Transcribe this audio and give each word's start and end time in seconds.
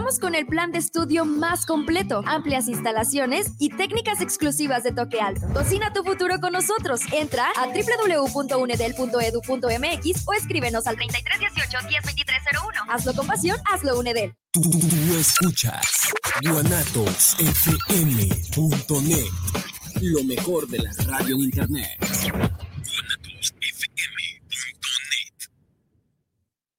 Contamos 0.00 0.18
con 0.18 0.34
el 0.34 0.46
plan 0.46 0.72
de 0.72 0.78
estudio 0.78 1.26
más 1.26 1.66
completo, 1.66 2.22
amplias 2.24 2.68
instalaciones 2.68 3.52
y 3.58 3.68
técnicas 3.68 4.22
exclusivas 4.22 4.82
de 4.82 4.92
toque 4.92 5.20
alto. 5.20 5.46
Cocina 5.52 5.92
tu 5.92 6.02
futuro 6.02 6.40
con 6.40 6.54
nosotros. 6.54 7.02
Entra 7.12 7.44
a 7.54 7.66
www.unedel.edu.mx 7.66 10.26
o 10.26 10.32
escríbenos 10.32 10.86
al 10.86 10.96
3318 10.96 11.86
102301. 11.86 12.80
Hazlo 12.88 13.12
con 13.12 13.26
pasión, 13.26 13.58
hazlo 13.70 13.98
Unedel. 13.98 14.34
Tú, 14.52 14.62
escuchas 15.18 16.14
guanatosfm.net, 16.44 19.30
lo 20.00 20.24
mejor 20.24 20.66
de 20.66 20.78
la 20.78 20.92
radio 21.08 21.34
en 21.34 21.42
internet. 21.42 22.69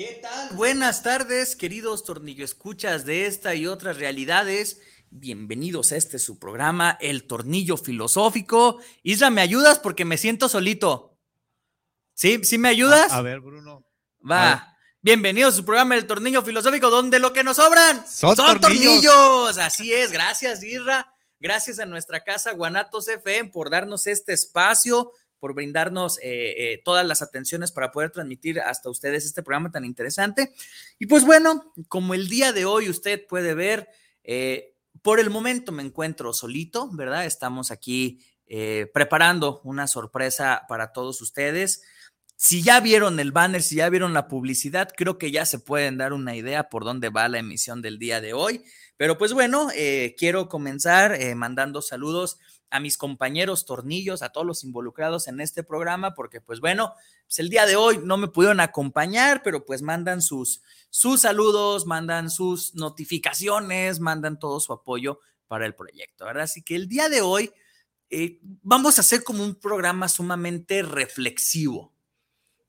¿Qué 0.00 0.18
tal? 0.22 0.48
Buenas 0.56 1.02
tardes, 1.02 1.54
queridos 1.54 2.04
tornillo 2.04 2.42
escuchas 2.42 3.04
de 3.04 3.26
esta 3.26 3.54
y 3.54 3.66
otras 3.66 3.98
realidades. 3.98 4.80
Bienvenidos 5.10 5.92
a 5.92 5.98
este 5.98 6.18
su 6.18 6.38
programa, 6.38 6.96
El 7.02 7.26
Tornillo 7.26 7.76
Filosófico. 7.76 8.80
Isra, 9.02 9.28
¿me 9.28 9.42
ayudas? 9.42 9.78
Porque 9.78 10.06
me 10.06 10.16
siento 10.16 10.48
solito. 10.48 11.18
¿Sí? 12.14 12.40
¿Sí 12.44 12.56
me 12.56 12.70
ayudas? 12.70 13.12
A, 13.12 13.20
ver, 13.20 13.40
Bruno. 13.40 13.84
Va. 14.24 14.74
Bienvenidos 15.02 15.52
a 15.52 15.56
su 15.58 15.66
programa 15.66 15.96
El 15.96 16.06
Tornillo 16.06 16.40
Filosófico, 16.40 16.88
donde 16.88 17.18
lo 17.18 17.34
que 17.34 17.44
nos 17.44 17.58
sobran 17.58 18.02
son, 18.08 18.36
tornillos. 18.36 19.58
Así 19.58 19.92
es, 19.92 20.12
gracias, 20.12 20.62
Isra. 20.62 21.14
Gracias 21.38 21.78
a 21.78 21.84
nuestra 21.84 22.24
casa 22.24 22.52
Guanatos 22.52 23.06
FM 23.06 23.50
por 23.50 23.68
darnos 23.68 24.06
este 24.06 24.32
espacio 24.32 25.12
por 25.40 25.54
brindarnos 25.54 26.18
eh, 26.18 26.22
eh, 26.72 26.82
todas 26.84 27.04
las 27.04 27.22
atenciones 27.22 27.72
para 27.72 27.90
poder 27.90 28.10
transmitir 28.10 28.60
hasta 28.60 28.90
ustedes 28.90 29.24
este 29.24 29.42
programa 29.42 29.72
tan 29.72 29.84
interesante. 29.84 30.52
Y 30.98 31.06
pues 31.06 31.24
bueno, 31.24 31.72
como 31.88 32.14
el 32.14 32.28
día 32.28 32.52
de 32.52 32.66
hoy 32.66 32.88
usted 32.88 33.26
puede 33.26 33.54
ver, 33.54 33.88
eh, 34.22 34.76
por 35.02 35.18
el 35.18 35.30
momento 35.30 35.72
me 35.72 35.82
encuentro 35.82 36.32
solito, 36.34 36.90
¿verdad? 36.92 37.24
Estamos 37.24 37.70
aquí 37.70 38.24
preparando 38.92 39.60
una 39.62 39.86
sorpresa 39.86 40.64
para 40.68 40.92
todos 40.92 41.22
ustedes. 41.22 41.82
Si 42.34 42.62
ya 42.64 42.80
vieron 42.80 43.20
el 43.20 43.30
banner, 43.30 43.62
si 43.62 43.76
ya 43.76 43.88
vieron 43.88 44.12
la 44.12 44.26
publicidad, 44.26 44.90
creo 44.96 45.18
que 45.18 45.30
ya 45.30 45.46
se 45.46 45.60
pueden 45.60 45.98
dar 45.98 46.12
una 46.12 46.34
idea 46.34 46.68
por 46.68 46.82
dónde 46.82 47.10
va 47.10 47.28
la 47.28 47.38
emisión 47.38 47.80
del 47.80 48.00
día 48.00 48.20
de 48.20 48.32
hoy. 48.32 48.64
Pero 48.96 49.16
pues 49.18 49.32
bueno, 49.32 49.68
quiero 50.18 50.48
comenzar 50.48 51.16
mandando 51.36 51.80
saludos 51.80 52.40
a 52.70 52.80
mis 52.80 52.96
compañeros 52.96 53.66
tornillos, 53.66 54.22
a 54.22 54.30
todos 54.30 54.46
los 54.46 54.64
involucrados 54.64 55.28
en 55.28 55.40
este 55.40 55.62
programa, 55.62 56.14
porque 56.14 56.40
pues 56.40 56.60
bueno, 56.60 56.94
pues 57.26 57.40
el 57.40 57.50
día 57.50 57.66
de 57.66 57.76
hoy 57.76 58.00
no 58.02 58.16
me 58.16 58.28
pudieron 58.28 58.60
acompañar, 58.60 59.42
pero 59.42 59.64
pues 59.64 59.82
mandan 59.82 60.22
sus, 60.22 60.62
sus 60.88 61.22
saludos, 61.22 61.86
mandan 61.86 62.30
sus 62.30 62.74
notificaciones, 62.74 64.00
mandan 64.00 64.38
todo 64.38 64.60
su 64.60 64.72
apoyo 64.72 65.20
para 65.48 65.66
el 65.66 65.74
proyecto, 65.74 66.24
¿verdad? 66.24 66.44
Así 66.44 66.62
que 66.62 66.76
el 66.76 66.88
día 66.88 67.08
de 67.08 67.22
hoy 67.22 67.52
eh, 68.08 68.38
vamos 68.42 68.98
a 68.98 69.00
hacer 69.00 69.24
como 69.24 69.42
un 69.42 69.56
programa 69.56 70.08
sumamente 70.08 70.82
reflexivo. 70.82 71.92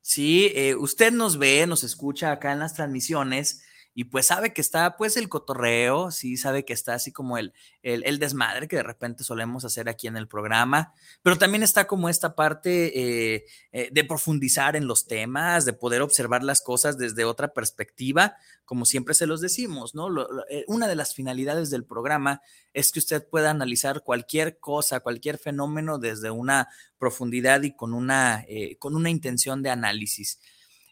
Sí, 0.01 0.51
eh, 0.55 0.75
usted 0.75 1.11
nos 1.11 1.37
ve, 1.37 1.65
nos 1.67 1.83
escucha 1.83 2.31
acá 2.31 2.51
en 2.51 2.59
las 2.59 2.73
transmisiones 2.73 3.61
y 3.93 4.05
pues 4.05 4.27
sabe 4.27 4.53
que 4.53 4.61
está 4.61 4.95
pues 4.95 5.17
el 5.17 5.27
cotorreo, 5.27 6.11
sí, 6.11 6.37
sabe 6.37 6.63
que 6.63 6.71
está 6.71 6.93
así 6.93 7.11
como 7.11 7.37
el, 7.37 7.53
el, 7.83 8.19
desmadre 8.19 8.69
que 8.69 8.77
de 8.77 8.83
repente 8.83 9.25
solemos 9.25 9.65
hacer 9.65 9.89
aquí 9.89 10.07
en 10.07 10.15
el 10.15 10.29
programa, 10.29 10.93
pero 11.21 11.37
también 11.37 11.61
está 11.61 11.87
como 11.87 12.07
esta 12.07 12.33
parte 12.35 13.35
eh, 13.35 13.45
eh, 13.73 13.89
de 13.91 14.03
profundizar 14.05 14.77
en 14.77 14.87
los 14.87 15.07
temas, 15.07 15.65
de 15.65 15.73
poder 15.73 16.01
observar 16.01 16.41
las 16.41 16.61
cosas 16.61 16.97
desde 16.97 17.25
otra 17.25 17.53
perspectiva, 17.53 18.37
como 18.63 18.85
siempre 18.85 19.13
se 19.13 19.27
los 19.27 19.41
decimos, 19.41 19.93
¿no? 19.93 20.07
Eh, 20.49 20.63
una 20.67 20.87
de 20.87 20.95
las 20.95 21.13
finalidades 21.13 21.69
del 21.69 21.83
programa 21.83 22.41
es 22.73 22.93
que 22.93 22.99
usted 22.99 23.27
pueda 23.27 23.49
analizar 23.49 24.03
cualquier 24.03 24.57
cosa, 24.59 25.01
cualquier 25.01 25.37
fenómeno 25.37 25.97
desde 25.97 26.31
una 26.31 26.69
profundidad 26.97 27.63
y 27.63 27.75
con 27.75 27.93
una, 27.93 28.45
con 28.79 28.95
una 28.95 29.09
intención 29.09 29.61
de 29.61 29.71
análisis. 29.71 30.39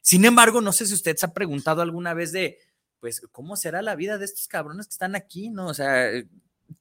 Sin 0.01 0.25
embargo, 0.25 0.59
no 0.59 0.73
sé 0.73 0.85
si 0.85 0.93
usted 0.93 1.15
se 1.15 1.25
ha 1.25 1.33
preguntado 1.33 1.81
alguna 1.81 2.13
vez 2.13 2.31
de, 2.31 2.57
pues, 2.99 3.21
¿cómo 3.31 3.55
será 3.55 3.81
la 3.81 3.95
vida 3.95 4.17
de 4.17 4.25
estos 4.25 4.47
cabrones 4.47 4.87
que 4.87 4.93
están 4.93 5.15
aquí? 5.15 5.49
¿No? 5.49 5.67
O 5.67 5.73
sea, 5.73 6.09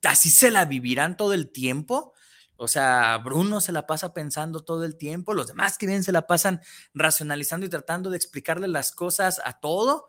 así 0.03 0.31
se 0.31 0.51
la 0.51 0.65
vivirán 0.65 1.17
todo 1.17 1.33
el 1.35 1.51
tiempo. 1.51 2.13
O 2.57 2.67
sea, 2.67 3.19
Bruno 3.19 3.61
se 3.61 3.71
la 3.71 3.87
pasa 3.87 4.13
pensando 4.13 4.65
todo 4.65 4.85
el 4.85 4.97
tiempo, 4.97 5.33
los 5.33 5.47
demás 5.47 5.79
que 5.79 5.87
vienen 5.87 6.03
se 6.03 6.11
la 6.11 6.27
pasan 6.27 6.61
racionalizando 6.93 7.65
y 7.65 7.69
tratando 7.69 8.11
de 8.11 8.17
explicarle 8.17 8.67
las 8.67 8.91
cosas 8.91 9.41
a 9.45 9.61
todo. 9.61 10.09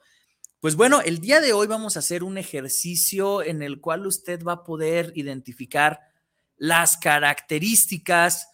Pues 0.59 0.75
bueno, 0.75 1.00
el 1.02 1.20
día 1.20 1.42
de 1.42 1.53
hoy 1.53 1.68
vamos 1.68 1.96
a 1.96 2.00
hacer 2.00 2.24
un 2.24 2.40
ejercicio 2.40 3.44
en 3.44 3.62
el 3.62 3.80
cual 3.80 4.08
usted 4.08 4.44
va 4.44 4.53
a 4.53 4.64
poder 4.64 5.14
identificar 5.16 6.00
las 6.58 6.97
características, 6.97 8.50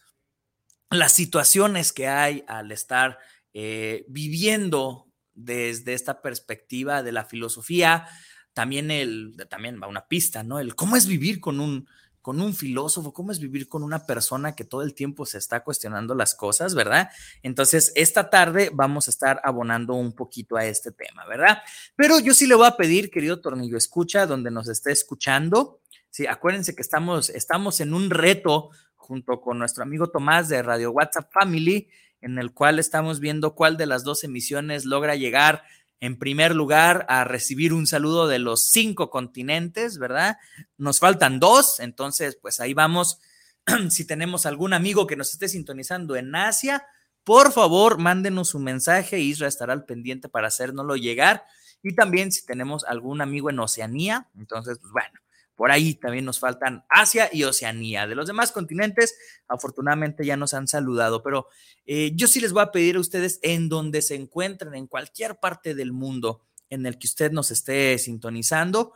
las 0.90 1.14
situaciones 1.14 1.94
que 1.94 2.08
hay 2.08 2.44
al 2.48 2.74
estar 2.74 3.18
eh, 3.54 4.06
viviendo 4.10 5.05
desde 5.36 5.94
esta 5.94 6.22
perspectiva 6.22 7.04
de 7.04 7.12
la 7.12 7.26
filosofía, 7.26 8.08
también 8.54 8.90
el, 8.90 9.36
también 9.50 9.80
va 9.82 9.88
una 9.88 10.08
pista, 10.08 10.44
¿no? 10.44 10.60
El 10.60 10.76
cómo 10.76 10.96
es 10.96 11.08
vivir 11.08 11.40
con 11.42 11.60
un, 11.60 11.88
con 12.22 12.42
un 12.42 12.56
filósofo, 12.56 13.14
cómo 13.14 13.32
es 13.32 13.40
vivir 13.40 13.68
con 13.68 13.84
una 13.84 14.08
persona 14.08 14.56
que 14.56 14.64
todo 14.64 14.82
el 14.82 14.96
tiempo 14.96 15.28
se 15.28 15.38
está 15.38 15.64
cuestionando 15.64 16.16
las 16.16 16.34
cosas, 16.34 16.74
¿verdad? 16.74 17.10
Entonces, 17.44 17.92
esta 17.96 18.32
tarde 18.32 18.72
vamos 18.74 19.08
a 19.08 19.12
estar 19.12 19.42
abonando 19.44 19.94
un 19.94 20.16
poquito 20.16 20.56
a 20.56 20.66
este 20.66 20.92
tema, 20.92 21.24
¿verdad? 21.28 21.60
Pero 21.96 22.20
yo 22.20 22.34
sí 22.34 22.48
le 22.48 22.56
voy 22.56 22.66
a 22.66 22.78
pedir, 22.78 23.12
querido 23.12 23.42
Tornillo 23.42 23.78
Escucha, 23.78 24.26
donde 24.26 24.50
nos 24.50 24.70
esté 24.70 24.92
escuchando, 24.92 25.82
sí, 26.10 26.26
acuérdense 26.26 26.74
que 26.76 26.82
estamos, 26.82 27.30
estamos 27.30 27.80
en 27.80 27.94
un 27.94 28.10
reto 28.10 28.72
junto 28.96 29.40
con 29.40 29.60
nuestro 29.60 29.84
amigo 29.84 30.08
Tomás 30.08 30.50
de 30.50 30.64
Radio 30.64 30.92
WhatsApp 30.92 31.32
Family, 31.32 31.90
en 32.26 32.40
el 32.40 32.54
cual 32.54 32.80
estamos 32.80 33.20
viendo 33.20 33.54
cuál 33.54 33.78
de 33.78 33.86
las 33.86 34.04
dos 34.04 34.24
emisiones 34.24 34.86
logra 34.86 35.16
llegar 35.16 35.64
en 36.00 36.18
primer 36.18 36.56
lugar 36.56 37.06
a 37.08 37.24
recibir 37.24 37.72
un 37.72 37.86
saludo 37.86 38.28
de 38.28 38.40
los 38.40 38.66
cinco 38.66 39.12
continentes, 39.12 40.00
¿verdad? 40.00 40.38
Nos 40.76 41.00
faltan 41.00 41.40
dos, 41.40 41.80
entonces 41.80 42.36
pues 42.42 42.60
ahí 42.60 42.74
vamos. 42.74 43.20
si 43.90 44.06
tenemos 44.06 44.48
algún 44.48 44.74
amigo 44.74 45.06
que 45.06 45.16
nos 45.16 45.34
esté 45.34 45.48
sintonizando 45.48 46.16
en 46.16 46.36
Asia, 46.36 46.88
por 47.24 47.52
favor, 47.52 48.00
mándenos 48.00 48.56
un 48.56 48.64
mensaje, 48.64 49.20
Isra 49.20 49.48
estará 49.48 49.74
al 49.74 49.86
pendiente 49.86 50.28
para 50.28 50.48
hacérnoslo 50.48 50.96
llegar. 50.96 51.46
Y 51.84 51.94
también 51.94 52.32
si 52.32 52.44
tenemos 52.44 52.86
algún 52.86 53.22
amigo 53.22 53.52
en 53.52 53.60
Oceanía, 53.60 54.28
entonces, 54.36 54.80
pues 54.80 54.92
bueno, 54.92 55.20
por 55.56 55.72
ahí 55.72 55.96
también 55.96 56.26
nos 56.26 56.40
faltan 56.40 56.86
Asia 56.90 57.30
y 57.32 57.44
Oceanía. 57.44 58.08
De 58.08 58.16
los 58.16 58.28
demás 58.28 58.52
continentes, 58.52 59.18
afortunadamente 59.48 60.26
ya 60.26 60.38
nos 60.38 60.54
han 60.54 60.68
saludado, 60.68 61.24
pero 61.24 61.48
eh, 61.86 62.12
yo 62.14 62.28
sí 62.28 62.42
les 62.42 62.52
voy 62.52 62.64
a 62.64 62.72
pedir 62.72 62.98
a 62.98 63.00
ustedes 63.00 63.40
en 63.42 63.70
donde 63.70 64.02
se 64.02 64.16
encuentren, 64.16 64.76
en 64.76 64.88
cualquier 64.88 65.38
parte 65.38 65.74
del 65.74 65.94
mundo 65.94 66.46
en 66.70 66.86
el 66.86 66.98
que 66.98 67.08
usted 67.08 67.32
nos 67.32 67.52
esté 67.52 67.98
sintonizando, 67.98 68.94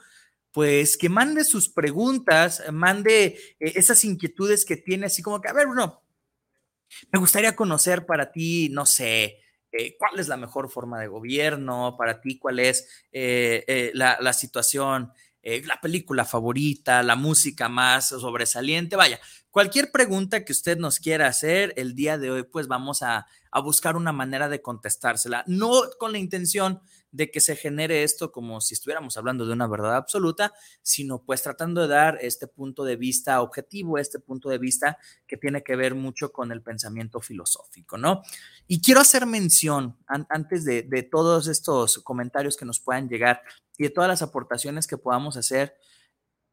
pues 0.52 0.98
que 0.98 1.08
mande 1.08 1.44
sus 1.46 1.70
preguntas, 1.70 2.62
mande 2.72 3.26
eh, 3.60 3.74
esas 3.76 4.04
inquietudes 4.04 4.66
que 4.66 4.76
tiene, 4.76 5.06
así 5.06 5.22
como 5.22 5.40
que, 5.40 5.48
a 5.48 5.54
ver, 5.54 5.68
Bruno, 5.68 6.04
me 7.12 7.20
gustaría 7.20 7.56
conocer 7.56 8.06
para 8.06 8.32
ti, 8.32 8.68
no 8.70 8.86
sé, 8.86 9.38
eh, 9.72 9.96
cuál 9.98 10.20
es 10.20 10.28
la 10.28 10.36
mejor 10.36 10.70
forma 10.70 11.00
de 11.00 11.08
gobierno, 11.08 11.96
para 11.98 12.20
ti 12.20 12.38
cuál 12.40 12.60
es 12.60 13.06
la, 13.14 14.18
la 14.20 14.34
situación 14.34 15.14
eh, 15.42 15.62
la 15.66 15.80
película 15.82 16.26
favorita, 16.26 17.04
la 17.04 17.16
música 17.16 17.70
más 17.70 18.10
sobresaliente, 18.10 18.96
vaya, 18.96 19.20
cualquier 19.52 19.92
pregunta 19.92 20.44
que 20.44 20.52
usted 20.52 20.78
nos 20.78 21.00
quiera 21.00 21.28
hacer 21.28 21.74
el 21.78 21.96
día 21.96 22.18
de 22.18 22.32
hoy, 22.32 22.44
pues 22.44 22.68
vamos 22.68 23.02
a, 23.02 23.28
a 23.52 23.60
buscar 23.62 23.96
una 23.96 24.12
manera 24.12 24.50
de 24.50 24.62
contestársela, 24.62 25.44
no 25.48 25.82
con 25.98 26.12
la 26.12 26.18
intención 26.18 26.82
de 27.12 27.32
que 27.32 27.40
se 27.40 27.56
genere 27.56 28.04
esto 28.04 28.32
como 28.32 28.62
si 28.62 28.74
estuviéramos 28.74 29.18
hablando 29.18 29.46
de 29.46 29.54
una 29.54 29.68
verdad 29.68 29.96
absoluta, 29.96 30.54
sino 30.82 31.24
pues 31.24 31.42
tratando 31.42 31.82
de 31.82 31.88
dar 31.88 32.18
este 32.22 32.48
punto 32.48 32.84
de 32.84 32.96
vista 32.96 33.42
objetivo, 33.42 33.98
este 33.98 34.20
punto 34.20 34.50
de 34.50 34.58
vista 34.58 34.98
que 35.26 35.38
tiene 35.38 35.64
que 35.64 35.76
ver 35.76 35.96
mucho 35.96 36.32
con 36.32 36.52
el 36.52 36.62
pensamiento 36.62 37.20
filosófico, 37.20 37.98
¿no? 37.98 38.22
Y 38.68 38.82
quiero 38.82 39.02
hacer 39.02 39.26
mención, 39.26 39.98
antes 40.08 40.66
de, 40.66 40.84
de 40.84 41.04
todos 41.04 41.48
estos 41.48 42.00
comentarios 42.00 42.56
que 42.56 42.66
nos 42.66 42.80
puedan 42.80 43.10
llegar 43.10 43.42
y 43.78 43.84
de 43.84 43.90
todas 43.90 44.08
las 44.08 44.22
aportaciones 44.22 44.88
que 44.88 44.98
podamos 44.98 45.38
hacer, 45.38 45.76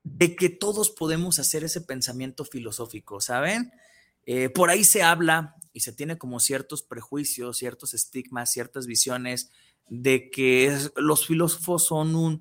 de 0.02 0.36
que 0.36 0.48
todos 0.48 0.90
podemos 0.90 1.38
hacer 1.38 1.64
ese 1.64 1.80
pensamiento 1.80 2.44
filosófico, 2.44 3.20
¿saben? 3.20 3.72
Eh, 4.24 4.48
por 4.48 4.70
ahí 4.70 4.84
se 4.84 5.02
habla 5.02 5.56
y 5.72 5.80
se 5.80 5.92
tiene 5.92 6.16
como 6.16 6.40
ciertos 6.40 6.82
prejuicios, 6.82 7.58
ciertos 7.58 7.92
estigmas, 7.92 8.52
ciertas 8.52 8.86
visiones 8.86 9.50
de 9.88 10.30
que 10.30 10.76
los 10.96 11.26
filósofos 11.26 11.86
son 11.86 12.14
un, 12.14 12.40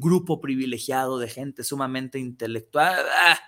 grupo 0.00 0.40
privilegiado 0.40 1.18
de 1.18 1.28
gente 1.28 1.62
sumamente 1.62 2.18
intelectual. 2.18 2.98
Ah, 3.26 3.38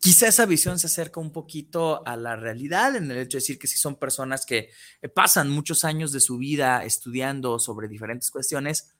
quizá 0.00 0.28
esa 0.28 0.46
visión 0.46 0.78
se 0.78 0.86
acerca 0.86 1.20
un 1.20 1.32
poquito 1.32 2.06
a 2.06 2.16
la 2.16 2.36
realidad 2.36 2.96
en 2.96 3.10
el 3.10 3.18
hecho 3.18 3.36
de 3.36 3.42
decir 3.42 3.58
que 3.58 3.66
sí 3.66 3.78
son 3.78 3.96
personas 3.96 4.46
que 4.46 4.70
eh, 5.02 5.08
pasan 5.08 5.50
muchos 5.50 5.84
años 5.84 6.12
de 6.12 6.20
su 6.20 6.38
vida 6.38 6.84
estudiando 6.84 7.58
sobre 7.58 7.88
diferentes 7.88 8.30
cuestiones. 8.30 8.94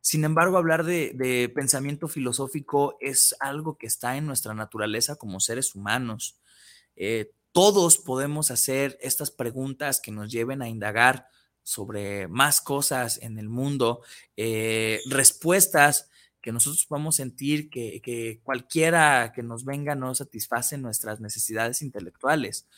Sin 0.00 0.24
embargo, 0.24 0.58
hablar 0.58 0.84
de, 0.84 1.50
pensamiento 1.54 2.08
filosófico 2.08 2.96
es 3.00 3.34
algo 3.40 3.78
que 3.78 3.86
está 3.86 4.16
en 4.16 4.26
nuestra 4.26 4.54
naturaleza 4.54 5.16
como 5.16 5.40
seres 5.40 5.74
humanos. 5.74 6.38
Eh, 6.94 7.32
todos 7.52 7.98
podemos 7.98 8.50
hacer 8.50 8.98
estas 9.00 9.30
preguntas 9.30 10.00
que 10.00 10.12
nos 10.12 10.30
lleven 10.30 10.60
a 10.60 10.68
indagar 10.68 11.28
sobre 11.64 12.28
más 12.28 12.60
cosas 12.60 13.18
en 13.20 13.38
el 13.38 13.48
mundo, 13.48 14.02
eh, 14.36 15.00
respuestas 15.10 16.10
que 16.40 16.52
nosotros 16.52 16.84
podamos 16.84 17.16
sentir 17.16 17.70
que, 17.70 18.40
cualquiera 18.44 19.32
que 19.34 19.42
nos 19.42 19.64
venga 19.64 19.94
no 19.94 20.14
satisface 20.14 20.76
nuestras 20.76 21.18
necesidades 21.18 21.80
intelectuales. 21.80 22.68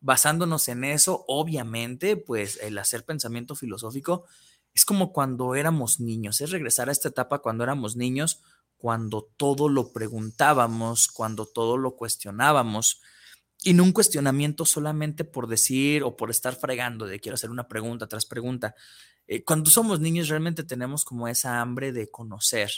Basándonos 0.00 0.68
en 0.68 0.84
eso, 0.84 1.24
obviamente, 1.26 2.18
pues 2.18 2.60
el 2.62 2.76
hacer 2.76 3.06
pensamiento 3.06 3.56
filosófico 3.56 4.26
es 4.74 4.84
como 4.84 5.10
cuando 5.12 5.54
éramos 5.54 6.00
niños, 6.00 6.42
es 6.42 6.50
regresar 6.50 6.90
a 6.90 6.92
esta 6.92 7.08
etapa 7.08 7.38
cuando 7.38 7.64
éramos 7.64 7.96
niños, 7.96 8.42
cuando 8.76 9.30
todo 9.38 9.70
lo 9.70 9.94
preguntábamos, 9.94 11.08
cuando 11.08 11.46
todo 11.46 11.78
lo 11.78 11.96
cuestionábamos, 11.96 13.00
y 13.64 13.72
no 13.74 13.82
un 13.82 13.92
cuestionamiento 13.92 14.64
solamente 14.64 15.24
por 15.24 15.48
decir 15.48 16.02
o 16.02 16.16
por 16.16 16.30
estar 16.30 16.54
fregando 16.54 17.06
de 17.06 17.20
quiero 17.20 17.34
hacer 17.34 17.50
una 17.50 17.68
pregunta 17.68 18.06
tras 18.06 18.26
pregunta. 18.26 18.74
Eh, 19.26 19.42
cuando 19.42 19.70
somos 19.70 20.00
niños 20.00 20.28
realmente 20.28 20.64
tenemos 20.64 21.04
como 21.04 21.28
esa 21.28 21.60
hambre 21.60 21.92
de 21.92 22.10
conocer, 22.10 22.70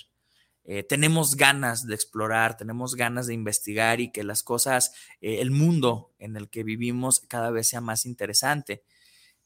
eh, 0.65 0.83
tenemos 0.83 1.37
ganas 1.37 1.87
de 1.87 1.95
explorar, 1.95 2.57
tenemos 2.57 2.97
ganas 2.97 3.29
de 3.29 3.35
investigar 3.35 4.01
y 4.01 4.11
que 4.11 4.25
las 4.25 4.43
cosas, 4.43 4.93
eh, 5.21 5.41
el 5.41 5.53
mundo 5.53 6.13
en 6.19 6.37
el 6.37 6.49
que 6.49 6.65
vivimos 6.65 7.21
cada 7.29 7.51
vez 7.51 7.69
sea 7.69 7.81
más 7.81 8.05
interesante. 8.05 8.83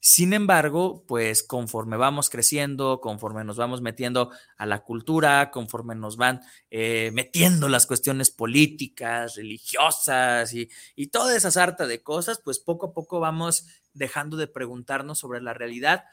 Sin 0.02 0.32
embargo, 0.32 1.04
pues 1.06 1.42
conforme 1.42 1.98
vamos 1.98 2.30
creciendo, 2.30 3.00
conforme 3.02 3.44
nos 3.44 3.58
vamos 3.58 3.82
metiendo 3.82 4.30
a 4.56 4.64
la 4.64 4.82
cultura, 4.82 5.50
conforme 5.50 5.94
nos 5.94 6.16
van 6.16 6.40
eh, 6.70 7.10
metiendo 7.12 7.68
las 7.68 7.86
cuestiones 7.86 8.30
políticas, 8.30 9.36
religiosas 9.36 10.54
y, 10.54 10.70
y 10.96 11.08
toda 11.08 11.36
esa 11.36 11.50
sarta 11.50 11.86
de 11.86 12.02
cosas, 12.02 12.40
pues 12.42 12.58
poco 12.58 12.86
a 12.86 12.92
poco 12.94 13.20
vamos 13.20 13.66
dejando 13.92 14.38
de 14.38 14.46
preguntarnos 14.46 15.18
sobre 15.18 15.42
la 15.42 15.52
realidad 15.52 16.04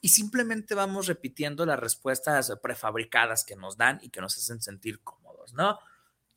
y 0.00 0.08
simplemente 0.08 0.74
vamos 0.74 1.06
repitiendo 1.06 1.64
las 1.66 1.78
respuestas 1.78 2.52
prefabricadas 2.60 3.44
que 3.44 3.54
nos 3.54 3.76
dan 3.76 4.00
y 4.02 4.10
que 4.10 4.20
nos 4.20 4.36
hacen 4.36 4.60
sentir 4.60 5.00
cómodos, 5.02 5.54
¿no? 5.54 5.78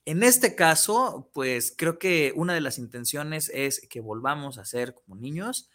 En 0.05 0.23
este 0.23 0.55
caso, 0.55 1.29
pues 1.33 1.73
creo 1.75 1.99
que 1.99 2.33
una 2.35 2.53
de 2.53 2.61
las 2.61 2.77
intenciones 2.77 3.51
es 3.53 3.85
que 3.89 3.99
volvamos 3.99 4.57
a 4.57 4.65
ser 4.65 4.93
como 4.93 5.15
niños 5.15 5.69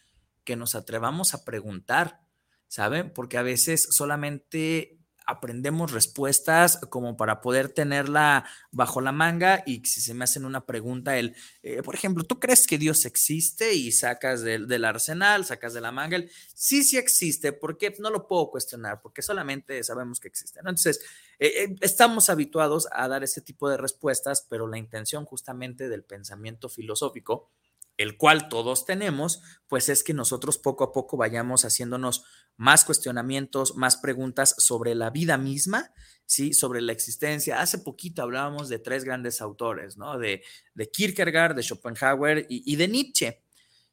que 0.44 0.56
nos 0.56 0.74
atrevamos 0.74 1.34
a 1.34 1.44
preguntar, 1.44 2.20
¿saben? 2.68 3.12
Porque 3.12 3.38
a 3.38 3.42
veces 3.42 3.88
solamente 3.90 5.04
aprendemos 5.26 5.92
respuestas 5.92 6.78
como 6.90 7.16
para 7.16 7.40
poder 7.40 7.70
tenerla 7.70 8.44
bajo 8.70 9.00
la 9.00 9.12
manga 9.12 9.62
y 9.66 9.84
si 9.84 10.00
se 10.00 10.14
me 10.14 10.24
hacen 10.24 10.44
una 10.44 10.66
pregunta, 10.66 11.18
el, 11.18 11.34
eh, 11.62 11.82
por 11.82 11.94
ejemplo, 11.94 12.24
¿tú 12.24 12.38
crees 12.38 12.66
que 12.66 12.78
Dios 12.78 13.04
existe? 13.06 13.74
Y 13.74 13.92
sacas 13.92 14.42
del, 14.42 14.84
arsenal, 14.84 15.44
sacas 15.44 15.72
de 15.72 15.80
la 15.80 15.92
manga, 15.92 16.16
el, 16.16 16.30
sí, 16.54 16.84
sí 16.84 16.98
existe, 16.98 17.52
porque 17.52 17.94
no 17.98 18.10
lo 18.10 18.26
puedo 18.28 18.50
cuestionar, 18.50 19.00
porque 19.02 19.22
solamente 19.22 19.82
sabemos 19.82 20.20
que 20.20 20.28
existe. 20.28 20.58
Entonces, 20.58 21.00
eh, 21.38 21.64
eh, 21.64 21.76
estamos 21.80 22.28
habituados 22.28 22.86
a 22.92 23.08
dar 23.08 23.24
ese 23.24 23.40
tipo 23.40 23.68
de 23.70 23.78
respuestas, 23.78 24.46
pero 24.48 24.66
la 24.66 24.78
intención 24.78 25.24
justamente 25.24 25.88
del 25.88 26.04
pensamiento 26.04 26.68
filosófico 26.68 27.50
el 27.96 28.16
cual 28.16 28.48
todos 28.48 28.84
tenemos, 28.84 29.40
pues 29.68 29.88
es 29.88 30.02
que 30.02 30.14
nosotros 30.14 30.58
poco 30.58 30.84
a 30.84 30.92
poco 30.92 31.16
vayamos 31.16 31.64
haciéndonos 31.64 32.24
más 32.56 32.84
cuestionamientos, 32.84 33.76
más 33.76 33.96
preguntas 33.96 34.54
sobre 34.58 34.94
la 34.94 35.10
vida 35.10 35.38
misma, 35.38 35.92
¿sí? 36.26 36.52
Sobre 36.52 36.80
la 36.80 36.92
existencia. 36.92 37.60
Hace 37.60 37.78
poquito 37.78 38.22
hablábamos 38.22 38.68
de 38.68 38.78
tres 38.78 39.04
grandes 39.04 39.40
autores, 39.40 39.96
¿no? 39.96 40.18
De, 40.18 40.42
de 40.74 40.90
Kierkegaard, 40.90 41.54
de 41.54 41.62
Schopenhauer 41.62 42.46
y, 42.48 42.76
de 42.76 42.88
Nietzsche. 42.88 43.42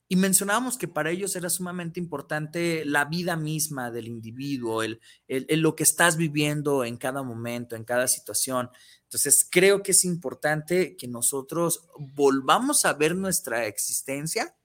Y 0.07 0.17
mencionábamos 0.17 0.77
que 0.77 0.89
para 0.89 1.09
ellos 1.09 1.35
era 1.35 1.49
sumamente 1.49 1.99
importante 1.99 2.83
la 2.83 3.05
vida 3.05 3.37
misma 3.37 3.91
del 3.91 4.07
individuo, 4.07 4.83
el, 4.83 4.99
lo 5.27 5.75
que 5.75 5.83
estás 5.83 6.17
viviendo 6.17 6.83
en 6.83 6.97
cada 6.97 7.23
momento, 7.23 7.75
en 7.75 7.85
cada 7.85 8.07
situación. 8.07 8.69
Entonces, 9.11 9.45
creo 9.51 9.83
que 9.83 9.91
es 9.91 10.05
importante 10.05 10.95
que 10.95 11.05
nosotros 11.05 11.83
volvamos 12.15 12.85
a 12.85 12.93
ver 12.93 13.13
nuestra 13.13 13.65
existencia, 13.65 14.55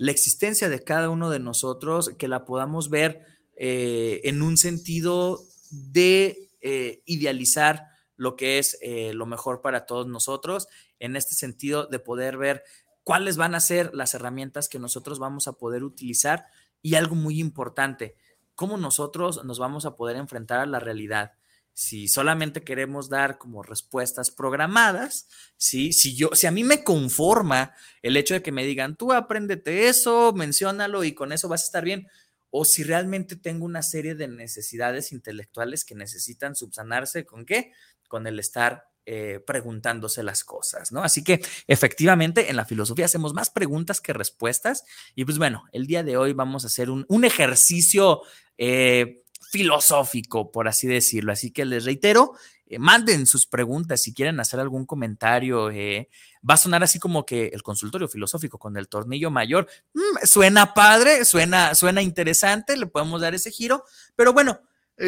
la 0.00 0.10
existencia 0.10 0.68
de 0.68 0.82
cada 0.82 1.10
uno 1.10 1.30
de 1.30 1.38
nosotros, 1.38 2.10
que 2.18 2.26
la 2.26 2.44
podamos 2.44 2.90
ver 2.90 3.24
eh, 3.54 4.20
en 4.24 4.42
un 4.42 4.56
sentido 4.56 5.44
de 5.70 6.50
eh, 6.60 7.02
idealizar 7.06 7.86
lo 8.16 8.34
que 8.34 8.58
es 8.58 8.78
eh, 8.82 9.12
lo 9.14 9.26
mejor 9.26 9.60
para 9.60 9.86
todos 9.86 10.08
nosotros, 10.08 10.66
en 10.98 11.14
este 11.14 11.36
sentido 11.36 11.86
de 11.86 12.00
poder 12.00 12.36
ver 12.36 12.64
cuáles 13.04 13.36
van 13.36 13.54
a 13.54 13.60
ser 13.60 13.94
las 13.94 14.12
herramientas 14.12 14.68
que 14.68 14.80
nosotros 14.80 15.20
vamos 15.20 15.46
a 15.46 15.52
poder 15.52 15.84
utilizar 15.84 16.46
y 16.82 16.96
algo 16.96 17.14
muy 17.14 17.38
importante, 17.38 18.16
cómo 18.56 18.76
nosotros 18.76 19.44
nos 19.44 19.60
vamos 19.60 19.86
a 19.86 19.94
poder 19.94 20.16
enfrentar 20.16 20.58
a 20.58 20.66
la 20.66 20.80
realidad. 20.80 21.37
Si 21.78 22.08
solamente 22.08 22.64
queremos 22.64 23.08
dar 23.08 23.38
como 23.38 23.62
respuestas 23.62 24.32
programadas, 24.32 25.28
si 25.56 25.92
yo, 26.16 26.30
si 26.32 26.48
a 26.48 26.50
mí 26.50 26.64
me 26.64 26.82
conforma 26.82 27.72
el 28.02 28.16
hecho 28.16 28.34
de 28.34 28.42
que 28.42 28.50
me 28.50 28.64
digan, 28.66 28.96
tú 28.96 29.12
apréndete 29.12 29.86
eso, 29.86 30.32
menciónalo 30.32 31.04
y 31.04 31.14
con 31.14 31.30
eso 31.30 31.48
vas 31.48 31.62
a 31.62 31.66
estar 31.66 31.84
bien, 31.84 32.08
o 32.50 32.64
si 32.64 32.82
realmente 32.82 33.36
tengo 33.36 33.64
una 33.64 33.84
serie 33.84 34.16
de 34.16 34.26
necesidades 34.26 35.12
intelectuales 35.12 35.84
que 35.84 35.94
necesitan 35.94 36.56
subsanarse, 36.56 37.24
¿con 37.24 37.46
qué? 37.46 37.70
Con 38.08 38.26
el 38.26 38.40
estar 38.40 38.88
eh, 39.06 39.38
preguntándose 39.46 40.24
las 40.24 40.42
cosas, 40.42 40.90
¿no? 40.90 41.04
Así 41.04 41.22
que 41.22 41.40
efectivamente 41.68 42.50
en 42.50 42.56
la 42.56 42.64
filosofía 42.64 43.04
hacemos 43.04 43.34
más 43.34 43.50
preguntas 43.50 44.00
que 44.00 44.12
respuestas 44.12 44.82
y 45.14 45.24
pues 45.24 45.38
bueno, 45.38 45.62
el 45.70 45.86
día 45.86 46.02
de 46.02 46.16
hoy 46.16 46.32
vamos 46.32 46.64
a 46.64 46.66
hacer 46.66 46.90
un, 46.90 47.24
ejercicio 47.24 48.22
eh, 48.56 49.22
filosófico, 49.40 50.50
por 50.50 50.68
así 50.68 50.86
decirlo. 50.86 51.32
Así 51.32 51.50
que 51.50 51.64
les 51.64 51.84
reitero, 51.84 52.34
eh, 52.66 52.78
manden 52.78 53.26
sus 53.26 53.46
preguntas 53.46 54.02
si 54.02 54.14
quieren 54.14 54.40
hacer 54.40 54.60
algún 54.60 54.86
comentario. 54.86 55.68
va 55.68 56.54
a 56.54 56.56
sonar 56.56 56.82
así 56.82 56.98
como 56.98 57.24
que 57.24 57.46
el 57.48 57.62
consultorio 57.62 58.08
filosófico 58.08 58.58
con 58.58 58.76
el 58.76 58.88
tornillo 58.88 59.30
mayor. 59.30 59.68
Mm, 59.94 60.24
suena 60.24 60.74
padre, 60.74 61.24
suena, 61.24 61.74
suena 61.74 62.02
interesante, 62.02 62.76
le 62.76 62.86
podemos 62.86 63.20
dar 63.20 63.34
ese 63.34 63.50
giro, 63.50 63.84
pero 64.16 64.32
bueno, 64.32 64.60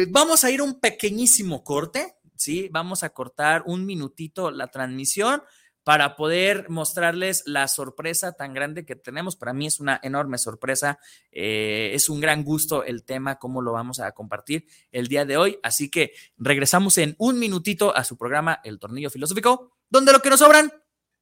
vamos 0.09 0.45
a 0.45 0.51
ir 0.51 0.61
un 0.61 0.79
pequeñísimo 0.79 1.65
corte 1.65 2.15
¿sí? 2.41 2.69
Vamos 2.71 3.03
a 3.03 3.11
cortar 3.11 3.63
un 3.67 3.85
minutito 3.85 4.49
la 4.51 4.67
transmisión 4.67 5.43
para 5.83 6.15
poder 6.15 6.69
mostrarles 6.69 7.43
la 7.45 7.67
sorpresa 7.67 8.33
tan 8.33 8.53
grande 8.53 8.85
que 8.85 8.95
tenemos. 8.95 9.35
Para 9.35 9.53
mí 9.53 9.67
es 9.67 9.79
una 9.79 9.99
enorme 10.03 10.37
sorpresa, 10.37 10.99
eh, 11.31 11.91
es 11.93 12.09
un 12.09 12.21
gran 12.21 12.43
gusto 12.43 12.83
el 12.83 13.03
tema, 13.03 13.39
cómo 13.39 13.61
lo 13.61 13.73
vamos 13.73 13.99
a 13.99 14.11
compartir 14.11 14.65
el 14.91 15.07
día 15.07 15.25
de 15.25 15.37
hoy. 15.37 15.59
Así 15.63 15.89
que 15.89 16.13
regresamos 16.37 16.97
en 16.97 17.15
un 17.17 17.39
minutito 17.39 17.95
a 17.95 18.03
su 18.03 18.17
programa 18.17 18.59
El 18.63 18.79
Tornillo 18.79 19.09
Filosófico, 19.09 19.77
donde 19.89 20.11
lo 20.11 20.21
que 20.21 20.29
nos 20.29 20.39
sobran 20.39 20.71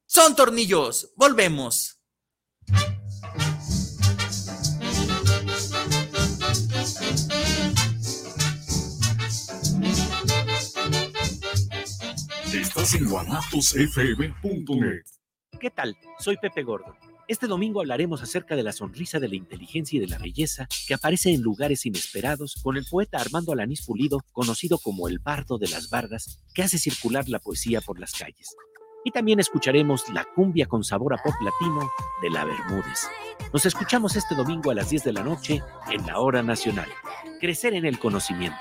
son 0.06 0.36
tornillos. 0.36 1.12
Volvemos. 1.16 2.00
Estás 12.80 12.98
en 12.98 13.10
guanatosfm.net. 13.10 15.02
¿Qué 15.60 15.68
tal? 15.68 15.94
Soy 16.18 16.38
Pepe 16.38 16.62
Gordon. 16.62 16.94
Este 17.28 17.46
domingo 17.46 17.80
hablaremos 17.80 18.22
acerca 18.22 18.56
de 18.56 18.62
la 18.62 18.72
sonrisa 18.72 19.20
de 19.20 19.28
la 19.28 19.34
inteligencia 19.36 19.98
y 19.98 20.00
de 20.00 20.06
la 20.06 20.16
belleza 20.16 20.66
que 20.88 20.94
aparece 20.94 21.30
en 21.30 21.42
lugares 21.42 21.84
inesperados 21.84 22.58
con 22.62 22.78
el 22.78 22.86
poeta 22.86 23.18
Armando 23.18 23.52
Alanís 23.52 23.84
Pulido, 23.84 24.24
conocido 24.32 24.78
como 24.78 25.08
el 25.08 25.18
bardo 25.18 25.58
de 25.58 25.68
las 25.68 25.90
bardas, 25.90 26.42
que 26.54 26.62
hace 26.62 26.78
circular 26.78 27.28
la 27.28 27.38
poesía 27.38 27.82
por 27.82 28.00
las 28.00 28.12
calles. 28.12 28.56
Y 29.04 29.10
también 29.10 29.40
escucharemos 29.40 30.08
la 30.08 30.24
cumbia 30.34 30.64
con 30.64 30.82
sabor 30.82 31.12
a 31.12 31.22
pop 31.22 31.34
latino 31.42 31.92
de 32.22 32.30
la 32.30 32.46
Bermúdez. 32.46 33.10
Nos 33.52 33.66
escuchamos 33.66 34.16
este 34.16 34.34
domingo 34.34 34.70
a 34.70 34.74
las 34.74 34.88
10 34.88 35.04
de 35.04 35.12
la 35.12 35.22
noche 35.22 35.60
en 35.92 36.06
la 36.06 36.18
Hora 36.18 36.42
Nacional. 36.42 36.88
Crecer 37.40 37.74
en 37.74 37.84
el 37.84 37.98
conocimiento. 37.98 38.56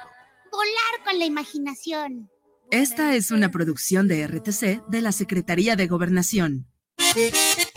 Volar 0.52 1.06
con 1.06 1.18
la 1.18 1.26
imaginación. 1.26 2.30
Esta 2.72 3.16
es 3.16 3.32
una 3.32 3.50
producción 3.50 4.08
de 4.08 4.28
RTC 4.28 4.88
de 4.88 5.02
la 5.02 5.12
Secretaría 5.12 5.76
de 5.76 5.88
Gobernación. 5.88 6.68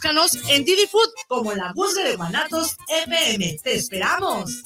búscanos 0.00 0.32
en 0.48 0.64
Didi 0.64 0.86
Food 0.86 1.10
como 1.28 1.52
la 1.52 1.74
Guzga 1.74 2.02
de 2.04 2.16
Guanatos 2.16 2.74
FM. 2.88 3.58
¡Te 3.62 3.74
esperamos! 3.74 4.62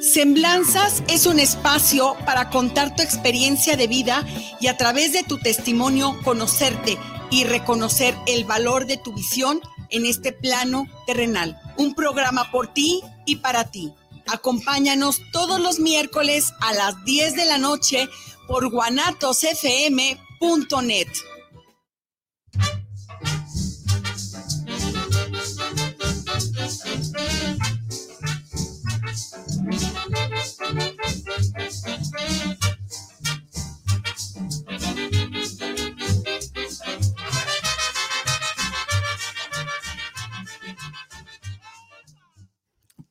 Semblanzas 0.00 1.02
es 1.08 1.26
un 1.26 1.40
espacio 1.40 2.16
para 2.24 2.50
contar 2.50 2.94
tu 2.94 3.02
experiencia 3.02 3.76
de 3.76 3.88
vida 3.88 4.24
y 4.60 4.68
a 4.68 4.76
través 4.76 5.12
de 5.12 5.24
tu 5.24 5.38
testimonio 5.38 6.16
conocerte 6.22 6.96
y 7.32 7.42
reconocer 7.42 8.14
el 8.28 8.44
valor 8.44 8.86
de 8.86 8.96
tu 8.98 9.12
visión 9.12 9.60
en 9.90 10.06
este 10.06 10.32
plano 10.32 10.86
terrenal. 11.04 11.60
Un 11.78 11.96
programa 11.96 12.48
por 12.52 12.72
ti 12.72 13.02
y 13.26 13.36
para 13.36 13.72
ti. 13.72 13.92
Acompáñanos 14.28 15.20
todos 15.32 15.58
los 15.58 15.80
miércoles 15.80 16.52
a 16.60 16.74
las 16.74 17.04
10 17.04 17.34
de 17.34 17.44
la 17.44 17.58
noche 17.58 18.08
por 18.46 18.70
guanatosfm.com 18.70 20.27
net. 20.82 21.08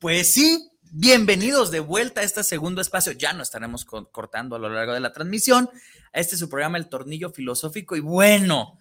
Pues 0.00 0.32
sí, 0.32 0.68
Bienvenidos 0.90 1.70
de 1.70 1.80
vuelta 1.80 2.22
a 2.22 2.24
este 2.24 2.42
segundo 2.42 2.80
espacio. 2.80 3.12
Ya 3.12 3.32
no 3.34 3.42
estaremos 3.42 3.84
cortando 3.84 4.56
a 4.56 4.58
lo 4.58 4.68
largo 4.68 4.94
de 4.94 5.00
la 5.00 5.12
transmisión. 5.12 5.70
Este 6.12 6.34
es 6.34 6.40
su 6.40 6.48
programa 6.48 6.78
El 6.78 6.88
Tornillo 6.88 7.30
Filosófico. 7.30 7.96
Y 7.96 8.00
bueno, 8.00 8.78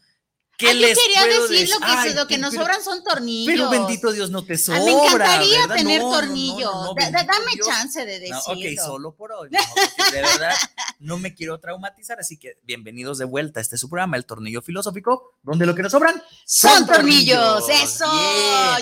¿Qué 0.58 0.74
yo 0.74 0.88
quería 0.88 1.24
decir 1.28 1.70
lo 1.70 1.80
que, 1.80 2.14
lo 2.16 2.28
que 2.28 2.38
nos 2.40 2.52
sobran 2.56 2.84
son 2.84 3.04
tornillos. 3.04 3.54
Pero 3.54 3.70
bendito 3.70 4.12
Dios, 4.12 4.32
no 4.32 4.44
te 4.44 4.58
sobra. 4.58 4.84
me 4.84 4.92
encantaría 4.92 5.68
tener 5.68 6.02
tornillos. 6.02 6.74
dame 6.96 7.52
chance 7.64 8.04
de 8.04 8.20
decirlo. 8.20 8.40
ok, 8.48 8.84
solo 8.84 9.16
por 9.16 9.32
hoy. 9.34 9.50
de 9.52 10.22
verdad, 10.22 10.56
no 11.00 11.20
me 11.20 11.36
quiero 11.36 11.60
traumatizar. 11.60 12.20
Así 12.20 12.38
que 12.38 12.58
bienvenidos 12.64 13.20
de 13.20 13.26
vuelta. 13.26 13.62
Este 13.62 13.76
es 13.76 13.82
su 13.82 13.88
programa, 13.88 14.18
El 14.18 14.26
Tornillo 14.26 14.64
Filosófico, 14.64 15.38
donde 15.44 15.68
lo 15.68 15.76
que 15.76 15.84
nos 15.84 15.92
sobran 15.92 16.24
son, 16.44 16.88
tornillos. 16.88 17.70
Eso. 17.70 18.08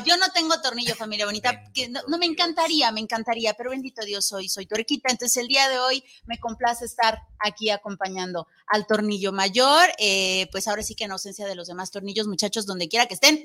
Yo 0.05 0.15
no 0.15 0.29
tengo 0.34 0.62
tornillo, 0.62 0.96
familia 0.96 1.25
bonita. 1.25 1.62
Que 1.74 1.89
no, 1.89 2.17
me 2.17 2.25
encantaría, 2.25 2.89
me 2.94 3.01
encantaría. 3.01 3.53
Pero 3.53 3.72
bendito 3.72 4.05
Dios, 4.05 4.25
soy, 4.25 4.48
soy 4.48 4.65
tuerquita. 4.65 5.10
Entonces, 5.12 5.36
el 5.36 5.50
día 5.50 5.67
de 5.67 5.79
hoy 5.79 6.01
me 6.25 6.39
complace 6.39 6.86
estar 6.86 7.20
aquí 7.38 7.70
acompañando 7.70 8.48
al 8.67 8.88
tornillo 8.88 9.34
mayor. 9.34 9.89
Eh, 9.98 10.48
pues 10.53 10.70
ahora 10.70 10.84
sí 10.84 10.96
que 10.96 11.03
en 11.03 11.12
ausencia 11.12 11.46
de 11.46 11.55
los 11.55 11.64
demás 11.67 11.91
tornillos, 11.91 12.27
muchachos, 12.27 12.65
donde 12.65 12.88
quiera 12.88 13.05
que 13.05 13.13
estén, 13.13 13.43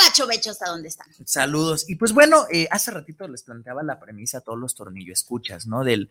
abacho 0.00 0.26
becho 0.26 0.50
hasta 0.50 0.70
donde 0.70 0.88
están. 0.88 1.08
Saludos. 1.24 1.88
Y 1.88 1.96
pues 1.96 2.12
bueno, 2.12 2.46
eh, 2.52 2.68
hace 2.70 2.90
ratito 2.90 3.26
les 3.28 3.42
planteaba 3.42 3.82
la 3.82 3.98
premisa 3.98 4.38
a 4.38 4.40
todos 4.40 4.58
los 4.58 4.74
tornillos, 4.74 5.20
escuchas, 5.20 5.66
¿no? 5.66 5.84
Del, 5.84 6.10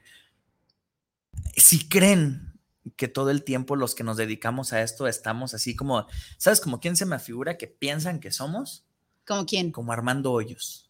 si 1.55 1.87
creen 1.87 2.53
que 2.95 3.07
todo 3.07 3.29
el 3.31 3.43
tiempo 3.43 3.75
los 3.75 3.95
que 3.95 4.03
nos 4.03 4.17
dedicamos 4.17 4.73
a 4.73 4.81
esto 4.81 5.07
estamos 5.07 5.53
así 5.53 5.75
como, 5.75 6.07
¿sabes? 6.37 6.61
Como 6.61 6.79
quién 6.79 6.95
se 6.95 7.05
me 7.05 7.19
figura 7.19 7.57
que 7.57 7.67
piensan 7.67 8.19
que 8.19 8.31
somos. 8.31 8.83
¿Como 9.25 9.45
quién? 9.45 9.71
Como 9.71 9.91
Armando 9.91 10.31
Hoyos. 10.31 10.87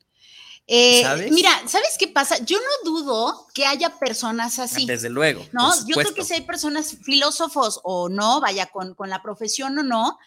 Eh, 0.70 1.30
mira, 1.32 1.50
¿sabes 1.66 1.96
qué 1.98 2.10
pasa? 2.10 2.44
Yo 2.44 2.58
no 2.60 2.92
dudo 2.92 3.48
que 3.54 3.66
haya 3.66 3.98
personas 3.98 4.60
así. 4.60 4.86
Desde 4.86 5.10
luego. 5.10 5.46
No, 5.54 5.74
yo 5.88 5.96
creo 5.96 6.14
que 6.14 6.26
si 6.26 6.34
hay 6.34 6.42
personas, 6.42 6.98
filósofos 7.04 7.80
o 7.84 8.10
no, 8.10 8.42
vaya 8.42 8.66
con, 8.66 8.94
con 8.94 9.10
la 9.10 9.22
profesión 9.24 9.80
o 9.80 9.84
no, 9.84 10.20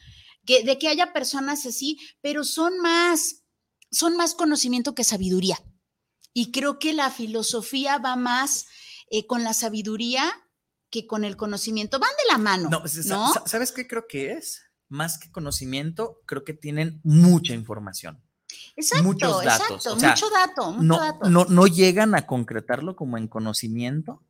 que, 0.44 0.64
de 0.64 0.78
que 0.78 0.88
haya 0.88 1.12
personas 1.12 1.66
así, 1.66 1.98
pero 2.20 2.44
son 2.44 2.78
más, 2.80 3.44
son 3.90 4.16
más 4.16 4.34
conocimiento 4.34 4.94
que 4.94 5.04
sabiduría. 5.04 5.58
Y 6.32 6.52
creo 6.52 6.78
que 6.78 6.92
la 6.92 7.10
filosofía 7.10 7.98
va 7.98 8.16
más 8.16 8.66
eh, 9.10 9.26
con 9.26 9.42
la 9.42 9.54
sabiduría 9.54 10.32
que 10.90 11.06
con 11.06 11.24
el 11.24 11.36
conocimiento. 11.36 11.98
Van 11.98 12.10
de 12.10 12.32
la 12.32 12.38
mano. 12.38 12.68
No, 12.68 12.82
¿no? 13.06 13.32
¿sabes 13.46 13.72
qué 13.72 13.86
creo 13.86 14.06
que 14.08 14.32
es? 14.32 14.62
Más 14.88 15.18
que 15.18 15.30
conocimiento, 15.30 16.20
creo 16.26 16.44
que 16.44 16.52
tienen 16.52 17.00
mucha 17.04 17.54
información. 17.54 18.22
Exacto, 18.76 19.04
muchos 19.04 19.44
datos. 19.44 19.86
Exacto, 19.86 19.96
mucho 19.96 20.30
dato, 20.30 20.76
no, 20.80 21.18
No, 21.28 21.44
no 21.48 21.66
llegan 21.66 22.14
a 22.14 22.26
concretarlo 22.26 22.96
como 22.96 23.18
en 23.18 23.28
conocimiento, 23.28 24.22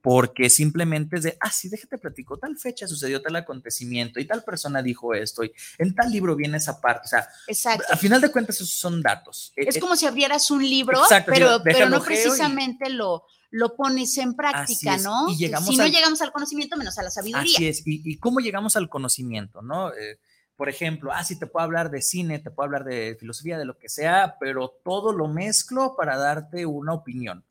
porque 0.00 0.48
simplemente 0.48 1.16
es 1.16 1.22
de, 1.24 1.36
ah, 1.40 1.50
sí, 1.50 1.68
déjate 1.68 1.98
platico, 1.98 2.38
tal 2.38 2.56
fecha 2.56 2.88
sucedió 2.88 3.20
tal 3.20 3.36
acontecimiento 3.36 4.20
y 4.20 4.26
tal 4.26 4.42
persona 4.42 4.82
dijo 4.82 5.12
esto 5.14 5.44
y 5.44 5.52
en 5.78 5.94
tal 5.94 6.10
libro 6.10 6.34
viene 6.34 6.56
esa 6.56 6.80
parte. 6.80 7.02
O 7.04 7.08
sea, 7.08 7.28
Exacto. 7.46 7.84
a 7.90 7.96
final 7.96 8.20
de 8.20 8.32
cuentas 8.32 8.56
esos 8.56 8.70
son 8.70 9.02
datos. 9.02 9.52
E, 9.56 9.68
es 9.68 9.76
e 9.76 9.80
como 9.80 9.96
si 9.96 10.06
abrieras 10.06 10.50
un 10.50 10.66
libro, 10.66 11.02
pero, 11.26 11.60
pero 11.62 11.88
no 11.88 12.02
precisamente 12.02 12.88
lo, 12.88 13.24
lo 13.50 13.76
pones 13.76 14.16
en 14.18 14.34
práctica, 14.34 14.96
¿no? 14.98 15.28
si 15.28 15.76
no 15.76 15.86
llegamos 15.86 16.20
al 16.20 16.32
conocimiento, 16.32 16.76
menos 16.76 16.98
a 16.98 17.02
la 17.02 17.10
sabiduría. 17.10 17.54
Así 17.54 17.68
es. 17.68 17.82
¿Y, 17.84 18.18
cómo 18.18 18.40
llegamos 18.40 18.76
al 18.76 18.88
conocimiento, 18.88 19.62
no? 19.62 19.92
Eh, 19.92 20.18
por 20.58 20.68
ejemplo, 20.68 21.12
ah, 21.14 21.22
sí, 21.22 21.38
te 21.38 21.46
puedo 21.46 21.62
hablar 21.62 21.88
de 21.88 22.02
cine, 22.02 22.40
te 22.40 22.50
puedo 22.50 22.64
hablar 22.64 22.82
de 22.82 23.16
filosofía, 23.18 23.56
de 23.58 23.64
lo 23.64 23.78
que 23.78 23.88
sea, 23.88 24.34
pero 24.40 24.74
todo 24.84 25.12
lo 25.12 25.28
mezclo 25.28 25.94
para 25.96 26.16
darte 26.16 26.66
una 26.66 26.94
opinión. 26.94 27.44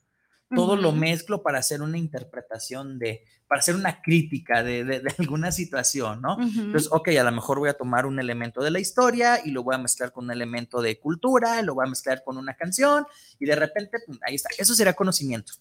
Todo 0.54 0.76
lo 0.76 0.92
mezclo 0.92 1.42
para 1.42 1.60
hacer 1.60 1.82
una 1.82 1.98
interpretación 1.98 3.00
de, 3.00 3.24
para 3.48 3.60
hacer 3.60 3.76
una 3.76 4.02
crítica 4.02 4.62
de, 4.62 5.02
alguna 5.20 5.54
situación, 5.54 6.22
¿no? 6.22 6.38
Entonces, 6.42 6.90
ok, 6.92 7.08
a 7.20 7.24
lo 7.24 7.32
mejor 7.32 7.60
voy 7.60 7.70
a 7.70 7.78
tomar 7.78 8.06
un 8.06 8.20
elemento 8.20 8.62
de 8.62 8.72
la 8.72 8.80
historia 8.80 9.40
y 9.44 9.52
lo 9.52 9.64
voy 9.64 9.76
a 9.76 9.78
mezclar 9.78 10.12
con 10.12 10.26
un 10.26 10.32
elemento 10.32 10.82
de 10.82 11.00
cultura, 11.00 11.62
lo 11.62 11.76
voy 11.76 11.86
a 11.86 11.90
mezclar 11.90 12.24
con 12.26 12.38
una 12.38 12.56
canción 12.56 13.06
y 13.40 13.46
de 13.46 13.56
repente, 13.56 14.00
ahí 14.22 14.36
está. 14.36 14.50
Eso 14.58 14.76
será 14.76 14.94
conocimiento. 14.94 15.54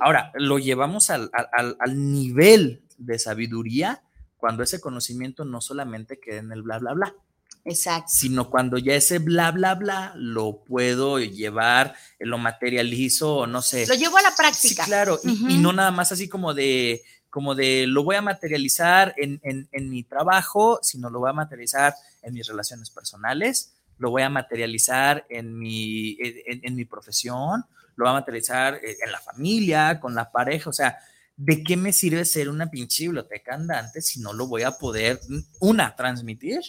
Ahora, 0.00 0.32
lo 0.34 0.58
llevamos 0.58 1.10
al, 1.10 1.30
al, 1.32 1.76
al 1.78 2.12
nivel 2.12 2.82
de 2.98 3.20
sabiduría 3.20 4.02
cuando 4.42 4.64
ese 4.64 4.80
conocimiento 4.80 5.44
no 5.44 5.60
solamente 5.60 6.18
queda 6.18 6.40
en 6.40 6.50
el 6.50 6.62
bla, 6.62 6.80
bla, 6.80 6.94
bla. 6.94 7.14
Exacto. 7.64 8.08
Sino 8.08 8.50
cuando 8.50 8.76
ya 8.76 8.96
ese 8.96 9.20
bla, 9.20 9.52
bla, 9.52 9.76
bla 9.76 10.14
lo 10.16 10.64
puedo 10.64 11.20
llevar, 11.20 11.94
lo 12.18 12.38
materializo, 12.38 13.46
no 13.46 13.62
sé. 13.62 13.86
Lo 13.86 13.94
llevo 13.94 14.16
a 14.16 14.22
la 14.22 14.34
práctica. 14.34 14.82
Sí, 14.82 14.88
claro. 14.90 15.20
y, 15.22 15.58
no 15.58 15.72
nada 15.72 15.92
más 15.92 16.10
así 16.10 16.28
como 16.28 16.54
de, 16.54 17.02
como 17.30 17.54
de 17.54 17.86
lo 17.86 18.02
voy 18.02 18.16
a 18.16 18.20
materializar 18.20 19.14
en, 19.16 19.40
mi 19.88 20.02
trabajo, 20.02 20.80
sino 20.82 21.08
lo 21.08 21.20
voy 21.20 21.30
a 21.30 21.34
materializar 21.34 21.94
en 22.22 22.34
mis 22.34 22.48
relaciones 22.48 22.90
personales, 22.90 23.74
lo 23.98 24.10
voy 24.10 24.22
a 24.22 24.28
materializar 24.28 25.24
en 25.28 25.56
mi, 25.56 26.18
en 26.18 26.74
mi 26.74 26.84
profesión, 26.84 27.64
lo 27.94 28.06
voy 28.06 28.10
a 28.10 28.14
materializar 28.14 28.74
eh, 28.74 28.96
en 29.04 29.12
la 29.12 29.20
familia, 29.20 30.00
con 30.00 30.16
la 30.16 30.32
pareja, 30.32 30.68
o 30.68 30.72
sea, 30.72 30.98
¿de 31.36 31.62
qué 31.64 31.76
me 31.76 31.92
sirve 31.92 32.24
ser 32.24 32.48
una 32.48 32.70
pinche 32.70 33.04
biblioteca 33.04 33.54
andante 33.54 34.02
si 34.02 34.20
no 34.20 34.32
lo 34.32 34.46
voy 34.46 34.62
a 34.62 34.72
poder, 34.72 35.20
una, 35.60 35.96
transmitir? 35.96 36.60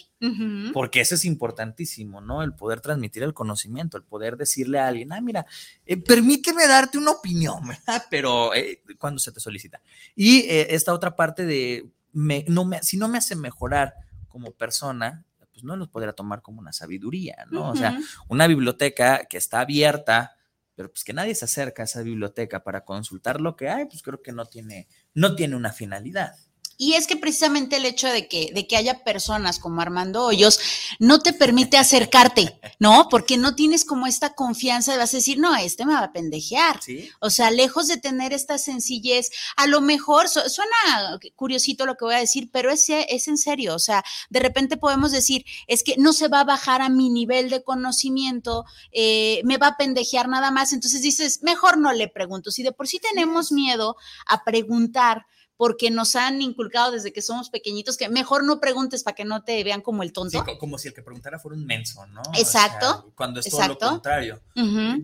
Porque 0.72 1.00
eso 1.00 1.14
es 1.14 1.24
importantísimo, 1.24 2.20
¿no? 2.20 2.42
El 2.42 2.54
poder 2.54 2.80
transmitir 2.80 3.22
el 3.22 3.34
conocimiento, 3.34 3.96
el 3.96 4.04
poder 4.04 4.36
decirle 4.36 4.78
a 4.78 4.88
alguien, 4.88 5.12
ah, 5.12 5.20
mira, 5.20 5.46
eh, 5.84 5.96
permíteme 5.96 6.66
darte 6.66 6.98
una 6.98 7.12
opinión, 7.12 7.60
¿verdad? 7.68 8.04
Pero 8.10 8.54
eh, 8.54 8.82
cuando 8.98 9.18
se 9.18 9.32
te 9.32 9.40
solicita. 9.40 9.80
Y 10.14 10.40
eh, 10.40 10.68
esta 10.70 10.94
otra 10.94 11.14
parte 11.14 11.44
de 11.44 11.90
me, 12.12 12.44
no 12.48 12.64
me, 12.64 12.82
si 12.82 12.96
no 12.96 13.08
me 13.08 13.18
hace 13.18 13.36
mejorar 13.36 13.94
como 14.28 14.52
persona, 14.52 15.24
pues 15.52 15.62
no 15.62 15.76
los 15.76 15.88
podría 15.88 16.12
tomar 16.12 16.42
como 16.42 16.60
una 16.60 16.72
sabiduría, 16.72 17.46
¿no? 17.50 17.70
O 17.70 17.76
sea, 17.76 17.98
una 18.28 18.48
biblioteca 18.48 19.26
que 19.26 19.36
está 19.36 19.60
abierta, 19.60 20.36
pero 20.74 20.90
pues 20.90 21.04
que 21.04 21.12
nadie 21.12 21.34
se 21.34 21.44
acerca 21.44 21.82
a 21.82 21.84
esa 21.84 22.02
biblioteca 22.02 22.62
para 22.64 22.84
consultar 22.84 23.40
lo 23.40 23.56
que 23.56 23.68
hay, 23.68 23.86
pues 23.86 24.02
creo 24.02 24.22
que 24.22 24.32
no 24.32 24.46
tiene, 24.46 24.88
no 25.14 25.36
tiene 25.36 25.56
una 25.56 25.72
finalidad. 25.72 26.34
Y 26.76 26.94
es 26.94 27.06
que 27.06 27.16
precisamente 27.16 27.76
el 27.76 27.86
hecho 27.86 28.08
de 28.08 28.28
que, 28.28 28.50
de 28.52 28.66
que 28.66 28.76
haya 28.76 29.04
personas 29.04 29.58
como 29.58 29.80
Armando 29.80 30.24
Hoyos 30.24 30.58
no 30.98 31.20
te 31.20 31.32
permite 31.32 31.76
acercarte, 31.76 32.58
¿no? 32.78 33.08
Porque 33.08 33.36
no 33.36 33.54
tienes 33.54 33.84
como 33.84 34.06
esta 34.06 34.34
confianza 34.34 34.92
de 34.92 34.98
vas 34.98 35.14
a 35.14 35.18
decir, 35.18 35.38
no, 35.38 35.54
este 35.56 35.86
me 35.86 35.94
va 35.94 36.04
a 36.04 36.12
pendejear. 36.12 36.80
O 37.20 37.30
sea, 37.30 37.50
lejos 37.50 37.88
de 37.88 37.96
tener 37.96 38.32
esta 38.32 38.58
sencillez, 38.58 39.30
a 39.56 39.66
lo 39.66 39.80
mejor 39.80 40.28
suena 40.28 41.18
curiosito 41.36 41.86
lo 41.86 41.96
que 41.96 42.04
voy 42.04 42.14
a 42.14 42.18
decir, 42.18 42.50
pero 42.52 42.70
es, 42.70 42.86
es 42.88 43.28
en 43.28 43.38
serio. 43.38 43.74
O 43.74 43.78
sea, 43.78 44.04
de 44.30 44.40
repente 44.40 44.76
podemos 44.76 45.12
decir, 45.12 45.44
es 45.66 45.82
que 45.82 45.96
no 45.96 46.12
se 46.12 46.28
va 46.28 46.40
a 46.40 46.44
bajar 46.44 46.82
a 46.82 46.88
mi 46.88 47.10
nivel 47.10 47.50
de 47.50 47.62
conocimiento, 47.62 48.64
eh, 48.92 49.40
me 49.44 49.58
va 49.58 49.68
a 49.68 49.76
pendejear 49.76 50.28
nada 50.28 50.50
más. 50.50 50.72
Entonces 50.72 51.02
dices, 51.02 51.42
mejor 51.42 51.78
no 51.78 51.92
le 51.92 52.08
pregunto. 52.08 52.50
Si 52.50 52.62
de 52.62 52.72
por 52.72 52.88
sí 52.88 52.98
tenemos 52.98 53.52
miedo 53.52 53.96
a 54.26 54.44
preguntar, 54.44 55.26
porque 55.56 55.90
nos 55.90 56.16
han 56.16 56.42
inculcado 56.42 56.92
desde 56.92 57.12
que 57.12 57.22
somos 57.22 57.50
pequeñitos 57.50 57.96
que 57.96 58.08
mejor 58.08 58.44
no 58.44 58.60
preguntes 58.60 59.02
para 59.02 59.14
que 59.14 59.24
no 59.24 59.44
te 59.44 59.62
vean 59.64 59.80
como 59.80 60.02
el 60.02 60.12
tonto. 60.12 60.44
Sí, 60.44 60.56
como 60.58 60.78
si 60.78 60.88
el 60.88 60.94
que 60.94 61.02
preguntara 61.02 61.38
fuera 61.38 61.56
un 61.56 61.64
menso, 61.64 62.06
¿no? 62.06 62.22
Exacto. 62.36 63.12
cuando 63.14 63.40
es 63.40 63.48
todo 63.48 63.68
lo 63.68 63.78
contrario. 63.78 64.42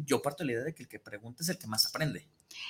Yo 0.05 0.21
parto 0.23 0.43
de 0.43 0.47
la 0.47 0.53
idea 0.53 0.65
de 0.65 0.75
que 0.75 0.83
el 0.83 0.89
que 0.89 0.99
pregunta 0.99 1.43
es 1.43 1.49
el 1.49 1.59
que 1.59 1.67
más 1.67 1.87
aprende. 1.87 2.29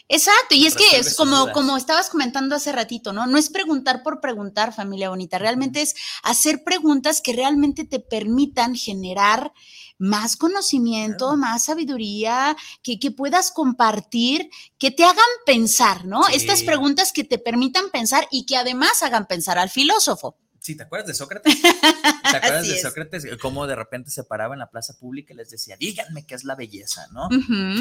Exacto, 0.09 0.55
y 0.55 0.67
es 0.67 0.75
que 0.75 0.99
es 0.99 1.15
como, 1.15 1.53
como 1.53 1.77
estabas 1.77 2.11
comentando 2.11 2.55
hace 2.55 2.73
ratito, 2.73 3.13
¿no? 3.13 3.27
No 3.27 3.39
es 3.39 3.49
preguntar 3.49 4.03
por 4.03 4.21
preguntar, 4.21 4.75
familia 4.75 5.09
bonita, 5.09 5.39
realmente 5.39 5.83
es 5.83 5.95
hacer 6.23 6.65
preguntas 6.65 7.21
que 7.21 7.33
realmente 7.33 7.85
te 7.85 8.01
permitan 8.01 8.75
generar 8.75 9.53
más 10.00 10.37
conocimiento, 10.37 11.37
más 11.37 11.64
sabiduría, 11.64 12.57
que, 12.83 12.99
que, 12.99 13.11
puedas 13.11 13.52
compartir, 13.52 14.50
que 14.78 14.90
te 14.90 15.04
hagan 15.04 15.19
pensar, 15.45 16.07
¿no? 16.07 16.26
Estas 16.28 16.62
preguntas 16.62 17.12
que 17.12 17.23
te 17.23 17.38
permitan 17.38 17.90
pensar 17.90 18.26
y 18.30 18.47
que 18.47 18.57
además 18.57 19.02
hagan 19.02 19.26
pensar 19.26 19.59
al 19.59 19.71
filósofo. 19.71 20.37
Sí, 20.61 20.75
¿te 20.75 20.83
acuerdas 20.83 21.09
de 21.09 21.14
Sócrates? 21.14 21.61
¿Te 21.62 21.69
acuerdas 22.37 22.69
de 22.69 22.78
Sócrates? 22.78 23.26
Cómo 23.40 23.66
de 23.66 23.75
repente 23.75 24.11
se 24.11 24.25
paraba 24.25 24.54
en 24.54 24.59
la 24.59 24.71
plaza 24.71 24.95
pública 24.99 25.33
y 25.33 25.37
les 25.37 25.50
decía, 25.50 25.76
díganme 25.78 26.25
qué 26.26 26.35
es 26.35 26.45
la 26.45 26.54
belleza, 26.54 27.07
¿no? 27.12 27.28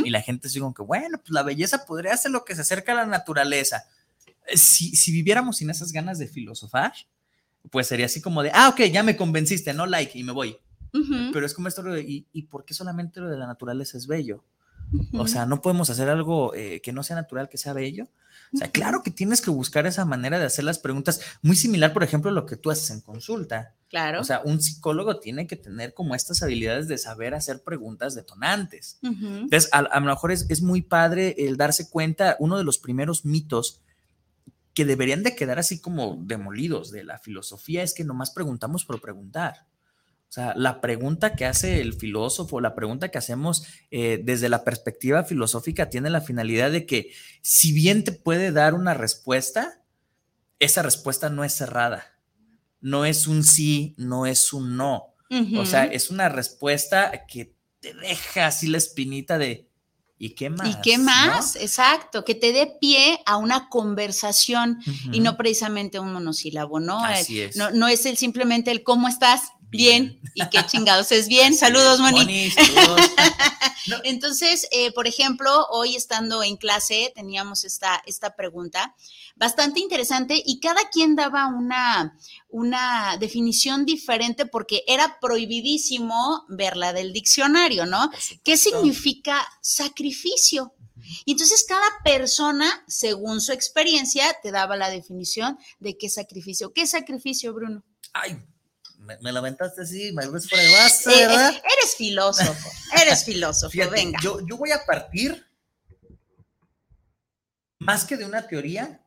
Y 0.03 0.09
la 0.09 0.21
gente 0.21 0.49
se 0.49 0.59
que, 0.59 0.81
bueno, 0.81 1.17
pues 1.17 1.29
la 1.29 1.43
belleza 1.43 1.85
podría 1.85 2.15
ser 2.15 2.31
lo 2.31 2.45
que 2.45 2.55
se 2.55 2.61
acerca 2.61 2.93
a 2.93 2.95
la 2.95 3.05
naturaleza. 3.05 3.85
Si, 4.55 4.95
si 4.95 5.11
viviéramos 5.11 5.57
sin 5.57 5.69
esas 5.69 5.91
ganas 5.91 6.19
de 6.19 6.27
filosofar, 6.27 6.93
pues 7.69 7.87
sería 7.87 8.05
así 8.05 8.21
como 8.21 8.43
de, 8.43 8.51
ah, 8.53 8.69
ok, 8.69 8.83
ya 8.83 9.03
me 9.03 9.17
convenciste, 9.17 9.73
no 9.73 9.85
like, 9.85 10.17
y 10.17 10.23
me 10.23 10.31
voy. 10.31 10.57
Pero 10.91 11.45
es 11.45 11.53
como 11.53 11.67
esto 11.67 11.83
de, 11.83 12.01
¿y, 12.01 12.27
¿y, 12.33 12.43
por 12.43 12.65
qué 12.65 12.73
solamente 12.73 13.19
lo 13.19 13.29
de 13.29 13.37
la 13.37 13.47
naturaleza 13.47 13.97
es 13.97 14.07
bello? 14.07 14.43
O 15.13 15.27
sea, 15.27 15.45
no 15.45 15.61
podemos 15.61 15.89
hacer 15.89 16.09
algo 16.09 16.53
eh, 16.55 16.81
que 16.81 16.91
no 16.91 17.03
sea 17.03 17.15
natural, 17.15 17.47
que 17.47 17.57
sea 17.57 17.73
bello. 17.73 18.07
O 18.53 18.57
sea, 18.57 18.71
claro 18.71 19.03
que 19.03 19.11
tienes 19.11 19.41
que 19.41 19.51
buscar 19.51 19.85
esa 19.85 20.05
manera 20.05 20.39
de 20.39 20.45
hacer 20.45 20.65
las 20.65 20.79
preguntas, 20.79 21.21
muy 21.43 21.55
similar, 21.55 21.93
por 21.93 22.03
ejemplo, 22.03 22.31
a 22.31 22.33
lo 22.33 22.47
que 22.47 22.55
tú 22.55 22.71
haces 22.71 22.89
en 22.89 23.01
consulta. 23.01 23.75
Claro. 23.89 24.21
O 24.21 24.23
sea, 24.23 24.41
un 24.43 24.59
psicólogo 24.59 25.19
tiene 25.19 25.45
que 25.45 25.55
tener 25.55 25.93
como 25.93 26.15
estas 26.15 26.41
habilidades 26.41 26.87
de 26.87 26.97
saber 26.97 27.35
hacer 27.35 27.61
preguntas 27.61 28.15
detonantes. 28.15 28.97
Entonces, 29.03 29.69
a, 29.71 29.79
a, 29.79 29.99
lo 29.99 30.07
mejor 30.07 30.31
es, 30.31 30.47
es 30.49 30.63
muy 30.63 30.81
padre 30.81 31.35
el 31.37 31.57
darse 31.57 31.89
cuenta, 31.89 32.35
uno 32.39 32.57
de 32.57 32.63
los 32.63 32.79
primeros 32.79 33.25
mitos 33.25 33.81
que 34.73 34.85
deberían 34.85 35.23
de 35.23 35.35
quedar 35.35 35.59
así 35.59 35.79
como 35.79 36.17
demolidos 36.21 36.89
de 36.91 37.03
la 37.03 37.19
filosofía 37.19 37.83
es 37.83 37.93
que 37.93 38.03
nomás 38.03 38.31
preguntamos 38.31 38.85
por 38.85 39.01
preguntar. 39.01 39.67
O 40.29 40.31
sea, 40.31 40.53
la 40.55 40.79
pregunta 40.79 41.33
que 41.33 41.45
hace 41.45 41.81
el 41.81 41.95
filósofo, 41.95 42.61
la 42.61 42.75
pregunta 42.75 43.09
que 43.09 43.17
hacemos 43.17 43.65
eh, 43.89 44.21
desde 44.23 44.47
la 44.47 44.63
perspectiva 44.63 45.23
filosófica 45.23 45.89
tiene 45.89 46.11
la 46.11 46.21
finalidad 46.21 46.71
de 46.71 46.85
que 46.85 47.11
si 47.41 47.73
bien 47.73 48.03
te 48.03 48.11
puede 48.11 48.51
dar 48.51 48.75
una 48.75 48.93
respuesta, 48.93 49.81
esa 50.59 50.83
respuesta 50.83 51.31
no 51.31 51.43
es 51.43 51.53
cerrada, 51.53 52.19
no 52.79 53.05
es 53.05 53.25
un 53.25 53.43
sí, 53.43 53.95
no 53.97 54.27
es 54.27 54.53
un 54.53 54.77
no. 54.77 55.15
O 55.57 55.65
sea, 55.65 55.85
es 55.85 56.09
una 56.09 56.29
respuesta 56.29 57.25
que 57.27 57.55
te 57.79 57.93
deja 57.93 58.47
así 58.47 58.67
la 58.67 58.79
espinita 58.79 59.37
de, 59.37 59.69
¿Y 60.21 60.31
qué 60.31 60.49
más? 60.49 60.67
¿Y 60.67 60.81
qué 60.81 60.97
más? 60.97 61.55
Exacto, 61.55 62.25
que 62.25 62.35
te 62.35 62.51
dé 62.51 62.67
pie 62.79 63.21
a 63.25 63.37
una 63.37 63.69
conversación 63.69 64.79
y 65.13 65.21
no 65.21 65.37
precisamente 65.37 65.97
un 65.97 66.11
monosílabo, 66.11 66.81
¿no? 66.81 67.03
Así 67.03 67.39
es. 67.39 67.55
No, 67.55 67.71
no 67.71 67.87
es 67.87 68.05
el 68.05 68.17
simplemente 68.17 68.69
el 68.69 68.83
cómo 68.83 69.07
estás, 69.07 69.43
Bien. 69.69 70.19
¿Y 70.33 70.49
qué 70.49 70.65
chingados 70.65 71.11
es 71.11 71.27
bien? 71.27 71.55
Saludos, 71.55 71.99
Moni. 71.99 72.51
Entonces, 74.03 74.67
eh, 74.71 74.91
por 74.93 75.07
ejemplo, 75.07 75.67
hoy 75.69 75.95
estando 75.95 76.43
en 76.43 76.57
clase 76.57 77.11
teníamos 77.15 77.63
esta, 77.63 78.01
esta 78.05 78.35
pregunta 78.35 78.95
bastante 79.35 79.79
interesante 79.79 80.41
y 80.43 80.59
cada 80.59 80.89
quien 80.91 81.15
daba 81.15 81.47
una, 81.47 82.17
una 82.49 83.17
definición 83.19 83.85
diferente 83.85 84.45
porque 84.45 84.83
era 84.87 85.19
prohibidísimo 85.19 86.45
verla 86.49 86.91
del 86.93 87.13
diccionario, 87.13 87.85
¿no? 87.85 88.09
¿Qué 88.43 88.57
significa 88.57 89.47
sacrificio? 89.61 90.73
Y 91.25 91.31
entonces 91.31 91.65
cada 91.67 91.87
persona, 92.03 92.83
según 92.87 93.41
su 93.41 93.51
experiencia, 93.51 94.25
te 94.43 94.51
daba 94.51 94.75
la 94.75 94.89
definición 94.89 95.57
de 95.79 95.97
qué 95.97 96.09
sacrificio. 96.09 96.73
¿Qué 96.73 96.85
sacrificio, 96.85 97.53
Bruno? 97.53 97.83
Ay, 98.13 98.37
me, 99.21 99.31
lamentaste 99.31 99.81
así, 99.81 100.11
me 100.13 100.25
por 100.25 100.59
el 100.59 100.71
vaso, 100.71 101.09
eh, 101.09 101.27
¿verdad? 101.27 101.51
eres 101.51 101.95
filósofo, 101.97 102.69
eres 103.01 103.23
filósofo, 103.23 103.89
venga. 103.89 104.19
Yo, 104.21 104.45
yo 104.47 104.57
voy 104.57 104.71
a 104.71 104.85
partir 104.85 105.45
más 107.79 108.05
que 108.05 108.17
de 108.17 108.25
una 108.25 108.45
teoría, 108.47 109.01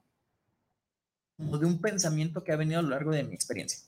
como 1.37 1.59
de 1.59 1.67
un 1.67 1.81
pensamiento 1.81 2.43
que 2.43 2.53
ha 2.53 2.57
venido 2.57 2.81
a 2.81 2.83
lo 2.83 2.91
largo 2.91 3.13
de 3.13 3.23
mi 3.23 3.35
experiencia. 3.35 3.81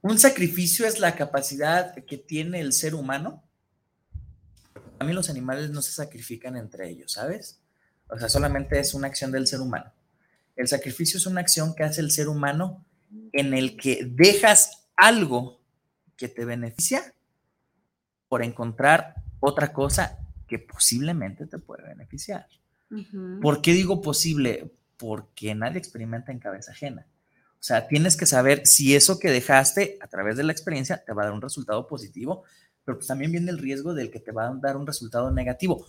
Un 0.00 0.18
sacrificio 0.18 0.86
es 0.86 0.98
la 0.98 1.14
capacidad 1.14 1.94
que 2.04 2.16
tiene 2.16 2.60
el 2.60 2.72
ser 2.72 2.94
humano. 2.94 3.42
A 4.98 5.04
mí 5.04 5.12
los 5.12 5.28
animales 5.28 5.70
no 5.70 5.82
se 5.82 5.92
sacrifican 5.92 6.56
entre 6.56 6.88
ellos, 6.88 7.12
¿sabes? 7.12 7.60
O 8.08 8.18
sea, 8.18 8.28
solamente 8.28 8.78
es 8.78 8.94
una 8.94 9.08
acción 9.08 9.30
del 9.30 9.46
ser 9.46 9.60
humano. 9.60 9.92
El 10.56 10.66
sacrificio 10.66 11.18
es 11.18 11.26
una 11.26 11.40
acción 11.40 11.74
que 11.74 11.84
hace 11.84 12.00
el 12.00 12.10
ser 12.10 12.28
humano 12.28 12.84
en 13.32 13.54
el 13.54 13.76
que 13.76 14.04
dejas 14.04 14.88
algo 14.96 15.60
que 16.16 16.28
te 16.28 16.44
beneficia 16.44 17.14
por 18.28 18.42
encontrar 18.42 19.14
otra 19.40 19.72
cosa 19.72 20.18
que 20.46 20.58
posiblemente 20.58 21.46
te 21.46 21.58
puede 21.58 21.84
beneficiar. 21.84 22.46
¿Por 23.40 23.62
qué 23.62 23.72
digo 23.72 24.00
posible? 24.00 24.72
Porque 24.96 25.54
nadie 25.54 25.78
experimenta 25.78 26.32
en 26.32 26.38
cabeza 26.38 26.72
ajena. 26.72 27.06
O 27.60 27.62
sea, 27.62 27.88
tienes 27.88 28.16
que 28.16 28.26
saber 28.26 28.66
si 28.66 28.94
eso 28.94 29.18
que 29.18 29.30
dejaste 29.30 29.98
a 30.00 30.06
través 30.06 30.36
de 30.36 30.44
la 30.44 30.52
experiencia 30.52 31.02
te 31.04 31.12
va 31.12 31.22
a 31.22 31.26
dar 31.26 31.34
un 31.34 31.42
resultado 31.42 31.86
positivo, 31.86 32.44
pero 32.84 32.98
pues 32.98 33.08
también 33.08 33.32
viene 33.32 33.50
el 33.50 33.58
riesgo 33.58 33.94
del 33.94 34.10
que 34.10 34.20
te 34.20 34.32
va 34.32 34.48
a 34.48 34.54
dar 34.54 34.76
un 34.76 34.86
resultado 34.86 35.30
negativo. 35.30 35.84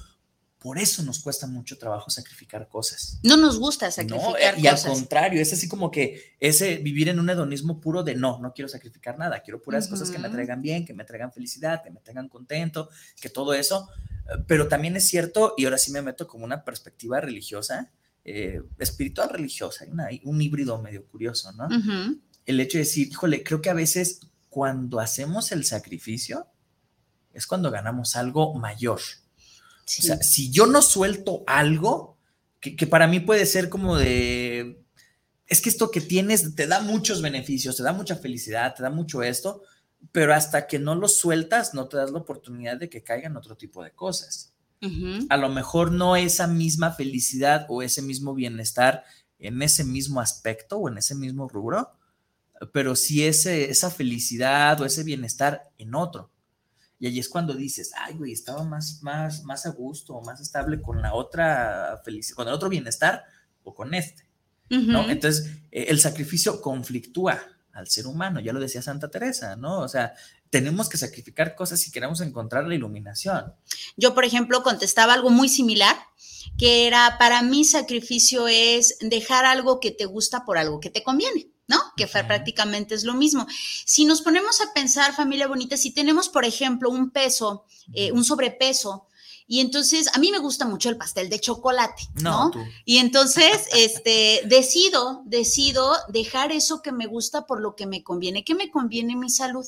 Por 0.59 0.77
eso 0.77 1.03
nos 1.03 1.19
cuesta 1.19 1.47
mucho 1.47 1.77
trabajo 1.77 2.09
sacrificar 2.09 2.67
cosas. 2.67 3.17
No 3.23 3.37
nos 3.37 3.57
gusta 3.57 3.89
sacrificar 3.91 4.55
no, 4.55 4.61
y 4.61 4.67
al 4.67 4.81
contrario, 4.81 5.41
es 5.41 5.53
así 5.53 5.69
como 5.69 5.89
que 5.89 6.35
ese 6.41 6.77
vivir 6.77 7.07
en 7.07 7.19
un 7.19 7.29
hedonismo 7.29 7.79
puro 7.79 8.03
de 8.03 8.15
no, 8.15 8.39
no 8.39 8.51
quiero 8.53 8.67
sacrificar 8.67 9.17
nada, 9.17 9.41
quiero 9.41 9.61
puras 9.61 9.87
cosas 9.87 10.11
que 10.11 10.19
me 10.19 10.29
traigan 10.29 10.61
bien, 10.61 10.85
que 10.85 10.93
me 10.93 11.05
traigan 11.05 11.31
felicidad, 11.31 11.81
que 11.81 11.91
me 11.91 12.01
tengan 12.01 12.27
contento, 12.27 12.89
que 13.21 13.29
todo 13.29 13.53
eso. 13.53 13.87
Pero 14.47 14.67
también 14.67 14.97
es 14.97 15.07
cierto, 15.07 15.53
y 15.57 15.63
ahora 15.63 15.77
sí 15.77 15.93
me 15.93 16.01
meto 16.01 16.27
como 16.27 16.43
una 16.43 16.65
perspectiva 16.65 17.21
religiosa, 17.21 17.89
eh, 18.25 18.61
espiritual 18.79 19.29
religiosa, 19.29 19.85
un 20.23 20.41
híbrido 20.41 20.81
medio 20.81 21.05
curioso, 21.07 21.53
¿no? 21.53 21.69
El 22.45 22.59
hecho 22.59 22.77
de 22.77 22.83
decir, 22.83 23.07
híjole, 23.07 23.43
creo 23.43 23.61
que 23.61 23.69
a 23.69 23.73
veces 23.73 24.19
cuando 24.49 24.99
hacemos 24.99 25.53
el 25.53 25.63
sacrificio 25.63 26.47
es 27.33 27.47
cuando 27.47 27.71
ganamos 27.71 28.17
algo 28.17 28.53
mayor. 28.55 28.99
O 29.97 30.01
sea, 30.01 30.21
si 30.21 30.51
yo 30.51 30.67
no 30.67 30.81
suelto 30.81 31.43
algo, 31.47 32.17
que, 32.59 32.87
para 32.87 33.07
mí 33.07 33.19
puede 33.19 33.45
ser 33.45 33.69
como 33.69 33.97
de, 33.97 34.83
es 35.47 35.61
que 35.61 35.69
esto 35.69 35.91
que 35.91 36.01
tienes 36.01 36.55
te 36.55 36.67
da 36.67 36.81
muchos 36.81 37.21
beneficios, 37.21 37.77
te 37.77 37.83
da 37.83 37.93
mucha 37.93 38.15
felicidad, 38.15 38.75
te 38.75 38.83
da 38.83 38.89
mucho 38.89 39.23
esto, 39.23 39.63
pero 40.11 40.33
hasta 40.33 40.67
que 40.67 40.77
no 40.77 40.95
lo 40.95 41.07
sueltas, 41.07 41.73
no 41.73 41.87
te 41.87 41.97
das 41.97 42.11
la 42.11 42.19
oportunidad 42.19 42.77
de 42.77 42.89
que 42.89 43.03
caigan 43.03 43.37
otro 43.37 43.55
tipo 43.55 43.83
de 43.83 43.91
cosas. 43.91 44.53
A 45.29 45.35
lo 45.35 45.49
mejor 45.49 45.91
no 45.91 46.15
esa 46.15 46.47
misma 46.47 46.93
felicidad 46.93 47.65
o 47.67 47.81
ese 47.81 48.01
mismo 48.01 48.33
bienestar 48.33 49.03
en 49.37 49.61
ese 49.61 49.83
mismo 49.83 50.21
aspecto 50.21 50.77
o 50.77 50.87
en 50.87 50.97
ese 50.97 51.15
mismo 51.15 51.49
rubro, 51.49 51.91
pero 52.71 52.95
sí 52.95 53.25
ese, 53.25 53.69
esa 53.69 53.89
felicidad 53.89 54.79
o 54.79 54.85
ese 54.85 55.03
bienestar 55.03 55.63
en 55.77 55.95
otro. 55.95 56.31
Y 56.99 57.07
ahí 57.07 57.19
es 57.19 57.29
cuando 57.29 57.53
dices, 57.53 57.91
ay, 57.97 58.15
güey, 58.15 58.33
estaba 58.33 58.63
más, 58.63 59.01
más, 59.01 59.43
más 59.45 59.65
a 59.65 59.71
gusto, 59.71 60.19
más 60.21 60.41
estable 60.41 60.81
con 60.81 61.01
la 61.01 61.13
otra 61.13 62.01
felicidad, 62.03 62.35
con 62.35 62.47
el 62.47 62.53
otro 62.53 62.67
bienestar 62.67 63.23
o 63.63 63.73
con 63.73 63.93
este. 63.93 64.27
¿no? 64.69 65.09
Entonces, 65.09 65.49
eh, 65.71 65.85
el 65.87 65.99
sacrificio 65.99 66.61
conflictúa 66.61 67.41
al 67.71 67.87
ser 67.87 68.07
humano, 68.07 68.39
ya 68.39 68.53
lo 68.53 68.59
decía 68.59 68.81
Santa 68.81 69.09
Teresa, 69.09 69.55
¿no? 69.55 69.79
O 69.79 69.87
sea, 69.87 70.13
tenemos 70.49 70.89
que 70.89 70.97
sacrificar 70.97 71.55
cosas 71.55 71.79
si 71.79 71.91
queremos 71.91 72.21
encontrar 72.21 72.67
la 72.67 72.75
iluminación. 72.75 73.53
Yo, 73.95 74.13
por 74.13 74.25
ejemplo, 74.25 74.63
contestaba 74.63 75.13
algo 75.13 75.29
muy 75.29 75.49
similar, 75.49 75.95
que 76.57 76.87
era, 76.87 77.17
para 77.17 77.41
mí 77.41 77.63
sacrificio 77.63 78.47
es 78.47 78.97
dejar 79.01 79.45
algo 79.45 79.79
que 79.79 79.91
te 79.91 80.05
gusta 80.05 80.45
por 80.45 80.57
algo 80.57 80.79
que 80.79 80.89
te 80.89 81.03
conviene. 81.03 81.47
¿No? 81.69 81.77
Que 81.95 82.07
prácticamente 82.07 82.95
es 82.95 83.05
lo 83.05 83.13
mismo. 83.13 83.47
Si 83.85 84.03
nos 84.03 84.21
ponemos 84.21 84.59
a 84.59 84.73
pensar, 84.73 85.15
familia 85.15 85.47
bonita, 85.47 85.77
si 85.77 85.91
tenemos, 85.91 86.27
por 86.27 86.43
ejemplo, 86.43 86.89
un 86.89 87.11
peso, 87.11 87.63
eh, 87.93 88.11
un 88.11 88.25
sobrepeso, 88.25 89.05
y 89.47 89.61
entonces 89.61 90.09
a 90.13 90.19
mí 90.19 90.31
me 90.31 90.39
gusta 90.39 90.65
mucho 90.65 90.89
el 90.89 90.97
pastel 90.97 91.29
de 91.29 91.39
chocolate, 91.39 92.03
¿no? 92.21 92.51
Y 92.85 92.97
entonces, 92.97 93.67
este, 93.73 94.41
decido, 94.45 95.23
decido 95.25 95.95
dejar 96.07 96.51
eso 96.51 96.81
que 96.81 96.91
me 96.91 97.05
gusta 97.05 97.45
por 97.45 97.61
lo 97.61 97.75
que 97.75 97.85
me 97.85 98.03
conviene. 98.03 98.43
¿Qué 98.43 98.55
me 98.55 98.69
conviene 98.69 99.15
mi 99.15 99.29
salud? 99.29 99.65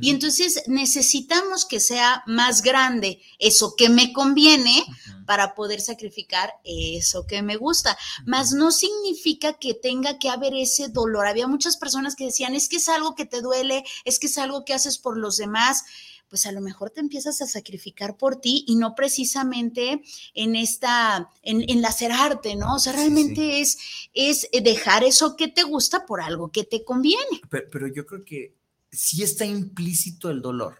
Y 0.00 0.10
entonces 0.10 0.62
necesitamos 0.66 1.64
que 1.64 1.80
sea 1.80 2.22
más 2.26 2.62
grande 2.62 3.20
eso 3.38 3.74
que 3.76 3.88
me 3.88 4.12
conviene 4.12 4.84
para 5.26 5.54
poder 5.54 5.80
sacrificar 5.80 6.54
eso 6.64 7.26
que 7.26 7.42
me 7.42 7.56
gusta. 7.56 7.98
Más 8.24 8.52
no 8.52 8.70
significa 8.72 9.54
que 9.54 9.74
tenga 9.74 10.18
que 10.18 10.30
haber 10.30 10.54
ese 10.54 10.88
dolor. 10.88 11.26
Había 11.26 11.46
muchas 11.46 11.76
personas 11.76 12.16
que 12.16 12.24
decían, 12.24 12.54
es 12.54 12.68
que 12.68 12.76
es 12.76 12.88
algo 12.88 13.14
que 13.14 13.26
te 13.26 13.42
duele, 13.42 13.84
es 14.04 14.18
que 14.18 14.26
es 14.26 14.38
algo 14.38 14.64
que 14.64 14.74
haces 14.74 14.98
por 14.98 15.16
los 15.16 15.36
demás 15.36 15.84
pues 16.28 16.46
a 16.46 16.52
lo 16.52 16.60
mejor 16.60 16.90
te 16.90 17.00
empiezas 17.00 17.40
a 17.40 17.46
sacrificar 17.46 18.16
por 18.16 18.36
ti 18.36 18.64
y 18.66 18.76
no 18.76 18.94
precisamente 18.94 20.02
en 20.34 20.56
esta, 20.56 21.30
en, 21.42 21.68
en 21.68 21.82
lacerarte, 21.82 22.54
¿no? 22.56 22.74
O 22.74 22.78
sea, 22.78 22.92
realmente 22.92 23.60
es, 23.60 23.78
es 24.12 24.48
dejar 24.62 25.04
eso 25.04 25.36
que 25.36 25.48
te 25.48 25.62
gusta 25.62 26.06
por 26.06 26.20
algo 26.20 26.50
que 26.50 26.64
te 26.64 26.84
conviene. 26.84 27.40
pero 27.48 27.88
yo 27.88 28.04
creo 28.04 28.24
que 28.24 28.57
sí 28.90 29.22
está 29.22 29.44
implícito 29.44 30.30
el 30.30 30.42
dolor. 30.42 30.76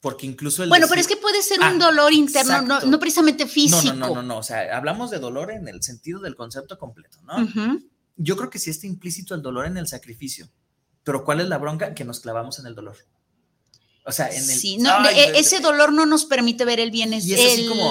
Porque 0.00 0.26
incluso 0.26 0.64
el. 0.64 0.68
Bueno, 0.68 0.86
pero 0.88 1.00
es 1.00 1.06
que 1.06 1.16
puede 1.16 1.42
ser 1.42 1.60
un 1.60 1.64
ah, 1.64 1.86
dolor 1.86 2.12
interno, 2.12 2.80
no, 2.80 2.98
precisamente 2.98 3.46
físico. 3.46 3.94
No, 3.94 4.08
no, 4.08 4.14
no, 4.16 4.22
no, 4.22 4.38
O 4.38 4.42
sea, 4.42 4.76
hablamos 4.76 5.12
de 5.12 5.20
dolor 5.20 5.52
en 5.52 5.68
el 5.68 5.80
sentido 5.82 6.18
del 6.20 6.34
concepto 6.34 6.76
completo, 6.76 7.18
¿no? 7.22 7.80
Yo 8.16 8.36
creo 8.36 8.50
que 8.50 8.58
sí 8.58 8.70
está 8.70 8.86
implícito 8.86 9.34
el 9.34 9.42
dolor 9.42 9.66
en 9.66 9.76
el 9.76 9.86
sacrificio. 9.86 10.48
Pero 11.04 11.24
¿cuál 11.24 11.40
es 11.40 11.48
la 11.48 11.58
bronca? 11.58 11.94
Que 11.94 12.04
nos 12.04 12.20
clavamos 12.20 12.58
en 12.58 12.66
el 12.66 12.74
dolor. 12.74 12.96
O 14.04 14.10
sea, 14.10 14.28
en 14.28 14.38
el. 14.38 14.42
Sí, 14.42 14.78
no, 14.78 15.08
e, 15.08 15.38
ese 15.38 15.60
dolor 15.60 15.92
no 15.92 16.04
nos 16.04 16.24
permite 16.24 16.64
ver 16.64 16.80
el 16.80 16.90
bien, 16.90 17.12
es, 17.12 17.24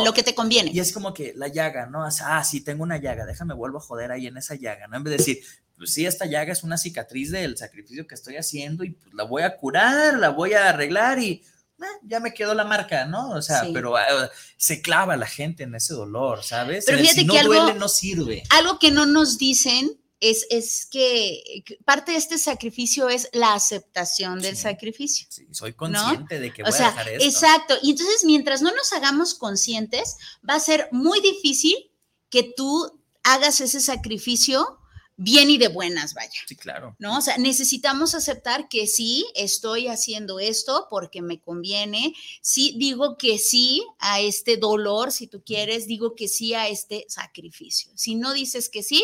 lo 0.06 0.14
que 0.14 0.24
te 0.24 0.36
conviene. 0.36 0.72
Y 0.74 0.80
es 0.80 0.92
como 0.92 1.14
que 1.14 1.34
la 1.36 1.48
llaga, 1.48 1.86
¿no? 1.86 2.06
O 2.06 2.12
sea, 2.12 2.38
ah, 2.38 2.44
sí, 2.44 2.62
tengo 2.62 2.84
una 2.84 2.98
llaga, 2.98 3.26
déjame 3.26 3.54
vuelvo 3.54 3.78
a 3.78 3.82
joder 3.82 4.12
ahí 4.12 4.28
en 4.28 4.36
esa 4.36 4.56
llaga, 4.56 4.88
¿no? 4.88 4.98
En 4.98 5.04
vez 5.04 5.12
de 5.12 5.18
decir, 5.18 5.44
pues 5.82 5.96
sí, 5.96 6.06
esta 6.06 6.28
llaga 6.28 6.54
es 6.54 6.62
una 6.62 6.78
cicatriz 6.78 7.32
del 7.32 7.58
sacrificio 7.58 8.06
que 8.06 8.14
estoy 8.14 8.36
haciendo 8.36 8.84
y 8.84 8.92
pues 8.92 9.16
la 9.16 9.24
voy 9.24 9.42
a 9.42 9.58
curar, 9.58 10.20
la 10.20 10.30
voy 10.30 10.54
a 10.54 10.70
arreglar 10.70 11.18
y 11.18 11.32
eh, 11.32 11.86
ya 12.04 12.20
me 12.20 12.36
quedó 12.36 12.54
la 12.54 12.66
marca, 12.66 13.06
¿no? 13.06 13.32
O 13.32 13.42
sea, 13.42 13.66
pero 13.74 13.98
ah, 13.98 14.30
se 14.58 14.84
clava 14.84 15.18
la 15.18 15.26
gente 15.26 15.64
en 15.64 15.74
ese 15.74 15.96
dolor, 15.96 16.44
¿sabes? 16.44 16.86
Pero 16.86 17.00
fíjate 17.00 17.22
si 17.22 17.26
no 17.26 17.34
que 17.34 17.42
duele, 17.42 17.74
no 17.74 17.90
sirve. 17.90 18.44
Algo 18.52 18.78
que 18.78 18.92
no 18.92 19.08
nos 19.08 19.40
dicen 19.40 20.00
es, 20.20 20.46
es, 20.52 20.86
que 20.86 21.64
parte 21.84 22.12
de 22.12 22.20
este 22.20 22.38
sacrificio 22.38 23.10
es 23.10 23.28
la 23.34 23.56
aceptación 23.56 24.40
del 24.40 24.58
sacrificio. 24.58 25.26
Sí, 25.32 25.48
soy 25.50 25.74
consciente 25.74 26.40
de 26.40 26.54
que 26.54 26.62
voy 26.62 26.74
a 26.74 26.76
dejar 26.76 27.10
esto. 27.10 27.26
Exacto. 27.26 27.74
Y 27.82 27.90
entonces, 27.90 28.24
mientras 28.24 28.62
no 28.62 28.70
nos 28.76 28.94
hagamos 28.94 29.34
conscientes, 29.34 30.18
va 30.48 30.54
a 30.54 30.60
ser 30.60 30.90
muy 30.92 31.22
difícil 31.22 31.92
que 32.30 32.54
tú 32.56 33.02
hagas 33.24 33.62
ese 33.62 33.80
sacrificio 33.80 34.78
bien 35.18 35.50
y 35.50 35.58
de 35.58 35.68
buenas, 35.68 36.14
vaya. 36.14 36.40
Sí, 36.48 36.56
claro. 36.56 36.96
¿No? 37.00 37.18
O 37.18 37.22
sea, 37.22 37.38
necesitamos 37.38 38.16
aceptar 38.16 38.68
que 38.70 38.88
sí, 38.88 39.26
estoy 39.36 39.88
haciendo 39.88 40.40
esto 40.40 40.88
porque 40.90 41.22
me 41.22 41.40
conviene. 41.40 42.14
Sí, 42.42 42.76
digo 42.78 43.18
que 43.18 43.38
sí 43.38 43.86
a 44.00 44.20
este 44.20 44.58
dolor, 44.58 45.12
si 45.12 45.28
tú 45.28 45.44
quieres, 45.44 45.88
digo 45.88 46.16
que 46.16 46.28
sí 46.28 46.54
a 46.54 46.68
este 46.68 47.06
sacrificio. 47.08 47.92
Si 47.96 48.16
no 48.16 48.34
dices 48.34 48.70
que 48.70 48.84
sí, 48.84 49.04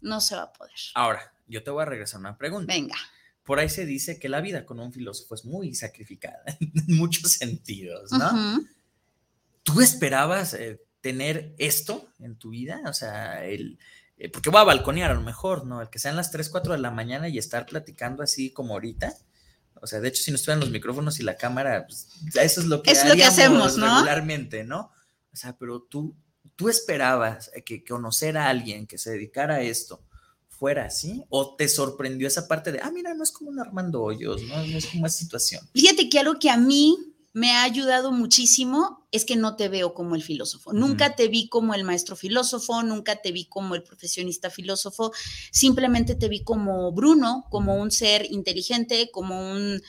no 0.00 0.20
se 0.20 0.36
va 0.36 0.42
a 0.44 0.52
poder. 0.52 0.74
Ahora, 0.94 1.32
yo 1.46 1.62
te 1.62 1.70
voy 1.70 1.82
a 1.82 1.86
regresar 1.86 2.20
una 2.20 2.36
pregunta. 2.36 2.72
Venga. 2.72 2.96
Por 3.44 3.58
ahí 3.58 3.68
se 3.68 3.84
dice 3.84 4.18
que 4.18 4.28
la 4.28 4.40
vida 4.40 4.64
con 4.64 4.78
un 4.78 4.92
filósofo 4.92 5.34
es 5.34 5.44
muy 5.44 5.74
sacrificada 5.74 6.44
en 6.60 6.96
muchos 6.96 7.32
sentidos, 7.32 8.12
¿no? 8.12 8.64
¿Tú 9.64 9.80
esperabas 9.80 10.54
eh, 10.54 10.80
tener 11.00 11.54
esto 11.58 12.08
en 12.20 12.36
tu 12.36 12.50
vida? 12.50 12.82
O 12.86 12.92
sea, 12.92 13.44
el, 13.44 13.78
eh, 14.16 14.28
porque 14.30 14.50
voy 14.50 14.60
a 14.60 14.64
balconear 14.64 15.10
a 15.10 15.14
lo 15.14 15.22
mejor, 15.22 15.66
¿no? 15.66 15.80
El 15.80 15.90
que 15.90 15.98
sean 15.98 16.16
las 16.16 16.30
3, 16.30 16.48
4 16.48 16.72
de 16.72 16.78
la 16.78 16.90
mañana 16.90 17.28
y 17.28 17.38
estar 17.38 17.66
platicando 17.66 18.22
así 18.22 18.52
como 18.52 18.74
ahorita. 18.74 19.14
O 19.80 19.86
sea, 19.86 20.00
de 20.00 20.08
hecho, 20.08 20.22
si 20.22 20.30
no 20.30 20.36
estuvieran 20.36 20.60
los 20.60 20.70
micrófonos 20.70 21.18
y 21.18 21.22
la 21.24 21.36
cámara, 21.36 21.86
pues, 21.86 22.08
eso 22.34 22.60
es 22.60 22.66
lo 22.66 22.82
que, 22.82 22.92
es 22.92 23.04
lo 23.04 23.14
que 23.14 23.24
hacemos, 23.24 23.76
¿no? 23.76 23.86
regularmente, 23.96 24.64
¿no? 24.64 24.92
O 25.32 25.36
sea, 25.36 25.56
pero 25.56 25.82
tú, 25.82 26.16
tú 26.56 26.68
esperabas 26.68 27.50
que 27.64 27.82
conocer 27.84 28.36
a 28.36 28.48
alguien 28.48 28.86
que 28.86 28.98
se 28.98 29.10
dedicara 29.10 29.56
a 29.56 29.62
esto 29.62 30.04
fuera 30.62 30.84
así? 30.84 31.24
¿O 31.28 31.56
te 31.56 31.68
sorprendió 31.68 32.28
esa 32.28 32.46
parte 32.46 32.70
de, 32.70 32.78
ah, 32.80 32.92
mira, 32.92 33.12
no 33.14 33.24
es 33.24 33.32
como 33.32 33.50
un 33.50 33.58
Armando 33.58 34.00
Hoyos, 34.00 34.42
¿no? 34.42 34.64
No 34.64 34.78
es 34.78 34.86
como 34.86 35.06
esa 35.06 35.18
situación. 35.18 35.68
Fíjate 35.74 36.08
que 36.08 36.20
algo 36.20 36.38
que 36.38 36.50
a 36.50 36.56
mí 36.56 37.11
me 37.32 37.52
ha 37.52 37.62
ayudado 37.62 38.12
muchísimo 38.12 39.06
es 39.10 39.24
que 39.24 39.36
no 39.36 39.56
te 39.56 39.68
veo 39.68 39.94
como 39.94 40.14
el 40.14 40.22
filósofo. 40.22 40.72
Nunca 40.72 41.16
te 41.16 41.28
vi 41.28 41.48
como 41.48 41.74
el 41.74 41.84
maestro 41.84 42.16
filósofo, 42.16 42.82
nunca 42.82 43.16
te 43.16 43.30
vi 43.32 43.44
como 43.44 43.74
el 43.74 43.82
profesionista 43.82 44.50
filósofo, 44.50 45.12
simplemente 45.50 46.14
te 46.14 46.28
vi 46.28 46.42
como 46.42 46.92
Bruno, 46.92 47.44
como 47.50 47.76
un 47.76 47.90
ser 47.90 48.26
inteligente, 48.30 49.10
como 49.10 49.52
un, 49.52 49.82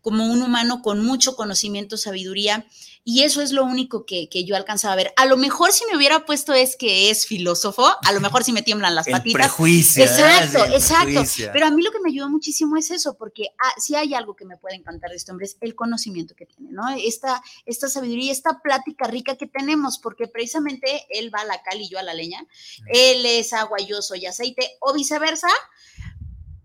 como 0.00 0.26
un 0.26 0.42
humano 0.42 0.82
con 0.82 1.04
mucho 1.04 1.36
conocimiento, 1.36 1.96
sabiduría 1.96 2.66
y 3.02 3.22
eso 3.22 3.40
es 3.40 3.52
lo 3.52 3.64
único 3.64 4.04
que, 4.04 4.28
yo 4.44 4.56
alcanzaba 4.56 4.92
a 4.92 4.96
ver. 4.96 5.12
A 5.16 5.24
lo 5.24 5.36
mejor 5.36 5.72
si 5.72 5.84
me 5.86 5.96
hubiera 5.96 6.26
puesto 6.26 6.52
es 6.52 6.76
que 6.76 7.10
es 7.10 7.26
filósofo, 7.26 7.86
a 8.02 8.12
lo 8.12 8.20
mejor 8.20 8.44
si 8.44 8.52
me 8.52 8.62
tiemblan 8.62 8.94
las 8.94 9.08
patitas. 9.08 9.40
Prejuicio, 9.40 10.04
exacto, 10.04 10.64
exacto. 10.66 11.22
Pero 11.52 11.66
a 11.66 11.70
mí 11.70 11.82
lo 11.82 11.90
que 11.92 12.00
me 12.00 12.10
ayudó 12.10 12.28
muchísimo 12.28 12.76
es 12.76 12.90
eso, 12.90 13.16
porque 13.16 13.48
ah, 13.58 13.72
si 13.78 13.94
hay 13.94 14.14
algo 14.14 14.36
que 14.36 14.44
me 14.44 14.58
puede 14.58 14.76
encantar 14.76 15.10
de 15.10 15.16
este 15.16 15.32
hombre 15.32 15.46
es 15.46 15.56
el 15.60 15.74
conocimiento 15.74 16.34
que 16.34 16.46
tiene, 16.46 16.72
¿no? 16.72 16.82
Esta, 16.90 17.42
esta 17.64 17.88
sabiduría, 17.88 18.32
esta 18.32 18.60
plática 18.62 19.06
rica 19.06 19.36
que 19.36 19.46
tenemos, 19.46 19.98
porque 19.98 20.28
precisamente 20.28 21.06
él 21.10 21.34
va 21.34 21.40
a 21.40 21.46
la 21.46 21.62
cal 21.62 21.80
y 21.80 21.88
yo 21.88 21.98
a 21.98 22.02
la 22.02 22.12
leña. 22.12 22.46
Él 22.92 23.24
es 23.24 23.52
agua, 23.54 23.78
yo 23.78 24.02
soy 24.02 24.26
aceite, 24.26 24.76
o 24.80 24.92
viceversa. 24.92 25.48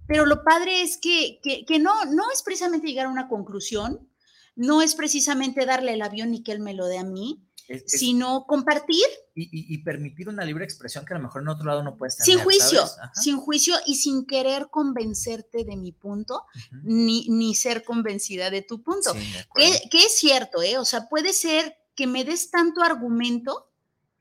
Pero 0.07 0.25
lo 0.25 0.43
padre 0.43 0.81
es 0.81 0.97
que, 0.97 1.39
que, 1.41 1.65
que 1.65 1.79
no, 1.79 2.05
no 2.05 2.23
es 2.31 2.43
precisamente 2.43 2.87
llegar 2.87 3.07
a 3.07 3.09
una 3.09 3.27
conclusión, 3.27 4.07
no 4.55 4.81
es 4.81 4.95
precisamente 4.95 5.65
darle 5.65 5.93
el 5.93 6.01
avión 6.01 6.33
y 6.33 6.43
que 6.43 6.51
él 6.51 6.59
me 6.59 6.73
lo 6.73 6.87
dé 6.87 6.97
a 6.97 7.03
mí, 7.03 7.45
sino 7.85 8.45
compartir. 8.45 9.05
Y, 9.33 9.77
permitir 9.79 10.29
una 10.29 10.45
libre 10.45 10.63
expresión 10.63 11.05
que 11.05 11.13
a 11.13 11.17
lo 11.17 11.23
mejor 11.23 11.41
en 11.41 11.49
otro 11.49 11.65
lado 11.65 11.83
no 11.83 11.97
puedes 11.97 12.17
tener. 12.17 12.37
Sin 12.37 12.43
juicio, 12.43 12.85
sin 13.13 13.37
juicio 13.37 13.75
y 13.85 13.95
sin 13.95 14.25
querer 14.25 14.69
convencerte 14.69 15.65
de 15.65 15.75
mi 15.75 15.91
punto, 15.91 16.43
ni, 16.83 17.27
ni, 17.29 17.53
ser 17.53 17.83
convencida 17.83 18.49
de 18.49 18.61
tu 18.61 18.81
punto. 18.81 19.13
que, 19.53 20.05
es 20.05 20.17
cierto, 20.17 20.61
¿eh? 20.61 20.77
O 20.77 20.85
sea, 20.85 21.09
puede 21.09 21.33
ser 21.33 21.75
que 21.95 22.07
me 22.07 22.23
des 22.23 22.49
tanto 22.49 22.81
argumento 22.81 23.71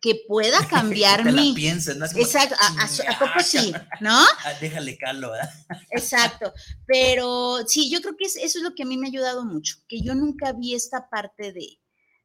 que 0.05 0.21
pueda 0.29 0.59
cambiar 0.69 1.25
mi. 1.33 1.55
Exacto, 1.67 2.55
a, 2.61 3.19
poco 3.19 3.41
sí, 3.43 3.73
¿no? 4.03 4.13
Ah, 4.13 4.53
déjale 4.61 4.99
calo, 4.99 5.31
¿verdad? 5.31 5.51
Exacto, 5.91 6.53
pero 6.87 7.67
sí, 7.67 7.91
yo 7.91 8.03
creo 8.03 8.15
que 8.15 8.27
eso 8.27 8.39
es 8.39 8.63
lo 8.63 8.75
que 8.75 8.83
a 8.83 8.87
mí 8.87 8.99
me 8.99 9.07
ha 9.07 9.09
ayudado 9.09 9.47
mucho, 9.47 9.77
que 9.89 10.03
yo 10.03 10.15
nunca 10.15 10.53
vi 10.53 10.75
esta 10.75 11.09
parte 11.09 11.55
de, 11.55 11.79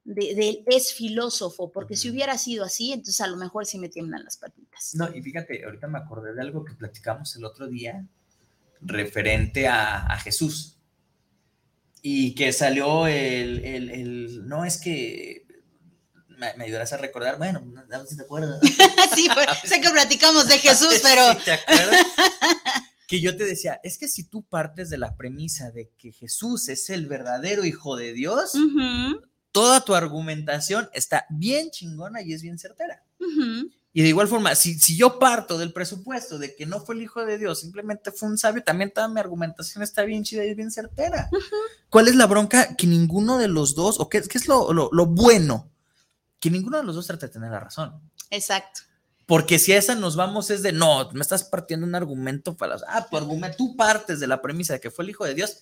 de, 0.03 0.65
es 0.67 0.93
filósofo, 0.93 1.71
porque 1.71 1.95
si 1.95 2.09
hubiera 2.09 2.37
sido 2.37 2.65
así, 2.65 2.91
entonces 2.91 3.21
a 3.21 3.27
lo 3.27 3.37
mejor 3.37 3.65
sí 3.65 3.79
me 3.79 3.87
tiemblan 3.87 4.25
las 4.25 4.35
patitas. 4.35 4.93
No, 4.95 5.15
y 5.15 5.21
fíjate, 5.21 5.63
ahorita 5.63 5.87
me 5.87 5.99
acordé 5.99 6.33
de 6.33 6.41
algo 6.41 6.65
que 6.65 6.73
platicamos 6.73 7.33
el 7.37 7.45
otro 7.45 7.69
día 7.69 8.05
referente 8.81 9.69
a, 9.69 10.17
Jesús 10.21 10.77
y 12.01 12.35
que 12.35 12.51
salió 12.51 13.07
el, 13.07 13.63
el, 13.63 14.47
no 14.47 14.65
es 14.65 14.81
que 14.81 15.45
me, 16.39 16.63
ayudarás 16.63 16.93
a 16.93 16.97
recordar, 16.97 17.37
bueno, 17.37 17.61
si 18.07 18.15
te 18.15 18.23
acuerdas. 18.23 18.59
sí, 19.15 19.27
sé 19.65 19.81
que 19.81 19.89
platicamos 19.89 20.47
de 20.47 20.57
Jesús, 20.57 20.99
pero... 21.03 21.37
¿Te 21.43 21.51
acuerdas? 21.51 22.05
que 23.07 23.21
yo 23.21 23.35
te 23.35 23.45
decía, 23.45 23.79
es 23.83 23.97
que 23.97 24.07
si 24.07 24.23
tú 24.23 24.43
partes 24.43 24.89
de 24.89 24.97
la 24.97 25.15
premisa 25.15 25.71
de 25.71 25.91
que 25.97 26.11
Jesús 26.11 26.69
es 26.69 26.89
el 26.89 27.07
verdadero 27.07 27.65
Hijo 27.65 27.95
de 27.95 28.13
Dios, 28.13 28.53
toda 29.51 29.83
tu 29.83 29.95
argumentación 29.95 30.89
está 30.93 31.25
bien 31.31 31.71
chingona 31.71 32.21
y 32.21 32.33
es 32.33 32.43
bien 32.43 32.59
certera. 32.59 33.03
Y 33.91 34.03
de 34.03 34.09
igual 34.09 34.27
forma, 34.27 34.53
si, 34.53 34.75
si, 34.75 34.95
yo 34.95 35.17
parto 35.17 35.57
del 35.57 35.73
presupuesto 35.73 36.37
de 36.37 36.55
que 36.55 36.67
no 36.67 36.81
fue 36.81 36.93
el 36.93 37.01
Hijo 37.01 37.25
de 37.25 37.39
Dios, 37.39 37.61
simplemente 37.61 38.11
fue 38.11 38.29
un 38.29 38.37
sabio, 38.37 38.61
también 38.61 38.91
toda 38.93 39.07
mi 39.07 39.19
argumentación 39.19 39.83
está 39.83 40.03
bien 40.03 40.23
chida 40.23 40.45
y 40.45 40.53
bien 40.53 40.69
certera. 40.69 41.31
¿Cuál 41.89 42.09
es 42.09 42.15
la 42.15 42.27
bronca? 42.27 42.75
Que 42.75 42.85
ninguno 42.85 43.39
de 43.39 43.47
los 43.47 43.73
dos, 43.73 43.99
o 43.99 44.07
qué, 44.07 44.21
qué 44.21 44.37
es 44.37 44.47
lo, 44.47 44.71
lo, 44.71 44.89
lo 44.91 45.07
bueno 45.07 45.71
que 46.39 46.49
ninguno 46.49 46.77
de 46.77 46.83
los 46.83 46.95
dos 46.95 47.07
trata 47.07 47.27
de 47.27 47.33
tener 47.33 47.51
la 47.51 47.59
razón. 47.59 47.99
Exacto. 48.29 48.81
Porque 49.25 49.59
si 49.59 49.73
a 49.73 49.77
esa 49.77 49.93
nos 49.93 50.15
vamos 50.15 50.49
es 50.49 50.63
de, 50.63 50.71
no, 50.71 51.09
me 51.11 51.21
estás 51.21 51.43
partiendo 51.43 51.85
un 51.85 51.93
argumento 51.93 52.57
para... 52.57 52.77
Ah, 52.87 53.05
tu 53.07 53.15
argumento, 53.15 53.57
tú 53.57 53.75
partes 53.75 54.19
de 54.19 54.27
la 54.27 54.41
premisa 54.41 54.73
de 54.73 54.79
que 54.79 54.89
fue 54.89 55.03
el 55.03 55.11
Hijo 55.11 55.25
de 55.25 55.35
Dios 55.35 55.59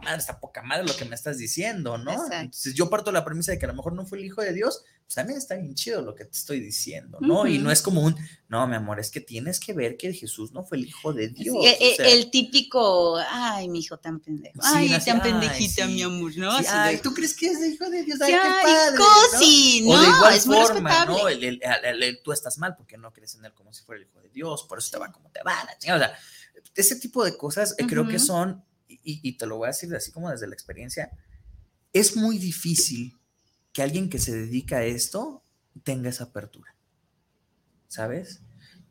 madre, 0.00 0.18
está 0.18 0.38
poca 0.38 0.62
madre 0.62 0.84
lo 0.84 0.96
que 0.96 1.04
me 1.04 1.14
estás 1.14 1.38
diciendo, 1.38 1.98
¿no? 1.98 2.12
Entonces 2.32 2.74
yo 2.74 2.90
parto 2.90 3.10
de 3.10 3.14
la 3.14 3.24
premisa 3.24 3.52
de 3.52 3.58
que 3.58 3.66
a 3.66 3.68
lo 3.68 3.74
mejor 3.74 3.92
no 3.92 4.06
fue 4.06 4.18
el 4.18 4.24
hijo 4.24 4.42
de 4.42 4.52
Dios, 4.52 4.84
pues 5.06 5.14
también 5.14 5.38
está 5.38 5.54
bien 5.54 5.74
chido 5.74 6.02
lo 6.02 6.14
que 6.14 6.24
te 6.24 6.36
estoy 6.36 6.60
diciendo, 6.60 7.18
¿no? 7.20 7.46
Y 7.46 7.58
no 7.58 7.70
es 7.70 7.80
como 7.80 8.00
un, 8.02 8.16
no, 8.48 8.66
mi 8.66 8.74
amor, 8.74 8.98
es 8.98 9.10
que 9.10 9.20
tienes 9.20 9.60
que 9.60 9.72
ver 9.72 9.96
que 9.96 10.12
Jesús 10.12 10.52
no 10.52 10.64
fue 10.64 10.78
el 10.78 10.86
hijo 10.86 11.12
de 11.12 11.28
Dios. 11.28 11.56
el, 11.98 12.30
típico, 12.30 13.16
ay, 13.16 13.68
mi 13.68 13.78
hijo 13.80 13.98
tan 13.98 14.20
pendejo, 14.20 14.58
ay, 14.62 14.98
tan 15.04 15.22
pendejita, 15.22 15.86
mi 15.86 16.02
amor, 16.02 16.36
¿no? 16.36 16.50
ay, 16.68 16.98
¿tú 16.98 17.14
crees 17.14 17.36
que 17.36 17.46
es 17.46 17.60
el 17.62 17.74
hijo 17.74 17.88
de 17.88 18.02
Dios? 18.02 18.20
Ay, 18.20 18.32
qué 18.32 18.38
padre, 18.38 18.98
cosi, 18.98 19.82
¿no? 19.82 19.92
O 19.92 20.00
de 20.00 20.08
igual 20.08 20.34
es 20.34 20.44
forma, 20.44 21.04
¿no? 21.04 21.18
tú 22.24 22.32
estás 22.32 22.58
mal 22.58 22.74
porque 22.76 22.98
no 22.98 23.12
crees 23.12 23.34
en 23.36 23.44
él 23.44 23.52
como 23.52 23.72
si 23.72 23.84
fuera 23.84 24.02
el 24.02 24.08
hijo 24.08 24.20
de 24.20 24.28
Dios, 24.30 24.64
por 24.64 24.78
eso 24.78 24.90
te 24.90 24.98
va 24.98 25.12
como 25.12 25.30
te 25.30 25.42
va, 25.42 25.64
la 25.64 25.78
chingada, 25.78 26.06
o 26.06 26.08
sea, 26.08 26.18
ese 26.74 26.96
tipo 26.96 27.24
de 27.24 27.36
cosas 27.36 27.74
eh, 27.78 27.86
creo 27.86 28.06
que 28.06 28.18
son 28.18 28.64
y, 29.06 29.32
te 29.36 29.46
lo 29.46 29.58
voy 29.58 29.66
a 29.66 29.68
decir 29.68 29.94
así 29.94 30.10
como 30.10 30.30
desde 30.30 30.48
la 30.48 30.54
experiencia, 30.54 31.10
es 31.92 32.16
muy 32.16 32.38
difícil 32.38 33.16
que 33.72 33.82
alguien 33.82 34.10
que 34.10 34.18
se 34.18 34.34
dedica 34.34 34.78
a 34.78 34.84
esto 34.84 35.42
tenga 35.84 36.10
esa 36.10 36.24
apertura, 36.24 36.74
¿sabes? 37.88 38.40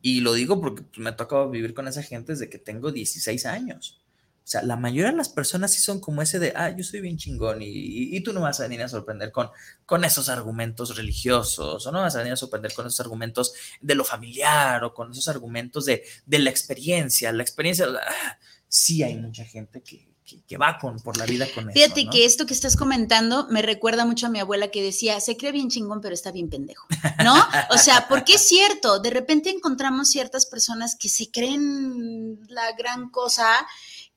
Y 0.01 0.21
lo 0.21 0.34
digo 0.34 0.62
porque 0.62 0.84
me 0.97 1.10
ha 1.10 1.47
vivir 1.47 1.73
con 1.73 1.88
esa 1.88 2.04
gente 2.04 2.34
desde 2.34 2.49
que 2.49 2.60
tengo 2.60 2.91
16 2.91 3.45
años. 3.45 3.99
O 4.45 4.47
sea, 4.47 4.62
la 4.62 4.75
mayoría 4.75 5.10
de 5.10 5.17
las 5.17 5.30
personas 5.30 5.73
sí 5.73 5.82
son 5.82 5.99
como 5.99 6.21
ese 6.21 6.38
de, 6.38 6.54
ah, 6.56 6.69
yo 6.69 6.84
soy 6.84 7.01
bien 7.01 7.17
chingón 7.17 7.58
y, 7.62 8.21
tú 8.21 8.32
no 8.32 8.41
vas 8.41 8.60
a 8.60 8.63
venir 8.63 8.84
a 8.84 8.88
sorprender 8.88 9.32
con, 9.32 9.49
con 9.88 10.06
esos 10.06 10.30
argumentos 10.30 10.95
religiosos 10.95 11.88
o 11.88 11.91
no 11.91 12.01
vas 12.01 12.15
a 12.15 12.19
venir 12.19 12.34
a 12.34 12.38
sorprender 12.38 12.71
con 12.75 12.86
esos 12.86 12.99
argumentos 12.99 13.56
de 13.82 13.95
lo 13.95 14.04
familiar 14.04 14.84
o 14.84 14.93
con 14.93 15.12
esos 15.12 15.28
argumentos 15.28 15.86
de, 15.86 16.04
de 16.28 16.38
la 16.38 16.51
experiencia. 16.51 17.32
La 17.32 17.41
experiencia, 17.41 17.88
ah, 17.88 18.38
sí 18.67 19.04
hay 19.04 19.15
mucha 19.15 19.45
gente 19.45 19.82
que, 19.82 20.08
que, 20.47 20.58
va 20.58 20.78
con, 20.80 20.99
por 20.99 21.17
la 21.17 21.25
vida 21.25 21.45
con 21.54 21.69
eso. 21.69 21.80
Fíjate 21.80 22.10
que 22.10 22.25
esto 22.25 22.45
que 22.45 22.54
estás 22.54 22.75
comentando 22.75 23.47
me 23.49 23.62
recuerda 23.62 24.06
mucho 24.06 24.28
a 24.28 24.30
mi 24.30 24.39
abuela 24.39 24.71
que 24.71 24.82
decía, 24.82 25.19
se 25.19 25.38
cree 25.38 25.51
bien 25.51 25.69
chingón, 25.69 26.01
pero 26.01 26.13
está 26.13 26.32
bien 26.32 26.49
pendejo, 26.49 26.88
¿no? 27.23 27.36
O 27.69 27.78
sea, 27.78 28.08
porque 28.08 28.34
es 28.34 28.47
cierto, 28.47 28.99
de 28.99 29.12
repente 29.12 29.49
encontramos 29.49 30.10
ciertas 30.10 30.45
personas 30.45 30.95
que 30.95 31.10
se 31.10 31.30
creen 31.30 32.39
la 32.47 32.71
gran 32.73 33.10
cosa 33.10 33.45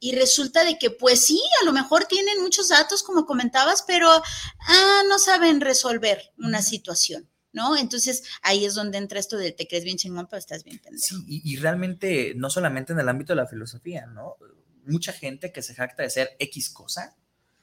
y 0.01 0.13
resulta 0.13 0.65
de 0.65 0.79
que, 0.79 0.91
pues 0.91 1.27
sí, 1.27 1.41
a 1.61 1.65
lo 1.65 1.73
mejor 1.73 2.07
tienen 2.07 2.41
muchos 2.41 2.69
datos, 2.69 3.03
como 3.03 3.27
comentabas, 3.27 3.83
pero 3.87 4.11
ah, 4.11 5.03
no 5.09 5.19
saben 5.19 5.61
resolver 5.61 6.33
una 6.39 6.63
situación. 6.63 7.29
¿No? 7.53 7.77
Entonces 7.77 8.25
ahí 8.43 8.65
es 8.65 8.75
donde 8.75 8.99
entra 8.99 9.19
esto 9.19 9.37
de 9.37 9.53
te 9.53 9.67
crees 9.67 9.85
bien 9.85 9.97
chingón, 9.97 10.27
pero 10.27 10.39
estás 10.39 10.65
bien 10.65 10.79
pendejo. 10.79 11.17
Sí, 11.27 11.43
y, 11.45 11.57
realmente 11.57 12.35
no 12.37 12.51
solamente 12.51 12.93
en 12.93 13.01
el 13.01 13.09
ámbito 13.09 13.33
de 13.33 13.37
la 13.37 13.47
filosofía, 13.47 14.07
¿no? 14.07 14.37
Mucha 14.85 15.13
gente 15.13 15.53
que 15.53 15.63
se 15.63 15.75
jacta 15.75 16.03
de 16.03 16.11
ser 16.11 16.37
X 16.39 16.71
cosa. 16.71 17.17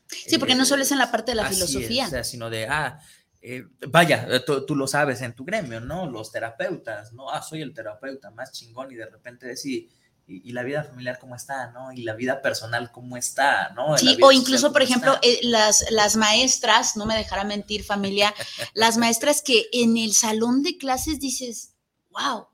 Sí, 0.07 0.37
porque 0.37 0.55
no 0.55 0.63
eh, 0.63 0.67
solo 0.67 0.83
es 0.83 0.91
en 0.91 0.99
la 0.99 1.11
parte 1.11 1.31
de 1.31 1.35
la 1.35 1.49
filosofía. 1.49 2.05
o 2.05 2.09
sea, 2.09 2.23
sino 2.23 2.49
de, 2.49 2.67
ah, 2.67 2.99
eh, 3.41 3.63
vaya, 3.89 4.27
eh, 4.29 4.41
tú, 4.41 4.75
lo 4.75 4.87
sabes 4.87 5.21
en 5.21 5.33
tu 5.33 5.45
gremio, 5.45 5.79
¿no? 5.79 6.09
Los 6.09 6.31
terapeutas, 6.31 7.13
¿no? 7.13 7.29
Ah, 7.29 7.41
soy 7.43 7.61
el 7.61 7.73
terapeuta 7.73 8.31
más 8.31 8.51
chingón 8.51 8.91
y 8.91 8.95
de 8.95 9.05
repente 9.05 9.45
decir 9.45 9.87
y, 10.27 10.51
la 10.53 10.63
vida 10.63 10.83
familiar 10.83 11.19
cómo 11.19 11.35
está, 11.35 11.71
¿no? 11.71 11.91
Y 11.91 12.03
la 12.03 12.13
vida 12.13 12.41
personal 12.41 12.91
cómo 12.91 13.17
está, 13.17 13.69
¿no? 13.75 13.97
Sí, 13.97 14.17
o 14.21 14.31
incluso, 14.31 14.73
por 14.73 14.81
ejemplo, 14.81 15.17
eh, 15.21 15.39
las, 15.43 15.85
las 15.91 16.15
maestras, 16.15 16.95
no 16.97 17.05
me 17.05 17.15
dejará 17.15 17.43
mentir 17.43 17.83
familia, 17.83 18.33
las 18.73 18.97
maestras 18.97 19.41
que 19.41 19.67
en 19.71 19.97
el 19.97 20.13
salón 20.13 20.63
de 20.63 20.77
clases 20.77 21.19
dices, 21.19 21.73
wow, 22.09 22.47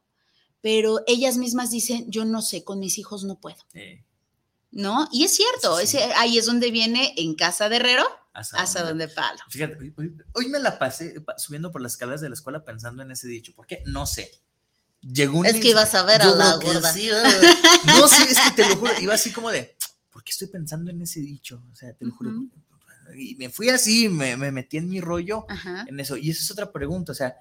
pero 0.62 1.02
ellas 1.08 1.38
mismas 1.38 1.72
dicen, 1.72 2.10
yo 2.10 2.26
no 2.26 2.42
sé, 2.42 2.64
con 2.64 2.80
mis 2.80 2.98
hijos 2.98 3.24
no 3.24 3.40
puedo. 3.40 3.58
¿No? 4.72 5.08
Y 5.12 5.26
es 5.26 5.36
cierto, 5.36 5.78
ahí 6.16 6.38
es 6.38 6.46
donde 6.46 6.72
viene 6.72 7.14
en 7.18 7.36
casa 7.36 7.68
de 7.68 7.78
herrero, 7.78 8.06
hasta, 8.34 8.84
donde 8.84 9.10
palo. 9.10 9.40
Fíjate, 9.50 9.94
hoy, 10.34 10.48
me 10.48 10.60
la 10.60 10.80
pasé 10.80 11.16
subiendo 11.38 11.72
por 11.72 11.82
las 11.82 11.94
escaleras 11.94 12.22
de 12.22 12.30
la 12.30 12.36
escuela 12.36 12.64
pensando 12.64 13.04
en 13.04 13.12
ese 13.12 13.28
dicho, 13.28 13.54
porque 13.56 13.84
no 13.86 14.06
sé, 14.06 14.32
llegó 15.02 15.40
un... 15.40 15.46
Es 15.46 15.60
que 15.60 15.70
ibas 15.70 15.94
a 15.96 16.04
ver 16.04 16.22
a 16.22 16.28
la 16.28 16.56
gorda. 16.56 16.94
no, 17.86 18.08
sí, 18.08 18.24
es 18.30 18.40
que 18.40 18.52
te 18.56 18.70
lo 18.70 18.76
juro, 18.78 18.92
iba 19.02 19.14
así 19.14 19.32
como 19.32 19.52
de, 19.52 19.76
¿por 20.12 20.24
qué 20.24 20.32
estoy 20.32 20.48
pensando 20.48 20.92
en 20.92 21.02
ese 21.02 21.20
dicho? 21.20 21.64
O 21.72 21.76
sea, 21.76 21.94
te 21.94 22.06
lo 22.06 22.14
juro. 22.14 22.32
Y 23.16 23.36
me 23.36 23.50
fui 23.50 23.70
así, 23.70 24.08
me, 24.10 24.38
me 24.38 24.52
metí 24.52 24.78
en 24.78 24.90
mi 24.90 25.02
rollo 25.02 25.46
en 25.88 26.00
eso. 26.00 26.18
Y 26.18 26.30
esa 26.30 26.42
es 26.42 26.52
otra 26.52 26.72
pregunta, 26.72 27.12
o 27.12 27.16
sea, 27.16 27.36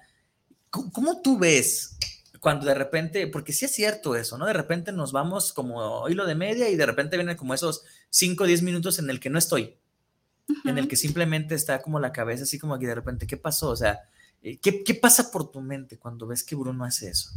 ¿cómo, 0.69 1.21
tú 1.21 1.37
ves 1.37 1.97
cuando 2.39 2.65
de 2.65 2.73
repente, 2.73 3.27
porque 3.27 3.53
sí 3.53 3.65
es 3.65 3.71
cierto 3.71 4.15
eso, 4.15 4.37
¿no? 4.37 4.47
De 4.47 4.53
repente 4.53 4.91
nos 4.91 5.11
vamos 5.11 5.53
como 5.53 6.09
hilo 6.09 6.25
de 6.25 6.33
media 6.33 6.69
y 6.69 6.75
de 6.75 6.85
repente 6.85 7.17
vienen 7.17 7.37
como 7.37 7.53
esos 7.53 7.83
5 8.09 8.43
o 8.43 8.47
10 8.47 8.63
minutos 8.63 8.97
en 8.97 9.09
el 9.09 9.19
que 9.19 9.29
no 9.29 9.37
estoy, 9.37 9.77
en 10.65 10.77
el 10.79 10.87
que 10.87 10.95
simplemente 10.95 11.53
está 11.53 11.81
como 11.81 11.99
la 11.99 12.11
cabeza 12.11 12.43
así 12.43 12.57
como 12.57 12.73
aquí 12.73 12.85
de 12.85 12.95
repente, 12.95 13.27
¿qué 13.27 13.37
pasó? 13.37 13.69
O 13.69 13.75
sea, 13.75 13.99
eh, 14.41 14.59
¿Qué, 14.59 14.95
pasa 14.95 15.31
por 15.31 15.51
tu 15.51 15.61
mente 15.61 15.99
cuando 15.99 16.27
ves 16.27 16.43
que 16.43 16.55
Bruno 16.55 16.83
hace 16.83 17.09
eso? 17.09 17.29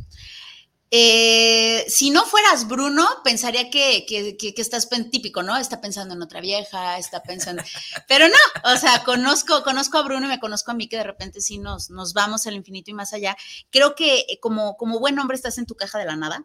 Eh, 0.91 1.85
si 1.89 2.11
no 2.11 2.25
fueras 2.25 2.69
Bruno, 2.69 3.05
pensaría 3.25 3.69
que, 3.69 4.07
que, 4.07 4.55
estás 4.57 4.89
típico, 5.11 5.43
¿no? 5.43 5.57
Está 5.57 5.81
pensando 5.81 6.15
en 6.15 6.23
otra 6.23 6.41
vieja, 6.41 6.99
está 6.99 7.23
pensando. 7.23 7.63
Pero 8.09 8.29
no, 8.29 8.73
o 8.73 8.77
sea, 8.77 9.03
conozco, 9.05 9.63
conozco 9.65 9.99
a 9.99 10.03
Bruno 10.03 10.27
y 10.27 10.29
me 10.29 10.41
conozco 10.41 10.71
a 10.71 10.75
mí 10.75 10.89
que 10.89 10.97
de 10.97 11.05
repente 11.05 11.41
sí 11.41 11.59
nos, 11.59 11.91
nos 11.91 12.13
vamos 12.15 12.47
al 12.47 12.55
infinito 12.55 12.91
y 12.91 12.95
más 12.95 13.13
allá. 13.13 13.37
Creo 13.71 13.95
que 13.95 14.21
eh, 14.21 14.39
como, 14.41 14.77
como 14.77 15.01
buen 15.01 15.19
hombre 15.19 15.35
estás 15.37 15.59
en 15.59 15.67
tu 15.67 15.75
caja 15.75 15.99
de 15.99 16.07
la 16.07 16.17
nada. 16.17 16.45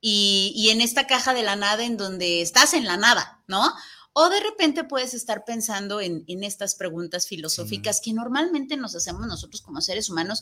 Y, 0.00 0.52
y 0.54 0.70
en 0.70 0.80
esta 0.80 1.06
caja 1.06 1.34
de 1.34 1.42
la 1.42 1.56
nada 1.56 1.82
en 1.82 1.96
donde 1.96 2.40
estás 2.42 2.74
en 2.74 2.84
la 2.84 2.98
nada, 2.98 3.42
¿no? 3.48 3.72
O 4.16 4.28
de 4.28 4.38
repente 4.38 4.84
puedes 4.84 5.12
estar 5.12 5.44
pensando 5.44 6.00
en, 6.00 6.24
estas 6.44 6.76
preguntas 6.76 7.26
filosóficas 7.26 8.00
que 8.00 8.12
normalmente 8.12 8.76
nos 8.76 8.94
hacemos 8.94 9.26
nosotros 9.26 9.60
como 9.60 9.80
seres 9.80 10.08
humanos, 10.08 10.40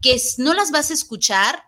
que 0.00 0.18
no 0.38 0.54
las 0.54 0.70
vas 0.70 0.90
a 0.90 0.94
escuchar 0.94 1.64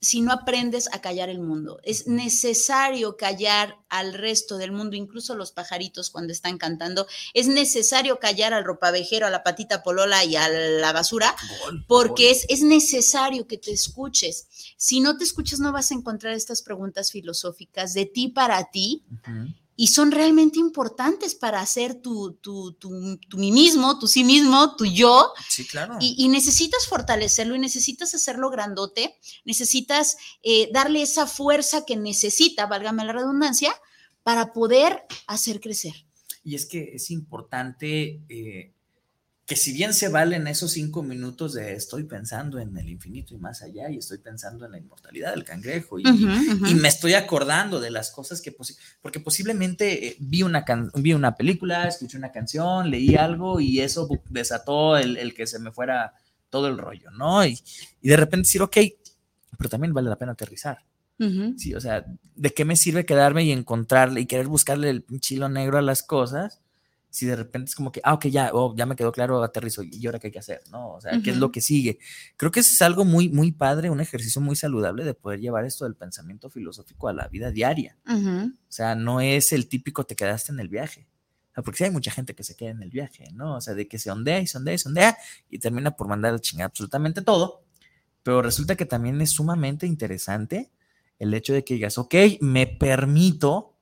si 0.00 0.22
no 0.22 0.32
aprendes 0.32 0.88
a 0.92 1.02
callar 1.02 1.28
el 1.28 1.40
mundo. 1.40 1.78
Es 1.82 2.06
necesario 2.06 3.18
callar 3.18 3.78
al 3.90 4.14
resto 4.14 4.56
del 4.56 4.72
mundo, 4.72 4.96
incluso 4.96 5.34
los 5.34 5.52
pajaritos 5.52 6.08
cuando 6.08 6.32
están 6.32 6.56
cantando. 6.56 7.06
Es 7.34 7.48
necesario 7.48 8.18
callar 8.18 8.54
al 8.54 8.64
ropavejero, 8.64 9.26
a 9.26 9.30
la 9.30 9.42
patita 9.42 9.82
polola 9.82 10.24
y 10.24 10.36
a 10.36 10.48
la 10.48 10.92
basura, 10.92 11.34
porque 11.86 12.30
Es, 12.30 12.46
es, 12.48 12.62
necesario 12.62 13.46
que 13.46 13.58
te 13.58 13.72
escuches. 13.72 14.48
Si 14.78 15.00
no 15.00 15.18
te 15.18 15.24
escuchas, 15.24 15.60
no 15.60 15.70
vas 15.72 15.90
a 15.90 15.94
encontrar 15.94 16.32
estas 16.32 16.62
preguntas 16.62 17.10
filosóficas 17.10 17.92
de 17.92 18.06
ti 18.06 18.28
para 18.28 18.70
ti 18.70 19.04
y 19.76 19.88
son 19.88 20.12
realmente 20.12 20.58
importantes 20.58 21.34
para 21.34 21.60
hacer 21.60 21.94
tu, 21.94 22.34
tu, 22.34 22.72
tu, 22.74 23.18
tu 23.28 23.38
mí 23.38 23.50
mismo, 23.50 23.98
tu 23.98 24.06
sí 24.06 24.22
mismo, 24.22 24.76
tu 24.76 24.84
yo. 24.84 25.32
Sí, 25.48 25.66
claro. 25.66 25.96
Y, 26.00 26.28
necesitas 26.28 26.86
fortalecerlo 26.86 27.54
y 27.54 27.58
necesitas 27.58 28.14
hacerlo 28.14 28.50
grandote, 28.50 29.16
necesitas 29.44 30.16
eh, 30.42 30.70
darle 30.72 31.02
esa 31.02 31.26
fuerza 31.26 31.84
que 31.84 31.96
necesita, 31.96 32.66
válgame 32.66 33.04
la 33.04 33.12
redundancia, 33.12 33.74
para 34.22 34.52
poder 34.52 35.04
hacer 35.26 35.60
crecer. 35.60 35.94
Y 36.42 36.54
es 36.54 36.66
que 36.66 36.92
es 36.94 37.10
importante 37.10 38.22
eh, 38.28 38.73
que 39.46 39.56
si 39.56 39.72
bien 39.72 39.92
se 39.92 40.08
valen 40.08 40.46
esos 40.46 40.72
cinco 40.72 41.02
minutos 41.02 41.52
de 41.52 41.74
estoy 41.74 42.04
pensando 42.04 42.58
en 42.58 42.76
el 42.78 42.88
infinito 42.88 43.34
y 43.34 43.38
más 43.38 43.60
allá, 43.60 43.90
y 43.90 43.98
estoy 43.98 44.18
pensando 44.18 44.64
en 44.64 44.72
la 44.72 44.78
inmortalidad 44.78 45.32
del 45.34 45.44
cangrejo, 45.44 45.98
y, 45.98 46.04
me 46.74 46.88
estoy 46.88 47.12
acordando 47.12 47.78
de 47.78 47.90
las 47.90 48.10
cosas 48.10 48.40
que, 48.40 48.56
porque 49.02 49.20
posiblemente 49.20 50.08
eh, 50.08 50.16
vi, 50.18 50.42
una 50.42 50.64
vi 50.94 51.12
una 51.12 51.34
película, 51.36 51.86
escuché 51.86 52.16
una 52.16 52.32
canción, 52.32 52.90
leí 52.90 53.16
algo 53.16 53.60
y 53.60 53.80
eso 53.80 54.08
desató 54.30 54.96
el, 54.96 55.34
que 55.34 55.46
se 55.46 55.58
me 55.58 55.72
fuera 55.72 56.14
todo 56.48 56.68
el 56.68 56.78
rollo, 56.78 57.10
¿no? 57.10 57.44
Y, 57.44 57.58
de 58.00 58.16
repente 58.16 58.46
decir, 58.46 58.62
ok, 58.62 58.76
pero 59.58 59.68
también 59.68 59.92
vale 59.92 60.08
la 60.08 60.16
pena 60.16 60.32
aterrizar. 60.32 60.78
Sí, 61.56 61.74
o 61.74 61.80
sea, 61.80 62.04
¿de 62.34 62.52
qué 62.52 62.64
me 62.64 62.76
sirve 62.76 63.06
quedarme 63.06 63.44
y 63.44 63.52
encontrarle 63.52 64.20
y 64.20 64.26
querer 64.26 64.48
buscarle 64.48 64.90
el 64.90 65.04
chilo 65.20 65.48
negro 65.48 65.78
a 65.78 65.82
las 65.82 66.02
cosas 66.02 66.63
si 67.14 67.26
de 67.26 67.36
repente 67.36 67.68
es 67.68 67.76
como 67.76 67.92
que, 67.92 68.00
ah, 68.02 68.14
ok, 68.14 68.26
ya, 68.26 68.50
oh, 68.52 68.74
ya 68.76 68.86
me 68.86 68.96
quedó 68.96 69.12
claro, 69.12 69.40
aterrizo, 69.40 69.84
¿y 69.84 70.04
ahora 70.04 70.18
qué 70.18 70.26
hay 70.26 70.32
que 70.32 70.40
hacer? 70.40 70.62
¿No? 70.72 70.94
O 70.94 71.00
sea, 71.00 71.20
¿qué 71.22 71.30
es 71.30 71.36
lo 71.36 71.52
que 71.52 71.60
sigue? 71.60 72.00
Creo 72.36 72.50
que 72.50 72.58
es 72.58 72.82
algo 72.82 73.04
muy, 73.04 73.28
muy 73.28 73.52
padre, 73.52 73.88
un 73.88 74.00
ejercicio 74.00 74.40
muy 74.40 74.56
saludable 74.56 75.04
de 75.04 75.14
poder 75.14 75.38
llevar 75.38 75.64
esto 75.64 75.84
del 75.84 75.94
pensamiento 75.94 76.50
filosófico 76.50 77.06
a 77.06 77.12
la 77.12 77.28
vida 77.28 77.52
diaria. 77.52 77.96
O 78.04 78.50
sea, 78.66 78.96
no 78.96 79.20
es 79.20 79.52
el 79.52 79.68
típico 79.68 80.04
te 80.04 80.16
quedaste 80.16 80.50
en 80.50 80.58
el 80.58 80.68
viaje. 80.68 81.06
porque 81.54 81.78
sí 81.78 81.84
hay 81.84 81.90
mucha 81.90 82.10
gente 82.10 82.34
que 82.34 82.42
se 82.42 82.56
queda 82.56 82.70
en 82.70 82.82
el 82.82 82.90
viaje, 82.90 83.28
¿no? 83.32 83.58
O 83.58 83.60
sea, 83.60 83.74
de 83.74 83.86
que 83.86 84.00
se 84.00 84.10
ondea 84.10 84.40
y 84.40 84.48
se 84.48 84.58
ondea 84.58 84.74
y 84.74 84.78
se 84.78 84.88
ondea 84.88 85.16
y 85.48 85.60
termina 85.60 85.92
por 85.92 86.08
mandar 86.08 86.34
a 86.34 86.40
chingar 86.40 86.66
absolutamente 86.66 87.22
todo. 87.22 87.62
Pero 88.24 88.42
resulta 88.42 88.74
que 88.74 88.86
también 88.86 89.20
es 89.20 89.30
sumamente 89.30 89.86
interesante 89.86 90.72
el 91.20 91.32
hecho 91.32 91.52
de 91.52 91.62
que 91.62 91.74
digas, 91.74 91.96
ok, 91.96 92.14
me 92.40 92.66
permito 92.66 93.73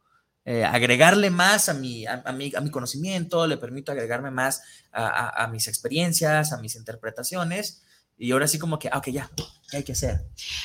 eh, 0.44 0.64
agregarle 0.64 1.30
más 1.30 1.68
a 1.68 1.74
mi, 1.74 2.04
a, 2.04 2.16
mi, 2.32 2.52
a, 2.54 2.60
mi, 2.60 2.70
conocimiento, 2.70 3.46
le 3.46 3.58
permito 3.58 3.92
agregarme 3.92 4.32
más 4.32 4.62
a, 4.92 5.46
mis 5.52 5.68
experiencias, 5.68 6.52
a 6.52 6.58
mis 6.58 6.74
interpretaciones, 6.74 7.82
Y 8.18 8.32
ahora 8.32 8.48
sí 8.48 8.58
como 8.58 8.78
que, 8.78 8.88
ah, 8.88 8.98
ok, 8.98 9.08
ya, 9.10 9.30
¿qué 9.70 9.76
hay 9.78 9.82
que 9.84 9.92
hacer? 9.92 10.20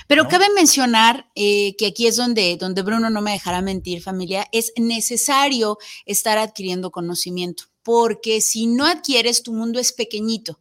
Pero 0.08 0.28
cabe 0.28 0.48
mencionar 0.56 1.30
eh, 1.36 1.76
que 1.78 1.88
aquí 1.88 2.08
es 2.08 2.16
donde, 2.16 2.58
donde 2.58 2.82
Bruno 2.82 3.10
no 3.10 3.22
me 3.22 3.32
dejará 3.32 3.62
mentir, 3.62 4.02
familia, 4.02 4.48
es 4.52 4.74
necesario 4.78 5.78
estar 6.06 6.40
adquiriendo 6.40 6.92
conocimiento, 6.92 7.66
porque 7.84 8.42
si 8.42 8.66
no 8.66 8.86
adquieres, 8.86 9.44
tu 9.44 9.54
mundo 9.54 9.80
es 9.80 9.94
pequeñito. 9.94 10.60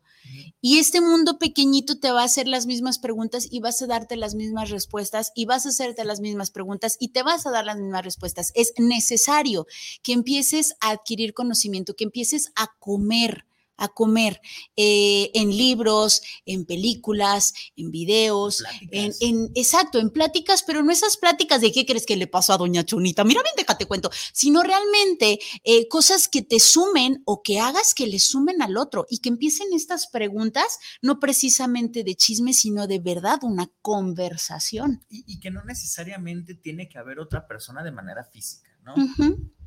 Y 0.60 0.78
este 0.78 1.00
mundo 1.00 1.38
pequeñito 1.38 1.98
te 1.98 2.10
va 2.10 2.22
a 2.22 2.24
hacer 2.24 2.48
las 2.48 2.66
mismas 2.66 2.98
preguntas 2.98 3.46
y 3.50 3.60
vas 3.60 3.80
a 3.82 3.86
darte 3.86 4.16
las 4.16 4.34
mismas 4.34 4.70
respuestas 4.70 5.32
y 5.34 5.46
vas 5.46 5.66
a 5.66 5.68
hacerte 5.68 6.04
las 6.04 6.20
mismas 6.20 6.50
preguntas 6.50 6.96
y 6.98 7.08
te 7.08 7.22
vas 7.22 7.46
a 7.46 7.50
dar 7.50 7.64
las 7.64 7.76
mismas 7.76 8.04
respuestas. 8.04 8.52
Es 8.54 8.72
necesario 8.78 9.66
que 10.02 10.12
empieces 10.12 10.74
a 10.80 10.90
adquirir 10.90 11.34
conocimiento, 11.34 11.94
que 11.94 12.04
empieces 12.04 12.52
a 12.56 12.74
comer 12.78 13.45
a 13.76 13.88
comer 13.88 14.40
eh, 14.76 15.30
en 15.34 15.56
libros, 15.56 16.22
en 16.44 16.64
películas, 16.64 17.54
en 17.76 17.90
videos, 17.90 18.64
en, 18.90 19.12
en, 19.20 19.50
exacto, 19.54 19.98
en 19.98 20.10
pláticas, 20.10 20.62
pero 20.62 20.82
no 20.82 20.92
esas 20.92 21.16
pláticas 21.16 21.60
de 21.60 21.72
qué 21.72 21.86
crees 21.86 22.06
que 22.06 22.16
le 22.16 22.26
pasó 22.26 22.52
a 22.52 22.58
doña 22.58 22.84
Chunita, 22.84 23.24
mira 23.24 23.42
bien, 23.42 23.54
déjate 23.56 23.86
cuento, 23.86 24.10
sino 24.32 24.62
realmente 24.62 25.38
eh, 25.64 25.88
cosas 25.88 26.28
que 26.28 26.42
te 26.42 26.60
sumen 26.60 27.22
o 27.24 27.42
que 27.42 27.60
hagas 27.60 27.94
que 27.94 28.06
le 28.06 28.18
sumen 28.18 28.62
al 28.62 28.76
otro 28.76 29.06
y 29.08 29.18
que 29.18 29.28
empiecen 29.28 29.68
estas 29.72 30.06
preguntas, 30.08 30.78
no 31.02 31.20
precisamente 31.20 32.04
de 32.04 32.14
chisme, 32.14 32.52
sino 32.52 32.86
de 32.86 32.98
verdad, 32.98 33.40
una 33.42 33.70
conversación. 33.82 35.04
Y, 35.08 35.24
y 35.26 35.40
que 35.40 35.50
no 35.50 35.64
necesariamente 35.64 36.54
tiene 36.54 36.88
que 36.88 36.98
haber 36.98 37.18
otra 37.18 37.46
persona 37.46 37.82
de 37.82 37.92
manera 37.92 38.24
física, 38.24 38.70
¿no? 38.82 38.94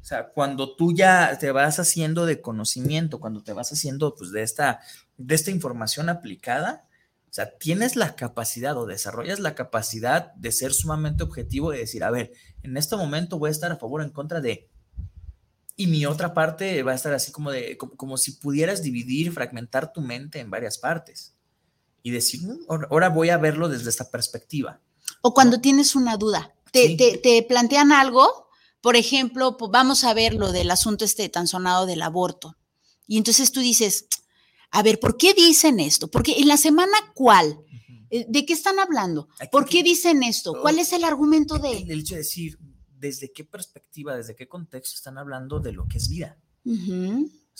O 0.01 0.05
sea, 0.09 0.29
cuando 0.29 0.75
tú 0.75 0.93
ya 0.93 1.37
te 1.39 1.51
vas 1.51 1.79
haciendo 1.79 2.25
de 2.25 2.41
conocimiento, 2.41 3.19
cuando 3.19 3.43
te 3.43 3.53
vas 3.53 3.71
haciendo 3.71 4.15
pues 4.15 4.31
de 4.31 4.41
esta, 4.43 4.79
de 5.17 5.35
esta 5.35 5.51
información 5.51 6.09
aplicada, 6.09 6.87
o 7.29 7.33
sea, 7.33 7.57
tienes 7.57 7.95
la 7.95 8.15
capacidad 8.15 8.75
o 8.77 8.85
desarrollas 8.87 9.39
la 9.39 9.53
capacidad 9.53 10.33
de 10.33 10.51
ser 10.51 10.73
sumamente 10.73 11.21
objetivo 11.23 11.73
y 11.73 11.77
decir, 11.77 12.03
a 12.03 12.09
ver, 12.09 12.31
en 12.63 12.75
este 12.75 12.95
momento 12.95 13.37
voy 13.37 13.49
a 13.49 13.51
estar 13.51 13.71
a 13.71 13.77
favor 13.77 14.01
o 14.01 14.03
en 14.03 14.09
contra 14.09 14.41
de... 14.41 14.67
Y 15.75 15.87
mi 15.87 16.05
otra 16.05 16.33
parte 16.33 16.81
va 16.83 16.91
a 16.93 16.95
estar 16.95 17.13
así 17.13 17.31
como 17.31 17.51
de, 17.51 17.77
como, 17.77 17.95
como 17.95 18.17
si 18.17 18.33
pudieras 18.33 18.81
dividir, 18.81 19.31
fragmentar 19.31 19.93
tu 19.93 20.01
mente 20.01 20.39
en 20.39 20.49
varias 20.49 20.77
partes 20.77 21.35
y 22.03 22.11
decir, 22.11 22.41
"Mm, 22.41 22.65
ahora 22.89 23.09
voy 23.09 23.29
a 23.29 23.37
verlo 23.37 23.69
desde 23.69 23.89
esta 23.89 24.09
perspectiva. 24.09 24.79
O 25.21 25.33
cuando 25.33 25.61
tienes 25.61 25.95
una 25.95 26.17
duda, 26.17 26.53
te, 26.71 26.87
Sí. 26.87 26.97
te, 26.97 27.17
te 27.17 27.43
plantean 27.43 27.91
algo, 27.93 28.48
por 28.81 28.95
ejemplo, 28.95 29.57
pues 29.57 29.71
vamos 29.71 30.03
a 30.03 30.13
ver 30.13 30.33
lo 30.33 30.51
del 30.51 30.71
asunto 30.71 31.05
este 31.05 31.29
tan 31.29 31.47
sonado 31.47 31.85
del 31.85 32.01
aborto. 32.01 32.55
Y 33.07 33.17
entonces 33.17 33.51
tú 33.51 33.59
dices, 33.59 34.05
a 34.71 34.83
ver, 34.83 34.99
¿por 34.99 35.17
qué 35.17 35.33
dicen 35.33 35.79
esto? 35.79 36.09
Porque 36.09 36.39
en 36.39 36.47
la 36.47 36.57
semana 36.57 36.97
cuál, 37.13 37.59
Eh, 38.11 38.25
¿de 38.27 38.43
qué 38.43 38.53
están 38.53 38.79
hablando? 38.79 39.27
¿Por 39.51 39.65
qué 39.69 39.83
dicen 39.83 40.23
esto? 40.23 40.53
¿Cuál 40.61 40.79
es 40.79 40.93
el 40.93 41.03
argumento 41.03 41.59
de? 41.59 41.77
El 41.77 41.99
hecho 41.99 42.15
de 42.15 42.21
decir, 42.21 42.57
¿desde 42.97 43.31
qué 43.31 43.43
perspectiva, 43.43 44.17
desde 44.17 44.35
qué 44.35 44.47
contexto 44.47 44.95
están 44.95 45.19
hablando 45.19 45.59
de 45.59 45.73
lo 45.73 45.87
que 45.87 45.99
es 45.99 46.09
vida? 46.09 46.35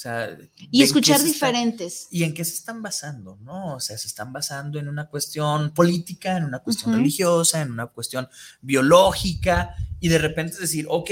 Sea, 0.01 0.37
Y 0.71 0.79
¿en 0.79 0.85
escuchar 0.85 1.17
está- 1.17 1.27
diferentes. 1.27 2.07
¿Y 2.09 2.23
en 2.23 2.33
qué 2.33 2.45
se 2.45 2.53
están 2.53 2.81
basando? 2.81 3.37
¿No? 3.41 3.75
O 3.75 3.79
sea, 3.79 3.97
se 3.97 4.07
están 4.07 4.31
basando 4.31 4.79
en 4.79 4.87
una 4.87 5.07
cuestión 5.09 5.71
política, 5.73 6.37
en 6.37 6.45
una 6.45 6.59
cuestión 6.59 6.95
religiosa, 6.95 7.61
en 7.61 7.71
una 7.71 7.87
cuestión 7.87 8.29
biológica, 8.61 9.75
y 9.99 10.07
de 10.07 10.17
repente 10.17 10.57
decir, 10.59 10.85
ok, 10.89 11.11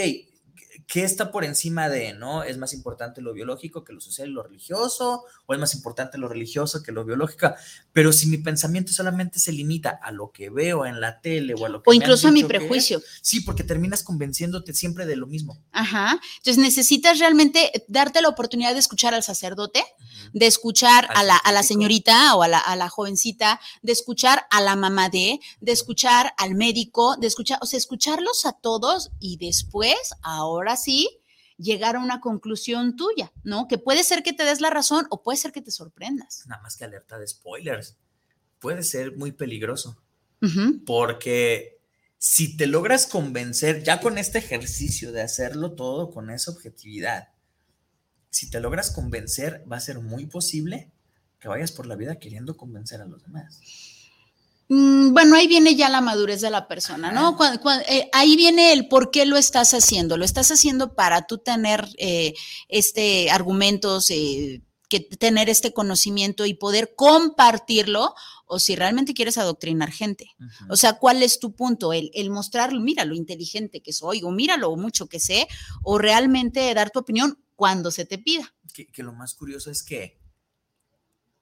¿qué 0.88 1.04
está 1.04 1.32
por 1.32 1.44
encima 1.44 1.90
de, 1.90 2.14
no? 2.14 2.44
¿Es 2.44 2.58
más 2.58 2.74
importante 2.74 3.22
lo 3.22 3.34
biológico 3.34 3.84
que 3.84 3.92
lo 3.92 4.00
social 4.00 4.30
y 4.30 4.32
lo 4.32 4.42
religioso? 4.42 5.26
¿O 5.46 5.54
es 5.54 5.60
más 5.60 5.76
importante 5.76 6.18
lo 6.18 6.30
religioso 6.30 6.82
que 6.82 6.94
lo 6.94 7.04
biológico? 7.04 7.54
Pero 7.92 8.14
si 8.14 8.28
mi 8.28 8.38
pensamiento 8.38 8.94
solamente 8.94 9.38
se 9.38 9.52
limita 9.52 10.00
a 10.02 10.12
lo 10.12 10.32
que 10.32 10.50
veo 10.50 10.86
en 10.86 11.02
la 11.02 11.20
tele 11.20 11.54
o 11.56 11.66
a 11.66 11.70
lo 11.70 11.84
que 11.84 11.90
O 11.90 11.92
me 11.92 11.98
han 11.98 12.04
incluso 12.04 12.30
a 12.30 12.32
mi 12.32 12.40
es, 12.40 12.48
prejuicio. 12.48 13.02
sí, 13.22 13.42
porque 13.42 13.66
terminas 13.66 14.02
convenciéndote 14.02 14.74
siempre 14.74 15.06
de 15.06 15.18
lo 15.18 15.28
mismo. 15.28 15.62
Ajá. 15.74 16.20
Entonces 16.38 16.58
necesitas 16.64 17.20
realmente 17.20 17.86
darte 17.90 18.22
la 18.22 18.30
oportunidad 18.30 18.74
de 18.74 18.80
escuchar 18.80 19.14
al 19.14 19.24
sacerdote, 19.24 19.84
de 20.32 20.48
escuchar 20.48 21.10
a 21.14 21.24
la, 21.24 21.36
a 21.36 21.52
la 21.52 21.64
señorita 21.64 22.34
o 22.36 22.44
a 22.44 22.48
la, 22.48 22.60
a 22.60 22.78
la 22.78 22.88
jovencita, 22.88 23.60
de 23.82 23.92
escuchar 23.92 24.46
a 24.52 24.62
la 24.62 24.78
mamá 24.78 25.10
de, 25.10 25.42
de 25.60 25.72
escuchar 25.74 26.34
al 26.38 26.56
médico, 26.56 27.18
de 27.18 27.28
escuchar, 27.28 27.60
o 27.62 27.66
sea, 27.66 27.78
escucharlos 27.78 28.46
a 28.46 28.54
todos 28.54 29.12
y 29.20 29.36
después, 29.36 29.98
ahora 30.22 30.77
sí, 30.78 31.22
llegar 31.58 31.96
a 31.96 32.00
una 32.00 32.22
conclusión 32.22 32.96
tuya, 32.96 33.34
¿no? 33.44 33.68
Que 33.68 33.78
puede 33.78 34.04
ser 34.04 34.24
que 34.24 34.34
te 34.34 34.46
des 34.46 34.62
la 34.62 34.70
razón 34.70 35.08
o 35.10 35.24
puede 35.24 35.38
ser 35.38 35.52
que 35.52 35.62
te 35.62 35.72
sorprendas. 35.72 36.44
Nada 36.48 36.62
más 36.62 36.78
que 36.78 36.86
alerta 36.86 37.18
de 37.18 37.28
spoilers. 37.28 37.98
Puede 38.60 38.84
ser 38.84 39.16
muy 39.18 39.32
peligroso. 39.32 40.02
Porque 40.86 41.80
si 42.20 42.58
te 42.58 42.68
logras 42.68 43.08
convencer 43.08 43.84
ya 43.84 44.00
con 44.00 44.20
este 44.20 44.38
ejercicio 44.38 45.12
de 45.12 45.22
hacerlo 45.22 45.74
todo 45.74 46.12
con 46.12 46.30
esa 46.30 46.52
objetividad, 46.52 47.30
si 48.30 48.50
te 48.50 48.60
logras 48.60 48.92
convencer, 48.92 49.66
va 49.72 49.78
a 49.78 49.82
ser 49.82 50.00
muy 50.00 50.28
posible 50.28 50.92
que 51.40 51.48
vayas 51.48 51.72
por 51.72 51.88
la 51.88 51.96
vida 51.96 52.20
queriendo 52.20 52.56
convencer 52.56 53.02
a 53.02 53.06
los 53.06 53.24
demás. 53.24 53.60
Mm, 54.70 55.14
Bueno, 55.14 55.36
ahí 55.36 55.48
viene 55.48 55.76
ya 55.76 55.90
la 55.90 56.02
madurez 56.02 56.42
de 56.42 56.50
la 56.50 56.68
persona, 56.68 57.12
¿no? 57.12 57.38
Eh, 57.88 58.10
ahí 58.12 58.36
viene 58.36 58.74
el 58.74 58.88
por 58.88 59.12
qué 59.12 59.26
lo 59.26 59.38
estás 59.38 59.74
haciendo. 59.74 60.18
Lo 60.18 60.26
estás 60.26 60.52
haciendo 60.52 60.94
para 60.94 61.26
tú 61.26 61.38
tener 61.38 61.88
eh, 61.98 62.34
este 62.68 63.30
argumentos, 63.32 64.10
eh, 64.10 64.62
que 64.90 65.00
tener 65.02 65.50
este 65.50 65.74
conocimiento 65.74 66.46
y 66.46 66.54
poder 66.54 66.94
compartirlo, 66.96 68.14
o 68.46 68.60
si 68.60 68.76
realmente 68.76 69.14
quieres 69.14 69.38
adoctrinar 69.38 69.92
gente. 69.92 70.32
O 70.70 70.78
sea, 70.78 70.94
¿cuál 70.94 71.24
es 71.24 71.40
tu 71.40 71.54
punto? 71.54 71.92
El, 71.92 72.10
el 72.14 72.30
mostrar, 72.30 72.74
mira 72.74 73.04
lo 73.04 73.14
inteligente 73.14 73.82
que 73.82 73.92
soy, 73.92 74.24
o 74.24 74.32
mira 74.32 74.56
lo 74.56 74.74
mucho 74.78 75.08
que 75.08 75.20
sé, 75.20 75.48
o 75.84 75.98
realmente 75.98 76.74
dar 76.74 76.90
tu 76.90 77.00
opinión 77.00 77.38
cuando 77.56 77.92
se 77.92 78.06
te 78.06 78.18
pida. 78.18 78.54
Que, 78.74 78.88
que 78.88 79.04
lo 79.04 79.12
más 79.12 79.34
curioso 79.34 79.72
es 79.72 79.84
que 79.84 80.18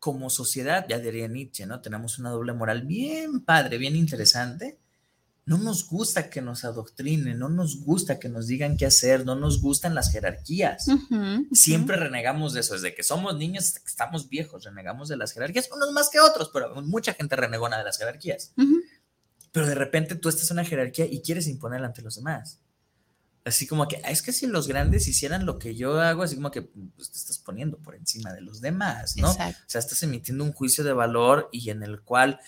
como 0.05 0.29
sociedad, 0.29 0.85
ya 0.87 0.99
diría 0.99 1.27
Nietzsche, 1.27 1.65
¿no? 1.65 1.81
Tenemos 1.81 2.19
una 2.19 2.29
doble 2.29 2.53
moral 2.53 2.83
bien 2.83 3.39
padre, 3.39 3.79
bien 3.79 3.95
interesante. 3.95 4.77
No 5.47 5.57
nos 5.57 5.87
gusta 5.87 6.29
que 6.29 6.43
nos 6.43 6.63
adoctrinen, 6.63 7.39
no 7.39 7.49
nos 7.49 7.83
gusta 7.83 8.19
que 8.19 8.29
nos 8.29 8.45
digan 8.45 8.77
qué 8.77 8.85
hacer, 8.85 9.25
no 9.25 9.33
nos 9.33 9.59
gustan 9.61 9.95
las 9.95 10.11
jerarquías. 10.11 10.85
Siempre 11.51 11.97
renegamos 11.97 12.53
de 12.53 12.59
eso, 12.59 12.75
desde 12.75 12.93
que 12.93 13.01
somos 13.01 13.35
niños 13.35 13.65
hasta 13.65 13.79
que 13.79 13.87
estamos 13.87 14.29
viejos, 14.29 14.63
renegamos 14.65 15.09
de 15.09 15.17
las 15.17 15.33
jerarquías, 15.33 15.71
unos 15.75 15.91
más 15.91 16.11
que 16.11 16.19
otros, 16.19 16.51
pero 16.53 16.79
mucha 16.83 17.15
gente 17.15 17.35
renegona 17.35 17.79
de 17.79 17.85
las 17.85 17.97
jerarquías. 17.97 18.53
Pero 19.51 19.65
de 19.65 19.73
repente 19.73 20.13
tú 20.13 20.29
estás 20.29 20.51
en 20.51 20.59
una 20.59 20.65
jerarquía 20.65 21.07
y 21.07 21.23
quieres 21.23 21.47
imponerla 21.47 21.87
ante 21.87 22.03
los 22.03 22.17
demás. 22.17 22.59
Así 23.45 23.67
como 23.67 23.87
que, 23.87 24.01
"Ah, 24.03 24.09
es 24.11 24.21
que 24.21 24.33
si 24.33 24.47
los 24.47 24.67
grandes 24.67 25.07
hicieran 25.07 25.45
lo 25.45 25.59
que 25.59 25.75
yo 25.75 26.01
hago, 26.01 26.23
así 26.23 26.35
como 26.35 26.51
que 26.51 26.63
pues, 26.63 27.11
te 27.11 27.17
estás 27.17 27.37
poniendo 27.37 27.77
por 27.77 27.95
encima 27.95 28.33
de 28.33 28.41
los 28.41 28.59
demás, 28.59 29.15
¿no? 29.17 29.31
Exacto. 29.31 29.61
O 29.65 29.69
sea, 29.69 29.79
estás 29.79 30.01
emitiendo 30.03 30.43
un 30.43 30.51
juicio 30.51 30.83
de 30.83 30.93
valor 30.93 31.49
y 31.51 31.69
en 31.69 31.83
el 31.83 32.01
cual, 32.01 32.39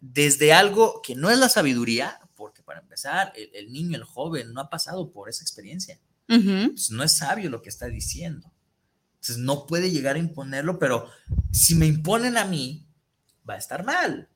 desde 0.00 0.52
algo 0.52 1.02
que 1.02 1.16
no 1.16 1.28
es 1.30 1.38
la 1.38 1.48
sabiduría, 1.48 2.20
porque 2.36 2.62
para 2.62 2.80
empezar, 2.80 3.32
el, 3.36 3.50
el 3.54 3.72
niño, 3.72 3.96
el 3.96 4.04
joven, 4.04 4.52
no 4.52 4.60
ha 4.60 4.70
pasado 4.70 5.10
por 5.10 5.28
esa 5.28 5.42
experiencia 5.42 5.98
pues, 6.26 6.90
no 6.90 7.02
es 7.02 7.12
sabio 7.18 7.50
lo 7.50 7.62
que 7.62 7.68
está 7.68 7.86
diciendo. 7.86 8.50
Entonces 9.16 9.38
no 9.38 9.66
puede 9.66 9.90
llegar 9.90 10.16
a 10.16 10.20
imponerlo, 10.20 10.78
pero 10.78 11.08
si 11.52 11.74
me 11.74 11.86
imponen 11.86 12.36
a 12.36 12.44
mí, 12.44 12.86
va 13.48 13.54
a 13.54 13.58
estar 13.58 13.84
mal. 13.84 14.28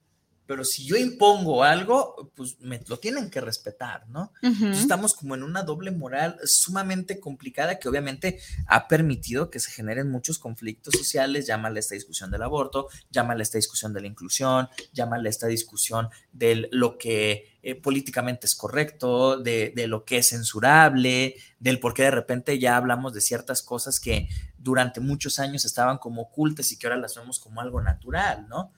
Pero 0.49 0.65
si 0.65 0.87
yo 0.87 0.97
impongo 0.97 1.63
algo, 1.63 2.33
pues 2.35 2.59
me 2.61 2.81
lo 2.89 2.99
tienen 2.99 3.29
que 3.29 3.43
respetar, 3.43 4.09
¿no? 4.09 4.33
Entonces, 4.41 4.81
estamos 4.81 5.15
como 5.15 5.35
en 5.35 5.43
una 5.43 5.63
doble 5.63 5.91
moral 5.91 6.39
sumamente 6.43 7.21
complicada 7.21 7.79
que 7.79 7.87
obviamente 7.87 8.41
ha 8.67 8.89
permitido 8.89 9.51
que 9.51 9.61
se 9.61 9.71
generen 9.71 10.11
muchos 10.11 10.39
conflictos 10.39 10.95
sociales, 10.95 11.47
llámale 11.47 11.81
esta 11.81 11.97
discusión 11.97 12.31
del 12.31 12.43
aborto, 12.43 12.89
llámale 13.11 13.43
esta 13.43 13.59
discusión 13.59 13.93
de 13.93 14.01
la 14.01 14.07
inclusión, 14.07 14.71
llámale 14.95 15.29
esta 15.29 15.49
discusión 15.49 16.09
de 16.33 16.67
lo 16.73 16.97
que 16.97 17.59
eh, 17.63 17.75
políticamente 17.75 18.47
es 18.47 18.55
correcto, 18.55 19.37
de, 19.37 19.75
de 19.77 19.87
lo 19.87 20.07
que 20.07 20.17
es 20.17 20.31
censurable, 20.31 21.35
del 21.61 21.79
por 21.79 21.93
qué 21.93 22.05
de 22.05 22.13
repente 22.13 22.59
ya 22.59 22.79
hablamos 22.79 23.13
de 23.13 23.21
ciertas 23.21 23.61
cosas 23.61 24.01
que 24.01 24.31
durante 24.57 25.01
muchos 25.01 25.39
años 25.41 25.67
estaban 25.67 25.99
como 25.99 26.23
ocultas 26.23 26.73
y 26.73 26.79
que 26.79 26.87
ahora 26.87 26.99
las 26.99 27.17
vemos 27.17 27.39
como 27.39 27.61
algo 27.61 27.83
natural, 27.83 28.49
¿no? 28.49 28.73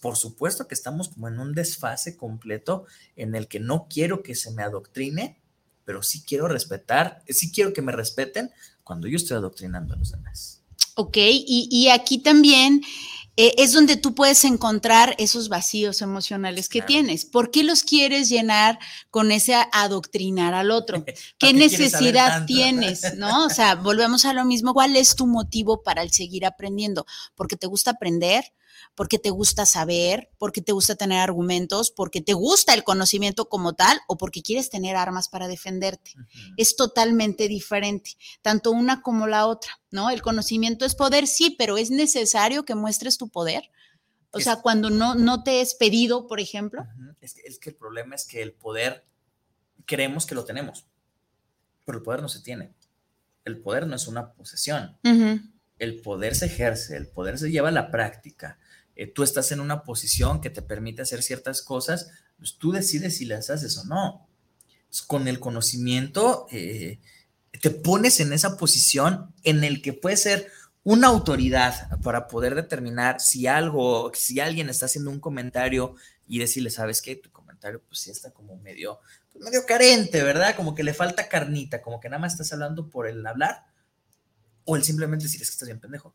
Por 0.00 0.16
supuesto 0.16 0.68
que 0.68 0.74
estamos 0.74 1.08
como 1.08 1.28
en 1.28 1.38
un 1.38 1.54
desfase 1.54 2.16
completo 2.16 2.86
en 3.16 3.34
el 3.34 3.48
que 3.48 3.60
no 3.60 3.86
quiero 3.88 4.22
que 4.22 4.34
se 4.34 4.50
me 4.50 4.62
adoctrine, 4.62 5.40
pero 5.84 6.02
sí 6.02 6.22
quiero 6.22 6.48
respetar, 6.48 7.22
sí 7.28 7.50
quiero 7.50 7.72
que 7.72 7.82
me 7.82 7.92
respeten 7.92 8.50
cuando 8.84 9.08
yo 9.08 9.16
estoy 9.16 9.36
adoctrinando 9.36 9.94
a 9.94 9.96
los 9.96 10.10
demás. 10.12 10.62
Ok, 10.96 11.16
y, 11.16 11.68
y 11.70 11.88
aquí 11.88 12.18
también 12.18 12.82
eh, 13.36 13.54
es 13.56 13.72
donde 13.72 13.96
tú 13.96 14.14
puedes 14.14 14.44
encontrar 14.44 15.14
esos 15.16 15.48
vacíos 15.48 16.02
emocionales 16.02 16.68
que 16.68 16.80
Claro. 16.80 16.88
tienes. 16.88 17.24
¿Por 17.24 17.50
qué 17.50 17.62
los 17.62 17.84
quieres 17.84 18.28
llenar 18.28 18.78
con 19.10 19.32
ese 19.32 19.54
adoctrinar 19.72 20.52
al 20.52 20.70
otro? 20.70 21.04
¿Qué 21.38 21.54
necesidad 21.54 22.44
tienes? 22.44 23.00
¿No? 23.16 23.46
O 23.46 23.50
sea, 23.50 23.76
volvemos 23.76 24.26
a 24.26 24.34
lo 24.34 24.44
mismo. 24.44 24.74
¿Cuál 24.74 24.94
es 24.94 25.14
tu 25.14 25.26
motivo 25.26 25.82
para 25.82 26.02
el 26.02 26.10
seguir 26.10 26.44
aprendiendo? 26.44 27.06
¿Porque 27.34 27.56
te 27.56 27.66
gusta 27.66 27.92
aprender? 27.92 28.44
Porque 29.00 29.18
te 29.18 29.30
gusta 29.30 29.64
saber, 29.64 30.28
porque 30.36 30.60
te 30.60 30.72
gusta 30.72 30.94
tener 30.94 31.20
argumentos, 31.20 31.90
porque 31.90 32.20
te 32.20 32.34
gusta 32.34 32.74
el 32.74 32.84
conocimiento 32.84 33.48
como 33.48 33.72
tal 33.72 33.98
o 34.08 34.18
porque 34.18 34.42
quieres 34.42 34.68
tener 34.68 34.94
armas 34.94 35.30
para 35.30 35.48
defenderte. 35.48 36.12
Es 36.58 36.76
totalmente 36.76 37.48
diferente, 37.48 38.18
tanto 38.42 38.70
una 38.70 39.00
como 39.00 39.26
la 39.26 39.46
otra, 39.46 39.72
¿no? 39.90 40.10
El 40.10 40.20
conocimiento 40.20 40.84
es 40.84 40.94
poder, 40.94 41.26
sí, 41.26 41.56
pero 41.58 41.78
es 41.78 41.90
necesario 41.90 42.66
que 42.66 42.74
muestres 42.74 43.16
tu 43.16 43.30
poder. 43.30 43.70
O 44.32 44.40
sea, 44.40 44.56
cuando 44.56 44.90
no, 44.90 45.14
no 45.14 45.44
te 45.44 45.62
es 45.62 45.74
pedido, 45.76 46.26
por 46.26 46.38
ejemplo. 46.38 46.86
es, 47.22 47.32
que, 47.32 47.40
es 47.46 47.58
que 47.58 47.70
el 47.70 47.76
problema 47.76 48.14
es 48.16 48.26
que 48.26 48.42
el 48.42 48.52
poder 48.52 49.06
creemos 49.86 50.26
que 50.26 50.34
lo 50.34 50.44
tenemos, 50.44 50.84
pero 51.86 51.96
el 51.96 52.04
poder 52.04 52.20
no 52.20 52.28
se 52.28 52.40
tiene. 52.40 52.74
El 53.46 53.62
poder 53.62 53.86
no 53.86 53.96
es 53.96 54.06
una 54.08 54.34
posesión. 54.34 54.98
El 55.78 56.02
poder 56.02 56.34
se 56.34 56.44
ejerce, 56.44 56.98
el 56.98 57.06
poder 57.06 57.38
se 57.38 57.50
lleva 57.50 57.70
a 57.70 57.72
la 57.72 57.90
práctica. 57.90 58.58
Eh, 58.96 59.06
tú 59.06 59.22
estás 59.22 59.52
en 59.52 59.60
una 59.60 59.82
posición 59.82 60.40
que 60.40 60.50
te 60.50 60.62
permite 60.62 61.02
hacer 61.02 61.22
ciertas 61.22 61.62
cosas, 61.62 62.10
pues 62.38 62.56
tú 62.56 62.72
decides 62.72 63.16
si 63.16 63.24
las 63.24 63.50
haces 63.50 63.76
o 63.78 63.84
no. 63.84 64.26
con 65.06 65.28
el 65.28 65.38
conocimiento 65.38 66.46
eh, 66.50 66.98
te 67.60 67.70
pones 67.70 68.20
en 68.20 68.32
esa 68.32 68.56
posición 68.56 69.32
en 69.44 69.64
el 69.64 69.82
que 69.82 69.92
puede 69.92 70.16
ser 70.16 70.50
una 70.82 71.08
autoridad 71.08 72.00
para 72.02 72.26
poder 72.28 72.54
determinar 72.54 73.20
si 73.20 73.46
algo, 73.46 74.10
si 74.14 74.40
alguien 74.40 74.68
está 74.70 74.86
haciendo 74.86 75.10
un 75.10 75.20
comentario 75.20 75.94
y 76.26 76.38
decirle, 76.38 76.70
¿sabes 76.70 77.02
qué? 77.02 77.16
Tu 77.16 77.30
comentario 77.30 77.82
pues 77.86 78.00
sí 78.00 78.10
está 78.10 78.32
como 78.32 78.56
medio 78.56 79.00
medio 79.38 79.64
carente, 79.66 80.22
¿verdad? 80.22 80.54
Como 80.56 80.74
que 80.74 80.82
le 80.82 80.94
falta 80.94 81.28
carnita, 81.28 81.82
como 81.82 82.00
que 82.00 82.08
nada 82.08 82.20
más 82.20 82.32
estás 82.32 82.52
hablando 82.52 82.88
por 82.88 83.06
el 83.06 83.24
hablar 83.26 83.64
o 84.64 84.76
el 84.76 84.84
simplemente 84.84 85.24
decir 85.24 85.40
que 85.40 85.44
estás 85.44 85.68
bien 85.68 85.80
pendejo. 85.80 86.14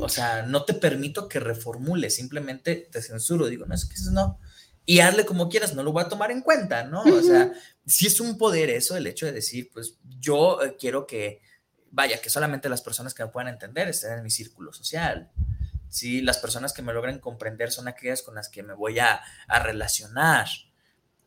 O 0.00 0.08
sea, 0.08 0.42
no 0.42 0.64
te 0.64 0.74
permito 0.74 1.28
que 1.28 1.40
reformule, 1.40 2.10
simplemente 2.10 2.88
te 2.90 3.00
censuro, 3.00 3.46
digo, 3.46 3.66
no, 3.66 3.74
es 3.74 3.84
que 3.84 3.94
eso 3.94 4.10
no. 4.10 4.38
Y 4.84 4.98
hazle 5.00 5.24
como 5.24 5.48
quieras, 5.48 5.74
no 5.74 5.82
lo 5.82 5.92
voy 5.92 6.02
a 6.02 6.08
tomar 6.08 6.32
en 6.32 6.40
cuenta, 6.40 6.84
¿no? 6.84 7.02
O 7.02 7.22
sea, 7.22 7.52
si 7.86 8.08
es 8.08 8.18
un 8.20 8.36
poder 8.36 8.70
eso, 8.70 8.96
el 8.96 9.06
hecho 9.06 9.26
de 9.26 9.32
decir, 9.32 9.70
pues 9.72 9.98
yo 10.18 10.62
eh, 10.62 10.76
quiero 10.78 11.06
que, 11.06 11.40
vaya, 11.90 12.20
que 12.20 12.30
solamente 12.30 12.68
las 12.68 12.82
personas 12.82 13.14
que 13.14 13.22
me 13.22 13.30
puedan 13.30 13.52
entender 13.52 13.88
estén 13.88 14.12
en 14.14 14.24
mi 14.24 14.30
círculo 14.30 14.72
social. 14.72 15.30
Sí, 15.88 16.22
las 16.22 16.38
personas 16.38 16.72
que 16.72 16.82
me 16.82 16.92
logren 16.92 17.18
comprender 17.18 17.70
son 17.70 17.86
aquellas 17.86 18.22
con 18.22 18.34
las 18.34 18.48
que 18.48 18.62
me 18.62 18.74
voy 18.74 18.98
a, 18.98 19.20
a 19.46 19.58
relacionar. 19.60 20.48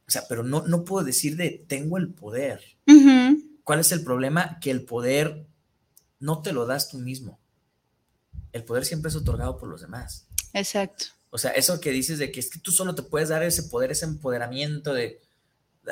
O 0.08 0.12
sea, 0.12 0.24
pero 0.28 0.44
no, 0.44 0.64
no 0.68 0.84
puedo 0.84 1.06
decir 1.06 1.38
de 1.38 1.64
tengo 1.68 1.98
el 1.98 2.14
poder. 2.14 2.62
¿Cuál 3.64 3.80
es 3.80 3.92
el 3.92 4.04
problema? 4.04 4.60
Que 4.60 4.72
el 4.72 4.84
poder 4.84 5.48
no 6.20 6.42
te 6.42 6.52
lo 6.52 6.66
das 6.66 6.90
tú 6.90 6.98
mismo. 6.98 7.40
El 8.56 8.64
poder 8.64 8.86
siempre 8.86 9.10
es 9.10 9.18
otorgado 9.18 9.58
por 9.58 9.68
los 9.68 9.82
demás. 9.82 10.28
Exacto. 10.54 11.08
O 11.30 11.38
sea, 11.38 11.52
eso 11.52 11.82
que 11.82 11.92
dices 11.92 12.20
de 12.20 12.32
que 12.32 12.40
es 12.40 12.50
que 12.50 12.58
tú 12.58 12.72
solo 12.72 12.96
te 12.96 13.04
puedes 13.04 13.28
dar 13.28 13.44
ese 13.44 13.64
poder, 13.64 13.92
ese 13.92 14.06
empoderamiento 14.06 14.94
de... 14.94 15.20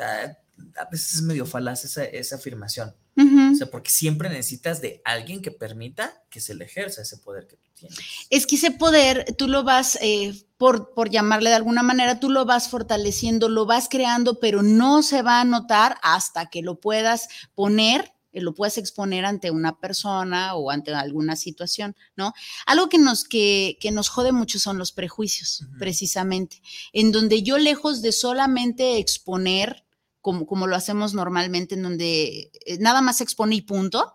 Ah, 0.00 0.34
a 0.78 0.88
veces 0.90 1.16
es 1.16 1.20
medio 1.20 1.44
falaz 1.44 1.84
esa, 1.84 2.04
esa 2.04 2.36
afirmación. 2.36 2.94
O 3.16 3.54
sea, 3.54 3.70
porque 3.70 3.90
siempre 3.90 4.30
necesitas 4.30 4.80
de 4.80 5.02
alguien 5.04 5.42
que 5.42 5.50
permita 5.50 6.24
que 6.30 6.40
se 6.40 6.54
le 6.54 6.64
ejerza 6.64 7.02
ese 7.02 7.18
poder 7.18 7.46
que 7.46 7.56
tú 7.56 7.68
tienes. 7.74 7.98
Es 8.30 8.46
que 8.46 8.56
ese 8.56 8.70
poder 8.70 9.34
tú 9.36 9.46
lo 9.46 9.62
vas, 9.62 9.98
eh, 10.00 10.34
por, 10.56 10.94
por 10.94 11.10
llamarle 11.10 11.50
de 11.50 11.56
alguna 11.56 11.82
manera, 11.82 12.18
tú 12.18 12.30
lo 12.30 12.46
vas 12.46 12.70
fortaleciendo, 12.70 13.50
lo 13.50 13.66
vas 13.66 13.88
creando, 13.90 14.40
pero 14.40 14.62
no 14.62 15.02
se 15.02 15.20
va 15.20 15.42
a 15.42 15.44
notar 15.44 15.98
hasta 16.02 16.46
que 16.46 16.62
lo 16.62 16.80
puedas 16.80 17.28
poner 17.54 18.13
lo 18.34 18.54
puedas 18.54 18.78
exponer 18.78 19.24
ante 19.24 19.50
una 19.50 19.78
persona 19.78 20.54
o 20.54 20.70
ante 20.70 20.94
alguna 20.94 21.36
situación, 21.36 21.96
¿no? 22.16 22.32
Algo 22.66 22.88
que 22.88 22.98
nos, 22.98 23.24
que, 23.24 23.78
que 23.80 23.90
nos 23.90 24.08
jode 24.08 24.32
mucho 24.32 24.58
son 24.58 24.78
los 24.78 24.92
prejuicios, 24.92 25.64
precisamente, 25.78 26.62
en 26.92 27.12
donde 27.12 27.42
yo 27.42 27.58
lejos 27.58 28.02
de 28.02 28.12
solamente 28.12 28.98
exponer 28.98 29.84
como, 30.24 30.66
lo 30.66 30.74
hacemos 30.74 31.12
normalmente, 31.12 31.74
en 31.74 31.82
donde 31.82 32.50
eh, 32.64 32.78
nada 32.80 33.02
más 33.02 33.20
expone 33.20 33.56
y 33.56 33.60
punto, 33.60 34.14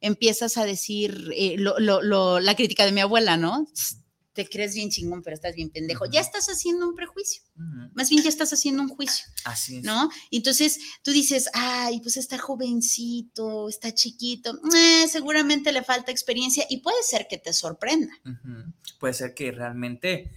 empiezas 0.00 0.56
a 0.56 0.64
decir 0.64 1.30
eh, 1.36 1.56
la 1.58 2.56
crítica 2.56 2.86
de 2.86 2.92
mi 2.92 3.02
abuela, 3.02 3.36
¿no? 3.36 3.66
Te 4.40 4.48
crees 4.48 4.74
bien 4.74 4.88
chingón, 4.88 5.22
pero 5.22 5.34
estás 5.34 5.54
bien 5.54 5.68
pendejo. 5.68 6.06
Ya 6.06 6.22
estás 6.22 6.46
haciendo 6.48 6.88
un 6.88 6.94
prejuicio. 6.94 7.42
Más 7.92 8.08
bien 8.08 8.22
ya 8.22 8.30
estás 8.30 8.50
haciendo 8.54 8.82
un 8.82 8.88
juicio. 8.88 9.26
Así 9.44 9.76
es. 9.76 9.84
¿No? 9.84 10.08
Entonces 10.30 10.78
tú 11.02 11.10
dices, 11.10 11.50
ay, 11.52 12.00
pues 12.00 12.16
está 12.16 12.38
jovencito, 12.38 13.68
está 13.68 13.92
chiquito, 13.92 14.58
eh, 14.74 15.06
seguramente 15.08 15.72
le 15.72 15.82
falta 15.82 16.10
experiencia 16.10 16.64
y 16.70 16.78
puede 16.78 17.02
ser 17.02 17.26
que 17.28 17.36
te 17.36 17.52
sorprenda. 17.52 18.14
Puede 18.98 19.12
ser 19.12 19.34
que 19.34 19.52
realmente 19.52 20.30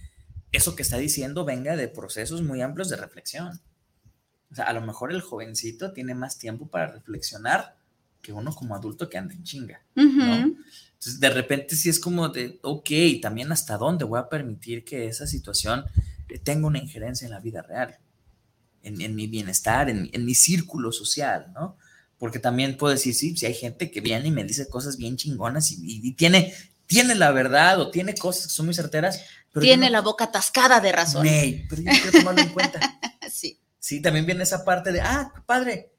eso 0.52 0.76
que 0.76 0.82
está 0.82 0.98
diciendo 0.98 1.46
venga 1.46 1.74
de 1.74 1.88
procesos 1.88 2.42
muy 2.42 2.60
amplios 2.60 2.90
de 2.90 2.96
reflexión. 2.96 3.62
O 4.52 4.54
sea, 4.54 4.66
a 4.66 4.74
lo 4.74 4.82
mejor 4.82 5.12
el 5.12 5.22
jovencito 5.22 5.94
tiene 5.94 6.14
más 6.14 6.38
tiempo 6.38 6.66
para 6.66 6.88
reflexionar 6.88 7.78
que 8.20 8.34
uno 8.34 8.54
como 8.54 8.74
adulto 8.74 9.08
que 9.08 9.16
anda 9.16 9.32
en 9.32 9.44
chinga, 9.44 9.82
¿no? 9.94 10.54
Entonces, 11.04 11.20
de 11.20 11.28
repente 11.28 11.76
sí 11.76 11.90
es 11.90 12.00
como 12.00 12.30
de, 12.30 12.58
ok, 12.62 12.88
también 13.20 13.52
hasta 13.52 13.76
dónde 13.76 14.06
voy 14.06 14.18
a 14.18 14.30
permitir 14.30 14.84
que 14.84 15.06
esa 15.06 15.26
situación 15.26 15.84
eh, 16.30 16.38
tenga 16.38 16.66
una 16.66 16.78
injerencia 16.78 17.26
en 17.26 17.32
la 17.32 17.40
vida 17.40 17.60
real, 17.60 17.98
en, 18.82 19.14
mi 19.14 19.26
bienestar, 19.26 19.90
en, 19.90 20.24
mi 20.24 20.34
círculo 20.34 20.92
social, 20.92 21.52
¿no? 21.54 21.76
Porque 22.16 22.38
también 22.38 22.78
puedo 22.78 22.94
decir, 22.94 23.14
sí, 23.14 23.36
si 23.36 23.44
hay 23.44 23.52
gente 23.52 23.90
que 23.90 24.00
viene 24.00 24.28
y 24.28 24.30
me 24.30 24.44
dice 24.44 24.66
cosas 24.70 24.96
bien 24.96 25.18
chingonas 25.18 25.72
y, 25.72 26.12
tiene, 26.12 26.54
tiene 26.86 27.14
la 27.14 27.32
verdad 27.32 27.80
o 27.80 27.90
tiene 27.90 28.14
cosas 28.14 28.46
que 28.46 28.54
son 28.54 28.64
muy 28.64 28.74
certeras. 28.74 29.20
tiene 29.60 29.90
la 29.90 30.00
boca 30.00 30.24
atascada 30.24 30.80
de 30.80 30.92
razón. 30.92 31.26
pero 31.68 31.82
yo 31.82 31.90
quiero 31.90 32.12
tomarlo 32.12 32.40
en 32.40 32.48
cuenta. 32.48 32.80
sí. 33.30 33.58
Sí, 33.78 34.00
también 34.00 34.24
viene 34.24 34.42
esa 34.42 34.64
parte 34.64 34.90
de, 34.90 35.02
ah, 35.02 35.34
padre, 35.44 35.92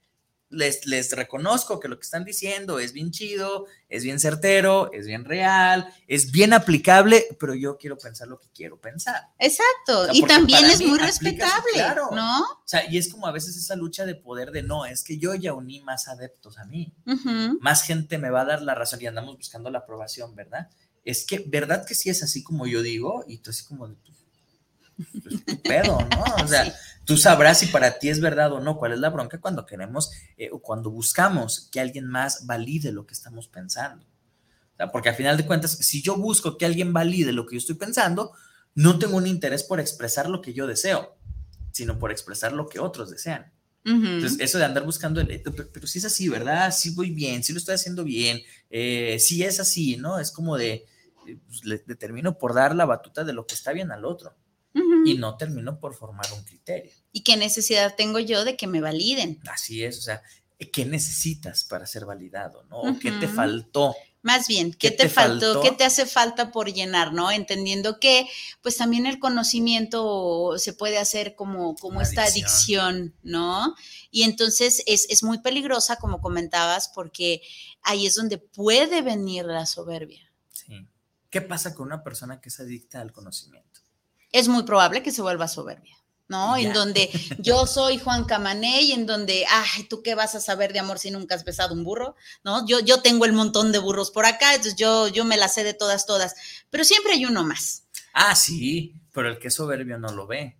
les, 0.49 0.85
les, 0.85 1.11
reconozco 1.11 1.79
que 1.79 1.87
lo 1.87 1.97
que 1.97 2.03
están 2.03 2.23
diciendo 2.23 2.79
es 2.79 2.93
bien 2.93 3.11
chido, 3.11 3.65
es 3.89 4.03
bien 4.03 4.19
certero, 4.19 4.91
es 4.93 5.07
bien 5.07 5.25
real, 5.25 5.93
es 6.07 6.31
bien 6.31 6.53
aplicable, 6.53 7.25
pero 7.39 7.55
yo 7.55 7.77
quiero 7.77 7.97
pensar 7.97 8.27
lo 8.27 8.39
que 8.39 8.47
quiero 8.53 8.79
pensar. 8.79 9.29
Exacto, 9.39 10.07
y 10.13 10.21
también 10.23 10.65
es 10.65 10.81
muy 10.81 10.99
respetable, 10.99 11.73
claro. 11.73 12.09
¿no? 12.11 12.41
O 12.41 12.63
sea, 12.65 12.89
y 12.89 12.97
es 12.97 13.11
como 13.11 13.27
a 13.27 13.31
veces 13.31 13.57
esa 13.57 13.75
lucha 13.75 14.05
de 14.05 14.15
poder 14.15 14.51
de 14.51 14.63
no, 14.63 14.85
es 14.85 15.03
que 15.03 15.17
yo 15.17 15.35
ya 15.35 15.53
uní 15.53 15.81
más 15.81 16.07
adeptos 16.07 16.57
a 16.57 16.65
mí, 16.65 16.93
más 17.59 17.83
gente 17.83 18.17
me 18.17 18.29
va 18.29 18.41
a 18.41 18.45
dar 18.45 18.61
la 18.61 18.75
razón 18.75 19.01
y 19.01 19.07
andamos 19.07 19.37
buscando 19.37 19.69
la 19.69 19.79
aprobación, 19.79 20.35
¿verdad? 20.35 20.69
Es 21.03 21.25
que, 21.25 21.43
¿verdad 21.47 21.85
que 21.85 21.95
sí 21.95 22.09
es 22.09 22.23
así 22.23 22.43
como 22.43 22.65
yo 22.65 22.81
digo? 22.81 23.23
Y 23.27 23.37
tú 23.37 23.51
así 23.51 23.63
como, 23.65 23.87
pues, 23.87 25.15
pues 25.21 25.59
pedo, 25.63 25.99
¿no? 25.99 26.43
O 26.43 26.47
sea, 26.47 26.73
tú 27.05 27.17
sabrás 27.17 27.59
si 27.59 27.67
para 27.67 27.99
ti 27.99 28.09
es 28.09 28.19
verdad 28.19 28.51
o 28.51 28.59
no, 28.59 28.77
cuál 28.77 28.93
es 28.93 28.99
la 28.99 29.09
bronca 29.09 29.39
cuando 29.39 29.65
queremos 29.65 30.11
eh, 30.37 30.49
o 30.51 30.59
cuando 30.59 30.89
buscamos 30.89 31.69
que 31.71 31.79
alguien 31.79 32.07
más 32.07 32.45
valide 32.45 32.91
lo 32.91 33.05
que 33.05 33.13
estamos 33.13 33.47
pensando. 33.47 34.05
porque 34.91 35.09
al 35.09 35.15
final 35.15 35.37
de 35.37 35.45
cuentas, 35.45 35.71
si 35.71 36.01
yo 36.01 36.17
busco 36.17 36.57
que 36.57 36.65
alguien 36.65 36.91
valide 36.91 37.31
lo 37.31 37.45
que 37.45 37.55
yo 37.55 37.59
estoy 37.59 37.75
pensando, 37.75 38.33
no 38.73 38.99
tengo 38.99 39.17
un 39.17 39.27
interés 39.27 39.63
por 39.63 39.79
expresar 39.79 40.29
lo 40.29 40.41
que 40.41 40.53
yo 40.53 40.67
deseo, 40.67 41.15
sino 41.71 41.97
por 41.97 42.11
expresar 42.11 42.51
lo 42.51 42.67
que 42.67 42.79
otros 42.79 43.09
desean. 43.09 43.51
Entonces, 43.87 44.39
eso 44.39 44.57
de 44.57 44.65
andar 44.65 44.83
buscando, 44.83 45.21
el, 45.21 45.43
pero, 45.71 45.85
si 45.85 45.99
es 45.99 46.05
así, 46.05 46.27
¿verdad? 46.27 46.73
Sí 46.75 46.89
voy 46.95 47.11
bien, 47.11 47.43
sí 47.43 47.53
lo 47.53 47.59
estoy 47.59 47.75
haciendo 47.75 48.03
bien, 48.03 48.41
eh, 48.71 49.17
sí 49.19 49.43
es 49.43 49.59
así, 49.59 49.95
¿no? 49.95 50.17
Es 50.17 50.31
como 50.31 50.57
de, 50.57 50.87
eh, 51.27 51.37
pues, 51.45 51.63
le 51.65 51.77
determino 51.85 52.39
por 52.39 52.55
dar 52.55 52.75
la 52.75 52.85
batuta 52.85 53.23
de 53.23 53.33
lo 53.33 53.45
que 53.45 53.53
está 53.53 53.73
bien 53.73 53.91
al 53.91 54.03
otro 54.03 54.35
y 55.05 55.15
no 55.15 55.37
termino 55.37 55.79
por 55.79 55.93
formar 55.93 56.25
un 56.33 56.43
criterio. 56.43 56.91
¿Y 57.11 57.23
qué 57.23 57.37
necesidad 57.37 57.95
tengo 57.95 58.19
yo 58.19 58.43
de 58.43 58.57
que 58.57 58.67
me 58.67 58.81
validen? 58.81 59.39
Así 59.47 59.83
es, 59.83 59.97
o 59.99 60.01
sea, 60.01 60.21
¿qué 60.71 60.85
necesitas 60.85 61.63
para 61.63 61.85
ser 61.85 62.05
validado, 62.05 62.63
no? 62.63 62.97
¿Qué 62.99 63.11
te 63.11 63.27
faltó? 63.27 63.95
Más 64.21 64.47
bien, 64.47 64.73
¿qué, 64.73 64.89
te, 64.89 65.07
faltó? 65.07 65.61
¿Qué 65.61 65.71
te 65.71 65.83
hace 65.83 66.07
falta 66.07 66.51
por 66.51 66.73
llenar, 66.73 67.13
no? 67.13 67.29
Entendiendo 67.29 67.99
que, 67.99 68.27
pues 68.63 68.75
también 68.75 69.05
el 69.05 69.19
conocimiento 69.19 70.57
se 70.57 70.73
puede 70.73 70.97
hacer 70.97 71.35
como, 71.35 71.75
como 71.75 72.01
esta 72.01 72.23
adicción. 72.23 73.13
¿no? 73.21 73.75
Y 74.09 74.23
entonces 74.23 74.81
es, 74.87 75.05
es 75.09 75.21
muy 75.21 75.41
peligrosa, 75.41 75.97
como 75.97 76.21
comentabas, 76.21 76.89
porque 76.89 77.41
ahí 77.83 78.07
es 78.07 78.15
donde 78.15 78.39
puede 78.39 79.03
venir 79.03 79.45
la 79.45 79.67
soberbia. 79.67 80.27
Sí. 80.51 80.87
¿Qué 81.29 81.41
pasa 81.41 81.75
con 81.75 81.85
una 81.85 82.03
persona 82.03 82.41
que 82.41 82.49
es 82.49 82.59
adicta 82.59 83.01
al 83.01 83.11
conocimiento? 83.11 83.81
Es 84.31 84.47
muy 84.47 84.63
probable 84.63 85.03
que 85.03 85.11
se 85.11 85.21
vuelva 85.21 85.47
soberbia. 85.47 85.95
¿no? 86.27 86.57
En 86.57 86.73
donde 86.73 87.09
yo 87.39 87.67
soy 87.67 87.99
Juan 87.99 88.25
Camané 88.25 88.81
y 88.81 88.93
en 88.93 89.05
donde, 89.05 89.45
ay, 89.49 89.83
¿tú 89.83 90.01
qué 90.01 90.15
vas 90.15 90.33
a 90.33 90.39
saber 90.39 90.73
de 90.73 90.79
amor 90.79 90.97
si 90.97 91.11
nunca 91.11 91.35
has 91.35 91.43
besado 91.43 91.73
un 91.73 91.83
burro? 91.83 92.15
¿No? 92.43 92.65
Yo, 92.67 92.79
yo 92.79 93.01
tengo 93.01 93.25
el 93.25 93.33
montón 93.33 93.71
de 93.71 93.79
burros 93.79 94.11
por 94.11 94.25
acá, 94.25 94.55
entonces 94.55 94.75
yo, 94.75 95.07
yo 95.07 95.23
me 95.23 95.37
la 95.37 95.47
sé 95.47 95.63
de 95.63 95.73
todas, 95.73 96.05
todas, 96.05 96.33
pero 96.69 96.83
siempre 96.83 97.13
hay 97.13 97.25
uno 97.25 97.43
más. 97.43 97.83
Ah, 98.13 98.35
sí, 98.35 98.95
pero 99.13 99.29
el 99.29 99.39
que 99.39 99.49
es 99.49 99.53
soberbio 99.53 99.99
no 99.99 100.11
lo 100.11 100.25
ve. 100.25 100.57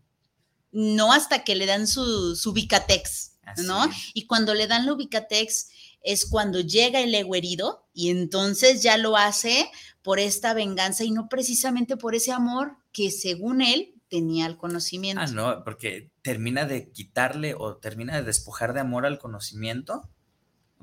No 0.72 1.14
hasta 1.14 1.44
que 1.44 1.56
le 1.56 1.66
dan 1.66 1.88
su, 1.88 2.36
su 2.36 2.54
bicatex. 2.54 3.32
¿no? 3.64 3.88
Y 4.14 4.26
cuando 4.26 4.54
le 4.54 4.68
dan 4.68 4.86
la 4.86 4.94
ubicatex 4.94 5.70
es 6.02 6.26
cuando 6.26 6.60
llega 6.62 7.00
el 7.00 7.14
ego 7.14 7.36
herido 7.36 7.88
y 7.94 8.10
entonces 8.10 8.84
ya 8.84 8.98
lo 8.98 9.18
hace 9.18 9.70
por 10.06 10.20
esta 10.20 10.54
venganza 10.54 11.04
y 11.04 11.10
no 11.10 11.28
precisamente 11.30 11.98
por 11.98 12.14
ese 12.14 12.32
amor 12.32 12.78
que 12.94 13.10
según 13.10 13.64
él 13.64 13.96
tenía 14.08 14.46
el 14.46 14.56
conocimiento. 14.56 15.20
Ah, 15.20 15.26
no, 15.26 15.64
porque 15.64 16.12
termina 16.22 16.66
de 16.66 16.92
quitarle 16.92 17.56
o 17.58 17.78
termina 17.78 18.16
de 18.16 18.22
despojar 18.22 18.74
de 18.76 18.82
amor 18.82 19.08
al 19.08 19.18
conocimiento 19.18 20.08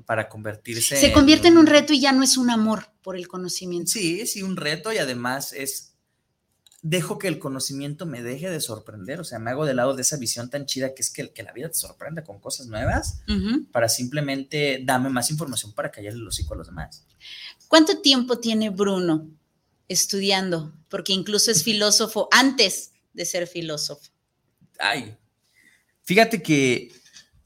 para 0.05 0.27
convertirse. 0.27 0.97
Se 0.97 1.13
convierte 1.13 1.47
en 1.47 1.57
un 1.57 1.67
reto 1.67 1.93
y 1.93 2.01
ya 2.01 2.11
no 2.11 2.21
es 2.21 2.35
un 2.35 2.49
amor 2.49 2.89
por 3.01 3.15
el 3.15 3.29
conocimiento. 3.29 3.93
Sí, 3.93 4.27
sí, 4.27 4.43
un 4.43 4.57
reto 4.57 4.91
y 4.91 4.97
además 4.97 5.53
es 5.53 5.93
dejo 6.81 7.17
que 7.17 7.29
el 7.29 7.39
conocimiento 7.39 8.05
me 8.05 8.21
deje 8.21 8.49
de 8.49 8.59
sorprender, 8.59 9.21
o 9.21 9.23
sea, 9.23 9.39
me 9.39 9.51
hago 9.51 9.65
de 9.65 9.73
lado 9.73 9.95
de 9.95 10.01
esa 10.01 10.17
visión 10.17 10.49
tan 10.49 10.65
chida 10.65 10.93
que 10.93 11.01
es 11.01 11.09
que, 11.09 11.31
que 11.31 11.43
la 11.43 11.53
vida 11.53 11.69
te 11.69 11.75
sorprenda 11.75 12.25
con 12.25 12.41
cosas 12.41 12.67
nuevas 12.67 13.21
para 13.71 13.87
simplemente 13.87 14.81
darme 14.83 15.09
más 15.09 15.31
información 15.31 15.71
para 15.71 15.91
callarle 15.91 16.19
los 16.19 16.35
hocico 16.35 16.55
a 16.55 16.57
los 16.57 16.67
demás. 16.67 17.05
¿Cuánto 17.73 18.01
tiempo 18.01 18.37
tiene 18.37 18.69
Bruno 18.69 19.31
estudiando? 19.87 20.75
Porque 20.89 21.11
incluso 21.11 21.49
es 21.49 21.63
filósofo 21.63 22.29
antes 22.29 22.91
de 23.13 23.25
ser 23.25 23.47
filósofo. 23.47 24.11
Ay, 24.77 25.17
fíjate 26.03 26.43
que 26.43 26.91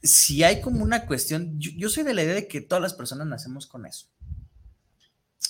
si 0.02 0.42
hay 0.42 0.60
como 0.60 0.84
una 0.84 1.06
cuestión, 1.06 1.58
yo 1.58 1.88
soy 1.88 2.04
de 2.04 2.12
la 2.12 2.24
idea 2.24 2.34
de 2.34 2.46
que 2.46 2.60
todas 2.60 2.82
las 2.82 2.92
personas 2.92 3.26
nacemos 3.26 3.66
con 3.66 3.86
eso 3.86 4.10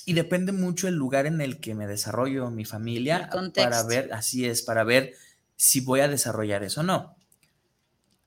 y 0.04 0.12
depende 0.12 0.52
mucho 0.52 0.86
el 0.86 0.94
lugar 0.94 1.26
en 1.26 1.40
el 1.40 1.58
que 1.58 1.74
me 1.74 1.88
desarrollo, 1.88 2.48
mi 2.52 2.64
familia, 2.64 3.28
para 3.56 3.82
ver, 3.82 4.12
así 4.12 4.46
es, 4.46 4.62
para 4.62 4.84
ver 4.84 5.16
si 5.56 5.80
voy 5.80 6.02
a 6.02 6.08
desarrollar 6.08 6.62
eso 6.62 6.82
o 6.82 6.84
no. 6.84 7.17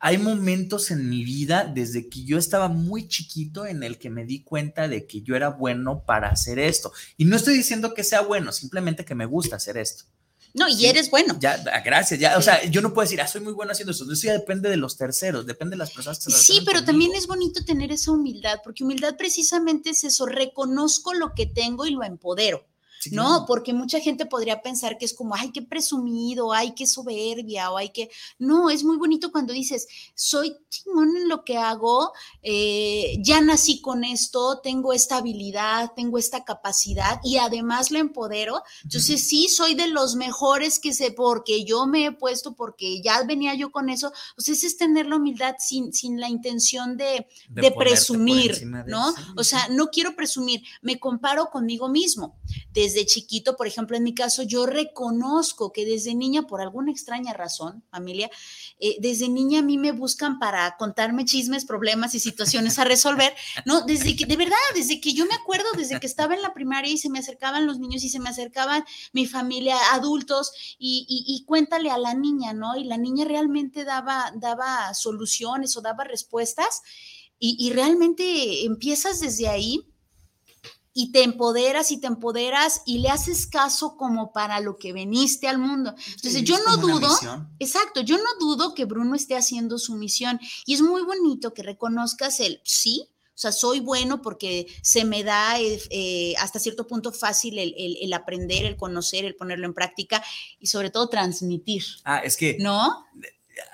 Hay 0.04 0.18
momentos 0.18 0.89
en 0.89 1.08
mi 1.08 1.24
vida 1.24 1.64
desde 1.64 2.10
que 2.10 2.24
yo 2.24 2.39
estaba 2.39 2.68
muy 2.70 3.08
chiquito 3.08 3.68
en 3.68 3.84
el 3.84 3.99
que 3.99 4.10
me 4.10 4.26
di 4.26 4.43
cuenta 4.43 4.88
de 4.88 5.06
que 5.06 5.22
yo 5.22 5.36
era 5.36 5.49
bueno 5.49 6.04
para 6.04 6.30
hacer 6.30 6.58
esto. 6.58 6.91
Y 7.18 7.26
no 7.26 7.36
estoy 7.36 7.54
diciendo 7.54 7.93
que 7.93 8.04
sea 8.04 8.22
bueno, 8.22 8.52
simplemente 8.52 9.06
que 9.06 9.14
me 9.14 9.28
gusta 9.28 9.58
hacer 9.58 9.78
esto. 9.78 10.06
No, 10.54 10.68
y 10.68 10.88
eres 10.88 11.10
bueno. 11.12 11.38
Ya, 11.39 11.64
ah, 11.72 11.82
gracias. 11.86 12.20
Ya, 12.20 12.36
o 12.38 12.41
sea, 12.41 12.66
yo 12.66 12.82
no 12.82 12.93
puedo 12.93 13.06
decir, 13.06 13.22
ah, 13.22 13.28
soy 13.28 13.41
muy 13.41 13.54
bueno 13.54 13.74
haciendo 13.74 13.91
eso. 13.91 14.12
Eso 14.12 14.28
ya 14.28 14.34
depende 14.34 14.70
de 14.70 14.78
los 14.78 14.97
terceros, 14.97 15.45
depende 15.45 15.76
de 15.76 15.78
las 15.78 15.91
personas 15.91 16.18
que 16.18 16.32
se 16.32 16.38
Sí, 16.38 16.62
pero 16.66 16.84
también 16.84 17.14
es 17.14 17.28
bonito 17.28 17.64
tener 17.64 17.91
esa 17.91 18.12
humildad, 18.12 18.60
porque 18.64 18.84
humildad 18.84 19.16
precisamente 19.18 19.91
es 19.91 20.04
eso, 20.04 20.26
reconozco 20.26 21.14
lo 21.14 21.34
que 21.36 21.45
tengo 21.45 21.86
y 21.86 21.91
lo 21.91 22.04
empodero. 22.04 22.66
¿No? 23.12 23.45
Porque 23.47 23.74
mucha 23.74 23.99
gente 23.99 24.26
podría 24.26 24.62
pensar 24.62 24.97
que 24.97 25.06
es 25.06 25.14
como, 25.14 25.36
ay, 25.36 25.52
qué 25.52 25.62
presumido, 25.62 26.54
ay, 26.54 26.74
qué 26.76 26.86
soberbia, 26.86 27.72
o 27.72 27.78
hay 27.78 27.89
que... 27.89 28.10
No, 28.38 28.70
es 28.70 28.84
muy 28.84 28.97
bonito 28.97 29.32
cuando 29.32 29.54
dices, 29.54 29.88
soy 30.16 30.56
chingón 30.70 31.16
en 31.18 31.30
lo 31.30 31.43
que 31.43 31.58
hago, 31.58 32.12
eh, 32.41 33.18
ya 33.22 33.41
nací 33.41 33.82
con 33.82 34.04
esto, 34.04 34.60
tengo 34.62 34.93
esta 34.93 35.18
habilidad, 35.18 35.91
tengo 35.95 36.18
esta 36.18 36.43
capacidad 36.43 37.20
y 37.24 37.38
además 37.38 37.91
lo 37.91 37.99
empodero. 37.99 38.62
Entonces, 38.84 39.28
sí, 39.28 39.47
soy 39.47 39.76
de 39.76 39.88
los 39.88 40.16
mejores 40.16 40.80
que 40.80 40.93
sé, 40.93 41.12
porque 41.12 41.64
yo 41.66 41.88
me 41.88 42.06
he 42.06 42.12
puesto, 42.12 42.54
porque 42.54 43.02
ya 43.02 43.24
venía 43.24 43.56
yo 43.56 43.72
con 43.72 43.89
eso. 43.89 44.12
O 44.38 44.41
sea, 44.41 44.54
es 44.54 44.78
tener 44.78 45.08
la 45.08 45.16
humildad 45.16 45.56
sin, 45.60 45.93
sin 45.93 46.20
la 46.20 46.30
intención 46.30 46.97
de, 46.97 47.28
de, 47.49 47.72
presumir, 47.72 48.66
¿no? 48.88 49.14
O 49.36 49.43
sea, 49.43 49.68
no 49.70 49.88
quiero 49.88 50.16
presumir, 50.16 50.62
me 50.82 50.99
comparo 50.99 51.49
conmigo 51.49 51.89
mismo. 51.89 52.39
Desde 52.74 52.91
desde 52.92 53.06
chiquito, 53.06 53.56
por 53.56 53.68
ejemplo, 53.68 53.96
en 53.96 54.04
mi 54.04 54.14
caso, 54.14 54.44
yo 54.44 54.66
reconozco 54.66 55.72
que 55.72 55.86
desde 55.86 56.14
niña, 56.14 56.44
por 56.44 56.62
alguna 56.62 56.92
extraña 56.92 57.34
razón, 57.34 57.84
familia, 57.89 58.30
eh, 58.80 58.98
desde 59.00 59.30
niña 59.30 59.60
a 59.60 59.62
mí 59.64 59.78
me 59.78 59.92
buscan 59.92 60.39
para 60.39 60.76
contarme 60.78 61.26
chismes, 61.26 61.66
problemas 61.66 62.16
y 62.16 62.20
situaciones 62.20 62.80
a 62.80 62.84
resolver, 62.84 63.34
¿no? 63.66 63.82
Desde 63.82 64.16
que, 64.16 64.26
de 64.26 64.36
verdad, 64.36 64.58
desde 64.76 65.00
que 65.00 65.14
yo 65.14 65.26
me 65.26 65.36
acuerdo, 65.36 65.66
desde 65.78 66.00
que 66.00 66.08
estaba 66.08 66.36
en 66.36 66.42
la 66.42 66.54
primaria 66.54 66.92
y 66.92 66.98
se 66.98 67.10
me 67.10 67.20
acercaban 67.20 67.66
los 67.66 67.80
niños 67.80 68.04
y 68.04 68.10
se 68.10 68.20
me 68.20 68.30
acercaban 68.30 68.84
mi 69.14 69.26
familia, 69.26 69.78
adultos, 69.94 70.52
y, 70.78 71.06
y, 71.08 71.46
cuéntale 71.46 71.89
a 71.92 71.98
la 71.98 72.14
niña, 72.14 72.54
¿no? 72.54 72.76
Y 72.76 72.84
la 72.84 72.98
niña 72.98 73.26
realmente 73.26 73.84
daba, 73.84 74.32
daba 74.36 74.94
soluciones 74.94 75.76
o 75.78 75.82
daba 75.82 76.04
respuestas. 76.04 76.82
Y, 77.39 77.56
y, 77.60 77.72
realmente 77.72 78.66
empiezas 78.66 79.20
desde 79.20 79.48
ahí 79.48 79.91
y 80.94 81.12
te 81.12 81.24
empoderas 81.24 81.92
y 81.92 82.00
te 82.00 82.08
empoderas 82.08 82.82
y 82.86 83.00
le 83.00 83.10
haces 83.10 83.48
caso 83.48 83.96
como 83.96 84.34
para 84.34 84.60
lo 84.60 84.78
que 84.78 84.94
veniste 84.94 85.48
al 85.48 85.58
mundo. 85.58 85.96
Entonces, 86.16 86.44
yo 86.44 86.58
no 86.66 86.78
dudo, 86.78 87.10
exacto, 87.60 88.02
yo 88.02 88.18
no 88.18 88.30
dudo 88.39 88.74
que 88.74 88.86
Bruno 88.86 89.16
esté 89.16 89.36
haciendo 89.36 89.78
su 89.78 89.96
misión 89.96 90.39
y 90.66 90.74
es 90.74 90.82
muy 90.82 91.04
bonito 91.04 91.54
que 91.54 91.64
reconozcas 91.64 92.39
el 92.39 92.62
sí. 92.64 93.08
O 93.34 93.39
sea, 93.42 93.52
soy 93.52 93.80
bueno 93.80 94.22
porque 94.22 94.68
se 94.84 95.04
me 95.04 95.24
da 95.24 95.60
eh, 95.60 95.82
eh, 95.89 96.36
hasta 96.38 96.60
cierto 96.60 96.86
punto 96.86 97.12
fácil 97.12 97.58
el, 97.58 98.14
aprender, 98.14 98.66
el 98.66 98.76
conocer, 98.76 99.26
el 99.26 99.36
ponerlo 99.36 99.66
en 99.66 99.74
práctica 99.74 100.24
y 100.60 100.68
sobre 100.68 100.92
todo 100.92 101.10
transmitir. 101.10 101.84
Ah, 102.04 102.20
es 102.20 102.38
que... 102.38 102.58
¿No? 102.60 103.08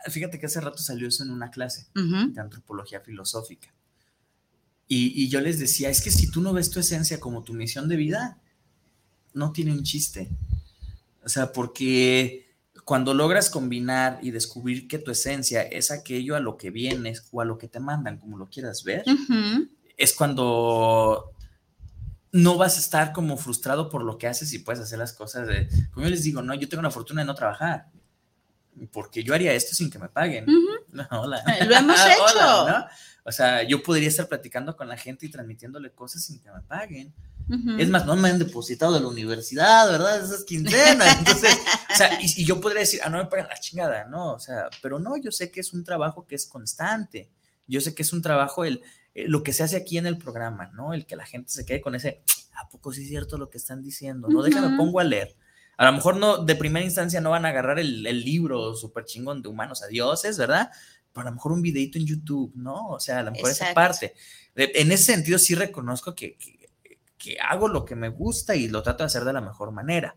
Fíjate 0.10 0.40
que 0.40 0.46
hace 0.46 0.62
rato 0.62 0.78
salió 0.78 1.08
eso 1.08 1.24
en 1.24 1.32
una 1.32 1.50
clase 1.50 1.88
de 1.94 2.40
antropología 2.40 3.02
filosófica 3.02 3.74
y, 4.88 5.28
yo 5.28 5.42
les 5.42 5.60
decía, 5.60 5.90
es 5.90 6.02
que 6.02 6.12
si 6.12 6.32
tú 6.32 6.42
no 6.42 6.54
ves 6.54 6.70
tu 6.70 6.80
esencia 6.80 7.20
como 7.20 7.44
tu 7.44 7.54
misión 7.54 7.90
de 7.90 7.98
vida, 7.98 8.40
no 9.34 9.52
tiene 9.52 9.74
un 9.74 9.84
chiste. 9.84 10.30
O 11.26 11.30
sea, 11.30 11.52
porque 11.52 12.48
cuando 12.86 13.14
logras 13.14 13.50
combinar 13.50 14.20
y 14.22 14.32
descubrir 14.32 14.88
que 14.88 14.98
tu 14.98 15.12
esencia 15.12 15.62
es 15.62 15.92
aquello 15.92 16.38
a 16.38 16.40
lo 16.40 16.56
que 16.56 16.72
vienes 16.72 17.28
o 17.32 17.42
a 17.42 17.46
lo 17.46 17.58
que 17.58 17.68
te 17.68 17.82
mandan, 17.82 18.18
como 18.18 18.38
lo 18.38 18.50
quieras 18.50 18.86
ver, 18.86 19.04
es 19.98 20.14
cuando 20.14 21.34
no 22.32 22.56
vas 22.56 22.78
a 22.78 22.80
estar 22.80 23.12
como 23.12 23.36
frustrado 23.36 23.90
por 23.90 24.04
lo 24.04 24.18
que 24.18 24.28
haces 24.28 24.54
y 24.54 24.60
puedes 24.60 24.82
hacer 24.82 25.00
las 25.00 25.12
cosas 25.12 25.48
de, 25.48 25.68
como 25.92 26.06
yo 26.06 26.10
les 26.12 26.24
digo, 26.24 26.42
no, 26.42 26.54
yo 26.54 26.70
tengo 26.70 26.84
la 26.84 26.92
fortuna 26.92 27.22
de 27.22 27.28
no 27.28 27.36
trabajar, 27.36 27.88
porque 28.92 29.24
yo 29.24 29.34
haría 29.34 29.54
esto 29.54 29.76
sin 29.76 29.90
que 29.90 30.00
me 30.00 30.08
paguen. 30.08 30.46
hola. 31.12 31.44
Lo 31.66 31.76
hemos 31.76 32.00
hecho. 32.06 32.86
O 33.28 33.32
sea, 33.34 33.64
yo 33.64 33.84
podría 33.84 34.08
estar 34.08 34.30
platicando 34.30 34.78
con 34.78 34.88
la 34.88 34.96
gente 34.96 35.26
y 35.26 35.30
transmitiéndole 35.30 35.92
cosas 35.92 36.24
sin 36.24 36.40
que 36.40 36.50
me 36.50 36.62
paguen. 36.62 37.14
Es 37.78 37.90
más, 37.90 38.06
no 38.06 38.16
me 38.16 38.30
han 38.30 38.40
depositado 38.40 38.94
de 38.94 39.02
la 39.02 39.08
universidad, 39.08 39.92
¿verdad? 39.92 40.24
Esas 40.24 40.46
quincenas. 40.46 41.18
Entonces, 41.20 41.58
o 41.94 41.96
sea, 41.96 42.22
y, 42.22 42.46
yo 42.46 42.62
podría 42.62 42.82
decir, 42.82 43.02
ah, 43.04 43.10
no 43.10 43.18
me 43.18 43.26
pagan 43.26 43.50
la 43.50 43.60
chingada, 43.60 44.06
¿no? 44.06 44.34
O 44.34 44.40
sea, 44.40 44.70
pero 44.82 44.98
no, 44.98 45.18
yo 45.18 45.32
sé 45.34 45.52
que 45.52 45.60
es 45.60 45.74
un 45.74 45.84
trabajo 45.84 46.26
que 46.26 46.36
es 46.36 46.46
constante. 46.46 47.30
Yo 47.68 47.82
sé 47.82 47.94
que 47.94 48.04
es 48.04 48.14
un 48.14 48.22
trabajo, 48.22 48.64
el, 48.64 48.82
eh, 49.14 49.28
lo 49.28 49.44
que 49.44 49.52
se 49.52 49.64
hace 49.64 49.76
aquí 49.76 49.98
en 49.98 50.08
el 50.08 50.18
programa, 50.18 50.72
¿no? 50.74 50.94
El 50.94 51.06
que 51.06 51.18
la 51.18 51.26
gente 51.26 51.52
se 51.52 51.66
quede 51.66 51.82
con 51.82 51.96
ese, 51.96 52.22
¿a 52.56 52.70
poco 52.70 52.94
sí 52.94 53.02
es 53.02 53.10
cierto 53.10 53.38
lo 53.38 53.50
que 53.50 53.58
están 53.58 53.84
diciendo? 53.84 54.30
No, 54.30 54.42
déjame, 54.42 54.78
pongo 54.78 55.02
a 55.02 55.04
leer. 55.04 55.36
A 55.76 55.86
lo 55.86 55.92
mejor 55.92 56.16
no, 56.16 56.46
de 56.46 56.56
primera 56.56 56.86
instancia 56.86 57.20
no 57.20 57.32
van 57.32 57.46
a 57.46 57.50
agarrar 57.50 57.78
el, 57.78 58.08
el 58.08 58.24
libro 58.24 58.74
súper 58.74 59.04
chingón 59.04 59.42
de 59.42 59.50
humanos 59.50 59.84
a 59.84 59.88
dioses, 59.88 60.38
¿verdad? 60.38 60.72
A 61.22 61.26
lo 61.26 61.32
mejor 61.32 61.52
un 61.52 61.62
videito 61.62 61.98
en 61.98 62.06
YouTube, 62.06 62.54
¿no? 62.56 62.90
O 62.90 63.00
sea, 63.00 63.20
a 63.20 63.24
lo 63.24 63.32
mejor 63.32 63.52
esa 63.52 63.74
parte. 63.74 64.14
En 64.56 64.92
ese 64.92 65.04
sentido 65.04 65.38
sí 65.40 65.56
reconozco 65.56 66.16
que, 66.16 66.38
que, 67.18 67.38
hago 67.40 67.68
lo 67.68 67.86
que 67.86 67.96
me 67.96 68.10
gusta 68.10 68.56
y 68.56 68.68
lo 68.68 68.82
trato 68.84 69.04
de 69.04 69.08
hacer 69.08 69.26
de 69.26 69.34
la 69.34 69.42
mejor 69.42 69.72
manera. 69.72 70.16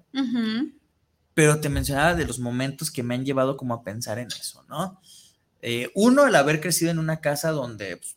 Pero 1.35 1.61
te 1.61 1.69
mencionaba 1.69 2.15
de 2.15 2.27
los 2.27 2.39
momentos 2.39 2.91
que 2.91 3.03
me 3.03 3.15
han 3.15 3.25
llevado 3.25 3.57
como 3.57 3.75
a 3.75 3.83
pensar 3.83 4.19
en 4.19 4.29
eso, 4.29 4.65
¿no? 4.69 5.01
Eh, 5.63 5.91
uno, 5.95 6.27
el 6.27 6.35
haber 6.35 6.61
crecido 6.61 6.91
en 6.91 6.99
una 6.99 7.21
casa 7.21 7.51
donde 7.51 7.97
pues, 7.97 8.17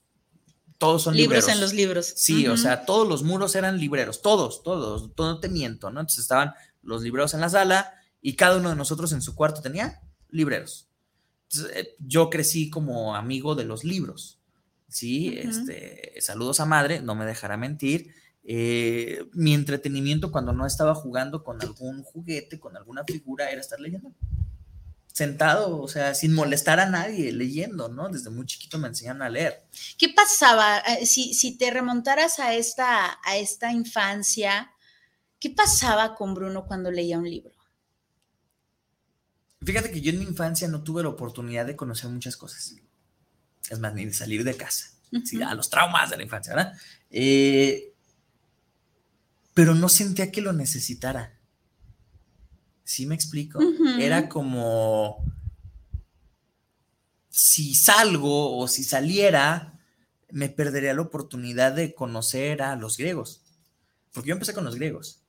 todos 0.78 1.04
son 1.04 1.16
libros. 1.16 1.40
Libros 1.40 1.56
en 1.56 1.62
los 1.62 1.74
libros. 1.74 2.14
Sí, 2.16 2.48
o 2.48 2.58
sea, 2.58 2.86
todos 2.86 3.08
los 3.08 3.24
muros 3.24 3.56
eran 3.56 3.80
libreros, 3.80 4.22
todos, 4.22 4.64
todos, 4.64 5.14
todo 5.16 5.40
te 5.40 5.50
miento, 5.50 5.90
¿no? 5.92 6.02
Entonces 6.02 6.24
estaban 6.24 6.54
los 6.82 7.02
libreros 7.02 7.34
en 7.34 7.42
la 7.42 7.50
sala 7.50 7.94
y 8.22 8.36
cada 8.36 8.58
uno 8.58 8.70
de 8.70 8.76
nosotros 8.76 9.12
en 9.12 9.22
su 9.22 9.36
cuarto 9.36 9.62
tenía 9.62 10.02
libreros. 10.30 10.88
Eh, 11.74 11.96
yo 12.00 12.30
crecí 12.30 12.70
como 12.70 13.16
amigo 13.16 13.56
de 13.56 13.66
los 13.66 13.84
libros, 13.84 14.40
¿sí? 14.88 15.36
este, 15.38 16.14
saludos 16.22 16.60
a 16.60 16.66
madre, 16.66 17.02
no 17.02 17.16
me 17.16 17.26
dejará 17.26 17.58
mentir. 17.58 18.14
Eh, 18.46 19.26
mi 19.34 19.54
entretenimiento 19.54 20.32
cuando 20.32 20.52
no 20.52 20.66
estaba 20.66 20.94
jugando 20.96 21.44
con 21.44 21.62
algún 21.62 22.04
juguete, 22.04 22.60
con 22.60 22.76
alguna 22.76 23.04
figura, 23.06 23.50
era 23.50 23.62
estar 23.62 23.80
leyendo. 23.80 24.12
Sentado, 25.08 25.80
o 25.80 25.88
sea, 25.88 26.16
sin 26.16 26.34
molestar 26.34 26.80
a 26.80 26.90
nadie, 26.90 27.32
leyendo, 27.32 27.88
¿no? 27.88 28.10
Desde 28.10 28.32
muy 28.32 28.46
chiquito 28.48 28.80
me 28.80 28.88
enseñan 28.88 29.22
a 29.22 29.30
leer. 29.30 29.64
¿Qué 29.98 30.10
pasaba 30.10 30.80
eh, 30.80 31.06
si, 31.06 31.34
si 31.34 31.58
te 31.58 31.70
remontaras 31.70 32.40
a 32.40 32.56
esta, 32.56 33.20
a 33.24 33.38
esta 33.38 33.72
infancia? 33.72 34.72
¿Qué 35.40 35.52
pasaba 35.52 36.16
con 36.16 36.34
Bruno 36.34 36.66
cuando 36.66 36.90
leía 36.90 37.20
un 37.20 37.30
libro? 37.30 37.53
Fíjate 39.66 39.92
que 39.92 40.02
yo 40.02 40.12
en 40.12 40.20
mi 40.20 40.26
infancia 40.26 40.68
no 40.68 40.84
tuve 40.84 41.04
la 41.04 41.10
oportunidad 41.10 41.66
de 41.66 41.76
conocer 41.76 42.10
muchas 42.10 42.38
cosas. 42.38 42.76
Es 43.70 43.80
más, 43.80 43.94
ni 43.94 44.06
de 44.06 44.14
salir 44.14 44.44
de 44.44 44.56
casa. 44.56 44.92
a 45.46 45.56
los 45.56 45.70
traumas 45.70 46.10
de 46.10 46.18
la 46.18 46.24
infancia, 46.24 46.56
¿verdad? 46.56 46.74
Eh, 47.10 47.94
pero 49.54 49.76
no 49.76 49.90
sentía 49.90 50.32
que 50.32 50.42
lo 50.42 50.54
necesitara. 50.54 51.38
¿Sí 52.84 53.06
me 53.06 53.16
explico? 53.16 53.60
Era 54.00 54.28
como... 54.28 55.24
si 57.30 57.76
salgo 57.76 58.58
o 58.58 58.68
si 58.68 58.84
saliera, 58.84 59.80
me 60.32 60.50
perdería 60.50 60.94
la 60.94 61.04
oportunidad 61.04 61.74
de 61.74 61.94
conocer 61.94 62.62
a 62.62 62.76
los 62.76 62.98
griegos. 62.98 63.42
Porque 64.12 64.30
yo 64.30 64.34
empecé 64.34 64.54
con 64.54 64.66
los 64.66 64.76
griegos. 64.76 65.22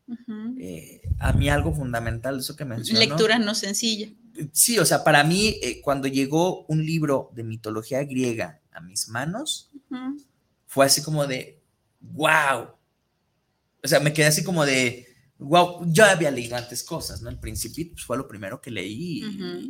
Eh, 0.59 1.03
a 1.19 1.33
mí 1.33 1.49
algo 1.49 1.75
fundamental, 1.75 2.39
eso 2.39 2.57
que 2.57 2.65
mencionó. 2.65 3.01
Lectura 3.01 3.39
no 3.39 3.55
sencilla. 3.55 4.09
Sí, 4.53 4.79
o 4.79 4.85
sea, 4.85 5.05
para 5.05 5.23
mí, 5.25 5.59
eh, 5.63 5.81
cuando 5.81 6.09
llegó 6.09 6.65
un 6.67 6.85
libro 6.85 7.31
de 7.35 7.45
mitología 7.45 8.03
griega 8.05 8.61
a 8.73 8.81
mis 8.81 9.09
manos, 9.09 9.71
fue 10.67 10.87
así 10.87 11.03
como 11.03 11.27
de, 11.27 11.63
wow. 12.01 12.69
O 13.83 13.89
sea, 13.89 14.01
me 14.01 14.13
quedé 14.13 14.27
así 14.27 14.43
como 14.43 14.65
de, 14.65 15.07
wow, 15.39 15.85
yo 15.87 16.05
había 16.05 16.31
leído 16.31 16.57
antes 16.57 16.83
cosas, 16.83 17.23
¿no? 17.23 17.31
El 17.31 17.39
Principito 17.39 17.93
pues, 17.93 18.05
fue 18.05 18.17
lo 18.17 18.27
primero 18.27 18.61
que 18.61 18.71
leí 18.71 19.23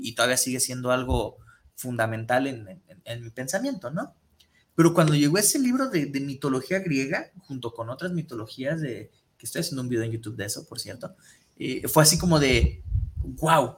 y, 0.03 0.15
todavía 0.15 0.37
sigue 0.37 0.61
siendo 0.61 0.91
algo 0.91 1.39
fundamental 1.77 2.47
en, 2.47 3.23
mi 3.23 3.31
pensamiento, 3.31 3.91
¿no? 3.91 4.15
Pero 4.75 4.95
cuando 4.95 5.15
llegó 5.15 5.39
ese 5.39 5.59
libro 5.59 5.89
de, 5.91 6.07
mitología 6.21 6.79
griega, 6.79 7.31
junto 7.41 7.75
con 7.75 7.91
otras 7.91 8.13
mitologías 8.13 8.81
de, 8.81 9.11
que 9.37 9.47
estoy 9.47 9.61
haciendo 9.61 9.83
un 9.83 9.89
video 9.89 10.05
en 10.05 10.13
YouTube 10.13 10.37
de 10.37 10.47
eso, 10.47 10.67
por 10.67 10.81
cierto, 10.81 11.15
eh, 11.59 11.87
fue 11.87 12.03
así 12.03 12.19
como 12.19 12.41
de, 12.41 12.83
wow, 13.17 13.77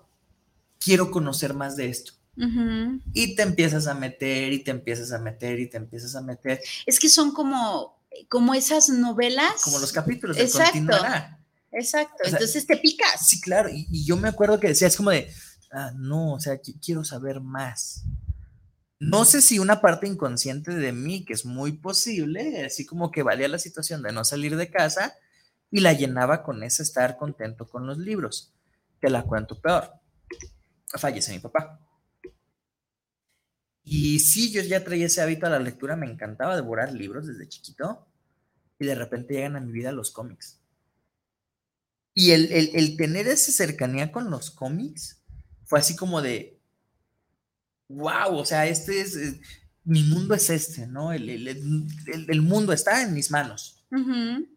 quiero 0.79 1.11
conocer 1.11 1.55
más 1.55 1.77
de 1.77 1.89
esto. 1.89 2.12
Y 3.14 3.35
te 3.35 3.43
empiezas 3.43 3.87
a 3.87 3.95
meter 3.95 4.53
y 4.53 4.62
te 4.62 4.70
empiezas 4.70 5.12
a 5.12 5.18
meter 5.18 5.59
y 5.59 5.70
te 5.70 5.79
empiezas 5.79 6.14
a 6.16 6.20
meter. 6.20 6.61
Es 6.85 7.01
que 7.01 7.09
son 7.09 7.33
como, 7.33 7.99
como 8.29 8.55
esas 8.55 8.91
novelas. 8.91 9.62
Como 9.62 9.79
los 9.79 9.93
capítulos 9.93 10.37
de 10.37 10.43
Exacto. 10.43 10.93
Exacto. 11.72 12.22
Entonces 12.24 12.66
te 12.66 12.77
picas. 12.77 13.27
Sí, 13.29 13.41
claro. 13.41 13.68
Y, 13.70 14.05
yo 14.05 14.16
me 14.16 14.29
acuerdo 14.29 14.61
que 14.61 14.68
decía, 14.68 14.89
es 14.89 14.97
como 14.97 15.11
de, 15.11 15.31
ah, 15.72 15.93
no, 15.95 16.35
o 16.35 16.41
sea, 16.41 16.59
quiero 16.59 17.05
saber 17.05 17.41
más. 17.41 18.05
No 18.99 19.27
sé 19.27 19.43
si 19.43 19.59
una 19.59 19.81
parte 19.83 20.07
inconsciente 20.07 20.74
de 20.74 20.93
mí, 20.93 21.24
que 21.24 21.35
es 21.35 21.45
muy 21.45 21.72
posible, 21.72 22.64
así 22.64 22.87
como 22.87 23.11
que 23.11 23.22
valía 23.22 23.49
la 23.49 23.59
situación 23.59 24.03
de 24.03 24.12
no 24.12 24.24
salir 24.24 24.57
de 24.57 24.70
casa 24.70 25.14
y 25.70 25.81
la 25.81 25.93
llenaba 25.93 26.43
con 26.43 26.62
ese 26.62 26.83
estar 26.83 27.18
contento 27.18 27.68
con 27.68 27.87
los 27.87 27.99
libros. 27.99 28.55
Te 29.01 29.11
la 29.11 29.24
cuento 29.24 29.61
peor. 29.61 29.93
Fallece 30.87 31.32
mi 31.32 31.39
papá. 31.39 31.80
Y 33.89 34.18
sí, 34.18 34.51
yo 34.51 34.62
ya 34.62 34.82
traía 34.82 35.07
ese 35.07 35.22
hábito 35.22 35.47
a 35.47 35.51
la 35.51 35.61
lectura, 35.61 35.95
me 35.95 36.11
encantaba 36.11 36.57
devorar 36.57 36.93
libros 36.93 37.26
desde 37.28 37.49
chiquito 37.49 38.07
y 38.78 38.87
de 38.87 38.95
repente 38.95 39.34
llegan 39.34 39.57
a 39.57 39.61
mi 39.61 39.72
vida 39.72 39.93
los 39.93 40.11
cómics. 40.11 40.61
Y 42.12 42.32
el, 42.32 42.97
tener 42.97 43.28
esa 43.28 43.53
cercanía 43.53 44.11
con 44.11 44.30
los 44.30 44.51
cómics 44.51 45.22
fue 45.64 45.78
así 45.78 45.95
como 45.95 46.22
de, 46.22 46.59
wow, 47.89 48.34
o 48.34 48.45
sea, 48.45 48.66
este 48.66 49.03
es, 49.03 49.16
eh, 49.16 49.41
mi 49.84 50.03
mundo 50.03 50.34
es 50.34 50.49
este, 50.49 50.87
¿no? 50.87 51.12
El, 51.12 52.43
mundo 52.43 52.72
está 52.72 53.03
en 53.03 53.12
mis 53.12 53.30
manos. 53.30 53.84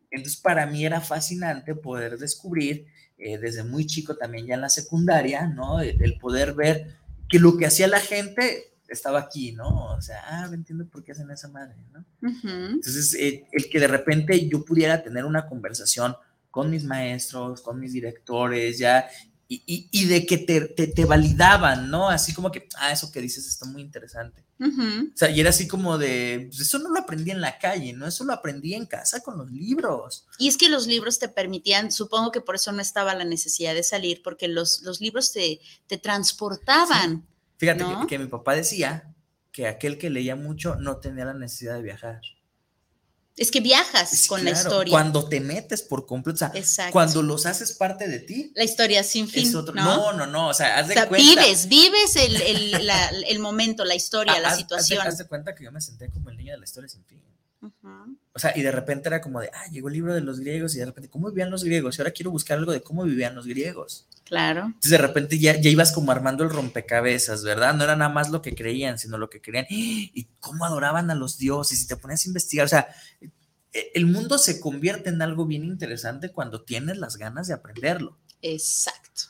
Entonces, 0.10 0.40
para 0.42 0.66
mí 0.66 0.86
era 0.86 1.02
fascinante 1.02 1.76
poder 1.76 2.18
descubrir, 2.18 2.88
eh, 3.20 3.38
desde 3.38 3.64
muy 3.64 3.86
chico 3.86 4.16
también 4.16 4.48
ya 4.48 4.56
en 4.56 4.62
la 4.62 4.70
secundaria, 4.70 5.48
¿no? 5.48 5.82
el 5.82 6.18
poder 6.18 6.54
ver 6.54 6.96
que 7.30 7.40
lo 7.40 7.58
que 7.58 7.66
hacía 7.68 7.88
la 7.88 8.00
gente 8.00 8.70
estaba 8.90 9.20
aquí, 9.20 9.52
¿no? 9.52 9.94
O 9.94 10.02
sea, 10.02 10.22
ah, 10.26 10.50
entiendo 10.52 10.86
por 10.88 11.04
qué 11.04 11.12
hacen 11.12 11.30
esa 11.32 11.48
madre, 11.48 11.76
¿no? 11.94 12.04
Entonces, 12.22 13.14
eh, 13.16 13.46
el 13.52 13.70
que 13.70 13.80
de 13.80 13.88
repente 13.88 14.48
yo 14.48 14.66
pudiera 14.66 15.02
tener 15.04 15.26
una 15.26 15.48
conversación 15.48 16.16
con 16.50 16.70
mis 16.70 16.84
maestros, 16.84 17.62
con 17.62 17.80
mis 17.80 17.94
directores, 17.94 18.80
ya, 18.80 19.08
y, 19.52 20.06
de 20.06 20.28
que 20.28 20.38
te, 20.38 20.62
te, 20.62 21.06
validaban, 21.06 21.90
¿no? 21.90 22.08
Así 22.08 22.36
como 22.36 22.52
que, 22.52 22.70
ah, 22.78 22.92
eso 22.92 23.12
que 23.12 23.20
dices 23.20 23.48
está 23.48 23.66
muy 23.66 23.82
interesante. 23.82 24.44
O 24.60 25.18
sea, 25.18 25.32
y 25.32 25.40
era 25.40 25.50
así 25.50 25.68
como 25.68 25.98
de, 25.98 26.50
pues 26.50 26.62
eso 26.62 26.78
no 26.78 26.90
lo 26.90 27.00
aprendí 27.00 27.32
en 27.32 27.42
la 27.42 27.58
calle, 27.58 27.94
¿no? 27.94 28.06
Eso 28.06 28.26
lo 28.26 28.34
aprendí 28.34 28.76
en 28.76 28.86
casa 28.86 29.22
con 29.22 29.40
los 29.40 29.50
libros. 29.52 30.28
Y 30.38 30.50
es 30.50 30.58
que 30.58 30.70
los 30.70 30.86
libros 30.86 31.18
te 31.18 31.30
permitían, 31.30 31.92
supongo 31.92 32.32
que 32.32 32.42
por 32.42 32.56
eso 32.56 32.72
no 32.74 32.82
estaba 32.82 33.16
la 33.16 33.26
necesidad 33.26 33.74
de 33.74 33.82
salir, 33.82 34.22
porque 34.22 34.48
los, 34.48 34.84
los 34.84 35.02
libros 35.02 35.34
te, 35.34 35.60
te 35.88 35.98
transportaban. 35.98 37.26
Fíjate 37.58 37.84
que, 38.08 38.20
mi 38.20 38.28
papá 38.28 38.54
decía 38.54 39.16
que 39.52 39.66
aquel 39.66 39.98
que 39.98 40.12
leía 40.12 40.36
mucho 40.36 40.76
no 40.76 40.98
tenía 40.98 41.26
la 41.26 41.34
necesidad 41.34 41.74
de 41.74 41.82
viajar. 41.82 42.22
Es 43.40 43.52
que 43.52 43.62
viajas 43.62 44.28
con 44.28 44.44
la 44.44 44.52
historia. 44.52 44.92
Cuando 44.92 45.30
te 45.30 45.40
metes 45.40 45.82
por 45.82 46.06
completo, 46.06 46.46
o 46.46 46.64
sea, 46.64 46.92
cuando 46.92 47.22
los 47.22 47.46
haces 47.46 47.72
parte 47.72 48.10
de 48.10 48.20
ti. 48.20 48.52
La 48.54 48.66
historia 48.66 49.02
sin 49.02 49.30
fin. 49.30 49.50
¿no? 49.52 50.12
¿no? 50.12 50.28
no, 50.28 50.50
o 50.50 50.54
sea, 50.54 50.78
haz 50.78 50.90
de 50.90 50.96
cuenta. 50.96 51.16
Vives, 51.16 51.70
vives 51.70 52.18
el, 52.18 53.40
momento, 53.40 53.86
la 53.86 53.96
historia, 53.96 54.38
la 54.42 54.56
situación. 54.56 55.08
Haz 55.08 55.18
de, 55.18 55.26
cuenta 55.26 55.56
que 55.56 55.64
yo 55.64 55.72
me 55.72 55.80
senté 55.80 56.10
como 56.10 56.30
el 56.30 56.38
niño 56.38 56.52
de 56.52 56.60
la 56.60 56.66
historia 56.66 56.90
sin 56.90 57.06
fin. 57.06 57.22
O 57.62 58.40
sea, 58.40 58.54
y 58.56 58.62
de 58.62 58.72
repente 58.72 59.10
era 59.10 59.22
como 59.22 59.42
de, 59.42 59.50
ah, 59.54 59.70
llegó 59.72 59.90
el 59.90 59.96
libro 59.96 60.14
de 60.14 60.22
los 60.22 60.40
griegos 60.40 60.76
y 60.76 60.80
de 60.80 60.86
repente, 60.86 61.10
¿cómo 61.10 61.30
vivían 61.30 61.52
los 61.52 61.64
griegos? 61.64 61.98
Y 61.98 62.02
ahora 62.02 62.12
quiero 62.12 62.32
buscar 62.32 62.58
algo 62.58 62.72
de 62.72 62.82
cómo 62.82 63.04
vivían 63.04 63.36
los 63.36 63.48
griegos. 63.48 64.08
Claro. 64.24 64.66
Entonces 64.66 64.92
de 64.92 64.98
repente 64.98 65.40
ya, 65.40 65.60
ya 65.60 65.70
ibas 65.70 65.92
como 65.92 66.12
armando 66.12 66.44
el 66.44 66.50
rompecabezas, 66.50 67.44
¿verdad? 67.44 67.74
No 67.74 67.84
era 67.84 67.96
nada 67.96 68.12
más 68.12 68.30
lo 68.30 68.42
que 68.42 68.56
creían, 68.56 68.98
sino 68.98 69.18
lo 69.18 69.30
que 69.30 69.42
creían. 69.42 69.66
Y 69.70 70.28
cómo 70.40 70.66
adoraban 70.66 71.12
a 71.12 71.16
los 71.16 71.38
dioses 71.38 71.82
y 71.82 71.88
te 71.88 71.98
ponías 71.98 72.26
a 72.26 72.30
investigar. 72.30 72.66
O 72.66 72.70
sea, 72.70 72.88
e, 73.74 73.92
el 73.94 74.06
mundo 74.06 74.38
se 74.38 74.60
convierte 74.60 75.10
en 75.10 75.22
algo 75.22 75.46
bien 75.46 75.64
interesante 75.66 76.32
cuando 76.32 76.64
tienes 76.64 76.98
las 76.98 77.18
ganas 77.18 77.48
de 77.48 77.54
aprenderlo. 77.54 78.18
Exacto. 78.42 79.24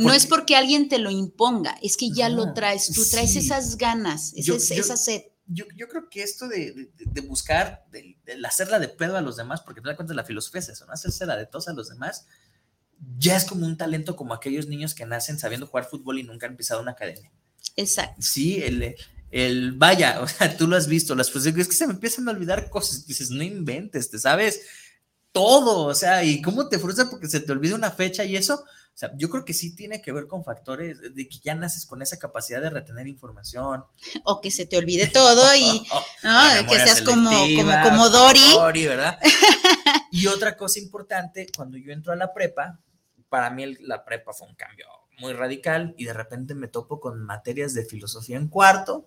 no 0.00 0.12
es 0.12 0.26
porque 0.26 0.56
alguien 0.56 0.88
te 0.88 0.98
lo 0.98 1.10
imponga, 1.10 1.78
es 1.82 1.96
que 1.96 2.10
ya 2.10 2.28
lo 2.28 2.52
traes, 2.52 2.90
tú 2.92 3.04
traes 3.08 3.36
esas 3.36 3.78
ganas, 3.78 4.32
esa 4.34 4.96
sed 4.96 5.22
yo, 5.48 5.64
yo, 5.76 5.88
creo 5.88 6.08
que 6.08 6.22
esto 6.22 6.46
de, 6.46 6.90
de, 6.98 7.20
buscar, 7.22 7.84
de, 7.90 8.16
hacerla 8.46 8.78
de 8.78 8.88
pedo 8.88 9.16
a 9.16 9.20
los 9.20 9.36
demás, 9.36 9.62
porque 9.62 9.80
te 9.80 9.88
das 9.88 9.96
cuenta 9.96 10.14
la 10.14 10.24
filosofía 10.24 10.60
es 10.60 10.68
eso, 10.68 10.86
¿no? 10.86 10.92
Hacerse 10.92 11.26
la 11.26 11.36
de 11.36 11.46
tos 11.46 11.68
a 11.68 11.72
los 11.72 11.88
demás, 11.88 12.26
ya 13.18 13.36
es 13.36 13.44
como 13.44 13.66
un 13.66 13.76
talento 13.76 14.16
como 14.16 14.34
aquellos 14.34 14.66
niños 14.66 14.94
que 14.94 15.06
nacen 15.06 15.38
sabiendo 15.38 15.66
jugar 15.66 15.88
fútbol 15.88 16.18
y 16.18 16.22
nunca 16.22 16.46
han 16.46 16.56
pisado 16.56 16.80
una 16.80 16.92
academia. 16.92 17.30
Exacto. 17.76 18.20
Sí, 18.20 18.62
el, 18.62 18.94
el 19.30 19.72
vaya, 19.72 20.20
o 20.22 20.28
sea, 20.28 20.56
tú 20.56 20.66
lo 20.66 20.76
has 20.76 20.86
visto, 20.86 21.14
las 21.14 21.30
pues, 21.30 21.46
es 21.46 21.68
que 21.68 21.74
se 21.74 21.86
me 21.86 21.94
empiezan 21.94 22.28
a 22.28 22.32
olvidar 22.32 22.70
cosas, 22.70 23.06
dices, 23.06 23.30
no 23.30 23.42
inventes, 23.42 24.10
te 24.10 24.18
sabes 24.18 24.60
todo, 25.32 25.84
o 25.86 25.94
sea, 25.94 26.24
y 26.24 26.42
cómo 26.42 26.68
te 26.68 26.78
frustra 26.78 27.08
porque 27.10 27.28
se 27.28 27.40
te 27.40 27.52
olvida 27.52 27.74
una 27.74 27.90
fecha 27.90 28.24
y 28.24 28.36
eso, 28.36 28.64
o 28.98 29.00
sea, 29.00 29.12
yo 29.14 29.30
creo 29.30 29.44
que 29.44 29.54
sí 29.54 29.76
tiene 29.76 30.02
que 30.02 30.10
ver 30.10 30.26
con 30.26 30.42
factores 30.42 31.00
de 31.14 31.28
que 31.28 31.38
ya 31.38 31.54
naces 31.54 31.86
con 31.86 32.02
esa 32.02 32.18
capacidad 32.18 32.60
de 32.60 32.68
retener 32.68 33.06
información. 33.06 33.84
O 34.24 34.40
que 34.40 34.50
se 34.50 34.66
te 34.66 34.76
olvide 34.76 35.06
todo 35.06 35.54
y 35.54 35.86
que 36.68 36.74
seas 36.80 37.02
como, 37.02 37.30
como, 37.30 37.82
como 37.84 38.08
Dory. 38.08 38.54
Dory, 38.54 38.86
¿verdad? 38.88 39.20
y 40.10 40.26
otra 40.26 40.56
cosa 40.56 40.80
importante, 40.80 41.46
cuando 41.56 41.78
yo 41.78 41.92
entro 41.92 42.12
a 42.12 42.16
la 42.16 42.34
prepa, 42.34 42.80
para 43.28 43.50
mí 43.50 43.76
la 43.82 44.04
prepa 44.04 44.32
fue 44.32 44.48
un 44.48 44.56
cambio 44.56 44.88
muy 45.20 45.32
radical 45.32 45.94
y 45.96 46.04
de 46.04 46.12
repente 46.12 46.56
me 46.56 46.66
topo 46.66 46.98
con 46.98 47.22
materias 47.22 47.74
de 47.74 47.84
filosofía 47.84 48.36
en 48.36 48.48
cuarto 48.48 49.06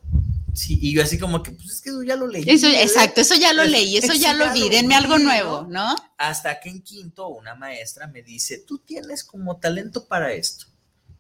Sí, 0.53 0.77
y 0.81 0.93
yo 0.93 1.01
así 1.01 1.17
como 1.17 1.41
que, 1.41 1.51
pues 1.51 1.71
es 1.71 1.81
que 1.81 1.89
eso 1.89 2.03
ya 2.03 2.15
lo 2.15 2.27
leí. 2.27 2.43
exacto, 2.47 3.21
eso 3.21 3.35
ya 3.35 3.53
lo 3.53 3.63
leí, 3.63 3.97
eso, 3.97 4.13
ya 4.13 4.33
lo 4.33 4.51
vi, 4.51 4.69
denme 4.69 4.95
algo 4.95 5.17
nuevo, 5.17 5.65
¿no? 5.69 5.95
Hasta 6.17 6.59
que 6.59 6.69
en 6.69 6.81
quinto 6.81 7.29
una 7.29 7.55
maestra 7.55 8.07
me 8.07 8.21
dice, 8.21 8.57
tú 8.57 8.79
tienes 8.79 9.23
como 9.23 9.57
talento 9.57 10.07
para 10.07 10.33
esto. 10.33 10.65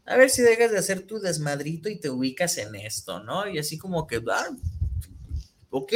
A 0.05 0.17
ver 0.17 0.29
si 0.29 0.41
dejas 0.41 0.71
de 0.71 0.79
hacer 0.79 1.03
tu 1.03 1.19
desmadrito 1.19 1.87
y 1.87 1.97
te 1.97 2.09
ubicas 2.09 2.57
en 2.57 2.75
esto, 2.75 3.23
¿no? 3.23 3.47
Y 3.47 3.57
así 3.57 3.77
como 3.77 4.05
que, 4.05 4.21
ah, 4.29 4.49
ok. 5.69 5.93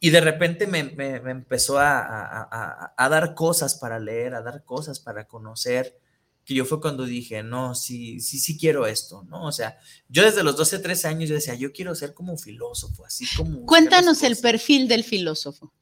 Y 0.00 0.10
de 0.10 0.20
repente 0.20 0.66
me, 0.66 0.78
empezó 0.78 1.78
a, 1.78 2.94
a, 2.96 3.08
dar 3.08 3.34
cosas 3.34 3.74
para 3.74 3.98
leer, 3.98 4.34
a 4.34 4.42
dar 4.42 4.64
cosas 4.64 5.00
para 5.00 5.26
conocer 5.26 5.98
que 6.44 6.54
yo 6.54 6.64
fue 6.64 6.80
cuando 6.80 7.04
dije, 7.04 7.42
no, 7.42 7.74
sí, 7.74 8.20
sí, 8.20 8.38
sí 8.38 8.58
quiero 8.58 8.86
esto, 8.86 9.24
¿no? 9.24 9.46
O 9.46 9.52
sea, 9.52 9.78
yo 10.08 10.22
desde 10.22 10.42
los 10.42 10.56
12, 10.56 10.78
13 10.80 11.08
años 11.08 11.28
yo 11.28 11.34
decía, 11.34 11.54
yo 11.54 11.72
quiero 11.72 11.94
ser 11.94 12.12
como 12.12 12.36
filósofo, 12.36 13.06
así 13.06 13.26
como... 13.36 13.64
Cuéntanos 13.64 14.22
el 14.22 14.36
perfil 14.36 14.86
del 14.86 15.04
filósofo. 15.04 15.72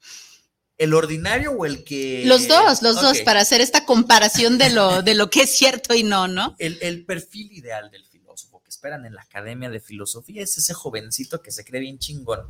¿El 0.79 0.95
ordinario 0.95 1.53
o 1.53 1.67
el 1.67 1.83
que...? 1.83 2.23
Los 2.27 2.47
dos, 2.47 2.83
los 2.83 3.01
dos, 3.01 3.21
para 3.21 3.41
hacer 3.41 3.61
esta 3.61 3.85
comparación 3.85 4.57
de 4.57 4.71
lo, 4.71 5.03
de 5.03 5.15
lo 5.15 5.31
que 5.31 5.43
es 5.43 5.57
cierto 5.57 5.95
y 5.95 6.05
no, 6.05 6.29
¿no? 6.29 6.55
El, 6.59 6.79
el 6.81 7.05
perfil 7.05 7.51
ideal 7.53 7.91
del 7.91 8.05
filósofo 8.05 8.63
que 8.63 8.71
esperan 8.71 9.05
en 9.05 9.15
la 9.15 9.23
Academia 9.23 9.69
de 9.69 9.81
Filosofía 9.81 10.43
es 10.43 10.57
ese 10.57 10.75
jovencito 10.75 11.43
que 11.43 11.51
se 11.51 11.65
cree 11.65 11.81
bien 11.81 11.99
chingón. 11.99 12.47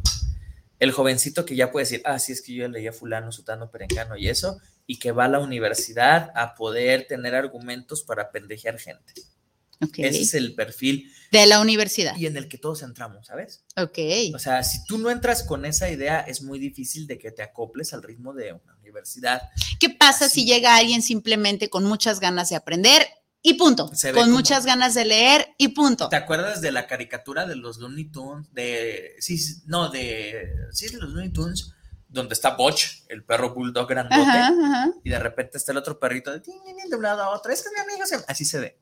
El 0.79 0.93
jovencito 0.93 1.47
que 1.47 1.57
ya 1.57 1.71
puede 1.71 1.85
decir, 1.85 2.03
ah, 2.05 2.19
sí, 2.19 2.33
es 2.33 2.43
que 2.43 2.53
yo 2.53 2.69
leía 2.69 2.93
fulano, 2.93 3.33
sutano, 3.33 3.71
perengano 3.71 4.17
y 4.17 4.29
eso, 4.29 4.59
y 4.93 4.99
que 4.99 5.11
va 5.11 5.25
a 5.25 5.29
la 5.29 5.39
universidad 5.39 6.31
a 6.35 6.55
poder 6.55 7.07
tener 7.09 7.35
argumentos 7.35 8.03
para 8.03 8.31
pendejear 8.31 8.79
gente. 8.79 9.15
Ese 9.97 10.21
es 10.21 10.35
el 10.35 10.55
perfil. 10.55 11.11
De 11.33 11.47
la 11.47 11.61
universidad. 11.61 12.15
Y 12.15 12.27
en 12.27 12.37
el 12.37 12.47
que 12.47 12.59
todos 12.59 12.83
entramos, 12.83 13.27
¿sabes? 13.27 13.65
Ok. 13.79 13.99
O 14.35 14.39
sea, 14.39 14.63
si 14.63 14.85
tú 14.85 14.99
no 14.99 15.11
entras 15.11 15.45
con 15.45 15.65
esa 15.65 15.89
idea, 15.89 16.21
es 16.21 16.43
muy 16.43 16.59
difícil 16.59 17.07
de 17.07 17.19
que 17.19 17.31
te 17.31 17.43
acoples 17.43 17.95
al 17.95 18.03
ritmo 18.03 18.35
de 18.35 18.53
una 18.53 18.77
universidad. 18.83 19.41
¿Qué 19.81 19.89
pasa 19.89 20.29
si 20.29 20.45
llega 20.45 20.77
alguien 20.77 21.01
simplemente 21.01 21.71
con 21.71 21.85
muchas 21.85 22.21
ganas 22.21 22.51
de 22.51 22.57
aprender? 22.57 23.07
y 23.45 23.55
punto. 23.55 23.89
Con 23.89 24.13
como- 24.13 24.27
muchas 24.29 24.67
ganas 24.67 24.95
de 24.95 25.05
leer 25.05 25.49
y 25.59 25.69
punto. 25.69 26.09
¿Te 26.09 26.15
acuerdas 26.15 26.61
de 26.61 26.71
la 26.71 26.87
caricatura 26.87 27.45
de 27.45 27.57
los 27.57 27.79
Looney 27.79 28.05
Tunes? 28.05 28.47
De. 28.53 29.17
Sí, 29.19 29.37
no, 29.67 29.89
de. 29.89 30.49
Sí, 30.71 30.87
de 30.91 30.99
los 30.99 31.11
Looney 31.11 31.31
Tunes, 31.31 31.73
donde 32.13 32.35
está 32.35 32.55
Butch, 32.57 33.05
el 33.09 33.25
perro 33.25 33.55
bulldog 33.55 33.89
grandote, 33.89 34.21
Ajá, 34.23 34.49
ajá. 34.49 34.91
y 35.03 35.11
de 35.11 35.19
repente 35.19 35.59
está 35.59 35.73
el 35.73 35.79
otro 35.79 35.99
perrito 35.99 36.31
de, 36.31 36.39
de 36.41 36.97
un 36.97 37.03
lado 37.03 37.23
a 37.23 37.31
otro. 37.31 37.53
Es 37.53 37.63
que 37.63 37.71
mi 37.75 37.81
amigo 37.81 38.07
se. 38.07 38.17
Así 38.29 38.45
se 38.45 38.59
ve. 38.61 38.79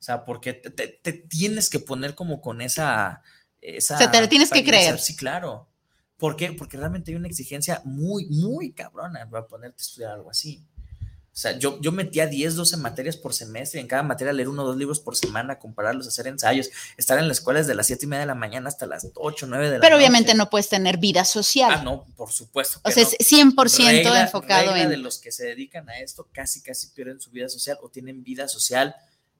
O 0.00 0.02
sea, 0.02 0.24
porque 0.24 0.52
te, 0.54 0.70
te- 0.70 0.88
te 1.02 1.12
tienes 1.12 1.70
que 1.70 1.78
poner 1.80 2.14
como 2.14 2.40
con 2.40 2.60
esa. 2.60 3.22
esa 3.60 3.94
O 3.94 3.98
sea, 3.98 4.10
te 4.10 4.20
lo 4.20 4.28
tienes 4.28 4.50
que 4.50 4.64
creer. 4.64 4.98
Sí, 4.98 5.16
claro. 5.16 5.68
¿Por 6.16 6.34
qué? 6.36 6.52
Porque 6.52 6.76
realmente 6.76 7.10
hay 7.12 7.16
una 7.16 7.28
exigencia 7.28 7.80
muy, 7.84 8.26
muy 8.26 8.72
cabrona 8.72 9.28
para 9.30 9.46
ponerte 9.46 9.80
a 9.80 9.84
estudiar 9.84 10.12
algo 10.12 10.30
así. 10.30 10.66
O 11.38 11.40
sea, 11.40 11.56
yo, 11.56 11.80
yo 11.80 11.92
metía 11.92 12.26
10, 12.26 12.56
12 12.56 12.78
materias 12.78 13.16
por 13.16 13.32
semestre, 13.32 13.78
y 13.78 13.82
en 13.82 13.86
cada 13.86 14.02
materia 14.02 14.32
leer 14.32 14.48
uno 14.48 14.64
o 14.64 14.66
dos 14.66 14.76
libros 14.76 14.98
por 14.98 15.14
semana, 15.14 15.60
compararlos, 15.60 16.08
hacer 16.08 16.26
ensayos, 16.26 16.68
estar 16.96 17.16
en 17.16 17.28
la 17.28 17.32
escuela 17.32 17.60
desde 17.60 17.76
las 17.76 17.86
7 17.86 18.06
y 18.06 18.08
media 18.08 18.22
de 18.22 18.26
la 18.26 18.34
mañana 18.34 18.66
hasta 18.68 18.86
las 18.86 19.06
8, 19.14 19.46
9 19.46 19.66
de 19.70 19.74
la 19.74 19.80
Pero 19.80 19.94
noche. 19.94 20.04
obviamente 20.04 20.34
no 20.34 20.50
puedes 20.50 20.68
tener 20.68 20.96
vida 20.98 21.24
social. 21.24 21.70
Ah, 21.72 21.82
no, 21.84 22.04
por 22.16 22.32
supuesto. 22.32 22.80
o 22.82 22.90
sea, 22.90 23.04
pero 23.04 23.16
es 23.20 23.32
100% 23.32 23.78
regla- 23.78 24.20
enfocado 24.22 24.72
regla 24.72 24.82
en... 24.82 24.88
de 24.90 24.96
los 24.96 25.18
que 25.20 25.30
se 25.30 25.46
dedican 25.46 25.88
a 25.88 26.00
esto 26.00 26.26
casi, 26.32 26.60
casi 26.60 26.88
pierden 26.88 27.20
su 27.20 27.30
vida 27.30 27.48
social 27.48 27.78
o 27.82 27.88
tienen 27.88 28.24
vida 28.24 28.48
social 28.48 28.96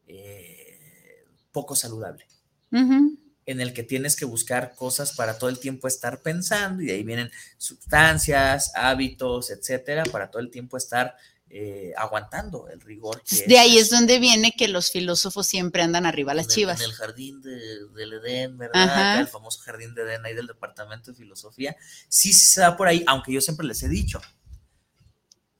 eh, 0.06 1.24
poco 1.50 1.74
saludable 1.74 2.26
en 2.70 3.60
el 3.60 3.72
que 3.72 3.82
tienes 3.82 4.14
que 4.14 4.24
buscar 4.24 4.74
cosas 4.76 5.14
para 5.14 5.36
todo 5.36 5.50
el 5.50 5.58
tiempo 5.58 5.88
estar 5.88 6.20
pensando 6.22 6.80
y 6.82 6.86
de 6.86 6.92
ahí 6.92 7.02
vienen 7.02 7.30
sustancias, 7.56 8.70
hábitos, 8.74 9.50
etcétera, 9.50 10.04
para 10.04 10.30
todo 10.30 10.40
el 10.42 10.50
tiempo 10.50 10.76
estar 10.76 11.16
eh, 11.50 11.92
aguantando 11.96 12.68
el 12.68 12.80
rigor. 12.80 13.22
que 13.24 13.44
De 13.46 13.58
ahí 13.58 13.76
es 13.78 13.84
esto. 13.84 13.96
donde 13.96 14.18
viene 14.18 14.52
que 14.56 14.68
los 14.68 14.90
filósofos 14.90 15.46
siempre 15.46 15.82
andan 15.82 16.04
arriba 16.06 16.32
a 16.32 16.34
las 16.34 16.46
En 16.46 16.50
el- 16.50 16.54
chivas. 16.54 16.80
En 16.80 16.86
el 16.86 16.92
jardín 16.92 17.40
de- 17.40 17.88
del 17.96 18.12
Edén, 18.14 18.58
¿verdad? 18.58 18.82
Acá 18.84 19.20
el 19.20 19.28
famoso 19.28 19.60
jardín 19.60 19.94
de 19.94 20.02
Edén 20.02 20.24
ahí 20.26 20.34
del 20.34 20.46
departamento 20.46 21.10
de 21.10 21.16
filosofía. 21.16 21.76
Sí, 22.08 22.32
sí 22.32 22.40
se 22.48 22.60
da 22.60 22.76
por 22.76 22.86
ahí, 22.88 23.02
aunque 23.06 23.32
yo 23.32 23.40
siempre 23.40 23.66
les 23.66 23.82
he 23.82 23.88
dicho. 23.88 24.20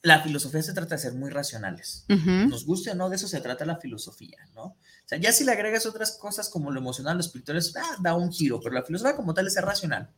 La 0.03 0.22
filosofía 0.22 0.62
se 0.62 0.72
trata 0.74 0.95
de 0.95 1.01
ser 1.01 1.14
muy 1.14 1.28
racionales. 1.30 2.05
Ujú. 2.09 2.30
Nos 2.49 2.64
guste 2.64 2.91
o 2.93 2.95
no, 2.95 3.09
de 3.11 3.16
eso 3.16 3.26
se 3.26 3.41
trata 3.41 3.64
la 3.64 3.78
filosofía, 3.78 4.39
¿no? 4.55 4.62
O 4.64 4.76
sea, 5.07 5.18
ya 5.18 5.32
si 5.32 5.43
le 5.43 5.51
agregas 5.53 5.86
otras 5.86 6.12
cosas 6.12 6.49
como 6.49 6.70
lo 6.70 6.78
emocional, 6.78 7.16
lo 7.16 7.20
espiritual, 7.20 7.59
eso, 7.59 7.72
ah, 7.76 7.97
da 8.01 8.14
un 8.14 8.30
giro, 8.32 8.61
pero 8.61 8.74
la 8.74 8.84
filosofía 8.84 9.16
como 9.16 9.34
tal 9.34 9.47
es 9.49 9.55
ser 9.55 9.64
racional. 9.64 10.11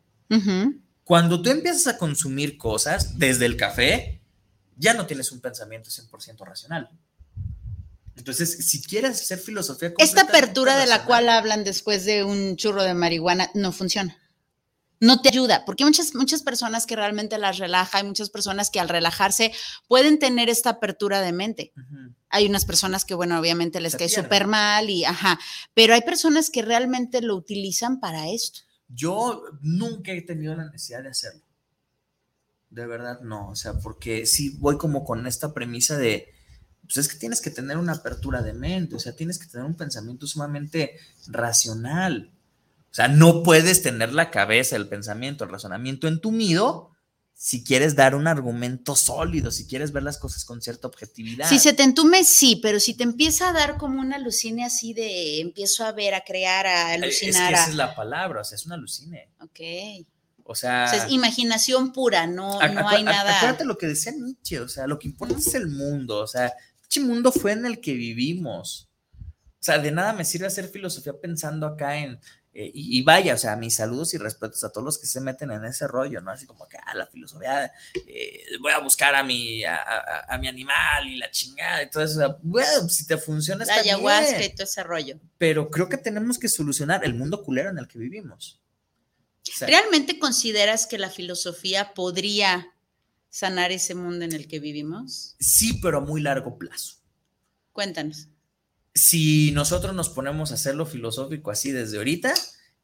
Cuando 1.05 1.41
tú 1.43 1.51
empiezas 1.51 1.87
a 1.87 1.99
consumir 1.99 2.59
cosas, 2.59 3.19
desde 3.19 3.47
el 3.47 3.57
café, 3.57 4.20
ya 4.81 4.95
no 4.95 5.07
tienes 5.07 5.31
un 5.31 5.41
pensamiento 5.41 5.91
100% 5.91 6.45
racional. 6.45 6.89
Entonces, 8.17 8.67
si 8.67 8.83
quieres 8.83 9.21
hacer 9.21 9.39
filosofía... 9.39 9.93
Esta 9.99 10.23
apertura 10.23 10.77
de 10.79 10.87
la 10.87 11.05
cual 11.05 11.29
hablan 11.29 11.65
después 11.65 12.05
de 12.07 12.25
un 12.25 12.57
churro 12.57 12.83
de 12.83 12.95
marihuana 12.95 13.51
no 13.55 13.73
funciona. 13.73 14.17
No 14.99 15.21
te 15.21 15.29
ayuda, 15.29 15.65
porque 15.65 15.83
hay 15.83 15.89
muchas, 15.89 16.15
muchas 16.15 16.43
personas 16.43 16.87
que 16.87 16.97
realmente 16.97 17.39
las 17.39 17.59
relaja, 17.59 17.99
hay 17.99 18.05
muchas 18.05 18.31
personas 18.31 18.71
que 18.71 18.81
al 18.81 18.89
relajarse 18.89 19.53
pueden 19.87 20.19
tener 20.19 20.49
esta 20.49 20.71
apertura 20.71 21.21
de 21.21 21.33
mente. 21.33 21.73
Hay 22.29 22.47
unas 22.47 22.65
personas 22.65 23.05
que, 23.05 23.15
bueno, 23.15 23.39
obviamente 23.39 23.81
les 23.81 23.93
Se 23.93 23.99
cae 23.99 24.09
súper 24.09 24.47
mal 24.47 24.89
y, 24.89 25.05
ajá, 25.05 25.39
pero 25.75 25.95
hay 25.95 26.03
personas 26.03 26.51
que 26.51 26.63
realmente 26.63 27.23
lo 27.23 27.37
utilizan 27.37 28.01
para 28.01 28.29
esto. 28.31 28.61
Yo 28.89 29.43
nunca 29.61 30.13
he 30.13 30.23
tenido 30.23 30.55
la 30.55 30.67
necesidad 30.67 31.03
de 31.03 31.11
hacerlo. 31.11 31.50
De 32.71 32.87
verdad, 32.87 33.21
no. 33.21 33.49
O 33.51 33.57
sea, 33.57 33.75
porque 33.75 34.27
sí 34.27 34.57
voy 34.59 34.79
como 34.79 35.05
con 35.05 35.27
esta 35.27 35.53
premisa 35.53 35.97
de, 35.99 36.33
pues 36.83 36.97
es 36.99 37.09
que 37.09 37.19
tienes 37.19 37.41
que 37.41 37.51
tener 37.51 37.77
una 37.77 37.93
apertura 37.95 38.43
de 38.43 38.53
mente, 38.55 38.95
o 38.97 39.01
sea, 39.01 39.15
tienes 39.15 39.39
que 39.39 39.47
tener 39.47 39.67
un 39.67 39.75
pensamiento 39.77 40.27
sumamente 40.27 40.97
racional. 41.27 42.31
O 42.91 42.95
sea, 42.95 43.09
no 43.09 43.43
puedes 43.43 43.83
tener 43.83 44.13
la 44.13 44.31
cabeza, 44.31 44.77
el 44.77 44.89
pensamiento, 44.89 45.45
el 45.45 45.51
razonamiento 45.51 46.09
entumido 46.09 46.91
si 47.35 47.65
quieres 47.65 47.97
dar 47.97 48.15
un 48.15 48.27
argumento 48.27 48.95
sólido, 48.95 49.51
si 49.51 49.67
quieres 49.67 49.93
ver 49.93 50.03
las 50.03 50.19
cosas 50.19 50.45
con 50.45 50.61
cierta 50.61 50.89
objetividad. 50.89 51.49
Si 51.49 51.59
se 51.59 51.73
te 51.73 51.85
entume, 51.85 52.23
sí, 52.25 52.57
pero 52.63 52.79
si 52.79 52.93
te 52.93 53.03
empieza 53.03 53.49
a 53.49 53.53
dar 53.55 53.79
como 53.79 53.99
una 54.01 54.17
alucine 54.17 54.63
así 54.63 54.93
de 54.93 55.41
empiezo 55.41 55.87
a 55.87 55.93
ver, 55.93 56.13
a 56.13 56.21
crear, 56.23 56.67
a 56.67 56.95
Eh, 56.97 57.09
Es 57.09 57.21
que 57.21 57.27
alucinar. 57.29 57.53
esa 57.55 57.65
a- 57.65 57.69
es 57.71 57.75
la 57.77 57.95
palabra, 57.95 58.43
o 58.43 58.45
sea, 58.45 58.57
es 58.57 58.67
una 58.67 58.75
alucine. 58.75 59.31
Ok. 59.41 59.59
O 60.45 60.55
sea, 60.55 60.85
O 60.89 60.95
sea, 60.95 61.07
es 61.07 61.13
imaginación 61.13 61.93
pura, 61.93 62.27
no, 62.27 62.59
no 62.61 62.89
hay 62.89 63.03
nada. 63.03 63.37
Acuérdate 63.39 63.65
lo 63.65 63.79
que 63.79 63.87
decía 63.87 64.13
Nietzsche, 64.13 64.61
o 64.61 64.69
sea, 64.69 64.87
lo 64.87 64.99
que 64.99 65.09
importa 65.09 65.37
es 65.39 65.55
el 65.55 65.69
mundo, 65.69 66.19
o 66.19 66.27
sea, 66.27 66.53
este 66.83 67.01
mundo 67.01 67.31
fue 67.33 67.53
en 67.53 67.67
el 67.67 67.81
que 67.81 67.93
vivimos. 67.95 68.89
O 69.15 69.63
sea, 69.63 69.79
de 69.79 69.91
nada 69.93 70.13
me 70.13 70.25
sirve 70.25 70.47
hacer 70.47 70.69
filosofía 70.69 71.13
pensando 71.21 71.67
acá 71.67 71.99
en, 71.99 72.19
eh, 72.53 72.69
y, 72.75 72.99
y 72.99 73.03
vaya, 73.03 73.35
o 73.35 73.39
sea, 73.39 73.55
mis 73.57 73.77
saludos 73.77 74.13
y 74.15 74.19
respetos 74.19 74.65
a 74.65 74.71
todos 74.73 74.85
los 74.85 74.99
que 74.99 75.07
se 75.07 75.21
meten 75.21 75.51
en 75.53 75.65
ese 75.67 75.87
rollo, 75.87 76.21
¿no? 76.23 76.31
Así 76.33 76.47
como 76.47 76.67
que, 76.67 76.79
ah, 76.79 76.95
la 76.95 77.07
filosofía, 77.07 77.71
eh, 78.09 78.43
voy 78.61 78.73
a 78.73 78.79
buscar 78.79 79.15
a 79.15 79.23
mi, 79.23 79.63
a, 79.65 79.77
a- 79.77 80.35
a 80.35 80.39
mi 80.39 80.49
animal 80.49 81.07
y 81.07 81.17
la 81.17 81.31
chingada, 81.31 81.83
y 81.83 81.91
todo 81.91 82.03
eso, 82.03 82.15
o 82.15 82.17
sea, 82.27 82.37
bueno, 82.43 82.89
si 82.89 83.07
te 83.07 83.19
funciona 83.19 83.65
La 83.65 83.71
está 83.71 83.83
bien, 83.85 83.95
ayahuasca 83.97 84.43
y 84.45 84.49
todo 84.55 84.65
ese 84.65 84.83
rollo. 84.83 85.21
pero 85.39 85.71
creo 85.71 85.89
que 85.89 85.99
tenemos 85.99 86.39
que 86.39 86.49
solucionar 86.49 87.05
el 87.05 87.15
mundo 87.15 87.45
culero 87.45 87.71
en 87.71 87.79
el 87.79 87.87
que 87.87 87.99
vivimos. 87.99 88.59
¿Realmente 89.61 90.19
consideras 90.19 90.87
que 90.87 90.99
la 90.99 91.11
filosofía 91.11 91.93
podría 91.95 92.75
sanar 93.29 93.73
ese 93.73 93.95
mundo 93.95 94.25
en 94.25 94.33
el 94.33 94.49
que 94.49 94.59
vivimos? 94.61 95.37
sí, 95.39 95.75
pero 95.83 95.99
a 95.99 96.01
muy 96.01 96.21
largo 96.21 96.59
plazo. 96.59 96.97
Cuéntanos. 97.73 98.29
si 98.95 99.53
nosotros 99.53 99.95
nos 99.95 100.09
ponemos 100.09 100.51
a 100.51 100.55
hacerlo 100.55 100.85
filosófico 100.85 101.51
así 101.51 101.71
desde 101.71 101.97
ahorita, 101.99 102.35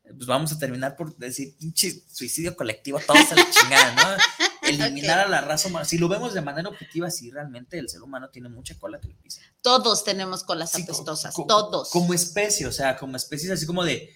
pues 0.05 0.27
vamos 0.27 0.53
a 0.53 0.59
terminar 0.59 0.95
por 0.97 1.17
decir, 1.17 1.57
pinche 1.59 2.05
suicidio 2.09 2.55
colectivo, 2.57 3.01
todos 3.05 3.33
a 3.33 3.35
la 3.35 3.47
chingada, 3.51 3.95
¿no? 3.95 4.69
Eliminar 4.69 5.19
a 5.19 5.29
la 5.29 5.41
raza 5.41 5.69
humana. 5.69 5.85
Si 5.85 5.99
lo 5.99 6.09
vemos 6.09 6.33
de 6.33 6.41
manera 6.41 6.69
objetiva, 6.69 7.11
sí, 7.11 7.31
realmente 7.31 7.79
el 7.79 7.89
ser 7.89 8.03
humano 8.03 8.31
tiene 8.31 8.49
mucha 8.49 8.79
cola 8.79 9.01
que 9.01 9.09
le 9.09 9.15
pisa. 9.15 9.41
Todos 9.63 10.05
tenemos 10.05 10.45
colas 10.45 10.71
Sí, 10.73 10.83
apestosas, 10.83 11.35
todos. 11.35 11.91
Como 11.91 12.15
especie, 12.15 12.67
o 12.67 12.73
sea, 12.73 12.97
como 12.97 13.17
especie, 13.17 13.47
es 13.49 13.53
así 13.55 13.67
como 13.67 13.85
de, 13.85 14.11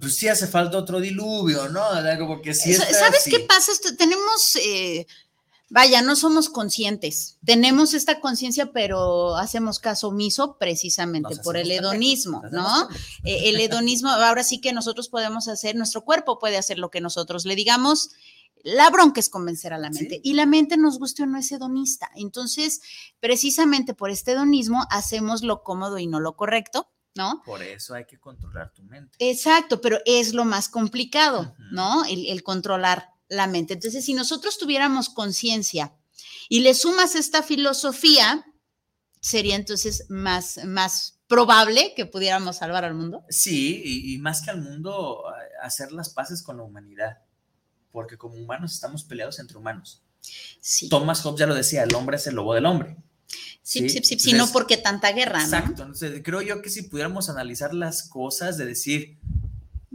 pues 0.00 0.16
sí 0.16 0.28
hace 0.28 0.46
falta 0.46 0.78
otro 0.78 1.00
diluvio, 1.00 1.68
¿no? 1.68 1.82
Como 2.18 2.40
que 2.42 2.54
sí 2.54 2.72
está 2.72 2.86
¿Sabes 2.92 3.20
así. 3.20 3.30
qué 3.30 3.40
pasa? 3.40 3.72
Esto- 3.72 3.96
tenemos, 3.96 4.56
eh, 4.56 5.06
vaya, 5.70 6.02
no 6.02 6.16
somos 6.16 6.48
conscientes. 6.50 7.38
Tenemos 7.44 7.94
esta 7.94 8.20
conciencia, 8.20 8.72
pero 8.72 9.36
hacemos 9.36 9.78
caso 9.78 10.08
omiso 10.08 10.56
precisamente 10.58 11.36
por 11.42 11.56
el 11.56 11.70
hedonismo, 11.70 12.42
¿no? 12.52 12.88
Eh, 13.24 13.48
el 13.48 13.60
hedonismo, 13.60 14.10
ahora 14.10 14.44
sí 14.44 14.60
que 14.60 14.72
nosotros 14.72 15.08
podemos 15.08 15.48
hacer, 15.48 15.76
nuestro 15.76 16.04
cuerpo 16.04 16.38
puede 16.38 16.58
hacer 16.58 16.78
lo 16.78 16.90
que 16.90 17.00
nosotros 17.00 17.44
le 17.46 17.54
digamos. 17.56 18.10
La 18.62 18.90
bronca 18.90 19.20
es 19.20 19.30
convencer 19.30 19.72
a 19.72 19.78
la 19.78 19.88
mente 19.88 20.16
Sí. 20.16 20.20
y 20.22 20.34
la 20.34 20.44
mente 20.44 20.76
nos 20.76 20.98
guste 20.98 21.22
o 21.22 21.26
no 21.26 21.38
es 21.38 21.50
hedonista. 21.50 22.10
Entonces, 22.14 22.82
precisamente 23.18 23.94
por 23.94 24.10
este 24.10 24.32
hedonismo 24.32 24.84
hacemos 24.90 25.40
lo 25.42 25.62
cómodo 25.62 25.98
y 25.98 26.06
no 26.06 26.20
lo 26.20 26.36
correcto, 26.36 26.90
¿no? 27.14 27.42
Por 27.44 27.62
eso 27.62 27.94
hay 27.94 28.04
que 28.04 28.18
controlar 28.18 28.72
tu 28.72 28.82
mente. 28.84 29.16
Exacto, 29.18 29.80
pero 29.80 29.98
es 30.06 30.32
lo 30.32 30.44
más 30.44 30.68
complicado. 30.68 31.54
¿no? 31.72 32.04
El, 32.04 32.26
el 32.26 32.42
controlar 32.42 33.10
la 33.28 33.46
mente. 33.46 33.74
Entonces, 33.74 34.04
si 34.04 34.14
nosotros 34.14 34.58
tuviéramos 34.58 35.08
conciencia 35.08 35.94
y 36.48 36.60
le 36.60 36.74
sumas 36.74 37.14
esta 37.14 37.42
filosofía, 37.42 38.44
sería 39.20 39.56
entonces 39.56 40.06
más, 40.08 40.64
más 40.64 41.20
probable 41.28 41.94
que 41.94 42.06
pudiéramos 42.06 42.56
salvar 42.56 42.84
al 42.84 42.94
mundo. 42.94 43.24
Sí, 43.28 43.82
y, 43.84 44.14
y 44.14 44.18
más 44.18 44.42
que 44.42 44.50
al 44.50 44.60
mundo, 44.60 45.22
hacer 45.62 45.92
las 45.92 46.10
paces 46.10 46.42
con 46.42 46.56
la 46.56 46.64
humanidad. 46.64 47.18
Porque 47.92 48.16
como 48.16 48.36
humanos 48.36 48.72
estamos 48.72 49.04
peleados 49.04 49.38
entre 49.38 49.56
humanos. 49.56 50.04
Sí. 50.60 50.88
Thomas 50.88 51.22
Hobbes 51.22 51.40
ya 51.40 51.46
lo 51.46 51.54
decía, 51.54 51.82
el 51.82 51.94
hombre 51.94 52.16
es 52.16 52.26
el 52.26 52.34
lobo 52.34 52.54
del 52.54 52.66
hombre. 52.66 52.96
Sí, 53.62 53.88
Sí, 53.88 54.00
sí, 54.02 54.18
sí, 54.18 54.32
no 54.32 54.50
porque 54.52 54.78
tanta 54.78 55.12
guerra, 55.12 55.38
¿no? 55.38 55.44
Exacto. 55.44 55.82
Entonces, 55.82 56.20
creo 56.24 56.42
yo 56.42 56.60
que 56.62 56.70
si 56.70 56.82
pudiéramos 56.82 57.28
analizar 57.28 57.72
las 57.74 58.02
cosas, 58.08 58.56
de 58.58 58.64
decir, 58.66 59.18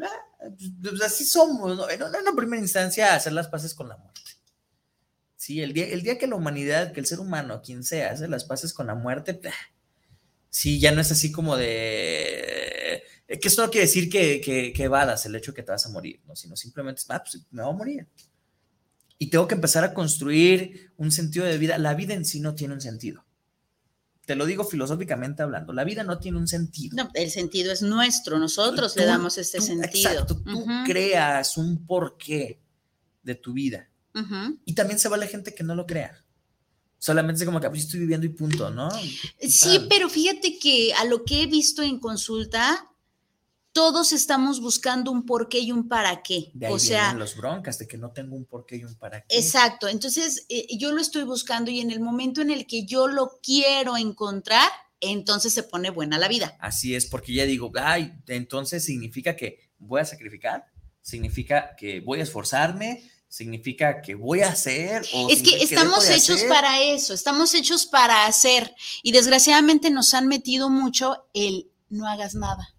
"Ah, 0.02 0.50
pues, 0.82 1.02
así 1.02 1.26
somos, 1.26 1.76
¿no? 1.76 1.90
En, 1.90 2.02
en 2.02 2.08
una 2.08 2.36
primera 2.36 2.62
instancia, 2.62 3.16
hacer 3.16 3.34
las 3.34 3.48
paces 3.48 3.74
con 3.74 3.90
la 3.90 3.98
muerte. 3.98 4.22
Sí, 5.36 5.62
el 5.62 5.74
día, 5.74 5.88
el 5.88 6.02
día 6.04 6.18
que 6.18 6.28
la 6.28 6.36
humanidad, 6.36 6.92
que 6.94 7.00
el 7.00 7.06
ser 7.06 7.20
humano, 7.20 7.62
quien 7.62 7.84
sea, 7.84 8.12
hace 8.12 8.28
las 8.28 8.46
paces 8.46 8.74
con 8.74 8.88
la 8.88 8.96
muerte, 8.96 9.40
sí, 10.50 10.80
ya 10.80 10.92
no 10.92 11.02
es 11.02 11.12
así 11.12 11.32
como 11.32 11.58
de... 11.58 13.04
eh, 13.28 13.40
Que 13.40 13.48
esto 13.48 13.62
no 13.64 13.70
quiere 13.72 13.88
decir 13.88 14.10
que, 14.10 14.40
que, 14.42 14.72
que 14.74 14.84
evadas 14.84 15.26
el 15.26 15.36
hecho 15.36 15.52
de 15.52 15.56
que 15.58 15.64
te 15.64 15.72
vas 15.72 15.86
a 15.86 15.90
morir, 15.90 16.22
¿no? 16.26 16.36
sino 16.36 16.56
simplemente, 16.56 17.02
es, 17.02 17.10
ah, 17.10 17.22
pues 17.24 17.44
me 17.52 17.62
voy 17.64 17.74
a 17.74 17.78
morir. 17.78 18.08
Y 19.18 19.30
tengo 19.30 19.48
que 19.48 19.56
empezar 19.56 19.84
a 19.84 19.94
construir 19.94 20.92
un 20.98 21.12
sentido 21.12 21.46
de 21.46 21.58
vida. 21.58 21.78
La 21.78 21.94
vida 21.94 22.14
en 22.14 22.26
sí 22.26 22.40
no 22.40 22.54
tiene 22.56 22.74
un 22.74 22.82
sentido. 22.82 23.25
Te 24.26 24.36
lo 24.36 24.46
digo 24.46 24.64
filosóficamente 24.64 25.44
hablando. 25.44 25.72
La 25.74 25.84
vida 25.84 26.04
no 26.04 26.18
tiene 26.20 26.38
un 26.40 26.48
sentido. 26.48 26.96
No, 26.98 27.10
el 27.14 27.30
sentido 27.30 27.72
es 27.72 27.82
nuestro, 27.84 28.40
nosotros 28.40 28.94
Tú- 28.94 29.00
le 29.02 29.06
damos 29.06 29.38
este 29.38 29.60
tú- 29.60 29.66
sentido. 29.66 30.10
Exacto, 30.12 30.36
tú 30.38 30.66
creas 30.86 31.58
un 31.58 31.86
porqué 31.86 32.60
de 33.24 33.36
tu 33.36 33.54
vida. 33.54 33.90
Y 34.66 34.74
también 34.74 34.98
se 34.98 35.10
vale 35.10 35.28
gente 35.28 35.54
que 35.54 35.64
no 35.64 35.76
lo 35.76 35.86
crea. 35.86 36.24
Solamente 36.98 37.44
es 37.44 37.46
como 37.46 37.60
que 37.60 37.70
pues, 37.70 37.82
estoy 37.82 38.00
viviendo 38.00 38.26
y 38.26 38.30
punto, 38.30 38.72
¿no? 38.72 38.90
Sí, 39.42 39.86
pero 39.90 40.10
fíjate 40.10 40.58
que 40.58 40.94
a 40.94 41.04
lo 41.06 41.24
que 41.26 41.44
he 41.44 41.48
visto 41.48 41.84
en 41.84 42.00
consulta, 42.00 42.90
todos 43.76 44.14
estamos 44.14 44.62
buscando 44.62 45.12
un 45.12 45.26
por 45.26 45.50
qué 45.50 45.60
y 45.60 45.74
un 45.74 45.90
para 45.90 46.24
qué. 46.24 46.50
De 46.54 46.68
ahí 46.68 46.72
o 46.72 46.80
sea, 46.80 47.14
los 47.14 47.36
broncas 47.36 47.78
de 47.78 47.86
que 47.86 47.98
no 47.98 48.12
tengo 48.12 48.38
un 48.38 48.46
por 48.46 48.66
qué 48.66 48.78
y 48.78 48.86
un 48.86 48.96
para 48.96 49.20
qué. 49.20 49.36
Exacto. 49.36 49.90
Entonces, 49.90 50.46
eh, 50.48 50.66
yo 50.78 50.94
lo 50.94 51.02
estoy 51.02 51.24
buscando 51.24 51.70
y 51.70 51.82
en 51.82 51.92
el 51.92 52.00
momento 52.00 52.42
en 52.42 52.52
el 52.52 52.68
que 52.68 52.86
yo 52.86 53.10
lo 53.10 53.38
quiero 53.44 53.98
encontrar, 53.98 54.70
entonces 55.02 55.54
se 55.54 55.64
pone 55.64 55.90
buena 55.90 56.18
la 56.18 56.30
vida. 56.30 56.56
Así 56.62 56.96
es, 56.96 57.06
porque 57.06 57.34
ya 57.34 57.44
digo, 57.44 57.70
ay, 57.76 58.14
entonces 58.28 58.86
significa 58.86 59.36
que 59.36 59.60
voy 59.78 60.00
a 60.00 60.06
sacrificar, 60.06 60.68
significa 61.02 61.76
que 61.76 62.00
voy 62.00 62.22
a 62.22 62.24
esforzarme, 62.24 63.04
significa 63.28 64.02
que 64.02 64.16
voy 64.16 64.40
a 64.40 64.52
hacer. 64.52 65.06
es 65.30 65.44
que 65.44 65.58
estamos 65.58 66.10
hechos 66.10 66.44
para 66.44 66.82
eso, 66.82 67.14
estamos 67.14 67.54
hechos 67.54 67.86
para 67.88 68.26
hacer 68.26 68.74
y 69.04 69.12
desgraciadamente 69.12 69.90
nos 69.90 70.14
han 70.14 70.30
metido 70.30 70.70
mucho 70.70 71.28
el 71.34 71.70
no 71.90 72.08
hagas 72.08 72.36
nada. 72.36 72.75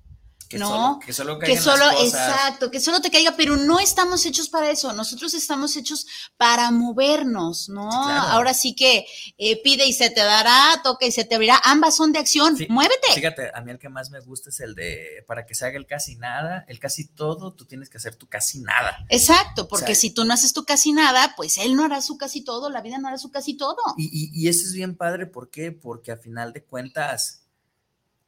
Que 0.48 0.58
no, 0.58 0.68
solo, 0.68 0.98
que 1.00 1.12
solo, 1.12 1.38
que 1.40 1.56
solo 1.56 1.90
exacto, 2.04 2.70
que 2.70 2.78
solo 2.78 3.00
te 3.00 3.10
caiga, 3.10 3.34
pero 3.36 3.56
no 3.56 3.80
estamos 3.80 4.24
hechos 4.26 4.48
para 4.48 4.70
eso. 4.70 4.92
Nosotros 4.92 5.34
estamos 5.34 5.76
hechos 5.76 6.06
para 6.36 6.70
movernos, 6.70 7.68
¿no? 7.68 7.90
Ahora 7.90 8.54
sí 8.54 8.76
que 8.76 9.06
eh, 9.38 9.60
pide 9.62 9.86
y 9.86 9.92
se 9.92 10.10
te 10.10 10.20
dará, 10.20 10.80
toca 10.84 11.04
y 11.04 11.10
se 11.10 11.24
te 11.24 11.34
abrirá. 11.34 11.60
Ambas 11.64 11.96
son 11.96 12.12
de 12.12 12.20
acción. 12.20 12.56
Muévete. 12.68 13.12
Fíjate, 13.14 13.50
a 13.52 13.60
mí 13.60 13.72
el 13.72 13.80
que 13.80 13.88
más 13.88 14.10
me 14.10 14.20
gusta 14.20 14.50
es 14.50 14.60
el 14.60 14.76
de 14.76 15.24
para 15.26 15.46
que 15.46 15.56
se 15.56 15.66
haga 15.66 15.78
el 15.78 15.86
casi 15.86 16.14
nada, 16.14 16.64
el 16.68 16.78
casi 16.78 17.08
todo, 17.08 17.52
tú 17.52 17.64
tienes 17.64 17.90
que 17.90 17.98
hacer 17.98 18.14
tu 18.14 18.28
casi 18.28 18.60
nada. 18.60 19.04
Exacto, 19.08 19.66
porque 19.66 19.96
si 19.96 20.10
tú 20.10 20.24
no 20.24 20.34
haces 20.34 20.52
tu 20.52 20.64
casi 20.64 20.92
nada, 20.92 21.34
pues 21.36 21.58
él 21.58 21.74
no 21.74 21.84
hará 21.84 22.00
su 22.02 22.16
casi 22.18 22.44
todo, 22.44 22.70
la 22.70 22.82
vida 22.82 22.98
no 22.98 23.08
hará 23.08 23.18
su 23.18 23.32
casi 23.32 23.56
todo. 23.56 23.78
Y, 23.96 24.30
y 24.32 24.48
eso 24.48 24.64
es 24.64 24.74
bien 24.74 24.96
padre, 24.96 25.26
¿por 25.26 25.50
qué? 25.50 25.72
Porque 25.72 26.12
a 26.12 26.16
final 26.16 26.52
de 26.52 26.62
cuentas, 26.62 27.42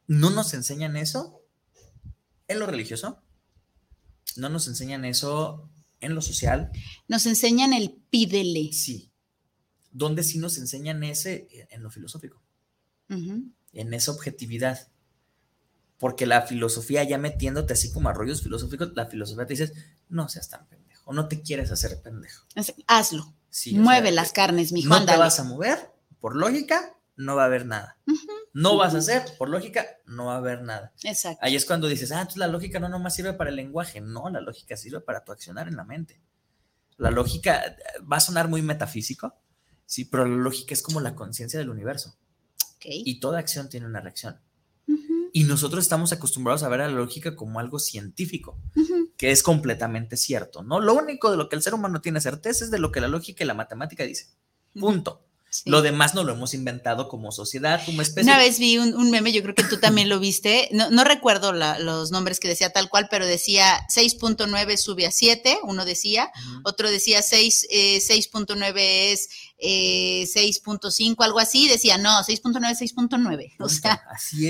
no 0.07 0.31
nos 0.31 0.53
enseñan 0.53 0.97
eso 0.97 1.38
en 2.49 2.59
lo 2.59 2.65
religioso, 2.65 3.21
no 4.35 4.49
nos 4.49 4.67
enseñan 4.67 5.05
eso 5.05 5.69
en 6.01 6.15
lo 6.15 6.21
social. 6.21 6.71
Nos 7.07 7.25
enseñan 7.25 7.73
el 7.73 7.91
pídele. 8.09 8.73
Sí. 8.73 9.11
Donde 9.91 10.23
sí 10.23 10.37
nos 10.37 10.57
enseñan 10.57 11.03
ese 11.03 11.47
en 11.71 11.83
lo 11.83 11.89
filosófico, 11.89 12.41
en 13.07 13.93
esa 13.93 14.11
objetividad. 14.11 14.89
Porque 15.97 16.25
la 16.25 16.43
filosofía, 16.43 17.03
ya 17.03 17.17
metiéndote 17.17 17.73
así 17.73 17.91
como 17.91 18.09
a 18.09 18.13
rollos 18.13 18.41
filosóficos, 18.41 18.91
la 18.95 19.07
filosofía 19.07 19.45
te 19.45 19.53
dice, 19.53 19.73
no 20.07 20.29
seas 20.29 20.49
tan 20.49 20.67
pendejo, 20.67 21.11
no 21.11 21.27
te 21.27 21.41
quieres 21.41 21.71
hacer 21.71 22.01
pendejo. 22.01 22.45
Hazlo. 22.87 23.33
Mueve 23.73 24.11
las 24.11 24.31
carnes, 24.31 24.71
mi 24.71 24.83
No 24.83 25.05
te 25.05 25.17
vas 25.17 25.39
a 25.39 25.43
mover, 25.43 25.91
por 26.19 26.35
lógica, 26.35 26.95
no 27.15 27.35
va 27.35 27.43
a 27.43 27.47
haber 27.47 27.65
nada. 27.65 27.97
No 28.53 28.77
vas 28.77 28.95
a 28.95 28.99
hacer, 28.99 29.23
por 29.37 29.49
lógica, 29.49 29.85
no 30.05 30.25
va 30.25 30.35
a 30.35 30.37
haber 30.37 30.63
nada. 30.63 30.93
Exacto. 31.03 31.39
Ahí 31.41 31.55
es 31.55 31.65
cuando 31.65 31.87
dices, 31.87 32.11
ah, 32.11 32.21
entonces 32.21 32.37
la 32.37 32.47
lógica 32.47 32.79
no 32.79 32.89
nomás 32.89 33.15
sirve 33.15 33.33
para 33.33 33.49
el 33.49 33.55
lenguaje. 33.55 34.01
No, 34.01 34.29
la 34.29 34.41
lógica 34.41 34.75
sirve 34.75 35.01
para 35.01 35.23
tu 35.23 35.31
accionar 35.31 35.67
en 35.67 35.75
la 35.75 35.83
mente. 35.83 36.19
La 36.97 37.11
lógica 37.11 37.75
va 38.11 38.17
a 38.17 38.21
sonar 38.21 38.49
muy 38.49 38.61
metafísico, 38.61 39.33
sí, 39.85 40.05
pero 40.05 40.25
la 40.25 40.35
lógica 40.35 40.73
es 40.73 40.81
como 40.81 40.99
la 40.99 41.15
conciencia 41.15 41.59
del 41.59 41.69
universo. 41.69 42.17
Y 42.81 43.19
toda 43.19 43.39
acción 43.39 43.69
tiene 43.69 43.85
una 43.85 44.01
reacción. 44.01 44.39
Y 45.31 45.43
nosotros 45.43 45.83
estamos 45.83 46.11
acostumbrados 46.11 46.63
a 46.63 46.69
ver 46.69 46.81
a 46.81 46.87
la 46.87 46.95
lógica 46.95 47.35
como 47.35 47.59
algo 47.59 47.77
científico, 47.77 48.59
que 49.15 49.31
es 49.31 49.43
completamente 49.43 50.17
cierto, 50.17 50.63
¿no? 50.63 50.79
Lo 50.79 50.93
único 50.93 51.29
de 51.29 51.37
lo 51.37 51.49
que 51.49 51.55
el 51.55 51.61
ser 51.61 51.75
humano 51.75 52.01
tiene 52.01 52.19
certeza 52.19 52.65
es 52.65 52.71
de 52.71 52.79
lo 52.79 52.91
que 52.91 52.99
la 52.99 53.07
lógica 53.07 53.43
y 53.43 53.47
la 53.47 53.53
matemática 53.53 54.03
dicen. 54.03 54.29
Punto. 54.73 55.28
Lo 55.65 55.81
demás 55.81 56.13
no 56.13 56.23
lo 56.23 56.33
hemos 56.33 56.53
inventado 56.53 57.07
como 57.07 57.31
sociedad, 57.31 57.81
como 57.85 58.01
especie. 58.01 58.31
Una 58.31 58.37
vez 58.37 58.59
vi 58.59 58.77
un, 58.77 59.09
meme, 59.09 59.31
yo 59.31 59.41
creo 59.41 59.55
que 59.55 59.63
tú 59.63 59.77
también 59.77 60.07
lo 60.07 60.19
viste, 60.19 60.69
no, 60.71 61.03
recuerdo 61.03 61.53
los 61.53 62.11
nombres 62.11 62.39
que 62.39 62.47
decía 62.47 62.71
tal 62.71 62.87
cual, 62.89 63.07
pero 63.09 63.25
decía 63.25 63.87
6.9 63.89 64.77
sube 64.77 65.07
a 65.07 65.11
7, 65.11 65.59
uno 65.63 65.85
decía, 65.85 66.31
otro 66.63 66.91
decía 66.91 67.23
6, 67.23 67.67
6.9 67.71 68.73
eh, 68.77 69.11
es 69.11 70.35
6.5, 70.35 71.11
eh, 71.11 71.15
algo 71.19 71.39
así, 71.39 71.67
decía, 71.67 71.97
no, 71.97 72.11
6.9 72.19 72.59
6.9, 72.77 73.55
o 73.59 73.69
sea, 73.69 74.01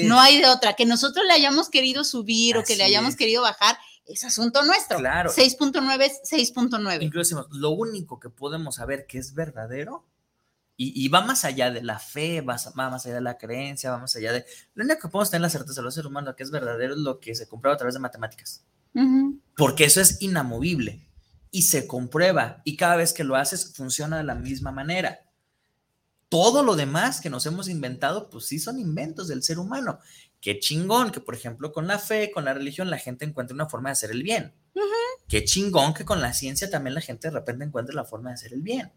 no 0.03 0.19
hay 0.19 0.41
de 0.41 0.47
otra, 0.47 0.73
que 0.73 0.85
nosotros 0.85 1.25
le 1.25 1.33
hayamos 1.33 1.69
querido 1.69 2.03
subir 2.03 2.57
o 2.57 2.63
que 2.63 2.75
le 2.75 2.83
hayamos 2.83 3.15
querido 3.15 3.41
bajar, 3.41 3.77
es 4.05 4.23
asunto 4.23 4.63
nuestro. 4.63 4.97
Claro. 4.97 5.31
6.9 5.31 6.01
es 6.01 6.53
6.9. 6.53 7.03
Incluso 7.03 7.47
lo 7.51 7.69
único 7.69 8.19
que 8.19 8.29
podemos 8.29 8.75
saber 8.75 9.05
que 9.05 9.19
es 9.19 9.35
verdadero 9.35 10.03
y, 10.81 11.09
va 11.09 11.19
más 11.19 11.43
allá 11.43 11.71
de 11.71 11.83
la 11.83 11.99
fe, 11.99 12.39
va, 12.39 12.55
más 12.73 13.05
allá 13.05 13.15
de 13.15 13.21
la 13.21 13.37
creencia, 13.37 13.91
va 13.91 13.97
más 13.97 14.15
allá 14.15 14.31
de... 14.31 14.45
Lo 14.75 14.85
único 14.85 15.01
que 15.01 15.07
podemos 15.09 15.29
tener 15.29 15.41
la 15.41 15.49
certeza 15.49 15.81
de 15.81 15.83
los 15.83 15.93
seres 15.93 16.09
humanos 16.09 16.35
que 16.37 16.43
es 16.43 16.51
verdadero 16.51 16.93
es 16.93 17.01
lo 17.01 17.19
que 17.19 17.35
se 17.35 17.49
comprueba 17.49 17.75
a 17.75 17.77
través 17.77 17.95
de 17.95 17.99
matemáticas. 17.99 18.63
Porque 19.57 19.83
eso 19.83 19.99
es 19.99 20.21
inamovible 20.21 21.05
y 21.51 21.63
se 21.63 21.85
comprueba 21.85 22.61
y 22.63 22.77
cada 22.77 22.95
vez 22.95 23.11
que 23.11 23.25
lo 23.25 23.35
haces 23.35 23.73
funciona 23.75 24.19
de 24.19 24.23
la 24.23 24.35
misma 24.35 24.71
manera. 24.71 25.19
Todo 26.29 26.63
lo 26.63 26.77
demás 26.77 27.19
que 27.19 27.29
nos 27.29 27.45
hemos 27.45 27.67
inventado, 27.67 28.29
pues 28.29 28.45
sí 28.45 28.57
son 28.57 28.79
inventos 28.79 29.27
del 29.27 29.43
ser 29.43 29.59
humano. 29.59 29.99
Qué 30.39 30.59
chingón 30.59 31.11
que, 31.11 31.19
por 31.19 31.35
ejemplo, 31.35 31.73
con 31.73 31.87
la 31.87 31.99
fe, 31.99 32.31
con 32.31 32.45
la 32.45 32.53
religión, 32.53 32.89
la 32.89 32.99
gente 32.99 33.25
encuentre 33.25 33.53
una 33.53 33.67
forma 33.67 33.89
de 33.89 33.93
hacer 33.93 34.11
el 34.11 34.23
bien. 34.23 34.53
Qué 35.27 35.43
chingón 35.43 35.93
que 35.93 36.05
con 36.05 36.21
la 36.21 36.31
ciencia 36.31 36.69
también 36.69 36.93
la 36.93 37.01
gente 37.01 37.27
de 37.27 37.33
repente 37.33 37.65
encuentre 37.65 37.93
la 37.93 38.05
forma 38.05 38.29
de 38.29 38.35
hacer 38.35 38.53
el 38.53 38.61
bien 38.61 38.93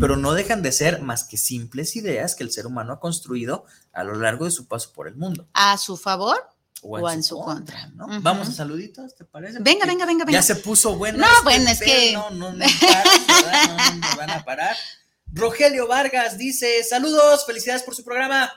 pero 0.00 0.16
no 0.16 0.32
dejan 0.32 0.62
de 0.62 0.72
ser 0.72 1.00
más 1.00 1.24
que 1.24 1.36
simples 1.36 1.96
ideas 1.96 2.34
que 2.34 2.44
el 2.44 2.50
ser 2.50 2.66
humano 2.66 2.92
ha 2.92 3.00
construido 3.00 3.64
a 3.92 4.04
lo 4.04 4.14
largo 4.14 4.44
de 4.44 4.50
su 4.50 4.66
paso 4.66 4.92
por 4.92 5.08
el 5.08 5.16
mundo. 5.16 5.48
¿A 5.54 5.78
su 5.78 5.96
favor? 5.96 6.36
O, 6.82 7.10
en, 7.10 7.22
su, 7.22 7.38
contra. 7.38 7.88
¿no? 7.88 8.06
Vamos 8.22 8.48
a 8.48 8.52
saluditos, 8.52 9.14
¿te 9.14 9.24
parece? 9.24 9.58
Venga, 9.60 9.84
venga, 9.84 10.06
venga, 10.06 10.24
venga. 10.24 10.38
Ya 10.38 10.42
se 10.42 10.56
puso 10.56 10.96
bueno. 10.96 11.18
No, 11.18 11.26
este 11.26 11.44
bueno, 11.44 11.70
es 11.70 11.80
que. 11.80 12.12
No, 12.14 12.30
no, 12.30 12.52
no, 12.52 12.56
no, 12.56 14.16
van 14.16 14.30
a 14.30 14.44
parar. 14.44 14.74
Rogelio 15.26 15.86
Vargas 15.86 16.38
dice: 16.38 16.82
Saludos, 16.82 17.44
felicidades 17.44 17.82
por 17.82 17.94
su 17.94 18.02
programa. 18.02 18.50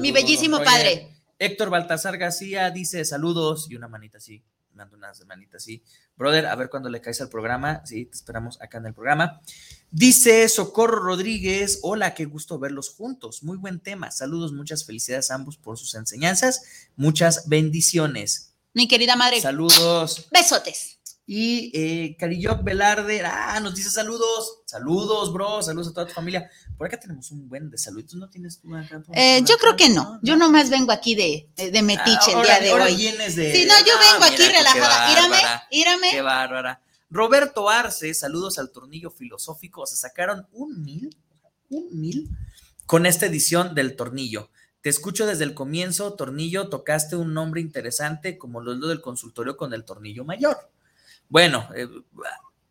Mi 0.00 0.12
bellísimo 0.12 0.62
padre. 0.62 1.16
Héctor 1.38 1.70
Baltasar 1.70 2.16
García 2.16 2.70
dice: 2.70 3.04
Saludos 3.04 3.66
y 3.68 3.74
una 3.74 3.88
manita 3.88 4.18
así. 4.18 4.44
Mando 4.74 4.96
unas 4.96 5.24
manitas 5.26 5.62
así. 5.62 5.82
Brother, 6.16 6.46
a 6.46 6.54
ver 6.54 6.70
cuándo 6.70 6.88
le 6.88 7.00
caes 7.00 7.20
al 7.20 7.28
programa. 7.28 7.84
Sí, 7.84 8.06
te 8.06 8.16
esperamos 8.16 8.60
acá 8.60 8.78
en 8.78 8.86
el 8.86 8.94
programa. 8.94 9.40
Dice 9.90 10.48
Socorro 10.48 11.02
Rodríguez, 11.02 11.80
hola, 11.82 12.14
qué 12.14 12.24
gusto 12.24 12.58
verlos 12.58 12.90
juntos. 12.90 13.42
Muy 13.42 13.58
buen 13.58 13.80
tema. 13.80 14.10
Saludos, 14.10 14.52
muchas 14.52 14.84
felicidades 14.84 15.30
a 15.30 15.34
ambos 15.34 15.56
por 15.56 15.78
sus 15.78 15.94
enseñanzas. 15.94 16.62
Muchas 16.96 17.48
bendiciones. 17.48 18.54
Mi 18.74 18.88
querida 18.88 19.16
madre. 19.16 19.40
Saludos. 19.40 20.28
Besotes. 20.30 20.98
Y 21.24 21.70
eh, 21.74 22.16
Velarde, 22.62 23.22
ah, 23.24 23.60
nos 23.60 23.74
dice 23.74 23.90
saludos. 23.90 24.60
Saludos, 24.66 25.32
bro. 25.32 25.62
Saludos 25.62 25.88
a 25.88 25.94
toda 25.94 26.06
tu 26.06 26.14
familia. 26.14 26.50
Por 26.76 26.86
acá 26.86 26.98
tenemos 26.98 27.30
un 27.30 27.48
buen 27.48 27.70
de 27.70 27.78
saludos. 27.78 28.14
¿No 28.14 28.28
tienes 28.28 28.60
tú 28.60 28.74
acá? 28.74 29.02
Eh, 29.12 29.42
yo 29.44 29.56
creo 29.58 29.76
que 29.76 29.88
no. 29.88 30.18
Yo 30.22 30.36
nomás 30.36 30.68
vengo 30.68 30.92
aquí 30.92 31.14
de, 31.14 31.48
de 31.56 31.82
metiche 31.82 32.32
el 32.32 32.42
día 32.42 32.60
de 32.60 32.72
hoy. 32.72 32.96
Vienes 32.96 33.36
de... 33.36 33.54
Sí, 33.54 33.66
no, 33.66 33.74
yo 33.86 33.92
vengo 33.98 34.24
aquí 34.24 34.42
relajada. 34.42 35.12
Írame, 35.12 35.38
írame. 35.70 36.10
Qué 36.10 36.22
bárbara. 36.22 36.82
Roberto 37.10 37.68
Arce, 37.68 38.14
saludos 38.14 38.58
al 38.58 38.70
tornillo 38.72 39.10
filosófico. 39.10 39.86
Se 39.86 39.96
sacaron 39.96 40.48
un 40.52 40.82
mil, 40.82 41.16
un 41.68 41.88
mil 42.00 42.30
con 42.86 43.06
esta 43.06 43.26
edición 43.26 43.74
del 43.74 43.96
tornillo. 43.96 44.50
Te 44.82 44.90
escucho 44.90 45.26
desde 45.26 45.44
el 45.44 45.54
comienzo, 45.54 46.14
Tornillo, 46.14 46.68
tocaste 46.68 47.14
un 47.14 47.34
nombre 47.34 47.60
interesante 47.60 48.36
como 48.36 48.60
lo 48.60 48.74
del 48.88 49.00
consultorio 49.00 49.56
con 49.56 49.72
el 49.74 49.84
tornillo 49.84 50.24
mayor. 50.24 50.72
Bueno, 51.32 51.66
eh, 51.74 51.88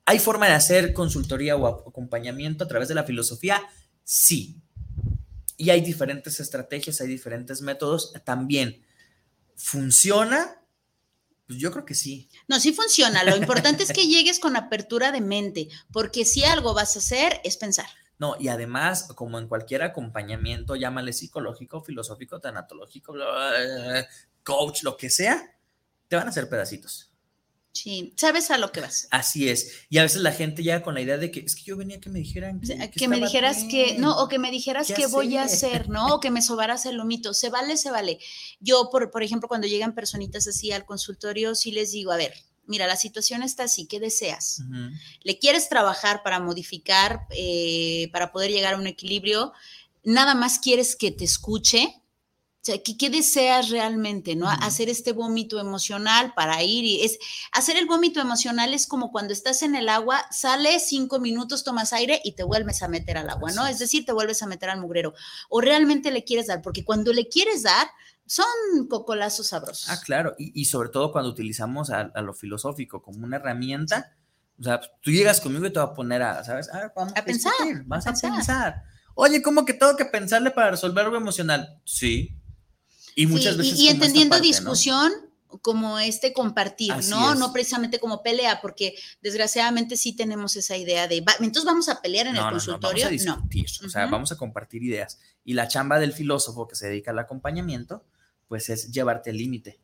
¿hay 0.06 0.20
forma 0.20 0.46
de 0.46 0.54
hacer 0.54 0.94
consultoría 0.94 1.56
o 1.56 1.66
acompañamiento 1.66 2.64
a 2.64 2.68
través 2.68 2.88
de 2.90 2.94
la 2.94 3.04
filosofía? 3.04 3.60
Sí. 4.04 4.62
Y 5.58 5.72
hay 5.72 5.82
diferentes 5.82 6.40
estrategias, 6.40 7.02
hay 7.02 7.08
diferentes 7.08 7.64
métodos 7.64 8.14
también. 8.24 8.86
¿Funciona? 9.56 10.62
Pues 11.48 11.58
yo 11.58 11.72
creo 11.72 11.86
que 11.86 11.96
sí. 11.96 12.30
No, 12.48 12.60
sí 12.60 12.72
funciona. 12.72 13.24
Lo 13.24 13.36
importante 13.36 13.82
es 13.82 13.92
que 13.92 14.06
llegues 14.06 14.40
con 14.40 14.56
apertura 14.56 15.12
de 15.12 15.22
mente, 15.22 15.68
porque 15.92 16.24
si 16.24 16.44
algo 16.44 16.76
vas 16.76 16.96
a 16.96 17.00
hacer 17.00 17.42
es 17.44 17.58
pensar. 17.58 17.88
No, 18.20 18.36
y 18.40 18.50
además, 18.50 19.08
como 19.16 19.40
en 19.40 19.48
cualquier 19.48 19.82
acompañamiento, 19.82 20.76
llámale 20.76 21.14
psicológico, 21.14 21.82
filosófico, 21.82 22.40
tanatológico, 22.40 23.16
coach, 24.44 24.84
lo 24.84 24.98
que 24.98 25.10
sea, 25.10 25.58
te 26.08 26.16
van 26.16 26.28
a 26.28 26.30
hacer 26.30 26.48
pedacitos. 26.48 27.11
Sí, 27.74 28.14
sabes 28.18 28.52
a 28.52 28.58
lo 28.58 28.72
que 28.72 28.82
vas. 28.82 29.08
Así 29.12 29.48
es. 29.48 29.86
Y 29.90 29.98
a 29.98 30.04
veces 30.04 30.22
la 30.22 30.34
gente 30.34 30.62
llega 30.62 30.84
con 30.84 30.94
la 30.94 31.02
idea 31.02 31.18
de 31.18 31.32
que 31.32 31.40
es 31.40 31.56
que 31.56 31.64
yo 31.64 31.78
venía 31.78 32.02
que 32.02 32.10
me 32.10 32.20
dijeran 32.20 32.60
que, 32.60 33.08
me 33.08 33.20
dijeras 33.20 33.64
que 33.64 33.98
no 33.98 34.18
o 34.22 34.28
que 34.28 34.40
me 34.40 34.52
dijeras 34.52 34.92
qué, 34.94 35.08
voy 35.08 35.38
a 35.38 35.44
hacer, 35.44 35.90
¿no? 35.90 36.16
O 36.16 36.20
que 36.20 36.32
me 36.32 36.42
sobaras 36.42 36.86
el 36.86 36.98
lomito. 36.98 37.34
Se 37.34 37.50
vale, 37.50 37.78
se 37.78 37.90
vale. 37.90 38.20
Yo 38.60 38.90
por 38.92 39.10
por 39.10 39.24
ejemplo, 39.24 39.48
cuando 39.48 39.68
llegan 39.68 39.96
personitas 39.96 40.48
así 40.48 40.72
al 40.72 40.86
consultorio 40.86 41.56
sí 41.56 41.72
les 41.72 41.92
digo, 41.92 42.12
a 42.12 42.18
ver, 42.18 42.34
mira, 42.66 42.88
la 42.88 42.98
situación 42.98 43.44
está 43.44 43.64
así, 43.64 43.86
¿qué 43.86 44.00
deseas? 44.00 44.62
¿Le 45.24 45.40
quieres 45.40 45.70
trabajar 45.70 46.24
para 46.24 46.40
modificar, 46.40 47.28
eh, 47.32 48.10
para 48.12 48.32
poder 48.32 48.52
llegar 48.52 48.74
a 48.74 48.78
un 48.78 48.88
equilibrio? 48.88 49.54
¿Nada 50.04 50.36
más 50.36 50.60
quieres 50.60 50.96
que 50.96 51.12
te 51.12 51.24
escuche? 51.24 52.01
O 52.62 52.64
sea, 52.64 52.76
¿qué, 52.84 53.10
deseas 53.10 53.72
realmente, 53.72 54.36
no? 54.36 54.48
Hacer 54.48 54.88
este 54.88 55.14
vómito 55.14 55.60
emocional 55.60 56.32
para 56.36 56.62
ir 56.62 56.86
y 56.86 57.02
es 57.02 57.18
hacer 57.52 57.76
el 57.76 57.88
vómito 57.88 58.22
emocional 58.22 58.76
es 58.76 58.86
como 58.86 59.12
cuando 59.12 59.34
estás 59.34 59.64
en 59.64 59.74
el 59.74 59.90
agua, 59.90 60.24
sales 60.30 60.86
cinco 60.88 61.20
minutos, 61.20 61.64
tomas 61.64 61.92
aire 61.92 62.22
y 62.24 62.34
te 62.34 62.44
vuelves 62.44 62.84
a 62.84 62.88
meter 62.88 63.18
al 63.18 63.32
agua, 63.32 63.52
¿no? 63.54 63.66
Es 63.66 63.80
decir, 63.80 64.06
te 64.06 64.14
vuelves 64.14 64.44
a 64.44 64.46
meter 64.46 64.70
al 64.70 64.80
mugrero. 64.80 65.16
O 65.50 65.60
realmente 65.60 66.12
le 66.12 66.24
quieres 66.24 66.46
dar, 66.46 66.62
porque 66.62 66.86
cuando 66.86 67.14
le 67.14 67.28
quieres 67.30 67.64
dar, 67.64 67.88
son 68.28 68.46
cocolazos 68.88 69.48
sabrosos. 69.48 69.90
Ah, 69.90 70.00
claro, 70.00 70.36
y, 70.38 70.66
sobre 70.66 70.90
todo 70.90 71.12
cuando 71.12 71.32
utilizamos 71.32 71.90
a, 71.90 72.12
lo 72.22 72.36
filosófico 72.36 73.02
como 73.02 73.26
una 73.26 73.38
herramienta, 73.38 74.16
o 74.60 74.64
sea, 74.64 74.80
tú 75.02 75.10
llegas 75.10 75.42
conmigo 75.42 75.66
y 75.66 75.74
te 75.74 75.80
vas 75.80 75.90
a 75.90 75.94
poner 75.96 76.22
a, 76.22 76.44
¿sabes? 76.44 76.70
A, 76.70 76.94
a, 76.96 77.26
pensar. 77.26 77.52
Vas 77.86 78.06
a 78.06 78.14
pensar. 78.14 78.84
Oye, 79.16 79.42
¿cómo 79.42 79.66
que 79.66 79.74
tengo 79.74 79.98
que 79.98 80.06
pensarle 80.06 80.52
para 80.52 80.70
resolver 80.70 81.06
algo 81.06 81.18
emocional? 81.18 81.82
Sí, 81.84 82.38
y 83.16 83.26
muchas 83.26 83.58
veces. 83.58 83.80
Y, 83.80 83.90
entendiendo 83.90 84.40
discusión 84.40 85.12
como 85.62 86.00
este 86.00 86.34
compartir, 86.34 86.94
¿no? 87.10 87.36
No 87.36 87.52
precisamente 87.52 88.00
como 88.00 88.24
pelea, 88.24 88.62
porque 88.62 88.96
desgraciadamente 89.22 89.98
sí 89.98 90.14
tenemos 90.16 90.56
esa 90.56 90.78
idea 90.78 91.08
de, 91.08 91.18
entonces 91.18 91.66
vamos 91.66 91.90
a 91.90 92.02
pelear 92.02 92.28
en 92.28 92.38
el 92.38 92.44
consultorio. 92.44 93.06
No, 93.06 93.10
vamos 93.10 93.28
a 93.28 93.34
discutir, 93.34 93.66
o 93.86 93.90
sea, 93.90 94.06
vamos 94.08 94.32
a 94.32 94.38
compartir 94.38 94.84
ideas. 94.84 95.20
Y 95.44 95.54
la 95.54 95.68
chamba 95.68 96.00
del 96.00 96.14
filósofo 96.14 96.68
que 96.68 96.76
se 96.76 96.88
dedica 96.88 97.12
al 97.12 97.20
acompañamiento, 97.20 98.06
pues 98.48 98.70
es 98.70 98.92
llevarte 98.92 99.32
el 99.32 99.38
límite 99.38 99.80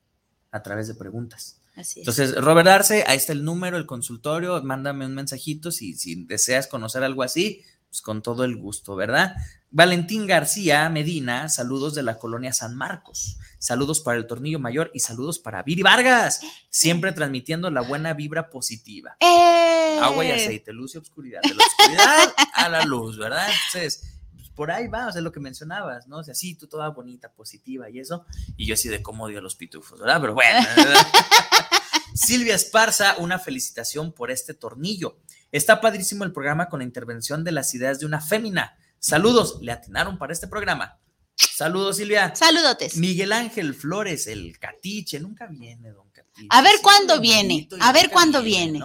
a 0.52 0.64
través 0.64 0.88
de 0.88 0.96
preguntas. 0.96 1.60
Así 1.76 2.00
es. 2.00 2.08
Entonces, 2.08 2.36
Robert 2.36 2.68
Arce, 2.68 3.04
ahí 3.06 3.18
está 3.18 3.34
el 3.34 3.44
número, 3.44 3.78
el 3.78 3.86
consultorio, 3.86 4.62
mándame 4.64 5.06
un 5.06 5.14
mensajito 5.14 5.72
si, 5.72 5.96
si 5.96 6.26
deseas 6.26 6.68
conocer 6.68 7.04
algo 7.04 7.24
así, 7.24 7.64
pues 7.90 8.02
con 8.02 8.22
todo 8.22 8.44
el 8.44 8.58
gusto, 8.58 8.96
¿verdad? 8.96 9.36
Valentín 9.70 10.28
García 10.28 10.90
Medina, 10.90 11.50
saludos 11.50 11.94
de 11.94 12.04
la 12.04 12.18
colonia 12.18 12.54
San 12.54 12.76
Marcos, 12.76 13.38
saludos 13.60 14.00
para 14.00 14.18
el 14.18 14.26
Tornillo 14.26 14.60
Mayor 14.60 14.92
y 14.94 15.02
saludos 15.02 15.40
para 15.40 15.62
Viri 15.62 15.84
Vargas, 15.84 16.42
siempre 16.70 17.12
transmitiendo 17.12 17.70
la 17.70 17.82
buena 17.82 18.14
vibra 18.14 18.50
positiva. 18.50 19.18
¡Eh! 19.20 20.00
Agua 20.02 20.26
y 20.26 20.32
aceite, 20.32 20.72
luz 20.72 20.96
y 20.96 21.00
oscuridad, 21.00 21.42
de 21.42 21.54
la 21.54 21.64
oscuridad 21.66 22.34
a 22.54 22.70
la 22.70 22.86
luz, 22.86 23.18
¿verdad? 23.18 23.48
Entonces, 23.48 24.20
pues, 24.36 24.50
por 24.50 24.72
ahí 24.72 24.88
va, 24.88 25.08
o 25.08 25.12
sea, 25.12 25.22
lo 25.22 25.32
que 25.32 25.40
mencionabas, 25.40 26.08
¿no? 26.08 26.20
O 26.20 26.24
sea, 26.24 26.34
sí, 26.34 26.56
tú 26.56 26.68
toda 26.68 26.90
bonita, 26.90 27.32
positiva 27.34 27.90
y 27.90 28.00
eso, 28.00 28.26
y 28.56 28.66
yo 28.66 28.74
así 28.74 28.88
de 28.90 29.02
cómo 29.04 29.26
odio 29.26 29.40
a 29.40 29.42
los 29.42 29.56
pitufos, 29.56 30.00
¿verdad? 30.00 30.22
Pero 30.22 30.34
bueno. 30.34 30.60
Silvia 32.18 32.56
Esparza, 32.56 33.16
una 33.20 33.38
felicitación 33.38 34.12
por 34.12 34.32
este 34.32 34.56
tornillo. 34.56 35.20
Está 35.52 35.80
padrísimo 35.80 36.24
el 36.24 36.34
programa 36.34 36.68
con 36.68 36.80
la 36.80 36.84
intervención 36.84 37.44
de 37.44 37.52
las 37.52 37.74
ideas 37.76 38.00
de 38.00 38.06
una 38.08 38.20
fémina. 38.20 38.76
Saludos, 38.98 39.60
le 39.62 39.72
atinaron 39.72 40.18
para 40.18 40.34
este 40.34 40.48
programa. 40.48 41.00
Saludos, 41.36 41.98
Silvia. 41.98 42.36
Saludotes. 42.36 42.98
Miguel 42.98 43.32
Ángel 43.32 43.76
Flores, 43.76 44.26
el 44.26 44.58
catiche, 44.58 45.20
nunca 45.20 45.46
viene, 45.46 45.92
don 45.92 46.10
Catiche. 46.10 46.48
A 46.50 46.62
ver 46.64 46.80
cuándo 46.82 47.22
viene, 47.22 47.70
a 47.80 47.94
ver 47.94 48.10
cuándo 48.10 48.42
viene. 48.42 48.82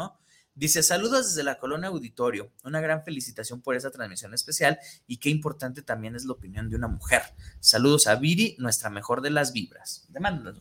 Dice, 0.55 0.83
saludos 0.83 1.29
desde 1.31 1.43
la 1.43 1.59
Colonia 1.59 1.89
Auditorio. 1.89 2.53
Una 2.65 2.83
gran 2.83 3.03
felicitación 3.03 3.63
por 3.63 3.75
esa 3.75 3.91
transmisión 3.91 4.35
especial 4.35 4.79
y 5.07 5.17
qué 5.17 5.31
importante 5.31 5.81
también 5.81 6.15
es 6.15 6.27
la 6.27 6.35
opinión 6.35 6.69
de 6.69 6.77
una 6.77 6.89
mujer. 6.89 7.23
Saludos 7.61 8.07
a 8.07 8.17
Viri, 8.17 8.57
nuestra 8.59 8.91
mejor 8.91 9.23
de 9.23 9.31
las 9.31 9.55
vibras. 9.55 10.07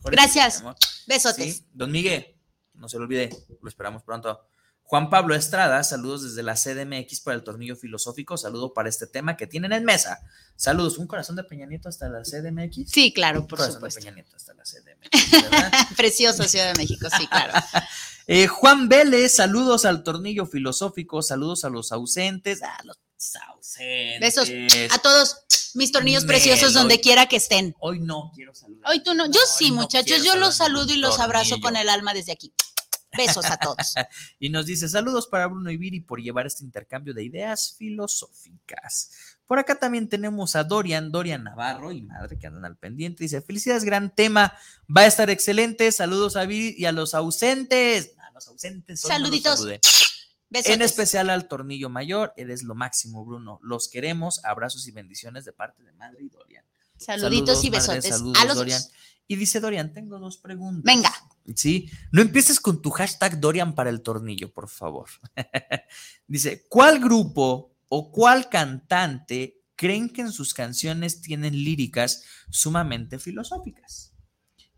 Gracias. 0.04 0.64
Besotes. 1.06 1.64
Don 1.74 1.92
Miguel, 1.92 2.34
no 2.74 2.88
se 2.88 2.98
lo 2.98 3.04
olvide, 3.04 3.30
lo 3.60 3.68
esperamos 3.68 4.02
pronto. 4.02 4.40
Juan 4.84 5.08
Pablo 5.08 5.34
Estrada, 5.34 5.82
saludos 5.84 6.22
desde 6.22 6.42
la 6.42 6.54
CDMX 6.54 7.20
para 7.20 7.34
el 7.34 7.42
tornillo 7.42 7.76
filosófico, 7.76 8.36
saludo 8.36 8.74
para 8.74 8.88
este 8.88 9.06
tema 9.06 9.36
que 9.36 9.46
tienen 9.46 9.72
en 9.72 9.84
mesa. 9.84 10.20
Saludos, 10.54 10.98
un 10.98 11.06
corazón 11.06 11.34
de 11.36 11.44
Peña 11.44 11.64
Nieto 11.64 11.88
hasta 11.88 12.08
la 12.10 12.22
CDMX. 12.22 12.90
Sí, 12.90 13.12
claro, 13.12 13.46
por 13.46 13.58
corazón 13.58 13.76
supuesto. 13.76 14.00
de 14.00 14.04
Peña 14.04 14.14
Nieto 14.16 14.36
hasta 14.36 14.52
la 14.52 14.64
CDMX. 14.64 15.96
Precioso 15.96 16.42
Ciudad 16.44 16.72
de 16.72 16.78
México, 16.78 17.08
sí, 17.16 17.26
claro. 17.26 17.54
Eh, 18.28 18.46
Juan 18.46 18.88
Vélez, 18.88 19.34
saludos 19.34 19.84
al 19.84 20.04
tornillo 20.04 20.46
filosófico, 20.46 21.22
saludos 21.22 21.64
a 21.64 21.70
los 21.70 21.90
ausentes, 21.90 22.62
a 22.62 22.78
los 22.84 22.96
ausentes. 23.48 24.20
Besos 24.20 24.50
a 24.90 24.98
todos 24.98 25.36
mis 25.74 25.92
tornillos 25.92 26.24
preciosos 26.24 26.72
donde 26.72 27.00
quiera 27.00 27.26
que 27.26 27.36
estén. 27.36 27.74
Hoy 27.80 28.00
no 28.00 28.30
quiero 28.34 28.54
saludar. 28.54 28.90
Hoy 28.90 29.02
tú 29.02 29.14
no. 29.14 29.26
Yo 29.26 29.40
sí, 29.46 29.72
muchachos, 29.72 30.22
yo 30.24 30.36
los 30.36 30.56
saludo 30.56 30.92
y 30.92 30.96
los 30.96 31.18
abrazo 31.18 31.60
con 31.60 31.76
el 31.76 31.88
alma 31.88 32.14
desde 32.14 32.32
aquí. 32.32 32.52
Besos 33.16 33.44
a 33.46 33.58
todos. 33.58 33.94
y 34.38 34.48
nos 34.48 34.66
dice 34.66 34.88
saludos 34.88 35.26
para 35.26 35.46
Bruno 35.46 35.70
y 35.70 35.76
Viri 35.76 36.00
por 36.00 36.20
llevar 36.20 36.46
este 36.46 36.64
intercambio 36.64 37.12
de 37.12 37.24
ideas 37.24 37.74
filosóficas. 37.78 39.10
Por 39.46 39.58
acá 39.58 39.74
también 39.74 40.08
tenemos 40.08 40.56
a 40.56 40.64
Dorian, 40.64 41.12
Dorian 41.12 41.44
Navarro 41.44 41.92
y 41.92 42.00
madre 42.00 42.38
que 42.38 42.46
andan 42.46 42.64
al 42.64 42.76
pendiente. 42.78 43.22
Dice, 43.24 43.42
felicidades, 43.42 43.84
gran 43.84 44.14
tema, 44.14 44.56
va 44.94 45.02
a 45.02 45.06
estar 45.06 45.28
excelente. 45.28 45.92
Saludos 45.92 46.36
a 46.36 46.46
Viri 46.46 46.74
y 46.78 46.86
a 46.86 46.92
los 46.92 47.12
ausentes. 47.14 48.12
A 48.18 48.30
los 48.32 48.48
ausentes. 48.48 49.00
Saluditos. 49.00 49.66
En 50.52 50.82
especial 50.82 51.30
al 51.30 51.48
tornillo 51.48 51.88
mayor, 51.88 52.32
eres 52.36 52.62
lo 52.62 52.74
máximo, 52.74 53.24
Bruno. 53.24 53.58
Los 53.62 53.88
queremos. 53.88 54.44
Abrazos 54.44 54.86
y 54.86 54.90
bendiciones 54.90 55.44
de 55.44 55.52
parte 55.52 55.82
de 55.82 55.92
Madre 55.92 56.22
y 56.22 56.28
Dorian. 56.28 56.64
Saluditos 56.96 57.64
y 57.64 57.70
besotes. 57.70 58.08
saludos, 58.08 58.40
a 58.40 58.44
los 58.44 58.56
Dorian. 58.56 58.82
Y 59.26 59.36
dice 59.36 59.60
Dorian, 59.60 59.92
tengo 59.92 60.18
dos 60.18 60.36
preguntas. 60.36 60.82
Venga. 60.84 61.12
Sí, 61.54 61.90
no 62.10 62.22
empieces 62.22 62.60
con 62.60 62.82
tu 62.82 62.90
hashtag 62.90 63.40
Dorian 63.40 63.74
para 63.74 63.90
el 63.90 64.02
tornillo, 64.02 64.52
por 64.52 64.68
favor. 64.68 65.08
dice, 66.26 66.66
¿cuál 66.68 67.00
grupo 67.00 67.74
o 67.88 68.12
cuál 68.12 68.48
cantante 68.48 69.62
creen 69.74 70.10
que 70.10 70.20
en 70.20 70.32
sus 70.32 70.54
canciones 70.54 71.20
tienen 71.20 71.54
líricas 71.54 72.24
sumamente 72.50 73.18
filosóficas? 73.18 74.12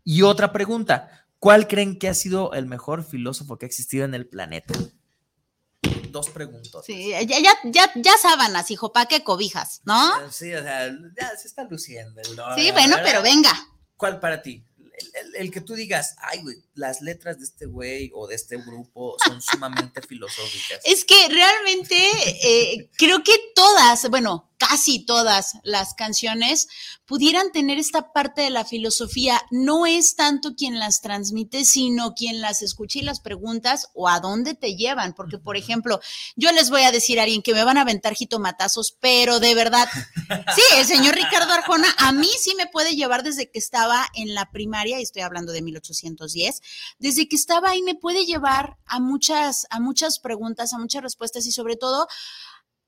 Y 0.03 0.21
otra 0.21 0.51
pregunta, 0.51 1.27
¿cuál 1.39 1.67
creen 1.67 1.99
que 1.99 2.07
ha 2.07 2.13
sido 2.13 2.53
el 2.53 2.65
mejor 2.65 3.03
filósofo 3.03 3.57
que 3.57 3.65
ha 3.65 3.67
existido 3.67 4.05
en 4.05 4.13
el 4.13 4.27
planeta? 4.27 4.73
Dos 6.09 6.29
preguntas. 6.29 6.85
Sí, 6.85 7.09
ya, 7.09 7.21
ya, 7.21 7.53
ya, 7.65 7.91
ya 7.95 8.17
sábanas, 8.21 8.71
hijo, 8.71 8.93
¿para 8.93 9.07
qué 9.07 9.23
cobijas? 9.23 9.81
¿No? 9.85 10.31
Sí, 10.31 10.53
o 10.53 10.61
sea, 10.61 10.87
ya 11.19 11.35
se 11.37 11.47
está 11.47 11.63
luciendo. 11.65 12.21
Sí, 12.55 12.71
bueno, 12.71 12.97
pero 13.03 13.21
venga. 13.21 13.51
¿Cuál 13.97 14.19
para 14.19 14.41
ti? 14.41 14.63
El, 15.35 15.51
que 15.51 15.61
tú 15.61 15.73
digas, 15.73 16.15
ay, 16.19 16.41
güey, 16.41 16.57
las 16.75 17.01
letras 17.01 17.39
de 17.39 17.45
este 17.45 17.65
güey 17.65 18.11
o 18.13 18.27
de 18.27 18.35
este 18.35 18.57
grupo 18.57 19.15
son 19.25 19.41
sumamente 19.41 20.01
filosóficas. 20.01 20.79
Es 20.83 21.05
que 21.05 21.27
realmente 21.29 21.95
eh, 22.43 22.89
creo 22.97 23.23
que 23.23 23.33
todas, 23.55 24.09
bueno, 24.09 24.49
casi 24.57 25.05
todas 25.05 25.53
las 25.63 25.93
canciones 25.93 26.67
pudieran 27.05 27.51
tener 27.51 27.77
esta 27.77 28.13
parte 28.13 28.41
de 28.41 28.49
la 28.49 28.65
filosofía. 28.65 29.41
No 29.51 29.85
es 29.85 30.15
tanto 30.15 30.55
quien 30.55 30.79
las 30.79 31.01
transmite, 31.01 31.65
sino 31.65 32.13
quien 32.13 32.41
las 32.41 32.61
escucha 32.61 32.99
y 32.99 33.03
las 33.03 33.19
preguntas 33.19 33.89
o 33.93 34.07
a 34.07 34.19
dónde 34.19 34.55
te 34.55 34.75
llevan. 34.75 35.13
Porque, 35.13 35.37
por 35.37 35.57
ejemplo, 35.57 35.99
yo 36.35 36.51
les 36.51 36.69
voy 36.69 36.81
a 36.83 36.91
decir 36.91 37.19
a 37.19 37.23
alguien 37.23 37.41
que 37.41 37.53
me 37.53 37.63
van 37.63 37.77
a 37.77 37.81
aventar 37.81 38.15
jitomatazos, 38.15 38.97
pero 38.99 39.39
de 39.39 39.55
verdad, 39.55 39.87
sí, 40.55 40.61
el 40.77 40.85
señor 40.85 41.15
Ricardo 41.15 41.53
Arjona 41.53 41.93
a 41.97 42.11
mí 42.11 42.29
sí 42.39 42.53
me 42.55 42.67
puede 42.67 42.95
llevar 42.95 43.23
desde 43.23 43.49
que 43.49 43.59
estaba 43.59 44.07
en 44.15 44.33
la 44.33 44.51
primaria, 44.51 44.99
y 44.99 45.03
estoy 45.03 45.21
hablando 45.21 45.51
de 45.51 45.61
1810, 45.61 46.61
desde 46.99 47.27
que 47.27 47.35
estaba 47.35 47.69
ahí 47.69 47.81
me 47.81 47.95
puede 47.95 48.25
llevar 48.25 48.77
a 48.85 48.99
muchas, 48.99 49.67
a 49.69 49.79
muchas 49.79 50.19
preguntas, 50.19 50.73
a 50.73 50.77
muchas 50.77 51.03
respuestas 51.03 51.45
y 51.45 51.51
sobre 51.51 51.75
todo 51.75 52.07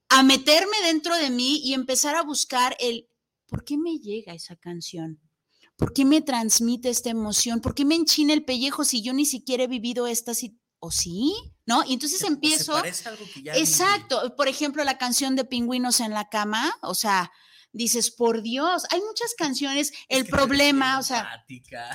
a 0.10 0.24
meterme 0.24 0.78
dentro 0.86 1.16
de 1.18 1.30
mí 1.30 1.62
y 1.64 1.74
empezar 1.74 2.16
a 2.16 2.24
buscar 2.24 2.76
el, 2.80 3.10
¿por 3.48 3.64
qué 3.64 3.78
me 3.78 3.98
llega 3.98 4.34
esa 4.34 4.56
canción? 4.56 5.20
¿Por 5.76 5.94
qué 5.94 6.06
me 6.06 6.22
transmite 6.22 6.90
esta 6.90 7.10
emoción? 7.10 7.62
¿Por 7.62 7.76
qué 7.76 7.86
me 7.86 7.96
enchina 7.96 8.34
el 8.34 8.44
pellejo 8.44 8.84
si 8.84 9.04
yo 9.04 9.14
ni 9.14 9.26
siquiera 9.26 9.64
he 9.64 9.68
vivido 9.68 10.08
esta 10.08 10.34
situación? 10.34 10.68
¿O 10.80 10.92
sí? 10.92 11.34
¿No? 11.66 11.84
Y 11.84 11.94
entonces 11.94 12.22
empiezo. 12.22 12.78
exacto. 13.56 14.36
Por 14.36 14.48
ejemplo, 14.48 14.84
la 14.84 15.00
canción 15.00 15.36
de 15.36 15.44
Pingüinos 15.44 16.02
en 16.02 16.12
la 16.12 16.30
cama, 16.30 16.78
o 16.84 16.94
sea, 16.94 17.32
dices, 17.78 18.12
por 18.12 18.42
Dios, 18.42 18.84
hay 18.90 19.02
muchas 19.02 19.34
canciones, 19.36 19.94
el 20.10 20.26
problema, 20.26 21.00
o 21.00 21.04
sea, 21.04 21.46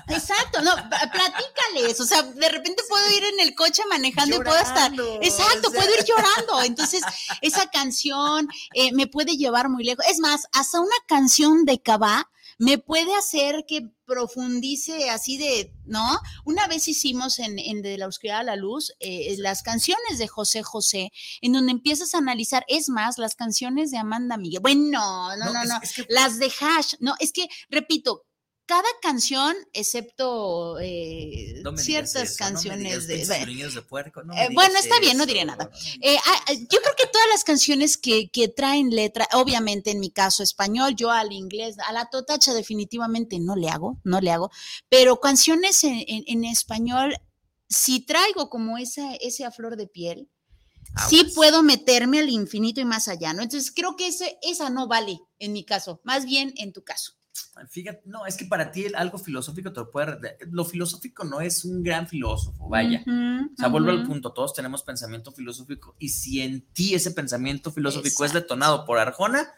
exacto, 0.08 0.62
no, 0.62 0.74
platícales, 1.12 2.00
o 2.00 2.04
sea, 2.04 2.22
de 2.22 2.48
repente 2.48 2.82
puedo 2.88 3.10
ir 3.10 3.24
en 3.24 3.40
el 3.40 3.54
coche 3.54 3.82
manejando 3.88 4.36
y 4.36 4.40
puedo 4.40 4.58
estar, 4.58 4.92
exacto, 5.20 5.70
puedo 5.70 5.90
ir 5.98 6.04
llorando, 6.04 6.62
entonces 6.64 7.02
esa 7.40 7.66
canción 7.70 8.48
eh, 8.74 8.92
me 8.92 9.06
puede 9.06 9.36
llevar 9.36 9.68
muy 9.68 9.84
lejos, 9.84 10.04
es 10.08 10.18
más, 10.20 10.46
hasta 10.52 10.80
una 10.80 10.96
canción 11.06 11.64
de 11.64 11.80
Cabá 11.82 12.28
me 12.62 12.78
puede 12.78 13.12
hacer 13.16 13.64
que 13.66 13.90
profundice 14.06 15.10
así 15.10 15.36
de, 15.36 15.74
¿no? 15.84 16.20
Una 16.44 16.68
vez 16.68 16.86
hicimos 16.86 17.40
en, 17.40 17.82
De 17.82 17.98
la 17.98 18.06
Oscuridad 18.06 18.38
a 18.38 18.44
la 18.44 18.54
Luz 18.54 18.92
eh, 19.00 19.34
las 19.38 19.62
canciones 19.64 20.18
de 20.18 20.28
José 20.28 20.62
José, 20.62 21.10
en 21.40 21.54
donde 21.54 21.72
empiezas 21.72 22.14
a 22.14 22.18
analizar, 22.18 22.64
es 22.68 22.88
más, 22.88 23.18
las 23.18 23.34
canciones 23.34 23.90
de 23.90 23.98
Amanda 23.98 24.36
Miguel. 24.36 24.60
Bueno, 24.62 25.36
no, 25.36 25.52
no, 25.52 25.64
no, 25.64 25.80
las 26.08 26.38
de 26.38 26.52
Hash, 26.60 26.94
no, 27.00 27.16
es 27.18 27.32
que, 27.32 27.48
repito, 27.68 28.26
cada 28.72 28.88
canción, 29.02 29.54
excepto 29.74 30.78
eh, 30.80 31.60
No 31.62 31.76
ciertas 31.76 32.14
eso, 32.14 32.22
no 32.44 32.48
me 32.48 32.52
canciones 32.54 33.06
digas 33.06 33.28
de... 33.68 33.82
puerco, 33.82 34.22
no 34.22 34.32
eh, 34.32 34.48
bueno, 34.54 34.78
está 34.78 34.98
bien, 34.98 35.18
no 35.18 35.26
diré 35.26 35.44
nada. 35.44 35.70
Eh, 36.00 36.16
ah, 36.16 36.40
ah, 36.48 36.52
yo 36.54 36.80
creo 36.80 36.94
que 36.96 37.06
todas 37.12 37.26
las 37.28 37.44
canciones 37.44 37.98
que, 37.98 38.30
que 38.30 38.48
traen 38.48 38.88
letra, 38.88 39.28
obviamente 39.34 39.90
en 39.90 40.00
mi 40.00 40.10
caso 40.10 40.42
español, 40.42 40.94
yo 40.96 41.10
al 41.10 41.32
inglés, 41.32 41.76
a 41.86 41.92
la 41.92 42.08
totacha 42.08 42.54
definitivamente 42.54 43.38
no 43.40 43.56
le 43.56 43.68
hago, 43.68 43.98
no 44.04 44.22
le 44.22 44.30
hago, 44.30 44.50
pero 44.88 45.20
canciones 45.20 45.84
en, 45.84 46.02
en- 46.08 46.24
en 46.26 46.44
español, 46.46 47.14
si 47.68 48.00
traigo 48.00 48.48
como 48.48 48.78
esa, 48.78 49.14
ese 49.16 49.44
a 49.44 49.50
flor 49.50 49.76
de 49.76 49.86
piel, 49.86 50.30
sí 51.10 51.18
Aguas. 51.20 51.34
puedo 51.34 51.62
meterme 51.62 52.20
al 52.20 52.30
infinito 52.30 52.80
y 52.80 52.86
más 52.86 53.06
allá, 53.08 53.34
¿no? 53.34 53.42
Entonces 53.42 53.70
creo 53.70 53.96
que 53.96 54.06
ese, 54.06 54.38
esa 54.40 54.70
no 54.70 54.86
vale 54.88 55.20
en 55.38 55.52
mi 55.52 55.62
caso, 55.64 56.00
más 56.04 56.24
bien 56.24 56.54
en 56.56 56.72
tu 56.72 56.82
caso. 56.84 57.12
Fíjate, 57.70 58.02
no, 58.06 58.26
es 58.26 58.36
que 58.36 58.44
para 58.44 58.70
ti 58.70 58.86
algo 58.94 59.18
filosófico 59.18 59.72
te 59.72 59.80
lo 59.80 59.90
puede. 59.90 60.36
Lo 60.50 60.64
filosófico 60.64 61.24
no 61.24 61.40
es 61.40 61.64
un 61.64 61.82
gran 61.82 62.08
filósofo, 62.08 62.68
vaya. 62.68 63.02
O 63.06 63.56
sea, 63.56 63.68
vuelvo 63.68 63.90
al 63.90 64.06
punto, 64.06 64.32
todos 64.32 64.54
tenemos 64.54 64.82
pensamiento 64.82 65.32
filosófico 65.32 65.94
y 65.98 66.08
si 66.08 66.40
en 66.40 66.62
ti 66.72 66.94
ese 66.94 67.10
pensamiento 67.10 67.70
filosófico 67.70 68.24
es 68.24 68.32
detonado 68.32 68.84
por 68.84 68.98
Arjona, 68.98 69.52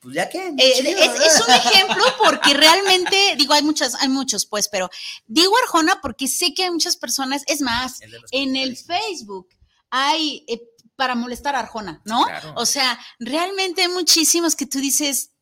pues 0.00 0.14
ya 0.14 0.28
que... 0.28 0.38
Eh, 0.38 0.54
es, 0.58 0.84
es 0.86 1.40
un 1.46 1.54
ejemplo 1.54 2.04
porque 2.22 2.54
realmente, 2.54 3.16
digo, 3.36 3.54
hay 3.54 3.62
muchas, 3.62 3.94
hay 3.96 4.08
muchos, 4.08 4.46
pues, 4.46 4.68
pero 4.68 4.88
digo 5.26 5.52
Arjona 5.64 6.00
porque 6.00 6.28
sé 6.28 6.54
que 6.54 6.64
hay 6.64 6.70
muchas 6.70 6.96
personas, 6.96 7.42
es 7.46 7.60
más, 7.60 8.00
en 8.30 8.56
el. 8.56 8.76
Facebook 8.76 9.48
hay 9.90 10.44
eh, 10.48 10.60
para 10.96 11.14
molestar 11.14 11.54
a 11.54 11.60
Arjona, 11.60 12.02
¿no? 12.04 12.24
Claro. 12.24 12.54
O 12.56 12.66
sea, 12.66 12.98
realmente 13.18 13.82
hay 13.82 13.88
muchísimos 13.88 14.56
que 14.56 14.66
tú 14.66 14.78
dices, 14.78 15.32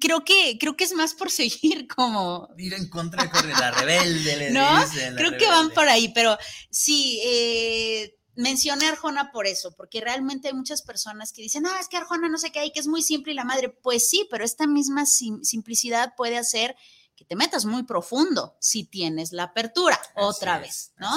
creo 0.00 0.24
que, 0.24 0.56
creo 0.58 0.76
que 0.76 0.84
es 0.84 0.92
más 0.94 1.14
por 1.14 1.30
seguir 1.30 1.86
como, 1.88 2.48
Ir 2.58 2.74
en 2.74 2.88
contra 2.88 3.24
de 3.24 3.48
la 3.52 3.70
rebelde, 3.70 4.36
le 4.36 4.50
¿No? 4.52 4.80
dicen, 4.80 5.14
creo 5.16 5.36
que 5.36 5.46
van 5.46 5.70
por 5.70 5.88
ahí, 5.88 6.12
pero 6.14 6.36
sí, 6.70 7.20
eh, 7.24 8.16
mencioné 8.36 8.86
a 8.86 8.90
Arjona 8.90 9.30
por 9.32 9.46
eso, 9.46 9.74
porque 9.76 10.00
realmente 10.00 10.48
hay 10.48 10.54
muchas 10.54 10.82
personas 10.82 11.32
que 11.32 11.42
dicen, 11.42 11.66
ah, 11.66 11.78
es 11.80 11.88
que 11.88 11.96
Arjona 11.96 12.28
no 12.28 12.38
sé 12.38 12.50
qué 12.50 12.60
hay, 12.60 12.72
que 12.72 12.80
es 12.80 12.86
muy 12.88 13.02
simple 13.02 13.32
y 13.32 13.36
la 13.36 13.44
madre, 13.44 13.68
pues 13.68 14.08
sí, 14.08 14.26
pero 14.30 14.44
esta 14.44 14.66
misma 14.66 15.06
sim- 15.06 15.42
simplicidad 15.42 16.14
puede 16.16 16.36
hacer 16.36 16.74
que 17.16 17.24
te 17.24 17.36
metas 17.36 17.64
muy 17.64 17.84
profundo 17.84 18.56
si 18.60 18.84
tienes 18.84 19.30
la 19.32 19.44
apertura, 19.44 20.00
otra 20.16 20.58
vez, 20.58 20.92
¿no? 20.96 21.10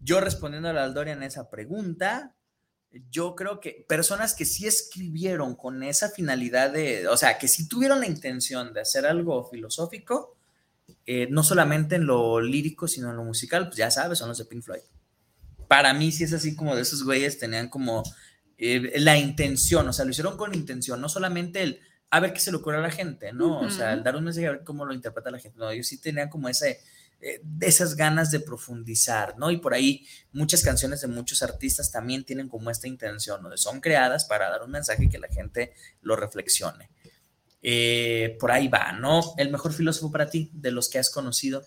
Yo 0.00 0.20
respondiendo 0.20 0.70
a 0.70 0.72
la 0.72 0.84
Aldorian 0.84 1.22
esa 1.22 1.50
pregunta, 1.50 2.34
yo 3.10 3.34
creo 3.34 3.60
que 3.60 3.84
personas 3.88 4.34
que 4.34 4.44
sí 4.44 4.66
escribieron 4.66 5.54
con 5.54 5.82
esa 5.82 6.10
finalidad 6.10 6.70
de, 6.70 7.08
o 7.08 7.16
sea, 7.16 7.38
que 7.38 7.48
sí 7.48 7.68
tuvieron 7.68 8.00
la 8.00 8.06
intención 8.06 8.72
de 8.72 8.80
hacer 8.80 9.06
algo 9.06 9.48
filosófico, 9.48 10.36
eh, 11.06 11.26
no 11.30 11.42
solamente 11.42 11.96
en 11.96 12.06
lo 12.06 12.40
lírico, 12.40 12.88
sino 12.88 13.10
en 13.10 13.16
lo 13.16 13.24
musical, 13.24 13.66
pues 13.66 13.76
ya 13.76 13.90
sabes, 13.90 14.18
son 14.18 14.28
los 14.28 14.38
de 14.38 14.44
Pink 14.44 14.62
Floyd. 14.62 14.82
Para 15.68 15.94
mí 15.94 16.12
sí 16.12 16.24
es 16.24 16.32
así 16.32 16.54
como 16.54 16.76
de 16.76 16.82
esos 16.82 17.02
güeyes 17.04 17.38
tenían 17.38 17.68
como 17.68 18.02
eh, 18.58 18.92
la 19.00 19.16
intención, 19.16 19.88
o 19.88 19.92
sea, 19.92 20.04
lo 20.04 20.10
hicieron 20.10 20.36
con 20.36 20.54
intención, 20.54 21.00
no 21.00 21.08
solamente 21.08 21.62
el 21.62 21.80
a 22.12 22.20
ver 22.20 22.34
qué 22.34 22.40
se 22.40 22.50
le 22.50 22.58
ocurre 22.58 22.76
a 22.76 22.80
la 22.82 22.90
gente, 22.90 23.32
¿no? 23.32 23.60
O 23.60 23.70
sea, 23.70 23.94
el 23.94 24.02
dar 24.02 24.16
un 24.16 24.24
mensaje 24.24 24.46
a 24.46 24.50
ver 24.50 24.64
cómo 24.64 24.84
lo 24.84 24.92
interpreta 24.92 25.30
la 25.30 25.38
gente. 25.38 25.58
No, 25.58 25.70
ellos 25.70 25.86
sí 25.86 25.98
tenían 25.98 26.28
como 26.28 26.46
ese, 26.50 26.82
de 27.42 27.66
esas 27.66 27.94
ganas 27.94 28.30
de 28.30 28.40
profundizar, 28.40 29.38
¿no? 29.38 29.50
Y 29.50 29.58
por 29.58 29.74
ahí 29.74 30.06
muchas 30.32 30.62
canciones 30.62 31.02
de 31.02 31.08
muchos 31.08 31.42
artistas 31.42 31.92
también 31.92 32.24
tienen 32.24 32.48
como 32.48 32.68
esta 32.70 32.88
intención, 32.88 33.42
¿no? 33.42 33.56
Son 33.56 33.80
creadas 33.80 34.24
para 34.24 34.50
dar 34.50 34.62
un 34.62 34.72
mensaje 34.72 35.04
y 35.04 35.08
que 35.08 35.18
la 35.18 35.28
gente 35.28 35.72
lo 36.00 36.16
reflexione. 36.16 36.90
Eh, 37.62 38.36
por 38.40 38.50
ahí 38.50 38.66
va, 38.66 38.92
¿no? 38.92 39.34
El 39.36 39.52
mejor 39.52 39.72
filósofo 39.72 40.10
para 40.10 40.28
ti, 40.28 40.50
de 40.52 40.72
los 40.72 40.88
que 40.88 40.98
has 40.98 41.10
conocido. 41.10 41.64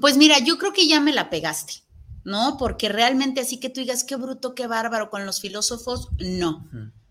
Pues 0.00 0.16
mira, 0.16 0.38
yo 0.38 0.58
creo 0.58 0.72
que 0.72 0.86
ya 0.86 1.00
me 1.00 1.12
la 1.12 1.30
pegaste, 1.30 1.82
¿no? 2.22 2.56
Porque 2.58 2.88
realmente 2.88 3.40
así 3.40 3.58
que 3.58 3.70
tú 3.70 3.80
digas, 3.80 4.04
qué 4.04 4.14
bruto, 4.14 4.54
qué 4.54 4.68
bárbaro 4.68 5.10
con 5.10 5.26
los 5.26 5.40
filósofos, 5.40 6.10
no. 6.18 6.68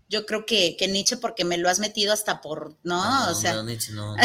Yo 0.08 0.24
creo 0.24 0.46
que, 0.46 0.76
que 0.78 0.88
Nietzsche, 0.88 1.18
porque 1.18 1.44
me 1.44 1.58
lo 1.58 1.68
has 1.68 1.78
metido 1.80 2.12
hasta 2.12 2.40
por, 2.40 2.78
¿no? 2.82 3.30
o 3.30 3.34
sea, 3.34 3.54
no, 3.54 3.62
Nietzsche, 3.62 3.92
no, 3.92 4.16
no, 4.16 4.22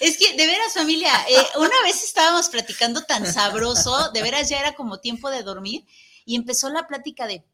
Es 0.00 0.18
que, 0.18 0.36
de 0.36 0.46
veras, 0.46 0.74
familia, 0.74 1.12
eh, 1.28 1.46
una 1.56 1.82
vez 1.82 2.04
estábamos 2.04 2.48
platicando 2.50 3.02
tan 3.02 3.30
sabroso, 3.32 4.10
de 4.12 4.22
veras 4.22 4.48
ya 4.50 4.60
era 4.60 4.74
como 4.74 5.00
tiempo 5.00 5.30
de 5.30 5.42
dormir, 5.42 5.86
y 6.26 6.36
empezó 6.36 6.68
la 6.68 6.86
plática 6.86 7.26
de, 7.26 7.44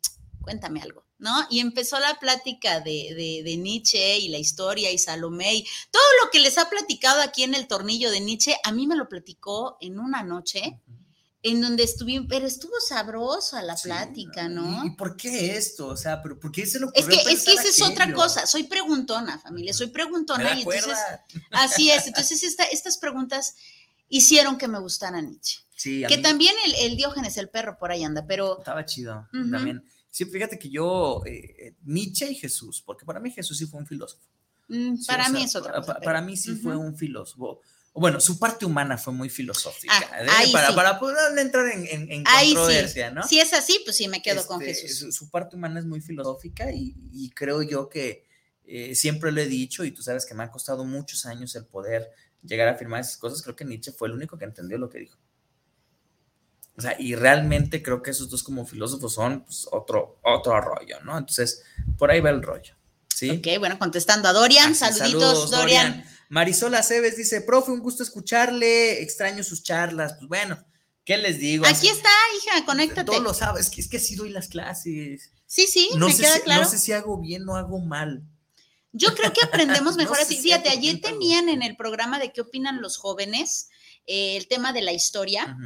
cuéntame 0.43 0.83
algo, 0.83 1.05
¿no? 1.19 1.47
Y 1.49 1.61
empezó 1.61 1.99
la 2.01 2.19
plática 2.19 2.81
de, 2.81 3.15
de, 3.15 3.43
de 3.45 3.57
Nietzsche 3.57 4.19
y 4.19 4.29
la 4.29 4.39
historia 4.39 4.91
y 4.91 4.99
Salomé 4.99 5.55
y 5.55 5.67
todo 5.91 6.03
lo 6.25 6.31
que 6.31 6.41
les 6.41 6.59
ha 6.59 6.69
platicado 6.69 7.21
aquí 7.21 7.45
en 7.45 7.55
el 7.55 7.69
tornillo 7.69 8.11
de 8.11 8.21
Nietzsche, 8.21 8.57
a 8.65 8.73
mí 8.73 8.87
me 8.87 8.97
lo 8.97 9.09
platicó 9.09 9.77
en 9.81 9.99
una 9.99 10.23
noche 10.23 10.81
en 11.43 11.61
donde 11.63 11.85
estuvimos, 11.85 12.27
pero 12.29 12.47
estuvo 12.47 12.73
sabrosa 12.87 13.63
la 13.63 13.77
Sí, 13.77 13.85
plática, 13.89 14.45
¿Y, 14.45 14.49
¿no? 14.51 14.85
y 14.85 14.91
por 14.91 15.17
qué 15.17 15.57
esto? 15.57 15.87
O 15.89 15.97
sea, 15.97 16.21
¿pero 16.23 16.39
¿por 16.39 16.53
qué 16.53 16.67
se 16.67 16.79
lo 16.79 16.93
Es 16.95 17.07
que, 17.07 17.15
es 17.17 17.45
que 17.45 17.53
esa 17.53 17.63
es 17.69 17.81
otra 17.83 18.13
cosa, 18.13 18.47
soy 18.47 18.65
preguntona, 18.65 19.39
familia, 19.39 19.73
soy 19.73 19.87
preguntona 19.89 20.55
y 20.55 20.63
entonces... 20.63 20.99
Así 21.51 21.91
es, 21.91 22.07
entonces 22.07 22.43
esta- 22.43 22.65
estas 22.65 22.99
preguntas 22.99 23.55
hicieron 24.09 24.59
que 24.59 24.69
me 24.69 24.79
gustara 24.81 25.21
Nietzsche. 25.23 25.61
Sí, 25.75 26.05
a 26.05 26.09
Que 26.09 26.19
mí 26.19 26.23
también 26.23 26.55
el, 26.67 26.75
el 26.91 26.97
Diógenes, 26.99 27.39
el 27.39 27.49
perro, 27.49 27.79
por 27.79 27.91
ahí 27.91 28.05
anda, 28.05 28.27
pero 28.27 28.59
estaba 28.59 28.85
chido 28.85 29.27
Ujú. 29.33 29.51
también. 29.51 29.83
Sí, 30.11 30.27
fíjate 30.27 30.59
que 30.59 30.69
yo, 30.69 31.23
eh, 31.25 31.75
Nietzsche 31.85 32.31
y 32.31 32.35
Jesús, 32.35 32.83
porque 32.85 33.07
para 33.07 33.19
mí 33.21 33.31
Jesús 33.31 33.57
sí 33.57 33.65
fue 33.67 33.81
un 33.81 33.87
filósofo. 33.87 34.23
mm, 34.69 34.97
Sí, 34.97 35.07
para 35.07 35.29
mí 35.31 35.39
sea, 35.39 35.47
es 35.47 35.57
otra 35.57 35.73
cosa. 35.73 35.87
pa- 35.87 35.95
pero- 36.01 36.05
Para 36.05 36.21
mí 36.21 36.37
sí 36.37 36.55
fue 36.57 36.77
Ujú. 36.77 36.85
un 36.87 36.97
filósofo. 36.97 37.61
Bueno, 37.93 38.21
su 38.21 38.39
parte 38.39 38.65
humana 38.65 38.97
fue 38.97 39.13
muy 39.13 39.29
filosófica. 39.29 39.93
Ah, 40.13 40.23
¿eh? 40.23 40.53
para, 40.53 40.69
sí. 40.69 40.75
para 40.75 40.99
poder 41.01 41.37
entrar 41.39 41.67
en, 41.69 41.87
en- 41.87 42.13
en 42.13 42.25
controversia, 42.25 43.09
sí. 43.09 43.15
¿no? 43.15 43.23
Si 43.27 43.41
es 43.41 43.53
así, 43.53 43.81
pues 43.85 43.97
sí, 43.97 44.07
me 44.09 44.23
quedo 44.23 44.47
con 44.47 44.63
Este, 44.63 44.87
Jesús. 44.87 44.99
Su, 45.17 45.25
su 45.27 45.31
parte 45.31 45.57
humana 45.57 45.81
es 45.81 45.87
muy 45.87 46.01
filosófica 46.01 46.71
y, 46.73 46.95
y 47.13 47.31
creo 47.31 47.63
yo 47.63 47.89
que 47.89 48.25
eh, 48.65 48.95
siempre 48.95 49.33
lo 49.33 49.41
he 49.41 49.47
dicho 49.47 49.85
y 49.85 49.91
tú 49.91 50.03
sabes 50.03 50.25
que 50.25 50.35
me 50.35 50.45
ha 50.45 50.51
costado 50.51 50.85
muchos 50.85 51.27
años 51.27 51.57
el 51.57 51.67
poder 51.67 52.11
llegar 52.43 52.69
a 52.69 52.73
afirmar 52.73 53.01
esas 53.01 53.17
cosas. 53.17 53.43
Creo 53.43 53.57
que 53.57 53.65
Nietzsche 53.65 53.91
fue 53.93 54.07
el 54.09 54.15
único 54.15 54.39
que 54.39 54.45
entendió 54.45 54.79
lo 54.79 54.89
que 54.89 54.99
dijo. 55.01 55.19
O 56.77 56.81
sea, 56.83 56.97
y 56.99 57.15
realmente 57.17 57.83
creo 57.83 58.01
que 58.03 58.13
esos 58.13 58.31
dos 58.31 58.43
como 58.43 58.65
filósofos 58.65 59.13
son 59.13 59.45
pues, 59.45 59.67
otro, 59.73 60.19
otro 60.23 60.59
rollo, 60.61 61.01
¿no? 61.03 61.19
Entonces, 61.19 61.63
por 61.99 62.11
ahí 62.11 62.21
va 62.21 62.31
el 62.31 62.43
rollo. 62.43 62.75
¿Sí? 63.15 63.31
Ok, 63.31 63.59
bueno, 63.59 63.79
contestando 63.79 64.29
a 64.29 64.33
Dorian, 64.33 64.71
Así, 64.71 64.79
saluditos, 64.79 65.23
saludos, 65.23 65.51
Dorian. 65.51 66.05
Marisol 66.31 66.75
Aceves 66.77 67.17
dice, 67.17 67.43
profe, 67.43 67.71
un 67.73 67.81
gusto 67.81 68.03
escucharle, 68.03 69.03
extraño 69.03 69.43
sus 69.45 69.63
charlas. 69.63 70.15
Pues 70.15 70.29
bueno, 70.29 70.65
¿qué 71.05 71.19
les 71.19 71.39
digo? 71.39 71.67
Aquí 71.67 71.89
está, 71.89 72.09
hija, 72.39 72.65
conéctate. 72.65 73.05
Todos 73.05 73.23
lo 73.23 73.35
sabes, 73.35 73.67
es 73.67 73.71
que, 73.71 73.81
es 73.83 73.89
que 73.89 73.97
así 73.99 74.15
doy 74.15 74.31
las 74.31 74.49
clases. 74.49 75.33
Sí, 75.47 75.67
sí, 75.67 75.91
No 75.97 76.07
me 76.07 76.13
sé, 76.15 76.23
queda 76.23 76.35
si, 76.37 76.41
claro. 76.43 76.63
no 76.63 76.69
sé 76.71 76.79
si 76.79 76.93
hago 76.93 77.19
bien 77.21 77.47
o 77.49 77.57
hago 77.57 77.81
mal. 77.81 78.23
Yo 78.93 79.15
creo 79.15 79.33
que 79.33 79.43
aprendemos 79.45 79.97
mejor 79.97 80.17
No 80.17 80.23
así. 80.23 80.37
si 80.37 80.43
Fíjate, 80.43 80.69
ayer 80.71 81.01
tenían 81.01 81.49
en 81.49 81.63
el 81.63 81.77
programa 81.77 82.19
de 82.21 82.33
qué 82.33 82.41
opinan 82.41 82.81
los 82.81 82.97
jóvenes 82.97 83.69
eh, 84.07 84.37
el 84.37 84.47
tema 84.49 84.73
de 84.73 84.83
la 84.83 84.93
historia. 84.93 85.57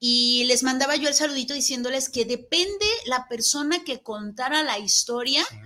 Y 0.00 0.42
les 0.46 0.64
mandaba 0.64 0.96
yo 0.96 1.08
el 1.08 1.14
saludito 1.14 1.54
diciéndoles 1.54 2.08
que 2.08 2.24
depende 2.24 2.86
la 3.06 3.28
persona 3.28 3.84
que 3.84 4.02
contara 4.02 4.64
la 4.64 4.80
historia, 4.80 5.44
Sí. 5.48 5.56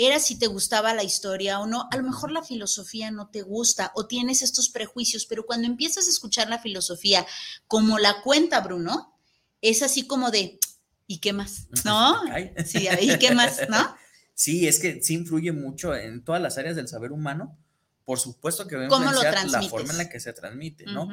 Era 0.00 0.20
si 0.20 0.38
te 0.38 0.46
gustaba 0.46 0.94
la 0.94 1.02
historia 1.02 1.58
o 1.58 1.66
no. 1.66 1.88
A 1.90 1.96
lo 1.96 2.04
mejor 2.04 2.30
la 2.30 2.44
filosofía 2.44 3.10
no 3.10 3.28
te 3.28 3.42
gusta 3.42 3.90
o 3.96 4.06
tienes 4.06 4.42
estos 4.42 4.68
prejuicios, 4.70 5.26
pero 5.26 5.44
cuando 5.44 5.66
empiezas 5.66 6.06
a 6.06 6.10
escuchar 6.10 6.48
la 6.48 6.60
filosofía 6.60 7.26
como 7.66 7.98
la 7.98 8.22
cuenta 8.22 8.60
Bruno, 8.60 9.18
es 9.60 9.82
así 9.82 10.06
como 10.06 10.30
de, 10.30 10.60
¿y 11.08 11.18
qué 11.18 11.32
más? 11.32 11.66
¿No? 11.84 12.22
Ay. 12.30 12.52
Sí, 12.64 12.88
¿y 13.00 13.18
qué 13.18 13.34
más? 13.34 13.68
¿No? 13.68 13.94
Sí, 14.34 14.68
es 14.68 14.78
que 14.78 15.02
sí 15.02 15.14
influye 15.14 15.50
mucho 15.50 15.96
en 15.96 16.22
todas 16.22 16.40
las 16.40 16.58
áreas 16.58 16.76
del 16.76 16.86
saber 16.86 17.10
humano. 17.10 17.58
Por 18.04 18.20
supuesto 18.20 18.68
que 18.68 18.76
va 18.76 18.84
a 18.84 18.88
¿Cómo 18.88 19.10
lo 19.10 19.20
influenciar 19.20 19.62
la 19.62 19.68
forma 19.68 19.90
en 19.90 19.98
la 19.98 20.08
que 20.08 20.20
se 20.20 20.32
transmite, 20.32 20.84
¿no? 20.86 21.08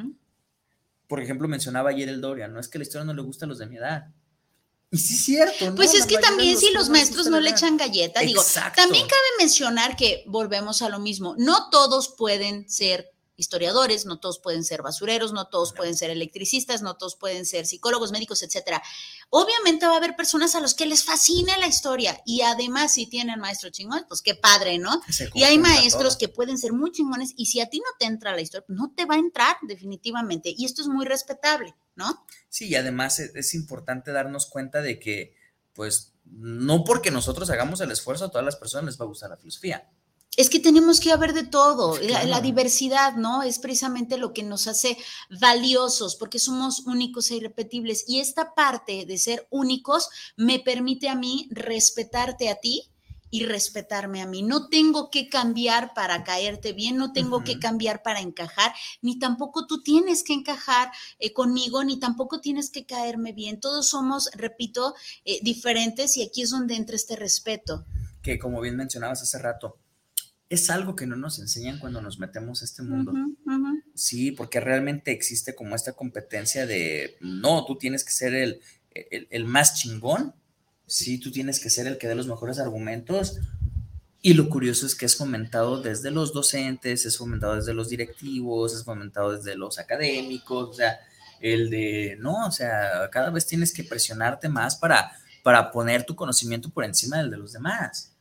Por 1.08 1.20
ejemplo, 1.20 1.48
mencionaba 1.48 1.90
ayer 1.90 2.08
el 2.08 2.20
Dorian, 2.20 2.54
no 2.54 2.60
es 2.60 2.68
que 2.68 2.78
la 2.78 2.84
historia 2.84 3.04
no 3.04 3.14
le 3.14 3.22
gusta 3.22 3.44
a 3.44 3.48
los 3.48 3.58
de 3.58 3.66
mi 3.66 3.78
edad. 3.78 4.12
Y 4.90 4.98
sí 4.98 5.14
es 5.14 5.24
cierto, 5.24 5.70
¿no? 5.70 5.74
Pues 5.74 5.94
es 5.94 6.00
La 6.00 6.06
que 6.06 6.18
también 6.18 6.56
si 6.58 6.70
los 6.70 6.88
maestros 6.88 7.26
no 7.26 7.40
le 7.40 7.50
echan 7.50 7.76
galleta, 7.76 8.20
digo, 8.20 8.42
también 8.74 9.06
cabe 9.06 9.22
mencionar 9.38 9.96
que 9.96 10.24
volvemos 10.26 10.80
a 10.82 10.88
lo 10.88 10.98
mismo, 10.98 11.34
no 11.38 11.70
todos 11.70 12.14
pueden 12.16 12.68
ser 12.70 13.15
historiadores, 13.36 14.06
no 14.06 14.18
todos 14.18 14.38
pueden 14.38 14.64
ser 14.64 14.82
basureros, 14.82 15.32
no 15.32 15.48
todos 15.48 15.72
pueden 15.72 15.96
ser 15.96 16.10
electricistas, 16.10 16.82
no 16.82 16.96
todos 16.96 17.16
pueden 17.16 17.44
ser 17.46 17.66
psicólogos, 17.66 18.12
médicos, 18.12 18.42
etcétera. 18.42 18.82
Obviamente 19.30 19.86
va 19.86 19.94
a 19.94 19.96
haber 19.98 20.16
personas 20.16 20.54
a 20.54 20.60
los 20.60 20.74
que 20.74 20.86
les 20.86 21.04
fascina 21.04 21.58
la 21.58 21.66
historia 21.66 22.20
y 22.24 22.42
además 22.42 22.92
si 22.92 23.06
tienen 23.06 23.40
maestro 23.40 23.70
chingón, 23.70 24.04
pues 24.08 24.22
qué 24.22 24.34
padre, 24.34 24.78
¿no? 24.78 25.00
Y 25.34 25.44
hay 25.44 25.58
maestros 25.58 26.16
que 26.16 26.28
pueden 26.28 26.58
ser 26.58 26.72
muy 26.72 26.92
chingones 26.92 27.32
y 27.36 27.46
si 27.46 27.60
a 27.60 27.68
ti 27.68 27.78
no 27.78 27.90
te 27.98 28.06
entra 28.06 28.34
la 28.34 28.40
historia, 28.40 28.66
no 28.68 28.92
te 28.94 29.04
va 29.04 29.16
a 29.16 29.18
entrar 29.18 29.56
definitivamente 29.62 30.54
y 30.56 30.64
esto 30.64 30.82
es 30.82 30.88
muy 30.88 31.04
respetable, 31.04 31.74
¿no? 31.94 32.24
Sí, 32.48 32.68
y 32.68 32.74
además 32.74 33.18
es, 33.18 33.34
es 33.34 33.54
importante 33.54 34.12
darnos 34.12 34.46
cuenta 34.46 34.80
de 34.80 34.98
que, 34.98 35.34
pues, 35.74 36.14
no 36.24 36.84
porque 36.84 37.10
nosotros 37.10 37.50
hagamos 37.50 37.80
el 37.80 37.90
esfuerzo, 37.90 38.24
a 38.24 38.30
todas 38.30 38.44
las 38.44 38.56
personas 38.56 38.86
les 38.86 39.00
va 39.00 39.04
a 39.04 39.08
gustar 39.08 39.30
la 39.30 39.36
filosofía. 39.36 39.88
Es 40.36 40.50
que 40.50 40.60
tenemos 40.60 41.00
que 41.00 41.12
haber 41.12 41.32
de 41.32 41.44
todo. 41.44 41.98
La, 41.98 42.40
diversidad, 42.40 43.14
¿no? 43.16 43.42
Es 43.42 43.58
precisamente 43.58 44.18
lo 44.18 44.34
que 44.34 44.42
nos 44.42 44.66
hace 44.66 44.98
valiosos, 45.40 46.14
porque 46.16 46.38
somos 46.38 46.80
únicos 46.86 47.30
e 47.30 47.36
irrepetibles. 47.36 48.04
Y 48.06 48.20
esta 48.20 48.54
parte 48.54 49.06
de 49.06 49.16
ser 49.16 49.46
únicos 49.50 50.10
me 50.36 50.58
permite 50.58 51.08
a 51.08 51.14
mí 51.14 51.48
respetarte 51.50 52.50
a 52.50 52.56
ti 52.56 52.90
y 53.30 53.44
respetarme 53.44 54.22
a 54.22 54.26
mí. 54.26 54.42
No 54.42 54.68
tengo 54.68 55.10
que 55.10 55.28
cambiar 55.28 55.94
para 55.94 56.22
caerte 56.22 56.72
bien, 56.72 56.96
no 56.96 57.12
tengo 57.12 57.42
que 57.42 57.58
cambiar 57.58 58.02
para 58.02 58.20
encajar, 58.20 58.72
ni 59.02 59.18
tampoco 59.18 59.66
tú 59.66 59.82
tienes 59.82 60.22
que 60.22 60.32
encajar 60.32 60.90
eh, 61.18 61.32
conmigo, 61.32 61.82
ni 61.82 61.98
tampoco 61.98 62.40
tienes 62.40 62.70
que 62.70 62.86
caerme 62.86 63.32
bien. 63.32 63.58
Todos 63.58 63.88
somos, 63.88 64.30
repito, 64.34 64.94
eh, 65.24 65.40
diferentes 65.42 66.16
y 66.16 66.22
aquí 66.22 66.42
es 66.42 66.50
donde 66.50 66.76
entra 66.76 66.94
este 66.94 67.16
respeto. 67.16 67.86
Que 68.22 68.38
como 68.38 68.60
bien 68.60 68.76
mencionabas 68.76 69.22
hace 69.22 69.38
rato, 69.38 69.78
es 70.48 70.70
algo 70.70 70.94
que 70.94 71.06
no 71.06 71.16
nos 71.16 71.38
enseñan 71.38 71.78
cuando 71.78 72.00
nos 72.00 72.18
metemos 72.18 72.62
a 72.62 72.64
este 72.64 72.82
mundo. 72.82 73.12
Sí, 73.94 74.32
porque 74.32 74.60
realmente 74.60 75.10
existe 75.12 75.54
como 75.54 75.74
esta 75.74 75.92
competencia 75.92 76.66
de, 76.66 77.16
no, 77.20 77.64
tú 77.64 77.76
tienes 77.76 78.04
que 78.04 78.12
ser 78.12 78.34
el, 78.34 78.60
el 78.92 79.44
más 79.44 79.74
chingón 79.74 80.34
sí, 80.86 81.18
tú 81.18 81.30
tienes 81.30 81.60
que 81.60 81.70
ser 81.70 81.86
el 81.86 81.98
que 81.98 82.08
dé 82.08 82.14
los 82.14 82.28
mejores 82.28 82.58
argumentos. 82.58 83.38
Y 84.22 84.34
lo 84.34 84.48
curioso 84.48 84.86
es 84.86 84.94
que 84.94 85.06
es 85.06 85.16
fomentado 85.16 85.80
desde 85.80 86.10
los 86.10 86.32
docentes, 86.32 87.04
es 87.04 87.16
fomentado 87.16 87.56
desde 87.56 87.74
los 87.74 87.88
directivos, 87.88 88.74
es 88.74 88.84
fomentado 88.84 89.36
desde 89.36 89.56
los 89.56 89.78
académicos, 89.78 90.70
o 90.70 90.72
sea, 90.72 90.98
el 91.40 91.70
de, 91.70 92.16
no, 92.18 92.46
o 92.46 92.50
sea, 92.50 93.08
cada 93.12 93.30
vez 93.30 93.46
tienes 93.46 93.72
que 93.72 93.84
presionarte 93.84 94.48
más 94.48 94.76
para, 94.76 95.12
para 95.44 95.70
poner 95.70 96.04
tu 96.04 96.16
conocimiento 96.16 96.70
por 96.70 96.84
encima 96.84 97.18
del 97.18 97.30
de 97.30 97.36
los 97.36 97.52
demás. 97.52 98.15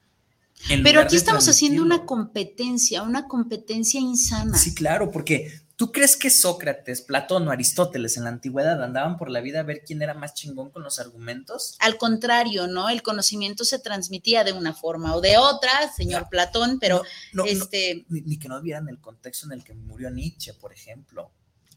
Pero 0.84 1.02
aquí 1.02 1.16
estamos 1.16 1.48
haciendo 1.48 1.82
una 1.82 2.06
competencia, 2.06 3.04
una 3.04 3.28
competencia 3.28 4.00
insana. 4.00 4.58
Sí, 4.58 4.74
claro, 4.74 5.12
porque 5.12 5.66
¿Tú 5.78 5.92
crees 5.92 6.16
que 6.16 6.30
Sócrates, 6.30 7.02
Platón 7.02 7.48
o 7.48 7.52
Aristóteles 7.52 8.16
en 8.16 8.24
la 8.24 8.30
antigüedad 8.30 8.82
andaban 8.82 9.18
por 9.18 9.30
la 9.30 9.42
vida 9.42 9.60
a 9.60 9.64
ver 9.64 9.84
quién 9.86 10.02
era 10.02 10.14
más 10.14 10.34
chingón 10.34 10.70
con 10.70 10.84
los 10.84 11.00
argumentos? 11.00 11.76
Al 11.80 11.98
contrario, 11.98 12.68
¿no? 12.68 12.88
El 12.88 13.04
conocimiento 13.04 13.66
se 13.66 13.80
transmitía 13.80 14.46
de 14.46 14.54
una 14.54 14.74
forma 14.74 15.14
o 15.16 15.22
de 15.22 15.38
otra, 15.38 15.92
señor 15.94 16.30
Platón, 16.30 16.80
pero 16.80 17.04
este... 17.46 18.06
ni, 18.08 18.40
que 18.40 18.48
no 18.48 18.62
vieran 18.62 18.88
el 18.88 19.02
contexto 19.02 19.48
en 19.48 19.52
el 19.52 19.66
que 19.66 19.74
murió 19.74 20.10
Nietzsche, 20.10 20.54
por 20.54 20.72
ejemplo. 20.72 21.30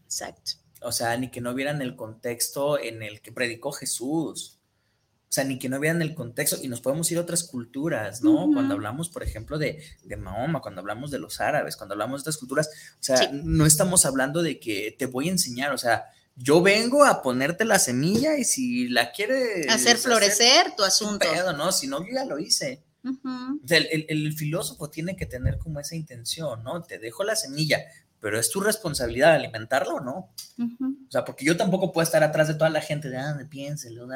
Exacto. 0.04 0.52
O 0.82 0.92
sea, 0.92 1.16
ni 1.16 1.28
que 1.28 1.40
no 1.40 1.52
vieran 1.52 1.82
el 1.82 1.96
contexto 1.96 2.78
en 2.78 3.02
el 3.02 3.20
que 3.20 3.32
predicó 3.32 3.72
Jesús. 3.72 4.57
O 5.28 5.30
sea, 5.30 5.44
ni 5.44 5.58
que 5.58 5.68
no 5.68 5.78
vean 5.78 6.00
el 6.00 6.14
contexto 6.14 6.56
y 6.62 6.68
nos 6.68 6.80
podemos 6.80 7.10
ir 7.12 7.18
a 7.18 7.20
otras 7.20 7.44
culturas, 7.44 8.22
¿no? 8.22 8.50
Cuando 8.50 8.74
hablamos, 8.74 9.10
por 9.10 9.22
ejemplo, 9.22 9.58
de, 9.58 9.82
Mahoma, 10.18 10.62
cuando 10.62 10.80
hablamos 10.80 11.10
de 11.10 11.18
los 11.18 11.38
árabes, 11.40 11.76
cuando 11.76 11.92
hablamos 11.92 12.20
de 12.20 12.22
otras 12.22 12.38
culturas, 12.38 12.70
o 12.94 13.02
sea, 13.02 13.30
no 13.32 13.66
estamos 13.66 14.06
hablando 14.06 14.42
de 14.42 14.58
que 14.58 14.96
te 14.98 15.04
voy 15.04 15.28
a 15.28 15.32
enseñar, 15.32 15.72
o 15.72 15.78
sea, 15.78 16.06
yo 16.34 16.62
vengo 16.62 17.04
a 17.04 17.20
ponerte 17.20 17.64
la 17.64 17.78
semilla 17.78 18.38
y 18.38 18.44
si 18.44 18.88
la 18.88 19.12
quieres 19.12 19.68
hacer 19.68 19.98
florecer 19.98 20.74
tu 20.76 20.84
asunto. 20.84 21.26
¿no? 21.56 21.72
Si 21.72 21.88
no, 21.88 22.00
yo 22.06 22.14
ya 22.14 22.24
lo 22.24 22.38
hice. 22.38 22.84
o 23.04 23.66
sea, 23.66 23.78
el, 23.78 24.06
el, 24.08 24.32
filósofo 24.32 24.88
tiene 24.88 25.16
que 25.16 25.26
tener 25.26 25.58
como 25.58 25.80
esa 25.80 25.96
intención, 25.96 26.62
¿no? 26.62 26.82
Te 26.82 26.98
dejo 26.98 27.24
la 27.24 27.36
semilla, 27.36 27.84
pero 28.20 28.38
es 28.38 28.50
tu 28.50 28.60
responsabilidad 28.60 29.34
alimentarlo 29.34 29.96
o 29.96 30.00
no. 30.00 30.30
O 30.58 31.10
sea, 31.10 31.24
porque 31.24 31.44
yo 31.44 31.56
tampoco 31.56 31.92
puedo 31.92 32.02
estar 32.02 32.24
atrás 32.24 32.48
de 32.48 32.54
toda 32.54 32.68
la 32.70 32.80
gente 32.80 33.08
de, 33.08 33.16
ah, 33.16 33.38
piénselo, 33.48 34.08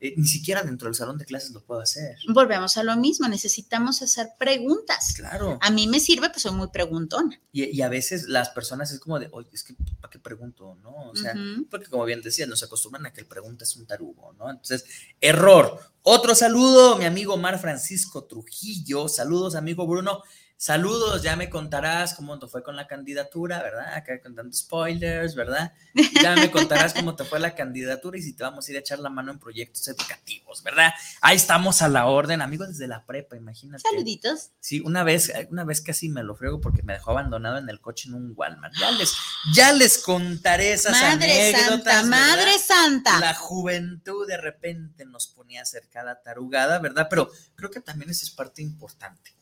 eh, 0.00 0.14
ni 0.16 0.26
siquiera 0.26 0.62
dentro 0.62 0.88
del 0.88 0.94
salón 0.94 1.16
de 1.16 1.24
clases 1.24 1.52
lo 1.52 1.64
puedo 1.64 1.80
hacer. 1.80 2.16
Volvemos 2.28 2.76
a 2.76 2.82
lo 2.82 2.96
mismo, 2.96 3.28
necesitamos 3.28 4.02
hacer 4.02 4.28
preguntas. 4.38 5.14
Claro. 5.16 5.58
A 5.62 5.70
mí 5.70 5.86
me 5.86 6.00
sirve, 6.00 6.28
pues 6.28 6.42
soy 6.42 6.52
muy 6.52 6.68
preguntona. 6.68 7.40
Y, 7.52 7.80
a 7.80 7.88
veces 7.88 8.28
las 8.28 8.50
personas 8.50 8.92
es 8.92 9.00
como 9.00 9.18
de, 9.18 9.28
oye, 9.32 9.48
es 9.52 9.62
que, 9.62 9.74
¿para 10.00 10.10
qué 10.10 10.18
pregunto? 10.18 10.76
¿No? 10.82 11.10
O 11.10 11.16
sea, 11.16 11.34
porque 11.70 11.86
como 11.86 12.04
bien 12.04 12.20
decías, 12.20 12.48
nos 12.48 12.62
acostumbran 12.62 13.06
a 13.06 13.12
que 13.12 13.20
el 13.20 13.26
pregunta 13.26 13.64
es 13.64 13.76
un 13.76 13.86
tarugo, 13.86 14.34
¿no? 14.34 14.50
Entonces, 14.50 14.84
error. 15.20 15.80
Otro 16.02 16.34
saludo, 16.34 16.96
mi 16.98 17.04
amigo 17.04 17.36
Mar 17.36 17.58
Francisco 17.58 18.24
Trujillo. 18.24 19.08
Saludos, 19.08 19.54
amigo 19.54 19.86
Bruno. 19.86 20.22
Saludos, 20.58 21.22
ya 21.22 21.36
me 21.36 21.50
contarás 21.50 22.14
cómo 22.14 22.38
te 22.38 22.46
fue 22.46 22.62
con 22.62 22.76
la 22.76 22.86
candidatura, 22.86 23.62
¿verdad? 23.62 23.92
Acá 23.92 24.22
contando 24.22 24.56
spoilers, 24.56 25.34
¿verdad? 25.34 25.74
Ya 26.22 26.34
me 26.34 26.50
contarás 26.50 26.94
cómo 26.94 27.14
te 27.14 27.24
fue 27.24 27.38
la 27.38 27.54
candidatura 27.54 28.16
y 28.16 28.22
si 28.22 28.32
te 28.32 28.42
vamos 28.42 28.66
a 28.66 28.70
ir 28.70 28.78
a 28.78 28.80
echar 28.80 28.98
la 28.98 29.10
mano 29.10 29.32
en 29.32 29.38
proyectos 29.38 29.86
educativos, 29.86 30.62
¿verdad? 30.62 30.94
Ahí 31.20 31.36
estamos 31.36 31.82
a 31.82 31.88
la 31.90 32.06
orden, 32.06 32.40
amigos 32.40 32.68
desde 32.68 32.88
la 32.88 33.04
prepa, 33.04 33.36
imagínate. 33.36 33.82
Saluditos. 33.82 34.52
Sí, 34.58 34.80
una 34.80 35.04
vez, 35.04 35.30
una 35.50 35.64
vez 35.64 35.82
casi 35.82 36.08
me 36.08 36.22
lo 36.22 36.34
frego 36.34 36.58
porque 36.58 36.82
me 36.82 36.94
dejó 36.94 37.10
abandonado 37.10 37.58
en 37.58 37.68
el 37.68 37.82
coche 37.82 38.08
en 38.08 38.14
un 38.14 38.32
Walmart. 38.34 38.74
Ya 38.80 38.90
les, 38.92 39.14
ya 39.54 39.72
les 39.74 39.98
contaré 39.98 40.72
esas 40.72 40.92
madre 40.92 41.52
Santa, 41.54 42.02
Madre 42.04 42.58
Santa. 42.58 43.20
La 43.20 43.34
juventud 43.34 44.26
de 44.26 44.38
repente 44.38 45.04
nos 45.04 45.26
ponía 45.26 45.66
cerca 45.66 46.02
la 46.02 46.22
tarugada, 46.22 46.78
¿verdad? 46.78 47.08
Pero 47.10 47.30
creo 47.54 47.70
que 47.70 47.80
también 47.80 48.10
esa 48.10 48.24
es 48.24 48.30
parte 48.30 48.62
importante 48.62 49.35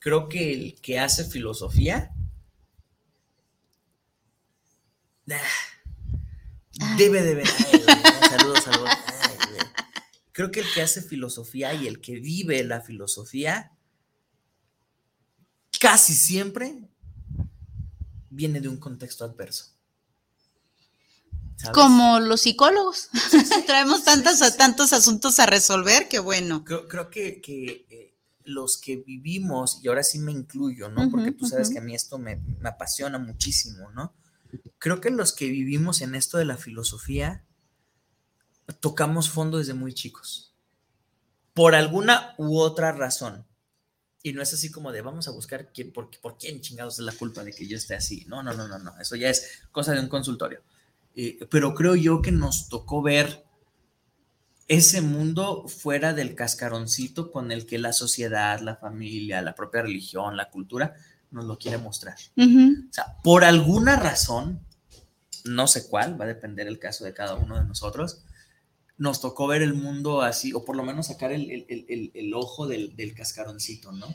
creo 0.00 0.28
que 0.28 0.52
el 0.52 0.80
que 0.80 0.98
hace 0.98 1.24
filosofía 1.24 2.12
debe 6.96 7.22
de 7.22 7.34
ver. 7.36 7.46
saludos, 7.46 8.64
saludos. 8.64 8.90
creo 10.32 10.50
que 10.50 10.60
el 10.60 10.72
que 10.74 10.82
hace 10.82 11.02
filosofía 11.02 11.72
y 11.74 11.86
el 11.86 12.00
que 12.00 12.18
vive 12.18 12.64
la 12.64 12.80
filosofía 12.80 13.72
casi 15.78 16.14
siempre 16.14 16.88
viene 18.28 18.60
de 18.60 18.68
un 18.68 18.78
contexto 18.78 19.24
adverso. 19.24 19.66
Como 21.74 22.20
los 22.20 22.40
psicólogos. 22.40 23.10
Traemos 23.66 24.04
tantos, 24.04 24.56
tantos 24.56 24.92
asuntos 24.92 25.38
a 25.38 25.46
resolver 25.46 26.08
que 26.08 26.18
bueno. 26.18 26.64
Creo, 26.64 27.10
que, 27.10 27.42
eh, 27.46 28.09
los 28.44 28.78
que 28.78 28.96
vivimos, 28.96 29.80
y 29.82 29.88
ahora 29.88 30.02
sí 30.02 30.18
me 30.18 30.32
incluyo, 30.32 30.88
¿no? 30.88 31.10
Porque 31.10 31.32
tú 31.32 31.46
sabes 31.46 31.70
que 31.70 31.78
a 31.78 31.82
mí 31.82 31.94
esto 31.94 32.18
me, 32.18 32.40
apasiona 32.64 33.18
muchísimo, 33.18 33.90
¿no? 33.90 34.14
Creo 34.78 35.00
que 35.00 35.10
los 35.10 35.32
que 35.32 35.48
vivimos 35.48 36.00
en 36.00 36.14
esto 36.14 36.38
de 36.38 36.44
la 36.44 36.56
filosofía 36.56 37.44
tocamos 38.80 39.30
fondo 39.30 39.58
desde 39.58 39.74
muy 39.74 39.94
chicos, 39.94 40.54
por 41.54 41.74
alguna 41.74 42.34
u 42.38 42.58
otra 42.58 42.92
razón. 42.92 43.46
Y 44.22 44.32
no 44.32 44.42
es 44.42 44.52
así 44.52 44.70
como 44.70 44.92
de 44.92 45.00
vamos 45.00 45.28
a 45.28 45.30
buscar 45.30 45.72
quién, 45.72 45.92
por, 45.92 46.10
por 46.20 46.36
quién 46.36 46.60
chingados 46.60 46.98
es 46.98 47.04
la 47.06 47.12
culpa 47.12 47.42
de 47.42 47.52
que 47.52 47.66
yo 47.66 47.76
esté 47.76 47.94
así. 47.94 48.26
No, 48.28 48.42
no, 48.42 48.52
no, 48.52 48.68
no, 48.68 48.78
no. 48.78 48.98
Eso 49.00 49.16
ya 49.16 49.30
es 49.30 49.62
cosa 49.72 49.92
de 49.92 50.00
un 50.00 50.08
consultorio. 50.08 50.62
Eh, 51.14 51.38
pero 51.50 51.74
creo 51.74 51.96
yo 51.96 52.20
que 52.20 52.30
nos 52.30 52.68
tocó 52.68 53.00
ver 53.02 53.44
ese 54.70 55.00
mundo 55.00 55.66
fuera 55.66 56.14
del 56.14 56.36
cascaroncito 56.36 57.32
con 57.32 57.50
el 57.50 57.66
que 57.66 57.76
la 57.76 57.92
sociedad, 57.92 58.60
la 58.60 58.76
familia, 58.76 59.42
la 59.42 59.56
propia 59.56 59.82
religión, 59.82 60.36
la 60.36 60.48
cultura 60.48 60.94
nos 61.32 61.44
lo 61.44 61.58
quiere 61.58 61.76
mostrar. 61.76 62.14
O 62.36 62.92
sea, 62.92 63.16
por 63.24 63.42
alguna 63.42 63.96
razón, 63.96 64.60
no 65.44 65.66
sé 65.66 65.88
cuál, 65.88 66.20
va 66.20 66.24
a 66.24 66.28
depender 66.28 66.68
el 66.68 66.78
caso 66.78 67.04
de 67.04 67.12
cada 67.12 67.34
uno 67.34 67.58
de 67.58 67.64
nosotros, 67.64 68.22
nos 68.96 69.20
tocó 69.20 69.48
ver 69.48 69.62
el 69.62 69.74
mundo 69.74 70.22
así, 70.22 70.52
o 70.52 70.64
por 70.64 70.76
lo 70.76 70.84
menos 70.84 71.08
sacar 71.08 71.32
el, 71.32 72.32
ojo 72.32 72.68
del, 72.68 72.94
del, 72.94 73.12
cascaroncito, 73.12 73.90
¿no? 73.90 74.14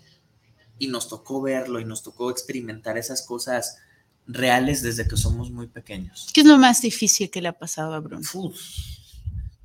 Y 0.79 0.87
nos 0.87 1.09
tocó 1.09 1.41
verlo 1.41 1.81
y 1.81 1.85
nos 1.85 2.01
tocó 2.01 2.31
experimentar 2.31 2.97
esas 2.97 3.23
cosas 3.23 3.75
reales 4.25 4.81
desde 4.81 5.05
que 5.05 5.17
somos 5.17 5.51
muy 5.51 5.67
pequeños. 5.67 6.29
¿Qué 6.33 6.41
es 6.41 6.47
lo 6.47 6.57
más 6.57 6.81
difícil 6.81 7.29
que 7.29 7.41
le 7.41 7.49
ha 7.49 7.59
pasado 7.59 7.93
a 7.93 7.99
Bruno? 7.99 8.25
Uf, 8.35 8.57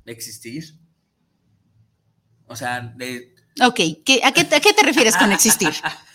existir. 0.05 0.80
O 2.51 2.55
sea, 2.57 2.81
de... 2.81 3.33
Ok, 3.65 3.79
a, 4.23 4.31
qué, 4.33 4.73
te 4.73 4.83
refieres 4.83 5.15
con 5.15 5.31
existir? 5.31 5.69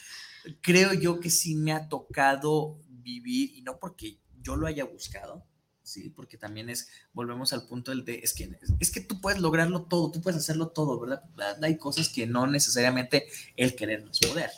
Creo 0.60 0.92
yo 0.92 1.18
que 1.18 1.30
sí 1.30 1.54
me 1.54 1.72
ha 1.72 1.88
tocado 1.88 2.78
vivir, 2.88 3.52
y 3.56 3.62
no 3.62 3.78
porque 3.78 4.18
yo 4.42 4.54
lo 4.54 4.66
haya 4.66 4.84
buscado, 4.84 5.46
sí, 5.82 6.10
porque 6.10 6.36
también 6.36 6.68
es, 6.68 6.88
volvemos 7.14 7.54
al 7.54 7.66
punto 7.66 7.90
del 7.90 8.04
de, 8.04 8.20
es 8.22 8.34
que, 8.34 8.50
es 8.78 8.90
que 8.90 9.00
tú 9.00 9.20
puedes 9.22 9.40
lograrlo 9.40 9.84
todo, 9.84 10.10
tú 10.10 10.20
puedes 10.20 10.38
hacerlo 10.38 10.68
todo, 10.68 11.00
¿verdad? 11.00 11.24
Hay 11.62 11.78
cosas 11.78 12.10
que 12.10 12.26
no 12.26 12.46
necesariamente 12.46 13.26
el 13.56 13.74
querer 13.74 14.04
no 14.04 14.10
es 14.10 14.20
poder. 14.20 14.50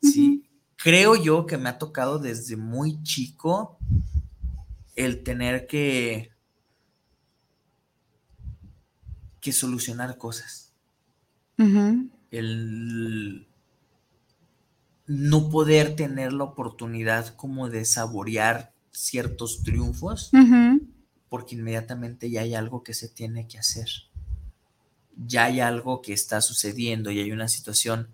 Sí, 0.00 0.48
creo 0.76 1.16
yo 1.16 1.46
que 1.46 1.58
me 1.58 1.68
ha 1.68 1.78
tocado 1.78 2.20
desde 2.20 2.56
muy 2.56 3.02
chico 3.02 3.76
el 4.94 5.24
tener 5.24 5.66
que, 5.66 6.30
que 9.40 9.52
solucionar 9.52 10.16
cosas 10.16 10.65
el 12.30 13.46
no 15.06 15.50
poder 15.50 15.94
tener 15.96 16.32
la 16.32 16.44
oportunidad 16.44 17.34
como 17.36 17.68
de 17.70 17.84
saborear 17.84 18.72
ciertos 18.90 19.62
triunfos, 19.62 20.30
porque 21.28 21.54
inmediatamente 21.54 22.30
ya 22.30 22.42
hay 22.42 22.54
algo 22.54 22.82
que 22.82 22.94
se 22.94 23.08
tiene 23.08 23.46
que 23.46 23.58
hacer. 23.58 23.88
Ya 25.16 25.44
hay 25.44 25.60
algo 25.60 26.02
que 26.02 26.12
está 26.12 26.40
sucediendo 26.40 27.10
y 27.10 27.20
hay 27.20 27.32
una 27.32 27.48
situación 27.48 28.08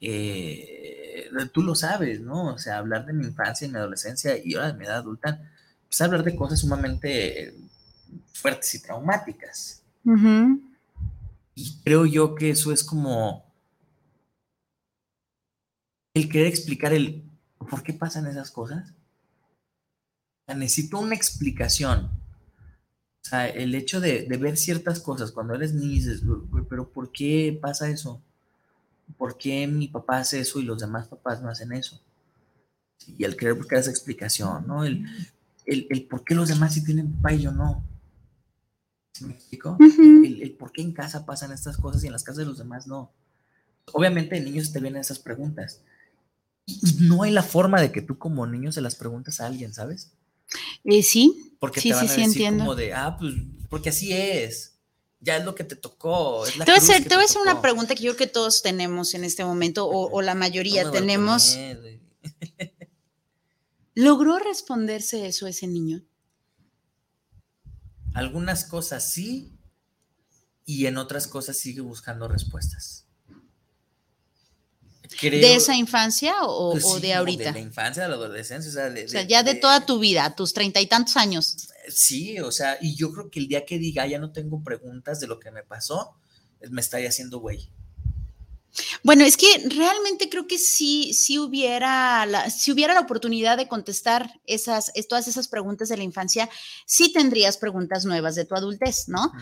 eh, 0.00 1.28
tú 1.52 1.62
lo 1.62 1.74
sabes, 1.74 2.20
¿no? 2.20 2.54
O 2.54 2.58
sea, 2.58 2.78
hablar 2.78 3.06
de 3.06 3.12
mi 3.12 3.26
infancia 3.26 3.66
y 3.66 3.70
mi 3.70 3.76
adolescencia 3.76 4.36
y 4.42 4.54
ahora 4.54 4.72
de 4.72 4.78
mi 4.78 4.84
edad 4.84 4.98
adulta, 4.98 5.40
pues 5.86 6.00
hablar 6.00 6.24
de 6.24 6.36
cosas 6.36 6.60
sumamente 6.60 7.54
fuertes 8.32 8.74
y 8.74 8.82
traumáticas. 8.82 9.82
Y 11.60 11.78
creo 11.82 12.06
yo 12.06 12.34
que 12.34 12.48
eso 12.48 12.72
es 12.72 12.82
como 12.82 13.44
el 16.14 16.30
querer 16.30 16.46
explicar 16.46 16.94
el 16.94 17.22
por 17.58 17.82
qué 17.82 17.92
pasan 17.92 18.26
esas 18.26 18.50
cosas. 18.50 18.94
necesito 20.48 20.98
una 20.98 21.14
explicación. 21.14 22.06
O 23.22 23.28
sea, 23.28 23.46
el 23.46 23.74
hecho 23.74 24.00
de, 24.00 24.26
ver 24.40 24.56
ciertas 24.56 25.00
cosas 25.00 25.32
cuando 25.32 25.54
eres 25.54 25.74
niño 25.74 25.90
dices, 25.90 26.22
pero 26.70 26.90
¿por 26.90 27.12
qué 27.12 27.58
pasa 27.60 27.90
eso? 27.90 28.22
¿Por 29.18 29.36
qué 29.36 29.66
mi 29.66 29.88
papá 29.88 30.20
hace 30.20 30.40
eso 30.40 30.60
y 30.60 30.64
los 30.64 30.80
demás 30.80 31.08
papás 31.08 31.42
no 31.42 31.50
hacen 31.50 31.72
eso? 31.72 32.00
Y 33.06 33.24
el 33.24 33.36
querer 33.36 33.52
buscar 33.52 33.80
esa 33.80 33.90
explicación, 33.90 34.66
¿no? 34.66 34.82
El, 34.82 35.04
el, 35.66 36.06
por 36.06 36.24
qué 36.24 36.34
los 36.34 36.48
demás 36.48 36.72
sí 36.72 36.82
tienen 36.82 37.12
papá 37.12 37.34
y 37.34 37.42
yo 37.42 37.52
no. 37.52 37.84
Me 39.20 39.34
explico? 39.34 39.76
el, 39.80 40.56
por 40.58 40.72
qué 40.72 40.82
en 40.82 40.92
casa 40.92 41.26
pasan 41.26 41.52
estas 41.52 41.76
cosas 41.76 42.02
y 42.04 42.06
en 42.06 42.12
las 42.12 42.24
casas 42.24 42.38
de 42.38 42.46
los 42.46 42.58
demás 42.58 42.86
no. 42.86 43.12
Obviamente 43.92 44.36
de 44.36 44.42
niños 44.42 44.72
te 44.72 44.80
vienen 44.80 45.00
esas 45.00 45.18
preguntas. 45.18 45.82
Y 46.66 46.96
no 47.00 47.22
hay 47.22 47.32
la 47.32 47.42
forma 47.42 47.80
de 47.80 47.90
que 47.90 48.02
tú 48.02 48.18
como 48.18 48.46
niño 48.46 48.72
se 48.72 48.80
las 48.80 48.94
preguntes 48.94 49.40
a 49.40 49.46
alguien, 49.46 49.74
¿sabes? 49.74 50.12
Eh, 50.84 51.02
sí. 51.02 51.56
Porque 51.58 51.80
sí, 51.80 51.88
te 51.88 51.94
van 51.94 52.06
sí, 52.06 52.06
a 52.06 52.10
decir 52.10 52.24
entiendo. 52.24 52.64
como 52.64 52.76
de, 52.76 52.94
ah, 52.94 53.16
pues, 53.18 53.34
porque 53.68 53.88
así 53.90 54.12
es. 54.12 54.76
Ya 55.20 55.36
es 55.36 55.44
lo 55.44 55.54
que 55.54 55.64
te 55.64 55.76
tocó. 55.76 56.46
Es 56.46 56.56
la 56.56 56.64
te 56.64 56.70
voy 56.70 56.78
a 56.78 56.82
hacer, 56.82 57.04
te 57.06 57.14
voy 57.14 57.24
una 57.42 57.60
pregunta 57.60 57.94
que 57.94 58.02
yo 58.02 58.16
creo 58.16 58.28
que 58.28 58.32
todos 58.32 58.62
tenemos 58.62 59.12
en 59.14 59.24
este 59.24 59.44
momento, 59.44 59.86
o, 59.86 60.10
o 60.10 60.22
la 60.22 60.34
mayoría 60.34 60.90
tenemos. 60.90 61.58
¿Logró 63.94 64.38
responderse 64.38 65.26
eso 65.26 65.46
ese 65.46 65.66
niño? 65.66 66.02
Algunas 68.14 68.64
cosas 68.64 69.10
sí, 69.12 69.52
y 70.66 70.86
en 70.86 70.98
otras 70.98 71.26
cosas 71.26 71.58
sigue 71.58 71.80
buscando 71.80 72.28
respuestas. 72.28 73.06
Creo- 75.18 75.40
¿De 75.40 75.54
esa 75.56 75.74
infancia 75.76 76.34
o, 76.42 76.72
pues 76.72 76.84
o 76.84 76.96
sí, 76.96 77.02
de 77.02 77.14
ahorita? 77.14 77.44
De 77.44 77.52
la 77.52 77.58
infancia, 77.60 78.04
de 78.04 78.08
la 78.08 78.14
adolescencia, 78.14 78.70
o 78.70 78.72
sea, 78.74 78.90
de, 78.90 79.04
o 79.04 79.08
sea, 79.08 79.22
de- 79.22 79.28
ya 79.28 79.42
de, 79.42 79.54
de- 79.54 79.60
toda 79.60 79.84
tu 79.84 79.98
vida, 79.98 80.34
tus 80.36 80.52
treinta 80.52 80.80
y 80.80 80.86
tantos 80.86 81.16
años. 81.16 81.68
Sí, 81.88 82.38
o 82.40 82.52
sea, 82.52 82.78
y 82.80 82.94
yo 82.94 83.12
creo 83.12 83.28
que 83.30 83.40
el 83.40 83.48
día 83.48 83.64
que 83.64 83.78
diga 83.78 84.06
ya 84.06 84.18
no 84.20 84.30
tengo 84.32 84.62
preguntas 84.62 85.18
de 85.18 85.26
lo 85.26 85.40
que 85.40 85.50
me 85.50 85.62
pasó, 85.64 86.14
me 86.70 86.80
estaría 86.80 87.08
haciendo 87.08 87.40
güey. 87.40 87.72
Bueno, 89.02 89.24
es 89.24 89.36
que 89.36 89.46
realmente 89.68 90.28
creo 90.28 90.46
que 90.46 90.58
sí, 90.58 91.12
sí 91.14 91.38
hubiera 91.38 92.24
la, 92.26 92.50
si 92.50 92.70
hubiera 92.72 92.94
la 92.94 93.00
oportunidad 93.00 93.56
de 93.56 93.68
contestar 93.68 94.40
esas, 94.46 94.92
es- 94.94 95.08
todas 95.08 95.28
esas 95.28 95.48
preguntas 95.48 95.88
de 95.88 95.96
la 95.96 96.02
infancia, 96.04 96.48
sí 96.86 97.12
tendrías 97.12 97.56
preguntas 97.58 98.04
nuevas 98.04 98.34
de 98.34 98.44
tu 98.44 98.54
adultez, 98.54 99.08
¿no? 99.08 99.32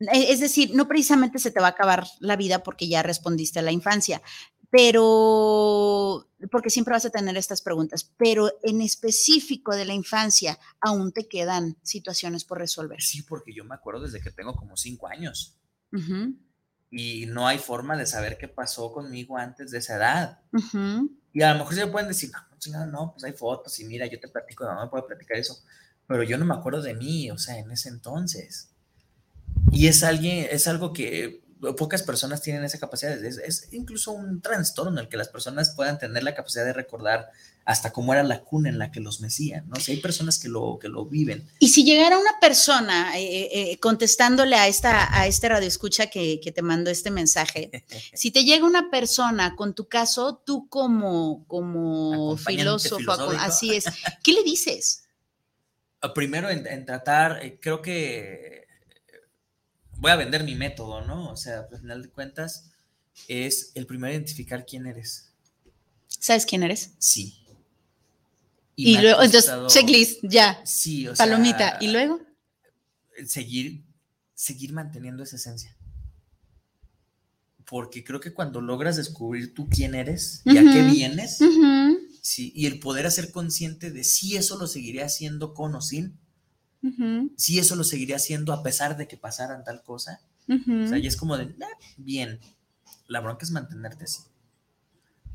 E- 0.00 0.32
Es 0.32 0.40
decir, 0.40 0.70
no 0.74 0.88
precisamente 0.88 1.38
se 1.38 1.50
te 1.50 1.60
va 1.60 1.66
a 1.68 1.70
acabar 1.70 2.06
la 2.20 2.36
vida 2.36 2.62
porque 2.62 2.88
ya 2.88 3.02
respondiste 3.02 3.58
a 3.58 3.62
la 3.62 3.72
infancia, 3.72 4.22
pero 4.70 6.28
porque 6.50 6.70
siempre 6.70 6.92
vas 6.92 7.04
a 7.04 7.10
tener 7.10 7.36
estas 7.36 7.60
preguntas, 7.62 8.10
pero 8.16 8.50
en 8.62 8.80
específico 8.80 9.74
de 9.76 9.84
la 9.84 9.94
infancia 9.94 10.58
aún 10.80 11.12
te 11.12 11.28
quedan 11.28 11.76
situaciones 11.82 12.44
por 12.44 12.58
resolver. 12.58 13.00
Sí, 13.02 13.22
porque 13.22 13.52
yo 13.54 13.64
me 13.64 13.74
acuerdo 13.74 14.02
desde 14.02 14.20
que 14.22 14.30
tengo 14.30 14.54
como 14.54 14.76
cinco 14.76 15.08
años 15.08 15.58
Ujú, 15.92 16.34
y 16.92 17.24
no 17.24 17.48
hay 17.48 17.58
forma 17.58 17.96
de 17.96 18.06
saber 18.06 18.36
qué 18.36 18.48
pasó 18.48 18.92
conmigo 18.92 19.38
antes 19.38 19.70
de 19.70 19.78
esa 19.78 19.96
edad. 19.96 20.40
ujú. 20.52 21.10
Y 21.32 21.40
a 21.40 21.54
lo 21.54 21.60
mejor 21.60 21.74
se 21.74 21.86
pueden 21.86 22.08
decir, 22.08 22.30
no, 22.30 22.78
no, 22.78 22.86
no, 22.86 23.12
pues 23.12 23.24
hay 23.24 23.32
fotos 23.32 23.80
y 23.80 23.84
mira, 23.86 24.06
yo 24.06 24.20
te 24.20 24.28
platico, 24.28 24.66
no 24.66 24.78
me 24.78 24.90
puedo 24.90 25.06
platicar 25.06 25.38
eso, 25.38 25.58
pero 26.06 26.22
yo 26.22 26.36
no 26.36 26.44
me 26.44 26.54
acuerdo 26.54 26.82
de 26.82 26.92
mí, 26.92 27.30
o 27.30 27.38
sea, 27.38 27.58
en 27.58 27.70
ese 27.70 27.88
entonces. 27.88 28.68
Y 29.70 29.86
es 29.86 30.02
alguien, 30.02 30.46
es 30.50 30.68
algo 30.68 30.92
que 30.92 31.42
pocas 31.78 32.02
personas 32.02 32.42
tienen 32.42 32.62
esa 32.64 32.78
capacidad, 32.78 33.12
es, 33.24 33.38
es 33.38 33.72
incluso 33.72 34.12
un 34.12 34.42
trastorno 34.42 35.00
el 35.00 35.08
que 35.08 35.16
las 35.16 35.28
personas 35.28 35.74
puedan 35.74 35.98
tener 35.98 36.22
la 36.22 36.34
capacidad 36.34 36.66
de 36.66 36.74
recordar 36.74 37.30
hasta 37.64 37.92
cómo 37.92 38.12
era 38.12 38.22
la 38.22 38.42
cuna 38.42 38.68
en 38.68 38.78
la 38.78 38.90
que 38.90 39.00
los 39.00 39.20
mecían, 39.20 39.68
¿no? 39.68 39.76
Si 39.76 39.92
hay 39.92 39.98
personas 39.98 40.38
que 40.38 40.48
lo, 40.48 40.78
que 40.80 40.88
lo 40.88 41.04
viven. 41.04 41.48
Y 41.58 41.68
si 41.68 41.84
llegara 41.84 42.18
una 42.18 42.40
persona 42.40 43.18
eh, 43.18 43.48
eh, 43.52 43.78
contestándole 43.78 44.56
a 44.56 44.66
esta 44.66 45.16
a 45.16 45.26
este 45.26 45.48
radioescucha 45.48 46.08
que, 46.08 46.40
que 46.40 46.52
te 46.52 46.62
mandó 46.62 46.90
este 46.90 47.10
mensaje, 47.10 47.84
si 48.12 48.30
te 48.30 48.44
llega 48.44 48.66
una 48.66 48.90
persona 48.90 49.54
con 49.54 49.74
tu 49.74 49.86
caso, 49.86 50.42
tú 50.44 50.68
como, 50.68 51.44
como 51.46 52.36
filósofo, 52.36 53.12
así 53.38 53.74
es, 53.74 53.84
¿qué 54.22 54.32
le 54.32 54.42
dices? 54.42 55.04
Ah, 56.00 56.12
Primero 56.12 56.50
en, 56.50 56.66
en 56.66 56.84
tratar, 56.84 57.44
eh, 57.44 57.58
creo 57.60 57.80
que 57.80 58.66
voy 59.98 60.10
a 60.10 60.16
vender 60.16 60.42
mi 60.42 60.56
método, 60.56 61.02
¿no? 61.02 61.30
O 61.30 61.36
sea, 61.36 61.66
al 61.70 61.78
final 61.78 62.02
de 62.02 62.10
cuentas, 62.10 62.72
es 63.28 63.70
el 63.74 63.86
primero 63.86 64.12
identificar 64.12 64.66
quién 64.66 64.86
eres. 64.86 65.32
¿Sabes 66.08 66.46
quién 66.46 66.62
eres? 66.62 66.92
Sí. 66.98 67.41
Y, 68.84 68.98
luego, 68.98 69.22
entonces, 69.22 69.50
checklist, 69.68 70.18
ya. 70.22 70.60
Sí, 70.64 71.06
o 71.06 71.14
sea, 71.14 71.26
Palomita. 71.26 71.78
¿Y 71.80 71.88
luego? 71.88 72.20
seguir, 73.26 73.84
seguir 74.34 74.72
manteniendo 74.72 75.22
esa 75.22 75.36
esencia. 75.36 75.76
Porque 77.64 78.04
creo 78.04 78.20
que 78.20 78.34
cuando 78.34 78.60
logras 78.60 78.96
descubrir 78.96 79.54
tú 79.54 79.68
quién 79.68 79.94
eres 79.94 80.42
y 80.44 80.58
a 80.58 80.62
qué 80.70 80.82
vienes, 80.82 81.38
sí, 82.20 82.52
y 82.54 82.66
el 82.66 82.80
poder 82.80 83.06
hacer 83.06 83.30
consciente 83.30 83.90
de 83.90 84.04
si 84.04 84.36
eso 84.36 84.58
lo 84.58 84.66
seguiré 84.66 85.02
haciendo 85.02 85.54
con 85.54 85.74
o 85.74 85.80
sin, 85.80 86.18
ujú, 86.82 87.32
si 87.36 87.58
eso 87.58 87.76
lo 87.76 87.84
seguiré 87.84 88.14
haciendo 88.14 88.52
a 88.52 88.62
pesar 88.62 88.96
de 88.96 89.06
que 89.06 89.16
pasaran 89.16 89.64
tal 89.64 89.82
cosa, 89.82 90.20
o 90.48 90.86
sea, 90.88 90.98
y 90.98 91.06
es 91.06 91.16
como 91.16 91.38
de, 91.38 91.54
"Ah, 91.62 91.78
bien, 91.96 92.40
la 93.06 93.20
bronca 93.20 93.44
es 93.44 93.52
mantenerte 93.52 94.04
así. 94.04 94.20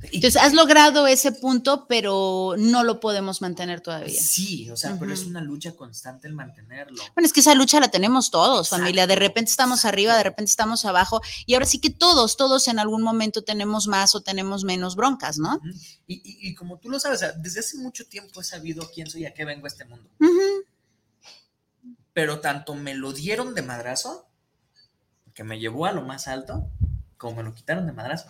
Entonces, 0.03 0.35
has 0.39 0.53
logrado 0.53 1.07
ese 1.07 1.31
punto, 1.31 1.87
pero 1.87 2.53
no 2.57 2.83
lo 2.83 2.99
podemos 2.99 3.41
mantener 3.41 3.81
todavía. 3.81 4.21
Sí, 4.21 4.69
o 4.69 4.77
sea, 4.77 4.95
pero 4.99 5.11
es 5.11 5.25
una 5.25 5.41
lucha 5.41 5.75
constante 5.75 6.27
el 6.27 6.33
mantenerlo. 6.33 7.01
Bueno, 7.15 7.25
es 7.25 7.33
que 7.33 7.39
esa 7.39 7.55
lucha 7.55 7.79
la 7.79 7.89
tenemos 7.89 8.29
todos, 8.29 8.69
familia. 8.69 9.07
De 9.07 9.15
repente 9.15 9.49
estamos 9.49 9.85
arriba, 9.85 10.15
de 10.15 10.23
repente 10.23 10.51
estamos 10.51 10.85
abajo. 10.85 11.19
Y 11.47 11.55
ahora 11.55 11.65
sí 11.65 11.79
que 11.79 11.89
todos, 11.89 12.37
todos 12.37 12.67
en 12.67 12.77
algún 12.77 13.01
momento 13.01 13.43
tenemos 13.43 13.87
más 13.87 14.13
o 14.13 14.21
tenemos 14.21 14.63
menos 14.63 14.95
broncas, 14.95 15.39
¿no? 15.39 15.59
Y, 16.05 16.15
y- 16.15 16.49
y 16.49 16.53
como 16.55 16.77
tú 16.77 16.89
lo 16.89 16.99
sabes, 16.99 17.21
desde 17.37 17.61
hace 17.61 17.77
mucho 17.77 18.05
tiempo 18.05 18.41
he 18.41 18.43
sabido 18.43 18.87
quién 18.93 19.09
soy 19.09 19.23
y 19.23 19.25
a 19.25 19.33
qué 19.33 19.45
vengo 19.45 19.65
a 19.65 19.69
este 19.69 19.83
mundo. 19.85 20.07
Pero 22.13 22.39
tanto 22.39 22.75
me 22.75 22.93
lo 22.95 23.13
dieron 23.13 23.53
de 23.55 23.61
madrazo, 23.61 24.27
que 25.33 25.43
me 25.43 25.59
llevó 25.59 25.85
a 25.85 25.91
lo 25.91 26.01
más 26.03 26.27
alto, 26.27 26.69
como 27.17 27.37
me 27.37 27.43
lo 27.43 27.53
quitaron 27.53 27.85
de 27.85 27.93
madrazo. 27.93 28.27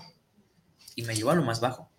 Y 0.98 1.04
me 1.04 1.16
llevó 1.16 1.32
a 1.32 1.36
lo 1.36 1.44
más 1.44 1.62
bajo. 1.62 1.90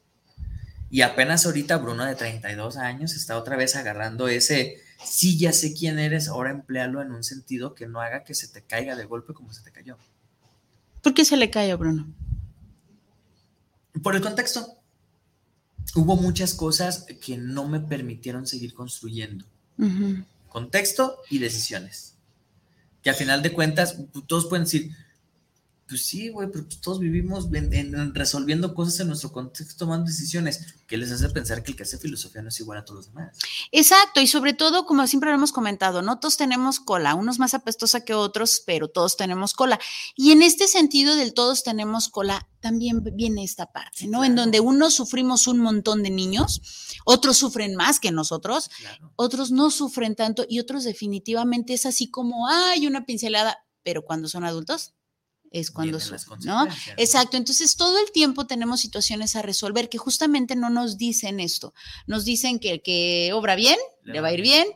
Y 0.91 1.03
apenas 1.03 1.47
ahorita 1.47 1.79
Bruno 1.79 2.05
de 2.05 2.15
32 2.15 2.77
años 2.77 3.15
está 3.15 3.39
otra 3.39 3.57
vez 3.57 3.77
agarrando 3.77 4.29
ese, 4.29 4.83
sí, 5.05 5.39
ya 5.39 5.53
sé 5.53 5.73
quién 5.73 5.99
eres, 5.99 6.29
ahora 6.29 6.51
emplealo 6.51 7.01
en 7.01 7.13
un 7.13 7.23
sentido 7.23 7.75
que 7.75 7.87
no 7.87 8.01
haga 8.01 8.25
que 8.25 8.35
se 8.35 8.49
te 8.49 8.63
caiga 8.63 8.97
de 8.97 9.05
golpe 9.05 9.35
como 9.35 9.53
se 9.53 9.63
te 9.63 9.71
cayó. 9.71 9.97
¿Por 11.03 11.15
qué 11.15 11.25
se 11.25 11.37
le 11.37 11.51
cae 11.51 11.71
a 11.71 11.77
Bruno? 11.77 12.07
Por 14.03 14.17
el 14.17 14.23
contexto. 14.23 14.75
Hubo 15.95 16.17
muchas 16.17 16.55
cosas 16.55 17.07
que 17.21 17.39
no 17.39 17.69
me 17.69 17.81
permitieron 17.81 18.47
seguir 18.47 18.75
construyendo. 18.75 19.45
Contexto 20.49 21.19
y 21.31 21.39
decisiones. 21.39 22.15
Que 23.03 23.11
al 23.11 23.17
final 23.17 23.43
de 23.43 23.53
cuentas, 23.53 23.99
todos 24.27 24.47
pueden 24.47 24.65
decir, 24.65 24.91
pues 25.89 26.05
sí, 26.07 26.29
güey, 26.29 26.49
pero 26.53 26.65
pues 26.67 26.81
todos 26.81 26.99
vivimos 27.01 27.47
en- 27.53 27.73
en- 27.73 27.95
en 27.95 28.15
resolviendo 28.15 28.75
cosas 28.75 29.01
en 29.01 29.09
nuestro 29.09 29.33
contexto, 29.33 29.77
tomando 29.79 30.07
decisiones, 30.07 30.75
que 30.87 30.97
les 30.99 31.11
hace 31.11 31.29
pensar 31.31 31.63
que 31.63 31.71
el 31.73 31.77
que 31.77 31.83
hace 31.85 31.99
filosofía 31.99 32.43
no 32.43 32.49
es 32.49 32.61
igual 32.61 32.79
a 32.79 32.85
todos 32.85 33.07
los 33.07 33.15
demás. 33.15 33.37
Exacto, 33.73 34.21
y 34.21 34.27
sobre 34.27 34.53
todo, 34.55 34.85
como 34.87 35.07
siempre 35.07 35.31
lo 35.31 35.37
hemos 35.37 35.53
comentado, 35.53 36.03
no 36.03 36.19
todos 36.19 36.37
tenemos 36.37 36.79
cola, 36.81 37.15
unos 37.15 37.39
más 37.39 37.55
apestosa 37.55 38.05
que 38.05 38.15
otros, 38.15 38.63
pero 38.67 38.89
todos 38.89 39.17
tenemos 39.17 39.55
cola. 39.55 39.79
Y 40.17 40.33
en 40.33 40.43
este 40.43 40.69
sentido 40.69 41.17
del 41.17 41.35
todos 41.35 41.63
tenemos 41.63 42.09
cola, 42.09 42.47
también 42.61 43.03
viene 43.15 43.45
esta 43.45 43.67
parte, 43.73 44.07
¿no? 44.09 44.25
En 44.25 44.35
donde 44.35 44.61
unos 44.61 44.95
sufrimos 44.95 45.47
un 45.47 45.59
montón 45.61 46.03
de 46.03 46.11
niños, 46.11 46.61
otros 47.05 47.37
sufren 47.39 47.77
más 47.77 48.01
que 48.01 48.11
nosotros, 48.11 48.69
Claro. 48.79 49.13
otros 49.17 49.51
no 49.53 49.71
sufren 49.71 50.17
tanto 50.17 50.45
y 50.49 50.59
otros 50.61 50.85
definitivamente 50.85 51.73
es 51.75 51.87
así 51.87 52.11
como, 52.11 52.49
hay 52.49 52.87
una 52.87 53.07
pincelada, 53.07 53.59
pero 53.83 54.05
cuando 54.05 54.29
son 54.29 54.45
adultos 54.45 54.95
es 55.51 55.71
cuando 55.71 55.99
¿no? 56.45 56.67
Exacto, 56.97 57.37
entonces 57.37 57.77
todo 57.77 57.99
el 57.99 58.11
tiempo 58.13 58.47
tenemos 58.47 58.81
situaciones 58.81 59.37
a 59.37 59.43
resolver 59.43 59.89
que 59.89 59.99
justamente 59.99 60.57
no 60.57 60.71
nos 60.71 60.99
dicen 60.99 61.41
esto, 61.41 61.75
nos 62.07 62.25
dicen 62.25 62.59
que 62.59 62.71
el 62.73 62.83
que 62.83 63.31
obra 63.35 63.55
bien 63.55 63.79
le 64.05 64.21
va 64.21 64.29
a 64.29 64.33
ir 64.33 64.43
bien 64.43 64.67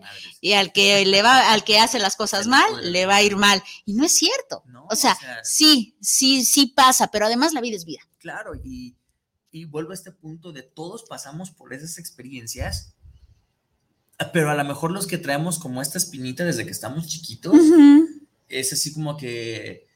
y 0.41 0.53
al 0.53 0.73
que 0.73 1.05
le 1.07 1.23
va 1.23 1.53
al 1.53 1.65
que 1.65 1.79
hace 1.79 1.99
las 1.99 2.17
cosas 2.17 2.47
mal 2.47 2.93
le 2.93 3.07
va 3.07 3.17
a 3.17 3.23
ir 3.23 3.37
mal 3.37 3.63
y 3.85 3.95
no 3.95 4.05
es 4.05 4.13
cierto. 4.13 4.63
No, 4.67 4.87
O 4.91 4.97
sea, 4.97 5.13
o 5.15 5.21
sea, 5.21 5.45
sí, 5.45 5.97
sí, 6.01 6.45
sí 6.45 6.67
pasa, 6.67 7.11
pero 7.11 7.27
además 7.27 7.53
la 7.53 7.61
vida 7.61 7.77
es 7.77 7.85
vida. 7.85 8.01
Claro, 8.19 8.53
y, 8.55 8.97
y 9.51 9.65
vuelvo 9.65 9.93
a 9.93 9.95
este 9.95 10.13
punto 10.13 10.53
de 10.53 10.63
todos 10.63 11.05
pasamos 11.05 11.51
por 11.51 11.73
esas 11.73 11.99
experiencias, 11.99 12.95
pero 14.33 14.51
a 14.51 14.55
lo 14.55 14.65
mejor 14.65 14.93
los 14.93 15.07
que 15.07 15.19
traemos 15.19 15.59
como 15.59 15.83
esta 15.83 15.99
espinita 15.99 16.45
desde 16.45 16.65
que 16.65 16.71
estamos 16.71 17.09
chiquitos, 17.09 17.57
es 18.49 18.73
así 18.73 18.93
como 18.93 19.17
que 19.17 19.89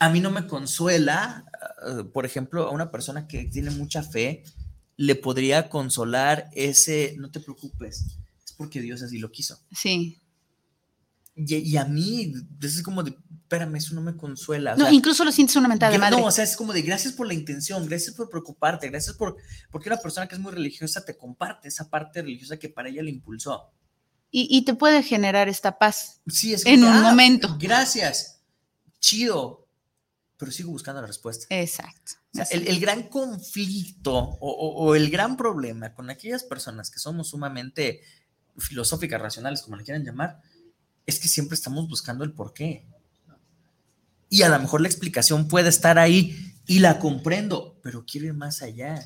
a 0.00 0.10
mí 0.10 0.18
no 0.20 0.30
me 0.32 0.46
consuela, 0.48 1.44
uh, 1.86 2.04
por 2.10 2.26
ejemplo, 2.26 2.66
a 2.66 2.70
una 2.70 2.90
persona 2.90 3.28
que 3.28 3.44
tiene 3.44 3.70
mucha 3.70 4.02
fe, 4.02 4.42
le 4.96 5.14
podría 5.14 5.68
consolar 5.68 6.48
ese, 6.52 7.14
no 7.18 7.30
te 7.30 7.38
preocupes, 7.40 8.06
es 8.44 8.52
porque 8.56 8.80
Dios 8.80 9.02
así 9.02 9.18
lo 9.18 9.30
quiso. 9.30 9.58
Sí. 9.72 10.18
Y, 11.36 11.54
y 11.56 11.76
a 11.76 11.84
mí, 11.84 12.32
es 12.60 12.82
como 12.82 13.02
de, 13.02 13.16
espérame, 13.42 13.76
eso 13.76 13.94
no 13.94 14.02
me 14.02 14.16
consuela. 14.16 14.74
O 14.74 14.76
No, 14.76 14.84
sea, 14.86 14.92
incluso 14.92 15.24
lo 15.24 15.32
sientes 15.32 15.56
una 15.56 15.68
mentada 15.68 15.92
de 15.92 15.98
madre. 15.98 16.16
No, 16.18 16.24
o 16.26 16.30
sea, 16.30 16.44
es 16.44 16.56
como 16.56 16.72
de 16.72 16.82
gracias 16.82 17.14
por 17.14 17.26
la 17.26 17.34
intención, 17.34 17.86
gracias 17.86 18.14
por 18.14 18.28
preocuparte, 18.28 18.88
gracias 18.90 19.16
por, 19.16 19.36
porque 19.70 19.88
una 19.88 19.96
persona 19.98 20.26
que 20.26 20.34
es 20.34 20.40
muy 20.40 20.52
religiosa 20.52 21.04
te 21.04 21.16
comparte 21.16 21.68
esa 21.68 21.88
parte 21.88 22.20
religiosa 22.22 22.58
que 22.58 22.68
para 22.68 22.88
ella 22.88 23.02
le 23.02 23.10
impulsó. 23.10 23.70
Y, 24.30 24.48
y 24.50 24.64
te 24.64 24.74
puede 24.74 25.02
generar 25.02 25.48
esta 25.48 25.78
paz. 25.78 26.20
Sí, 26.26 26.52
es 26.52 26.64
En 26.66 26.80
como 26.80 26.92
de, 26.92 26.98
un 27.00 27.04
"Ah, 27.06 27.10
momento. 27.10 27.56
Gracias, 27.58 28.42
chido, 29.00 29.66
pero 30.40 30.50
sigo 30.50 30.72
buscando 30.72 31.00
la 31.02 31.06
respuesta. 31.06 31.46
Exacto. 31.50 32.14
O 32.32 32.36
sea, 32.36 32.44
el, 32.50 32.66
el 32.66 32.80
gran 32.80 33.04
conflicto 33.04 34.14
o, 34.16 34.38
o- 34.40 34.84
o 34.86 34.94
el 34.96 35.10
gran 35.10 35.36
problema 35.36 35.94
con 35.94 36.10
aquellas 36.10 36.42
personas 36.42 36.90
que 36.90 36.98
somos 36.98 37.28
sumamente 37.28 38.00
filosóficas, 38.58 39.20
racionales, 39.20 39.62
como 39.62 39.76
le 39.76 39.84
quieran 39.84 40.04
llamar, 40.04 40.40
es 41.06 41.20
que 41.20 41.28
siempre 41.28 41.54
estamos 41.54 41.88
buscando 41.88 42.24
el 42.24 42.32
por 42.32 42.52
qué. 42.54 42.86
Y 44.28 44.42
a 44.42 44.48
lo 44.48 44.58
mejor 44.58 44.80
la 44.80 44.88
explicación 44.88 45.46
puede 45.48 45.68
estar 45.68 45.98
ahí 45.98 46.54
y 46.66 46.78
la 46.78 46.98
comprendo, 46.98 47.78
pero 47.82 48.04
quiero 48.06 48.26
ir 48.28 48.34
más 48.34 48.62
allá. 48.62 49.04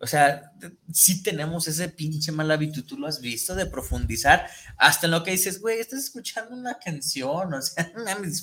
O 0.00 0.06
sea, 0.06 0.52
sí 0.92 1.22
tenemos 1.22 1.68
ese 1.68 1.88
pinche 1.88 2.32
mal 2.32 2.50
hábito, 2.50 2.82
tú 2.84 2.98
lo 2.98 3.06
has 3.06 3.20
visto, 3.20 3.54
de 3.54 3.66
profundizar 3.66 4.48
hasta 4.76 5.06
en 5.06 5.12
lo 5.12 5.22
que 5.22 5.30
dices, 5.30 5.60
güey, 5.60 5.78
estás 5.78 6.00
escuchando 6.04 6.56
una 6.56 6.78
canción, 6.78 7.54
o 7.54 7.62
sea, 7.62 7.92
mames, 8.04 8.42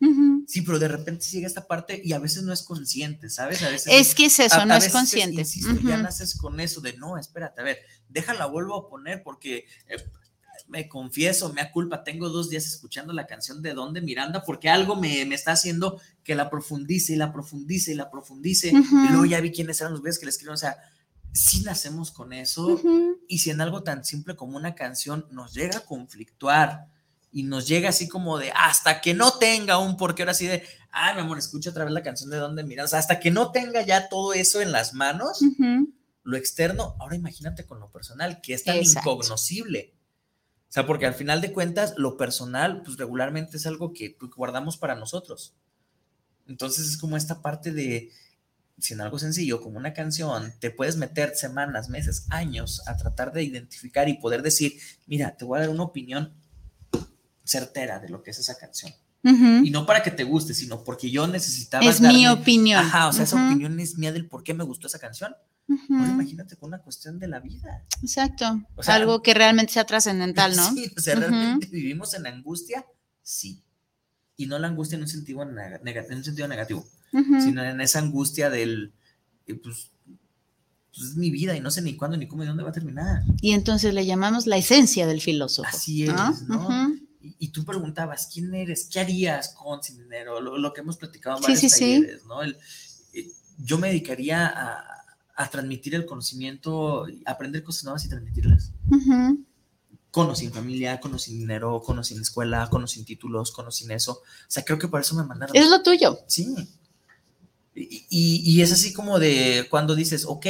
Ujú. 0.00 0.44
Sí, 0.46 0.62
pero 0.62 0.78
de 0.78 0.88
repente 0.88 1.26
llega 1.26 1.46
esta 1.46 1.66
parte 1.66 2.00
y 2.04 2.12
a 2.12 2.18
veces 2.18 2.42
no 2.44 2.52
es 2.52 2.62
consciente, 2.62 3.28
¿sabes? 3.30 3.62
A 3.62 3.68
veces 3.70 3.92
Es 3.92 4.14
que 4.14 4.26
es 4.26 4.38
eso, 4.38 4.56
a- 4.60 4.64
no 4.66 4.74
a 4.74 4.78
es 4.78 4.88
consciente. 4.90 5.40
insisto, 5.40 5.74
ya 5.82 5.94
Ujú. 5.94 6.02
naces 6.04 6.36
con 6.36 6.60
eso 6.60 6.80
de 6.80 6.92
no, 6.96 7.18
espérate, 7.18 7.60
a 7.60 7.64
ver, 7.64 7.78
déjala, 8.08 8.46
vuelvo 8.46 8.76
a 8.76 8.88
poner 8.88 9.22
porque 9.24 9.66
eh, 9.88 9.96
me 10.68 10.88
confieso, 10.88 11.52
me 11.52 11.68
culpa, 11.72 12.04
tengo 12.04 12.28
dos 12.28 12.48
días 12.50 12.66
escuchando 12.66 13.12
la 13.12 13.26
canción 13.26 13.62
de 13.62 13.74
Donde 13.74 14.00
Miranda 14.00 14.42
porque 14.44 14.68
algo 14.68 14.96
me, 14.96 15.24
me 15.24 15.34
está 15.34 15.52
haciendo 15.52 16.00
que 16.22 16.34
la 16.34 16.48
profundice 16.50 17.14
y 17.14 17.16
la 17.16 17.32
profundice 17.32 17.92
y 17.92 17.94
la 17.94 18.10
profundice. 18.10 18.68
Y 18.68 19.08
luego 19.08 19.24
ya 19.24 19.40
vi 19.40 19.50
quiénes 19.50 19.80
eran 19.80 19.92
los 19.92 20.00
güeyes 20.02 20.18
que 20.18 20.26
le 20.26 20.30
escribieron, 20.30 20.54
o 20.54 20.58
sea, 20.58 20.76
sí 21.32 21.62
nacemos 21.62 22.10
con 22.10 22.32
eso. 22.32 22.80
Y 23.28 23.38
si 23.38 23.50
en 23.50 23.60
algo 23.62 23.82
tan 23.82 24.04
simple 24.04 24.36
como 24.36 24.56
una 24.58 24.74
canción 24.74 25.26
nos 25.30 25.54
llega 25.54 25.78
a 25.78 25.84
conflictuar 25.86 26.86
y 27.38 27.44
nos 27.44 27.68
llega 27.68 27.90
así 27.90 28.08
como 28.08 28.36
de 28.36 28.50
hasta 28.50 29.00
que 29.00 29.14
no 29.14 29.38
tenga 29.38 29.78
un 29.78 29.96
porqué, 29.96 30.22
ahora 30.22 30.32
así 30.32 30.48
de, 30.48 30.64
ay, 30.90 31.14
mi 31.14 31.20
amor, 31.20 31.38
escucha 31.38 31.70
otra 31.70 31.84
vez 31.84 31.92
la 31.94 32.02
canción 32.02 32.30
de 32.30 32.36
Donde 32.36 32.64
Miras, 32.64 32.86
o 32.86 32.88
sea, 32.88 32.98
hasta 32.98 33.20
que 33.20 33.30
no 33.30 33.52
tenga 33.52 33.82
ya 33.82 34.08
todo 34.08 34.32
eso 34.32 34.60
en 34.60 34.72
las 34.72 34.92
manos, 34.92 35.40
Ujú. 35.40 35.94
lo 36.24 36.36
externo, 36.36 36.96
ahora 36.98 37.14
imagínate 37.14 37.64
con 37.64 37.78
lo 37.78 37.92
personal, 37.92 38.40
que 38.40 38.54
es 38.54 38.64
tan 38.64 38.76
Exacto. 38.76 39.08
incognoscible. 39.10 39.94
O 40.68 40.72
sea, 40.72 40.84
porque 40.84 41.06
al 41.06 41.14
final 41.14 41.40
de 41.40 41.52
cuentas, 41.52 41.94
lo 41.96 42.16
personal, 42.16 42.82
pues 42.82 42.96
regularmente 42.96 43.56
es 43.56 43.66
algo 43.66 43.92
que 43.92 44.16
pues, 44.18 44.32
guardamos 44.32 44.76
para 44.76 44.96
nosotros. 44.96 45.54
Entonces 46.48 46.88
es 46.88 46.98
como 46.98 47.16
esta 47.16 47.40
parte 47.40 47.70
de, 47.70 48.10
si 48.80 48.94
en 48.94 49.00
algo 49.00 49.20
sencillo, 49.20 49.62
como 49.62 49.78
una 49.78 49.94
canción, 49.94 50.52
te 50.58 50.72
puedes 50.72 50.96
meter 50.96 51.36
semanas, 51.36 51.88
meses, 51.88 52.26
años 52.30 52.82
a 52.88 52.96
tratar 52.96 53.32
de 53.32 53.44
identificar 53.44 54.08
y 54.08 54.14
poder 54.14 54.42
decir, 54.42 54.72
mira, 55.06 55.36
te 55.36 55.44
voy 55.44 55.58
a 55.58 55.60
dar 55.60 55.70
una 55.70 55.84
opinión 55.84 56.34
certera 57.48 57.98
de 57.98 58.08
lo 58.10 58.22
que 58.22 58.30
es 58.30 58.38
esa 58.38 58.56
canción. 58.58 58.92
Ujú. 59.24 59.64
Y 59.64 59.70
no 59.70 59.84
para 59.86 60.02
que 60.02 60.10
te 60.10 60.22
guste, 60.24 60.54
sino 60.54 60.84
porque 60.84 61.10
yo 61.10 61.26
necesitaba. 61.26 61.84
Es 61.84 62.00
mi 62.00 62.28
opinión. 62.28 62.84
Ajá, 62.84 63.08
o 63.08 63.12
sea, 63.12 63.24
esa 63.24 63.36
Ujú. 63.36 63.46
opinión 63.46 63.80
es 63.80 63.96
mía 63.98 64.12
del 64.12 64.26
por 64.26 64.44
qué 64.44 64.54
me 64.54 64.64
gustó 64.64 64.86
esa 64.86 64.98
canción. 64.98 65.34
Ujú. 65.66 65.94
Ahora 65.96 66.10
imagínate 66.12 66.56
con 66.56 66.68
una 66.68 66.78
cuestión 66.78 67.18
de 67.18 67.28
la 67.28 67.40
vida. 67.40 67.84
Exacto. 68.02 68.62
O 68.76 68.82
sea, 68.82 68.94
Algo 68.94 69.22
que 69.22 69.34
realmente 69.34 69.72
sea 69.72 69.84
trascendental, 69.84 70.54
¿no? 70.56 70.70
Sí, 70.74 70.90
o 70.96 71.00
sea, 71.00 71.14
realmente 71.16 71.66
vivimos 71.66 72.14
en 72.14 72.26
angustia, 72.26 72.86
sí. 73.22 73.62
Y 74.36 74.46
no 74.46 74.58
la 74.58 74.68
angustia 74.68 74.96
en 74.96 75.02
un 75.02 75.08
sentido, 75.08 75.40
nega- 75.44 76.06
en 76.08 76.16
un 76.18 76.24
sentido 76.24 76.46
negativo, 76.46 76.86
sino 77.42 77.64
en 77.64 77.80
esa 77.80 77.98
angustia 77.98 78.50
del, 78.50 78.92
eh, 79.46 79.54
pues, 79.54 79.90
pues, 80.94 81.08
es 81.10 81.16
mi 81.16 81.30
vida 81.30 81.56
y 81.56 81.60
no 81.60 81.70
sé 81.72 81.82
ni 81.82 81.96
cuándo, 81.96 82.16
ni 82.16 82.28
cómo, 82.28 82.42
ni 82.44 82.48
dónde 82.48 82.62
va 82.62 82.70
a 82.70 82.72
terminar. 82.72 83.22
Y 83.40 83.50
entonces 83.52 83.92
le 83.94 84.06
llamamos 84.06 84.46
la 84.46 84.56
esencia 84.58 85.06
del 85.08 85.20
filósofo. 85.20 85.68
Así 85.68 86.04
es, 86.04 86.12
¿no? 86.46 86.68
¿no? 86.68 86.98
Y, 87.28 87.46
y 87.46 87.48
tú 87.48 87.64
preguntabas, 87.64 88.28
¿quién 88.32 88.54
eres? 88.54 88.88
¿Qué 88.90 89.00
harías 89.00 89.50
con 89.50 89.82
sin 89.82 89.98
dinero? 89.98 90.40
Lo, 90.40 90.56
lo 90.58 90.72
que 90.72 90.80
hemos 90.80 90.96
platicado 90.96 91.36
en 91.36 91.42
Sí, 91.42 91.46
varios 91.52 91.60
sí, 91.60 91.68
sí. 91.70 91.80
talleres, 92.00 92.24
¿no? 92.26 92.42
El- 92.42 92.56
eh, 93.12 93.28
yo 93.58 93.78
me 93.78 93.88
dedicaría 93.88 94.46
a, 94.46 95.04
a 95.36 95.50
transmitir 95.50 95.94
el 95.94 96.06
conocimiento, 96.06 97.06
aprender 97.26 97.62
cosas 97.62 97.84
nuevas 97.84 98.04
y 98.04 98.08
transmitirlas. 98.08 98.72
Con 100.10 100.30
o 100.30 100.34
sin 100.34 100.52
familia, 100.52 101.00
con 101.00 101.14
o 101.14 101.18
sin 101.18 101.38
dinero, 101.38 101.82
con 101.84 101.98
o 101.98 102.04
sin 102.04 102.20
escuela, 102.20 102.68
con 102.70 102.82
o 102.82 102.86
sin 102.86 103.04
títulos, 103.04 103.52
con 103.52 103.66
o 103.66 103.70
sin 103.70 103.90
eso. 103.90 104.12
O 104.12 104.22
sea, 104.48 104.64
creo 104.64 104.78
que 104.78 104.88
por 104.88 105.00
eso 105.00 105.14
me 105.14 105.22
mandaron. 105.24 105.54
Es 105.54 105.68
lo 105.68 105.82
tuyo. 105.82 106.18
Sí. 106.26 106.54
Y, 107.74 108.06
y- 108.08 108.42
y 108.44 108.62
es 108.62 108.72
así 108.72 108.92
como 108.92 109.18
de 109.18 109.66
cuando 109.70 109.94
dices, 109.94 110.24
ok, 110.26 110.46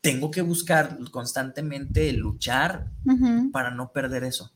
tengo 0.00 0.30
que 0.30 0.42
buscar 0.42 0.98
constantemente 1.10 2.12
luchar 2.12 2.90
Ujú. 3.06 3.50
para 3.50 3.70
no 3.70 3.90
perder 3.92 4.24
eso. 4.24 4.50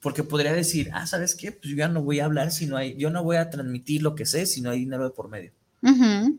Porque 0.00 0.22
podría 0.22 0.52
decir, 0.52 0.90
ah, 0.94 1.06
¿sabes 1.06 1.34
qué? 1.34 1.50
Pues 1.52 1.70
yo 1.70 1.76
ya 1.76 1.88
no 1.88 2.02
voy 2.02 2.20
a 2.20 2.24
hablar 2.26 2.52
si 2.52 2.66
no 2.66 2.76
hay, 2.76 2.96
yo 2.96 3.10
no 3.10 3.24
voy 3.24 3.36
a 3.36 3.50
transmitir 3.50 4.02
lo 4.02 4.14
que 4.14 4.26
sé 4.26 4.46
si 4.46 4.60
no 4.60 4.70
hay 4.70 4.78
dinero 4.80 5.04
de 5.04 5.10
por 5.10 5.28
medio. 5.28 5.52
Ujú. 5.82 6.38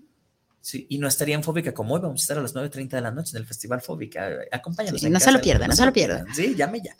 Sí, 0.61 0.85
y 0.89 0.97
no 0.97 1.07
estaría 1.07 1.35
en 1.35 1.43
Fóbica 1.43 1.73
como 1.73 1.95
hoy, 1.95 2.01
vamos 2.01 2.21
a 2.21 2.23
estar 2.23 2.37
a 2.37 2.41
las 2.41 2.53
9.30 2.55 2.89
de 2.89 3.01
la 3.01 3.11
noche 3.11 3.31
en 3.35 3.41
el 3.41 3.47
Festival 3.47 3.81
Fóbica. 3.81 4.29
Acompáñanos. 4.51 5.01
Sí, 5.01 5.09
no 5.09 5.19
se 5.19 5.25
casa, 5.25 5.37
lo 5.37 5.41
pierdan, 5.41 5.69
no 5.69 5.75
se 5.75 5.85
lo 5.85 5.93
pierdan. 5.93 6.33
Sí, 6.33 6.55
llame 6.55 6.81
ya. 6.81 6.95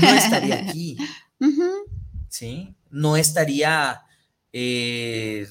No 0.00 0.08
estaría 0.14 0.68
aquí, 0.68 0.96
Ujú. 1.40 1.70
¿sí? 2.28 2.74
No 2.90 3.16
estaría... 3.16 4.00
eh, 4.52 5.46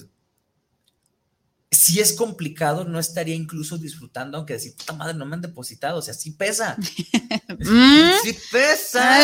si 1.71 1.99
es 1.99 2.13
complicado, 2.13 2.85
no 2.85 2.99
estaría 2.99 3.33
incluso 3.35 3.77
disfrutando, 3.77 4.37
aunque 4.37 4.53
decir, 4.53 4.75
puta 4.75 4.93
madre, 4.93 5.15
no 5.15 5.25
me 5.25 5.35
han 5.35 5.41
depositado, 5.41 5.97
o 5.97 6.01
sea, 6.01 6.13
sí 6.13 6.31
pesa. 6.31 6.77
Mm. 7.59 8.11
sí 8.23 8.35
pesa. 8.51 9.19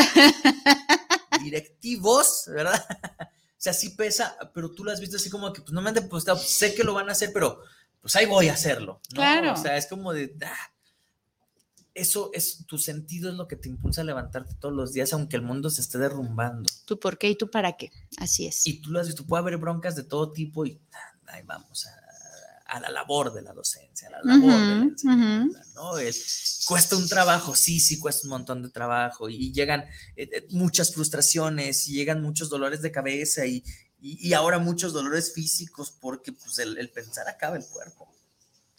Directivos, 1.43 2.45
¿verdad? 2.47 2.83
O 3.59 3.61
sea, 3.61 3.73
sí 3.73 3.89
pesa, 3.89 4.37
pero 4.53 4.71
tú 4.71 4.85
lo 4.85 4.91
has 4.91 5.01
visto 5.01 5.17
así 5.17 5.29
como 5.29 5.51
que 5.51 5.59
pues, 5.61 5.73
no 5.73 5.81
me 5.81 5.89
han 5.89 5.95
depositado, 5.95 6.37
sé 6.37 6.73
que 6.73 6.85
lo 6.85 6.93
van 6.93 7.09
a 7.09 7.11
hacer, 7.11 7.31
pero 7.33 7.61
pues 7.99 8.15
ahí 8.15 8.25
voy 8.25 8.47
a 8.47 8.53
hacerlo. 8.53 9.01
¿no? 9.09 9.15
Claro. 9.15 9.51
O 9.51 9.57
sea, 9.57 9.75
es 9.75 9.85
como 9.87 10.13
de, 10.13 10.33
ah, 10.45 10.71
eso 11.93 12.31
es, 12.33 12.65
tu 12.65 12.77
sentido 12.77 13.29
es 13.29 13.35
lo 13.35 13.49
que 13.49 13.57
te 13.57 13.67
impulsa 13.67 13.99
a 13.99 14.05
levantarte 14.05 14.55
todos 14.55 14.73
los 14.73 14.93
días, 14.93 15.11
aunque 15.11 15.35
el 15.35 15.41
mundo 15.41 15.69
se 15.69 15.81
esté 15.81 15.97
derrumbando. 15.97 16.69
¿Tú 16.85 17.01
por 17.01 17.17
qué 17.17 17.31
y 17.31 17.35
tú 17.35 17.51
para 17.51 17.75
qué? 17.75 17.91
Así 18.17 18.47
es. 18.47 18.65
Y 18.65 18.81
tú 18.81 18.91
lo 18.91 18.99
has 19.01 19.07
visto, 19.07 19.25
puede 19.25 19.41
haber 19.41 19.57
broncas 19.57 19.97
de 19.97 20.03
todo 20.03 20.31
tipo 20.31 20.65
y 20.65 20.79
ah, 20.93 21.19
ahí 21.33 21.43
vamos 21.43 21.85
a, 21.85 22.08
a 22.69 22.79
la 22.79 22.89
labor 22.89 23.33
de 23.33 23.41
la 23.41 23.53
docencia, 23.53 24.07
a 24.07 24.11
la 24.11 24.21
labor 24.23 24.51
de 24.51 24.75
la 24.75 24.83
enseñanza, 24.83 25.61
¿no? 25.75 25.97
Es- 25.97 26.63
cuesta 26.67 26.95
un 26.95 27.07
trabajo, 27.07 27.55
sí, 27.55 27.79
sí, 27.79 27.99
cuesta 27.99 28.27
un 28.27 28.29
montón 28.31 28.61
de 28.63 28.69
trabajo 28.69 29.27
y 29.29 29.51
llegan 29.51 29.81
eh, 30.15 30.29
eh, 30.31 30.47
muchas 30.51 30.93
frustraciones 30.93 31.87
y 31.87 31.93
llegan 31.93 32.21
muchos 32.21 32.49
dolores 32.49 32.81
de 32.81 32.91
cabeza 32.91 33.45
y, 33.45 33.63
y, 33.99 34.27
y 34.29 34.33
ahora 34.33 34.59
muchos 34.59 34.93
dolores 34.93 35.33
físicos 35.33 35.91
porque 35.91 36.31
pues 36.31 36.59
el, 36.59 36.77
el 36.77 36.89
pensar 36.91 37.27
acaba 37.27 37.57
el 37.57 37.65
cuerpo. 37.65 38.13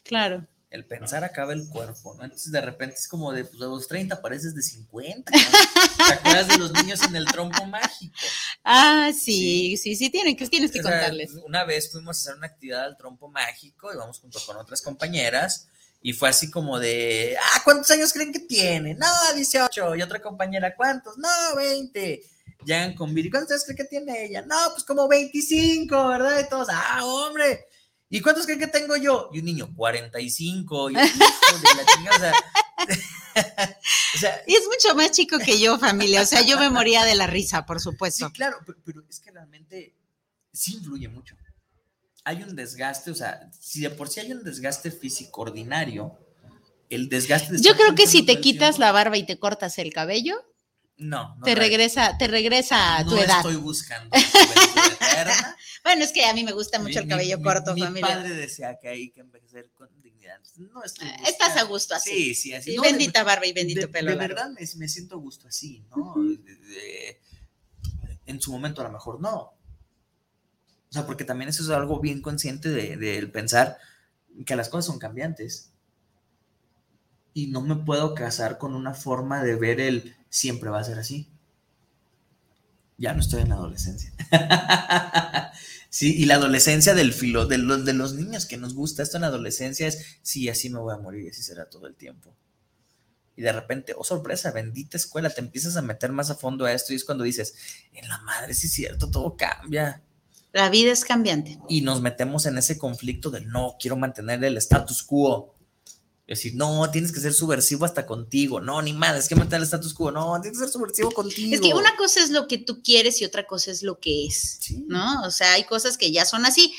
Claro. 0.05 0.47
El 0.71 0.87
pensar 0.87 1.25
acaba 1.25 1.53
el 1.53 1.69
cuerpo, 1.69 2.15
¿no? 2.15 2.23
Entonces 2.23 2.53
de 2.53 2.61
repente 2.61 2.95
es 2.95 3.09
como 3.09 3.33
de, 3.33 3.45
pues, 3.45 3.59
los 3.59 3.89
30 3.89 4.23
pareces 4.23 4.55
de 4.55 4.63
50. 4.63 5.33
¿no? 5.33 6.07
¿Te 6.07 6.13
acuerdas 6.15 6.49
de 6.49 6.59
los 6.59 6.73
niños 6.73 7.03
en 7.03 7.17
el 7.17 7.25
trompo 7.27 7.65
mágico? 7.67 8.15
Ah, 8.63 9.11
sí, 9.13 9.77
sí, 9.77 9.97
sí, 9.97 10.11
tienen 10.11 10.37
que, 10.37 10.47
tienes 10.47 10.71
que 10.71 10.79
O 10.79 10.83
sea, 10.83 10.93
contarles. 10.93 11.33
una 11.45 11.65
vez 11.65 11.91
fuimos 11.91 12.17
a 12.17 12.21
hacer 12.21 12.39
una 12.39 12.47
actividad 12.47 12.85
al 12.85 12.97
trompo 12.97 13.29
mágico 13.29 13.93
y 13.93 13.97
vamos 13.97 14.21
junto 14.21 14.39
con 14.47 14.57
otras 14.59 14.81
compañeras 14.81 15.67
y 16.03 16.13
fue 16.13 16.29
así 16.29 16.51
como 16.51 16.79
de, 16.79 17.37
ah, 17.39 17.61
¿cuántos 17.65 17.91
años 17.91 18.13
creen 18.13 18.33
que 18.33 18.41
tiene? 18.41 18.95
No, 18.95 19.07
18. 19.35 19.97
Y 19.97 20.03
otra 20.03 20.23
compañera, 20.23 20.75
¿cuántos? 20.77 21.19
No, 21.19 21.29
20. 21.57 22.23
Llegan 22.65 22.95
con 22.95 23.13
Viri, 23.13 23.29
¿cuántos 23.29 23.53
años 23.53 23.65
creen 23.65 23.77
que 23.77 23.85
tiene 23.85 24.25
ella? 24.25 24.43
No, 24.43 24.57
pues 24.73 24.85
como 24.85 25.09
25, 25.09 26.09
¿verdad? 26.09 26.41
Y 26.41 26.49
todos, 26.49 26.69
ah, 26.71 27.01
hombre. 27.05 27.67
¿Y 28.11 28.21
cuántos 28.21 28.45
creen 28.45 28.59
que 28.59 28.67
tengo 28.67 28.97
yo? 28.97 29.31
Y 29.33 29.39
un 29.39 29.45
niño, 29.45 29.71
45. 29.75 30.91
Y 30.91 30.95
yo, 30.95 31.01
hijo 31.01 31.59
de 31.59 31.75
la 31.77 31.87
chingada, 31.95 32.17
o 32.17 32.21
sea, 32.21 32.35
o 34.15 34.19
sea, 34.19 34.43
Y 34.47 34.55
es 34.55 34.67
mucho 34.67 34.95
más 34.97 35.13
chico 35.13 35.39
que 35.39 35.61
yo, 35.61 35.79
familia. 35.79 36.23
O 36.23 36.27
sea, 36.27 36.43
yo 36.43 36.59
me 36.59 36.71
moría 36.71 37.05
de 37.05 37.15
la 37.15 37.27
risa, 37.29 37.65
por 37.65 37.79
Sí, 37.79 37.85
supuesto. 37.85 38.31
claro, 38.33 38.59
pero, 38.67 38.79
pero 38.85 39.03
es 39.09 39.21
que 39.21 39.31
realmente 39.31 39.95
sí 40.53 40.75
influye 40.75 41.09
mucho. 41.09 41.37
hay 42.25 42.43
un 42.43 42.55
desgaste, 42.57 43.11
o 43.13 43.15
sea, 43.15 43.49
si 43.59 43.81
de 43.81 43.91
por 43.91 44.09
sí 44.09 44.21
hay 44.21 44.33
un 44.33 44.43
desgaste 44.43 44.91
físico 44.91 45.43
ordinario, 45.43 46.19
el 46.91 47.09
desgaste... 47.09 47.61
Yo 47.63 47.77
creo 47.77 47.95
que 47.95 48.07
si 48.09 48.25
te 48.25 48.41
quitas 48.41 48.79
la 48.81 48.91
barba 48.93 49.17
y 49.17 49.25
te 49.25 49.39
cortas 49.39 49.79
el 49.79 49.93
cabello, 49.93 50.35
no, 50.97 51.39
te 51.45 51.55
regresa, 51.55 52.19
te 52.19 52.27
regresa 52.27 52.99
a 52.99 53.05
tu 53.07 53.17
edad. 53.17 53.43
No 53.43 53.49
estoy 53.51 53.57
buscando 53.57 54.11
bueno, 55.85 56.05
es 56.05 56.13
que 56.13 56.25
a 56.25 56.35
mí 56.35 56.45
me 56.45 56.53
gusta 56.53 56.79
mucho 56.79 57.01
el 57.01 57.09
cabello 57.09 57.41
corto, 57.43 57.75
mi, 57.75 57.83
familia. 57.83 58.09
Mi 58.09 58.15
padre 58.15 58.35
decía 58.35 58.79
que 58.81 58.89
hay 58.89 59.11
que 59.11 59.21
envejecer 59.21 59.71
con 59.75 59.89
dignidad. 60.03 60.39
No 60.57 60.83
estoy 60.85 61.09
ah, 61.09 61.23
Estás 61.27 61.57
a 61.57 61.63
gusto 61.65 61.95
así. 61.95 62.11
Sí, 62.11 62.35
sí, 62.35 62.55
así. 62.55 62.77
bendita 62.79 63.25
barba 63.25 63.47
y 63.47 63.53
bendito 63.53 63.91
pelo. 63.91 64.11
De 64.11 64.17
verdad 64.17 64.51
me, 64.51 64.61
me, 64.77 64.89
siento 64.89 65.17
a 65.17 65.19
gusto 65.19 65.49
así, 65.49 65.85
¿no? 65.91 66.15
en 68.27 68.41
su 68.41 68.53
momento 68.53 68.81
a 68.81 68.85
lo 68.85 68.93
mejor 68.93 69.21
no. 69.21 69.37
O 70.91 70.93
sea, 70.93 71.07
porque 71.07 71.25
también 71.25 71.49
eso 71.49 71.63
es 71.63 71.71
algo 71.71 72.01
bien 72.01 72.21
consciente 72.21 72.69
del 72.69 72.99
de, 72.99 73.27
pensar 73.29 73.79
que 74.45 74.57
las 74.57 74.69
cosas 74.69 74.87
son 74.87 74.99
cambiantes. 74.99 75.73
Y 77.33 77.47
no 77.47 77.61
me 77.61 77.77
puedo 77.77 78.15
casar 78.15 78.59
con 78.59 78.75
una 78.75 78.95
forma 78.95 79.43
de 79.43 79.55
ver 79.55 79.81
el 79.81 80.17
siempre 80.31 80.69
va 80.69 80.81
a 80.81 80.85
ser 80.85 80.99
así. 80.99 81.29
Ya 83.01 83.15
no 83.15 83.21
estoy 83.21 83.41
en 83.41 83.49
la 83.49 83.55
adolescencia. 83.55 84.13
sí, 85.89 86.17
y 86.19 86.27
la 86.27 86.35
adolescencia 86.35 86.93
del 86.93 87.15
filo, 87.15 87.47
de 87.47 87.57
los, 87.57 87.87
de 87.87 87.95
los 87.95 88.13
niños 88.13 88.45
que 88.45 88.59
nos 88.59 88.75
gusta 88.75 89.03
esto 89.03 89.17
en 89.17 89.23
la 89.23 89.29
adolescencia 89.29 89.87
es, 89.87 90.19
sí, 90.21 90.51
así 90.51 90.69
me 90.69 90.81
voy 90.81 90.93
a 90.93 90.99
morir 90.99 91.25
y 91.25 91.29
así 91.31 91.43
será 91.43 91.65
todo 91.65 91.87
el 91.87 91.97
tiempo. 91.97 92.37
Y 93.37 93.41
de 93.41 93.53
repente, 93.53 93.95
oh 93.97 94.05
sorpresa, 94.05 94.51
bendita 94.51 94.99
escuela, 94.99 95.31
te 95.31 95.41
empiezas 95.41 95.79
a 95.79 95.83
meter 95.83 96.13
más 96.13 96.29
a 96.29 96.35
fondo 96.35 96.67
a 96.67 96.75
esto 96.75 96.93
y 96.93 96.97
es 96.97 97.07
cuando 97.07 97.25
dices, 97.25 97.55
en 97.95 98.07
la 98.07 98.19
madre, 98.19 98.53
sí 98.53 98.67
es 98.67 98.75
cierto, 98.75 99.11
todo 99.11 99.35
cambia. 99.35 100.03
La 100.53 100.69
vida 100.69 100.93
es 100.93 101.07
cambiante. 101.07 101.59
Y 101.71 101.81
nos 101.81 102.03
metemos 102.03 102.45
en 102.45 102.59
ese 102.59 102.77
conflicto 102.77 103.31
de 103.31 103.41
no, 103.41 103.77
quiero 103.81 103.97
mantener 103.97 104.45
el 104.45 104.59
status 104.59 105.03
quo 105.03 105.55
decir, 106.35 106.55
no, 106.55 106.91
tienes 106.91 107.13
que 107.13 107.21
ser 107.21 107.35
subversivo 107.35 107.85
hasta 107.85 108.07
contigo. 108.07 108.61
No, 108.61 108.81
ni 108.83 108.93
más, 108.93 109.17
es 109.17 109.29
que 109.29 109.35
matar 109.35 109.59
el 109.59 109.65
status 109.65 109.95
quo. 109.95 110.11
No, 110.11 110.41
tienes 110.41 110.59
que 110.59 110.65
ser 110.65 110.73
subversivo 110.73 111.11
contigo. 111.11 111.55
Es 111.55 111.61
que 111.61 111.75
una 111.75 111.97
cosa 111.97 112.23
es 112.23 112.31
lo 112.31 112.47
que 112.47 112.59
tú 112.59 112.83
quieres 112.83 113.21
y 113.21 113.25
otra 113.25 113.47
cosa 113.47 113.71
es 113.71 113.83
lo 113.83 113.99
que 113.99 114.27
es, 114.27 114.61
¿no? 114.87 115.23
O 115.23 115.31
sea, 115.31 115.55
hay 115.55 115.65
cosas 115.65 115.99
que 115.99 116.13
ya 116.13 116.25
son 116.25 116.47
así. 116.47 116.73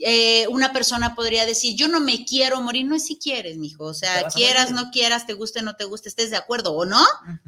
Eh, 0.00 0.48
una 0.48 0.72
persona 0.72 1.14
podría 1.14 1.46
decir, 1.46 1.76
yo 1.76 1.86
no 1.86 2.00
me 2.00 2.24
quiero 2.24 2.60
morir, 2.60 2.84
no 2.84 2.96
es 2.96 3.06
si 3.06 3.16
quieres, 3.16 3.58
mijo, 3.58 3.84
o 3.84 3.94
sea, 3.94 4.26
quieras, 4.28 4.72
no 4.72 4.90
quieras, 4.90 5.24
te 5.24 5.34
guste, 5.34 5.62
no 5.62 5.76
te 5.76 5.84
guste, 5.84 6.08
estés 6.08 6.30
de 6.30 6.36
acuerdo 6.36 6.72
o 6.72 6.84
no, 6.84 7.00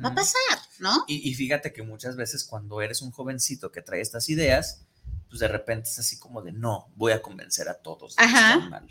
va 0.04 0.10
a 0.10 0.14
pasar, 0.14 0.58
¿no? 0.78 1.04
Y, 1.08 1.34
fíjate 1.34 1.72
que 1.72 1.82
muchas 1.82 2.14
veces 2.14 2.44
cuando 2.44 2.80
eres 2.82 3.02
un 3.02 3.10
jovencito 3.10 3.72
que 3.72 3.82
trae 3.82 4.00
estas 4.00 4.28
ideas, 4.28 4.82
pues 5.28 5.40
de 5.40 5.48
repente 5.48 5.88
es 5.90 5.98
así 5.98 6.20
como 6.20 6.40
de, 6.40 6.52
no, 6.52 6.88
voy 6.94 7.12
a 7.12 7.20
convencer 7.20 7.68
a 7.68 7.74
todos. 7.74 8.14
Ajá. 8.16 8.58
Mal. 8.58 8.86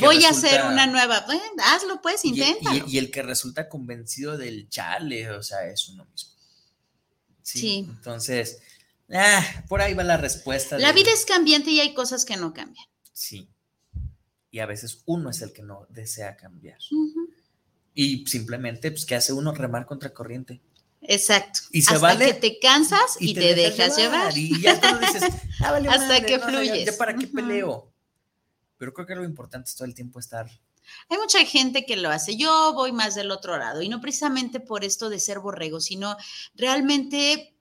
Voy 0.00 0.24
a 0.24 0.30
hacer 0.30 0.64
una 0.64 0.86
nueva, 0.86 1.24
pues, 1.24 1.40
hazlo 1.64 2.00
pues, 2.02 2.24
intenta. 2.24 2.70
Y, 2.86 2.98
el 2.98 3.10
que 3.10 3.22
resulta 3.22 3.68
convencido 3.68 4.36
del 4.36 4.68
chale, 4.68 5.30
o 5.30 5.42
sea, 5.42 5.66
es 5.66 5.88
uno 5.88 6.04
mismo. 6.04 6.32
Sí. 7.42 7.86
Entonces, 7.88 8.60
ah, 9.12 9.64
por 9.68 9.80
ahí 9.80 9.94
va 9.94 10.04
la 10.04 10.16
respuesta. 10.16 10.78
La 10.78 10.92
vida 10.92 11.10
es 11.12 11.24
cambiante 11.24 11.70
y 11.70 11.80
hay 11.80 11.94
cosas 11.94 12.24
que 12.24 12.36
no 12.36 12.52
cambian. 12.52 12.86
Sí. 13.12 13.48
Y 14.50 14.58
a 14.58 14.66
veces 14.66 15.02
uno 15.06 15.30
es 15.30 15.40
el 15.42 15.52
que 15.52 15.62
no 15.62 15.86
desea 15.88 16.36
cambiar. 16.36 16.78
Y 17.94 18.26
simplemente, 18.26 18.90
pues, 18.90 19.06
¿qué 19.06 19.14
hace 19.14 19.32
uno? 19.32 19.52
Remar 19.52 19.86
contra 19.86 20.12
corriente. 20.12 20.60
Exacto. 21.02 21.60
Y 21.72 21.82
se 21.82 21.94
Hasta 21.94 22.16
que 22.16 22.34
te 22.34 22.58
cansas 22.58 23.16
y, 23.18 23.34
te, 23.34 23.54
dejas 23.54 23.96
llevar. 23.96 24.36
Y 24.36 24.60
ya 24.60 24.80
tú 24.80 24.88
dices, 24.98 25.24
ah, 25.60 25.80
Hasta 25.90 26.24
que 26.24 26.38
fluyes. 26.38 26.92
para 26.92 27.14
qué 27.16 27.26
peleo? 27.26 27.91
Pero 28.82 28.94
creo 28.94 29.06
que 29.06 29.14
lo 29.14 29.24
importante 29.24 29.68
es 29.68 29.76
todo 29.76 29.86
el 29.86 29.94
tiempo 29.94 30.18
estar. 30.18 30.50
Hay 31.08 31.16
mucha 31.16 31.38
gente 31.44 31.86
que 31.86 31.96
lo 31.96 32.10
hace. 32.10 32.36
Yo 32.36 32.72
voy 32.74 32.90
más 32.90 33.14
del 33.14 33.30
otro 33.30 33.56
lado 33.56 33.80
y 33.80 33.88
no 33.88 34.00
precisamente 34.00 34.58
por 34.58 34.84
esto 34.84 35.08
de 35.08 35.20
ser 35.20 35.38
borrego, 35.38 35.80
sino 35.80 36.16
realmente, 36.56 37.54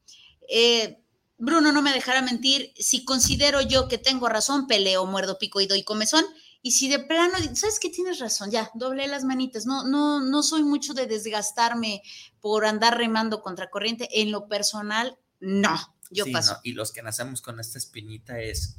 eh, 0.49 0.99
Bruno 1.37 1.71
no 1.71 1.83
me 1.83 1.93
dejará 1.93 2.23
mentir, 2.23 2.73
si 2.75 3.05
considero 3.05 3.61
yo 3.61 3.87
que 3.87 3.99
tengo 3.99 4.29
razón, 4.29 4.65
peleo, 4.65 5.05
muerdo, 5.05 5.37
pico 5.37 5.61
y 5.61 5.67
doy 5.67 5.83
comezón. 5.83 6.25
Y 6.63 6.71
si 6.71 6.89
de 6.89 6.97
plano, 6.97 7.37
¿sabes 7.53 7.77
qué? 7.79 7.91
Tienes 7.91 8.17
razón, 8.17 8.49
ya, 8.49 8.71
doble 8.73 9.05
las 9.05 9.23
manitas. 9.23 9.67
No, 9.67 9.83
no, 9.83 10.21
no 10.21 10.41
soy 10.41 10.63
mucho 10.63 10.95
de 10.95 11.05
desgastarme 11.05 12.01
por 12.39 12.65
andar 12.65 12.97
remando 12.97 13.43
contra 13.43 13.69
corriente. 13.69 14.09
En 14.11 14.31
lo 14.31 14.47
personal, 14.47 15.19
no, 15.39 15.77
yo 16.09 16.25
paso. 16.31 16.57
Y 16.63 16.73
los 16.73 16.91
que 16.91 17.03
nacemos 17.03 17.43
con 17.43 17.59
esta 17.59 17.77
espinita 17.77 18.39
es, 18.39 18.77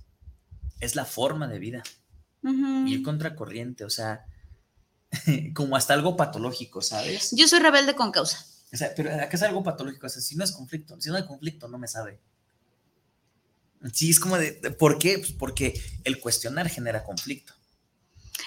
es 0.81 0.97
la 0.97 1.05
forma 1.05 1.47
de 1.47 1.61
vida 1.61 1.85
ir 2.43 3.03
contracorriente, 3.03 3.85
o 3.85 3.91
sea, 3.91 4.25
como 5.55 5.77
hasta 5.77 5.95
algo 5.95 6.17
patológico, 6.17 6.83
¿sabes? 6.83 7.31
Yo 7.33 7.47
soy 7.49 7.61
rebelde 7.61 7.95
con 7.95 8.11
causa. 8.11 8.47
O 8.73 8.77
sea, 8.77 8.93
pero 8.97 9.13
acá 9.13 9.37
es 9.37 9.43
algo 9.43 9.63
patológico, 9.63 10.07
o 10.07 10.11
sea, 10.11 10.23
si 10.23 10.37
no 10.37 10.45
es 10.45 10.53
conflicto, 10.53 11.01
si 11.01 11.11
no 11.11 11.17
hay 11.17 11.27
conflicto, 11.27 11.69
no 11.69 11.79
me 11.79 11.89
sabe. 11.89 12.21
Sí, 13.93 14.11
es 14.11 14.21
como 14.21 14.39
de, 14.39 14.53
¿por 14.79 14.99
qué? 14.99 15.19
Pues 15.19 15.33
porque 15.33 15.81
el 16.05 16.21
cuestionar 16.21 16.69
genera 16.69 17.05
conflicto. 17.05 17.53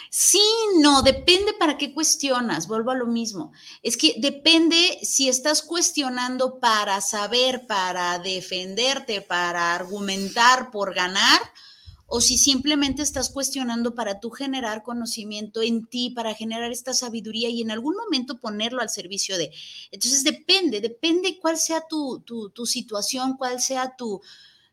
Sí, 0.10 0.42
no, 0.80 1.02
depende 1.02 1.54
para 1.54 1.78
qué 1.78 1.94
cuestionas, 1.94 2.68
vuelvo 2.68 2.92
a 2.92 2.96
lo 2.96 3.06
mismo. 3.06 3.52
Es 3.84 3.98
que 3.98 4.16
depende 4.18 5.00
si 5.04 5.28
estás 5.28 5.62
cuestionando 5.62 6.60
para 6.60 7.02
saber, 7.02 7.68
para 7.68 8.18
defenderte, 8.20 9.22
para 9.22 9.76
argumentar 9.76 10.72
por 10.72 10.94
ganar, 10.94 11.42
o 12.08 12.22
si 12.22 12.38
simplemente 12.38 13.02
estás 13.02 13.30
cuestionando 13.30 13.96
para 13.96 14.20
tú 14.20 14.30
generar 14.30 14.84
conocimiento 14.84 15.62
en 15.62 15.86
ti, 15.86 16.12
para 16.12 16.34
generar 16.34 16.72
esta 16.72 16.94
sabiduría 16.94 17.50
y 17.50 17.62
en 17.62 17.72
algún 17.72 17.96
momento 17.96 18.40
ponerlo 18.40 18.82
al 18.82 18.90
servicio 18.90 19.38
de. 19.38 19.52
Entonces 19.92 20.24
depende, 20.24 20.82
depende 20.82 21.40
cuál 21.40 21.58
sea 21.58 21.84
tu, 21.88 22.24
situación, 22.66 23.38
cuál 23.38 23.60
sea 23.60 23.96
tu, 23.96 24.22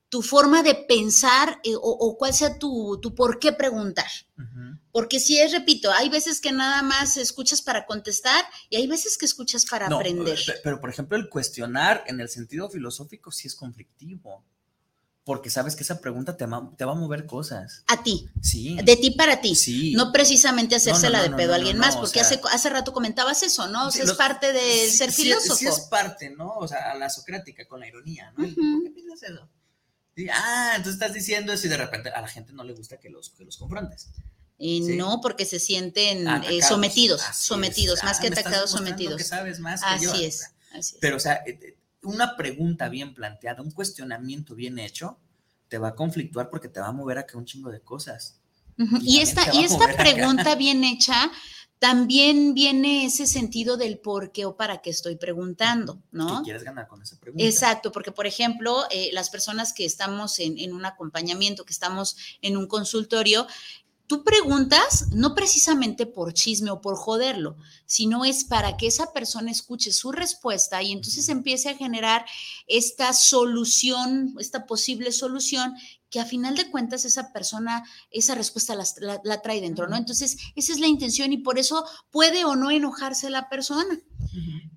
tu 0.08 0.22
forma 0.22 0.62
de 0.62 0.74
pensar 0.74 1.58
eh, 1.64 1.72
o, 1.74 2.16
cuál 2.18 2.34
sea 2.34 2.58
tu, 2.58 3.00
por 3.16 3.38
qué 3.38 3.52
preguntar. 3.52 4.10
Porque 4.90 5.20
si 5.20 5.38
es, 5.38 5.52
repito, 5.52 5.90
hay 5.90 6.10
veces 6.10 6.40
que 6.40 6.52
nada 6.52 6.82
más 6.82 7.16
escuchas 7.16 7.62
para 7.62 7.86
contestar 7.86 8.44
y 8.68 8.76
hay 8.76 8.86
veces 8.86 9.16
que 9.16 9.24
escuchas 9.24 9.64
para 9.64 9.86
aprender. 9.86 10.38
pero, 10.62 10.80
por 10.80 10.90
ejemplo, 10.90 11.16
el 11.16 11.30
cuestionar 11.30 12.04
en 12.08 12.20
el 12.20 12.28
sentido 12.28 12.68
filosófico 12.68 13.30
sí 13.30 13.48
es 13.48 13.54
conflictivo 13.54 14.44
porque 15.24 15.50
sabes 15.50 15.76
que 15.76 15.84
esa 15.84 16.00
pregunta 16.00 16.36
te 16.36 16.46
va, 16.46 16.70
te 16.76 16.84
va, 16.84 16.92
a 16.92 16.96
mover 16.96 17.26
cosas. 17.26 17.84
A 17.86 18.02
ti. 18.02 18.28
Sí. 18.40 18.76
De 18.82 18.96
ti 18.96 19.12
para 19.12 19.40
ti. 19.40 19.54
Sí. 19.54 19.92
No 19.94 20.10
precisamente 20.10 20.74
hacérsela 20.74 21.22
de 21.22 21.30
pedo 21.30 21.52
a 21.52 21.56
alguien 21.56 21.78
más, 21.78 21.96
porque 21.96 22.20
hace, 22.20 22.40
hace 22.50 22.70
rato 22.70 22.92
comentabas 22.92 23.42
eso, 23.42 23.68
¿no? 23.68 23.88
O 23.88 23.90
sea, 23.90 24.04
es 24.04 24.14
parte 24.14 24.52
de 24.52 24.90
ser 24.90 25.12
filósofo. 25.12 25.54
Sí, 25.54 25.66
es 25.66 25.80
parte, 25.80 26.30
¿no? 26.30 26.54
O 26.56 26.66
sea, 26.66 26.90
a 26.90 26.94
la 26.96 27.08
socrática, 27.08 27.64
con 27.66 27.80
la 27.80 27.86
ironía, 27.86 28.32
¿no? 28.36 28.44
¿Por 28.44 28.82
qué 28.82 28.90
piensas 28.90 29.22
eso? 29.30 29.48
ah, 30.30 30.74
entonces 30.76 30.94
estás 30.94 31.14
diciendo 31.14 31.54
eso 31.54 31.66
y 31.66 31.70
de 31.70 31.76
repente 31.78 32.10
a 32.10 32.20
la 32.20 32.28
gente 32.28 32.52
no 32.52 32.64
le 32.64 32.74
gusta 32.74 32.98
que 32.98 33.08
los, 33.08 33.30
que 33.30 33.44
los 33.44 33.56
confrontes. 33.56 34.08
Y 34.58 34.80
no, 34.96 35.20
porque 35.20 35.44
se 35.44 35.58
sienten 35.58 36.28
eh, 36.28 36.62
sometidos, 36.62 37.22
sometidos, 37.32 38.04
más 38.04 38.20
que 38.20 38.28
ah, 38.28 38.30
atacados, 38.32 38.70
sometidos. 38.70 39.16
Que 39.16 39.24
sabes 39.24 39.58
más 39.58 39.80
que 39.80 39.88
así, 39.88 40.04
yo. 40.04 40.14
Es, 40.14 40.52
así 40.72 40.94
es. 40.94 40.98
Pero, 41.00 41.16
o 41.16 41.20
sea, 41.20 41.42
eh, 41.46 41.76
una 42.02 42.36
pregunta 42.36 42.88
bien 42.88 43.14
planteada, 43.14 43.62
un 43.62 43.70
cuestionamiento 43.70 44.54
bien 44.54 44.78
hecho, 44.78 45.18
te 45.68 45.78
va 45.78 45.88
a 45.88 45.94
conflictuar 45.94 46.50
porque 46.50 46.68
te 46.68 46.80
va 46.80 46.88
a 46.88 46.92
mover 46.92 47.18
a 47.18 47.26
que 47.26 47.36
un 47.36 47.44
chingo 47.44 47.70
de 47.70 47.80
cosas. 47.80 48.38
Y, 49.02 49.20
esta, 49.20 49.54
y 49.54 49.64
esta 49.64 49.86
pregunta 49.96 50.54
bien 50.54 50.82
hecha 50.82 51.30
también 51.78 52.54
viene 52.54 53.06
ese 53.06 53.26
sentido 53.26 53.76
del 53.76 53.98
por 53.98 54.30
qué 54.30 54.44
o 54.44 54.56
para 54.56 54.80
qué 54.80 54.90
estoy 54.90 55.16
preguntando, 55.16 56.00
¿no? 56.12 56.38
¿Qué 56.38 56.44
quieres 56.44 56.62
ganar 56.62 56.86
con 56.86 57.02
esa 57.02 57.18
pregunta? 57.18 57.44
Exacto, 57.44 57.90
porque 57.90 58.12
por 58.12 58.26
ejemplo, 58.26 58.84
eh, 58.90 59.10
las 59.12 59.30
personas 59.30 59.72
que 59.72 59.84
estamos 59.84 60.38
en, 60.38 60.58
en, 60.58 60.74
un 60.74 60.84
acompañamiento, 60.84 61.64
que 61.64 61.72
estamos 61.72 62.16
en 62.40 62.56
un 62.56 62.68
consultorio, 62.68 63.48
Tú 64.12 64.24
preguntas 64.24 65.06
no 65.12 65.34
precisamente 65.34 66.04
por 66.04 66.34
chisme 66.34 66.70
o 66.70 66.82
por 66.82 66.96
joderlo, 66.96 67.56
sino 67.86 68.26
es 68.26 68.44
para 68.44 68.76
que 68.76 68.86
esa 68.86 69.10
persona 69.14 69.50
escuche 69.50 69.90
su 69.90 70.12
respuesta 70.12 70.82
y 70.82 70.92
entonces 70.92 71.30
empiece 71.30 71.70
a 71.70 71.76
generar 71.76 72.26
esta 72.66 73.14
solución, 73.14 74.34
esta 74.38 74.66
posible 74.66 75.12
solución 75.12 75.76
que 76.10 76.20
a 76.20 76.26
final 76.26 76.56
de 76.56 76.70
cuentas 76.70 77.06
esa 77.06 77.32
persona, 77.32 77.84
esa 78.10 78.34
respuesta 78.34 78.74
la, 78.74 79.40
trae 79.40 79.62
dentro, 79.62 79.88
¿no? 79.88 79.96
Entonces, 79.96 80.36
esa 80.56 80.74
es 80.74 80.78
la 80.78 80.88
intención 80.88 81.32
y 81.32 81.38
por 81.38 81.58
eso 81.58 81.86
puede 82.10 82.44
o 82.44 82.54
no 82.54 82.70
enojarse 82.70 83.30
la 83.30 83.48
persona. 83.48 83.98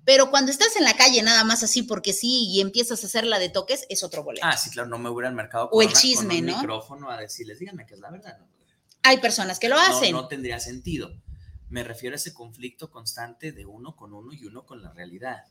Pero 0.06 0.30
cuando 0.30 0.50
estás 0.50 0.76
en 0.76 0.84
la 0.84 0.96
calle 0.96 1.22
nada 1.22 1.44
más 1.44 1.62
así 1.62 1.82
porque 1.82 2.14
sí 2.14 2.46
y 2.48 2.62
empiezas 2.62 3.02
a 3.02 3.06
hacer 3.06 3.26
la 3.26 3.38
de 3.38 3.50
toques, 3.50 3.84
es 3.90 4.02
otro 4.02 4.24
boleto. 4.24 4.46
Ah, 4.46 4.56
sí, 4.56 4.70
claro, 4.70 4.88
no 4.88 4.96
me 4.96 5.10
voy 5.10 5.26
al 5.26 5.34
mercado 5.34 5.68
con, 5.68 5.78
o 5.78 5.82
el 5.82 5.92
chisme, 5.92 6.40
con 6.40 6.48
un 6.48 6.56
micrófono 6.56 7.10
a 7.10 7.18
decirles, 7.18 7.58
díganme 7.58 7.84
que 7.84 7.92
es 7.92 8.00
la 8.00 8.10
verdad. 8.10 8.38
¿no? 8.38 8.55
Hay 9.06 9.18
personas 9.18 9.58
que 9.58 9.68
lo 9.68 9.78
hacen. 9.78 10.12
No, 10.12 10.28
tendría 10.28 10.58
sentido. 10.60 11.12
Me 11.68 11.84
refiero 11.84 12.14
a 12.14 12.16
ese 12.16 12.34
conflicto 12.34 12.90
constante 12.90 13.52
de 13.52 13.66
uno 13.66 13.96
con 13.96 14.12
uno 14.12 14.32
y 14.32 14.44
uno 14.44 14.66
con 14.66 14.82
la 14.82 14.92
realidad. 14.92 15.44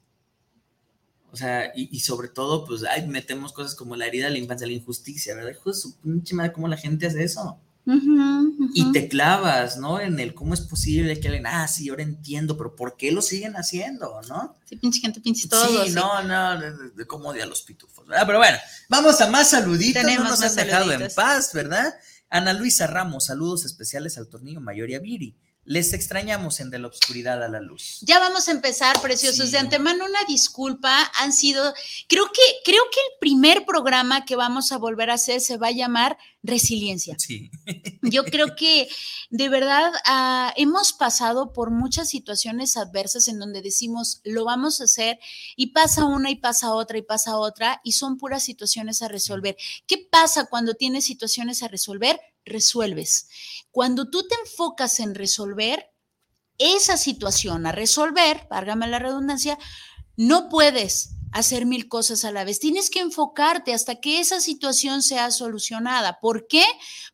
O 1.32 1.38
sea, 1.38 1.72
y, 1.76 2.00
sobre 2.00 2.30
todo, 2.30 2.64
pues, 2.66 2.84
ay, 2.84 3.08
metemos 3.08 3.52
cosas 3.52 3.76
como 3.76 3.96
la 3.98 4.06
herida 4.08 4.26
de 4.26 4.32
la 4.32 4.38
infancia, 4.38 4.68
la 4.68 4.74
injusticia, 4.74 5.36
¿verdad? 5.36 5.52
Hijo 5.52 5.70
de 5.70 5.76
su 5.76 5.98
pinche 5.98 6.34
madre, 6.34 6.54
¿cómo 6.54 6.68
la 6.68 6.78
gente 6.78 7.08
hace 7.08 7.24
eso? 7.24 7.60
Y 8.74 8.92
te 8.92 9.08
clavas, 9.08 9.78
¿no? 9.78 10.00
En 10.00 10.20
el 10.20 10.34
cómo 10.34 10.54
es 10.54 10.62
posible 10.62 11.20
que 11.20 11.28
alguien, 11.28 11.46
ah, 11.46 11.68
sí, 11.68 11.90
ahora 11.90 12.04
entiendo, 12.04 12.58
pero 12.58 12.76
¿por 12.76 12.98
qué 12.98 13.12
lo 13.12 13.22
siguen 13.22 13.56
haciendo, 13.58 14.22
no? 14.28 14.56
Sí, 14.66 14.78
pinche 14.78 15.02
gente, 15.02 15.22
pinche 15.22 15.48
todo. 15.48 15.86
Sí, 15.86 15.92
no, 15.92 16.24
no, 16.24 16.60
de, 16.60 17.06
cómo 17.06 17.30
odia 17.30 17.46
los 17.46 17.62
pitufos, 17.62 18.08
¿verdad? 18.08 18.26
Pero 18.26 18.40
bueno, 18.40 18.58
vamos 18.90 19.22
a 19.22 19.30
más 19.30 19.52
saluditos, 19.52 20.04
no 20.04 20.24
nos 20.24 20.42
han 20.42 20.56
dejado 20.56 20.92
en 20.92 21.08
paz, 21.14 21.52
¿verdad? 21.54 21.94
Ana 22.30 22.54
Luisa 22.54 22.88
Ramos, 22.88 23.26
saludos 23.26 23.66
especiales 23.66 24.18
al 24.18 24.28
Tornillo 24.28 24.62
Mayor 24.62 24.90
y 24.90 24.96
a 24.96 25.00
Viri. 25.00 25.36
Les 25.66 25.94
extrañamos 25.94 26.60
en 26.60 26.70
De 26.70 26.78
la 26.78 26.88
Oscuridad 26.88 27.44
a 27.44 27.48
la 27.48 27.60
Luz. 27.60 27.98
Ya 28.02 28.20
vamos 28.20 28.48
a 28.48 28.52
empezar, 28.52 29.02
preciosos. 29.02 29.50
De 29.50 29.58
antemano, 29.58 30.06
una 30.06 30.24
disculpa. 30.28 31.12
Han 31.20 31.34
sido, 31.34 31.74
creo 32.08 32.26
que, 32.32 32.42
creo 32.64 32.84
que 32.92 33.00
el 33.00 33.20
primer 33.20 33.66
programa 33.66 34.26
que 34.26 34.36
vamos 34.36 34.72
a 34.72 34.78
volver 34.78 35.10
a 35.10 35.16
hacer 35.16 35.42
se 35.42 35.58
va 35.58 35.68
a 35.68 35.72
llamar 35.72 36.18
Resiliencia. 36.44 37.16
Sí. 37.18 37.50
Yo 38.04 38.24
creo 38.24 38.56
que 38.56 38.88
de 39.32 39.50
verdad 39.50 39.92
ah, 40.06 40.54
hemos 40.56 40.94
pasado 40.94 41.52
por 41.52 41.72
muchas 41.72 42.10
situaciones 42.10 42.78
adversas 42.78 43.28
en 43.28 43.40
donde 43.40 43.64
decimos, 43.64 44.22
lo 44.24 44.46
vamos 44.46 44.80
a 44.80 44.84
hacer 44.84 45.18
y 45.56 45.68
pasa 45.68 46.06
una 46.06 46.30
y 46.30 46.36
pasa 46.36 46.74
otra 46.74 47.00
y 47.00 47.02
pasa 47.02 47.38
otra 47.38 47.82
y 47.84 47.94
son 47.94 48.18
puras 48.18 48.44
situaciones 48.44 49.02
a 49.02 49.08
resolver. 49.08 49.58
¿Qué 49.88 50.08
pasa 50.12 50.46
cuando 50.46 50.76
tienes 50.76 51.06
situaciones 51.06 51.64
a 51.64 51.68
resolver? 51.68 52.20
Resuelves. 52.46 53.28
Cuando 53.72 54.10
tú 54.10 54.28
te 54.28 54.36
enfocas 54.36 55.00
en 55.00 55.16
resolver 55.16 55.92
esa 56.58 56.98
situación, 56.98 57.66
a 57.66 57.72
resolver, 57.72 58.48
válgame 58.50 58.88
la 58.88 59.00
redundancia, 59.00 59.58
no 60.16 60.48
puedes 60.50 61.10
hacer 61.36 61.66
mil 61.66 61.90
cosas 61.90 62.24
a 62.24 62.32
la 62.32 62.46
vez. 62.46 62.62
Tienes 62.62 62.90
que 62.90 63.02
enfocarte 63.02 63.74
hasta 63.74 63.96
que 63.96 64.22
esa 64.22 64.40
situación 64.40 65.04
sea 65.04 65.32
solucionada. 65.32 66.20
¿Por 66.22 66.48
qué? 66.48 66.64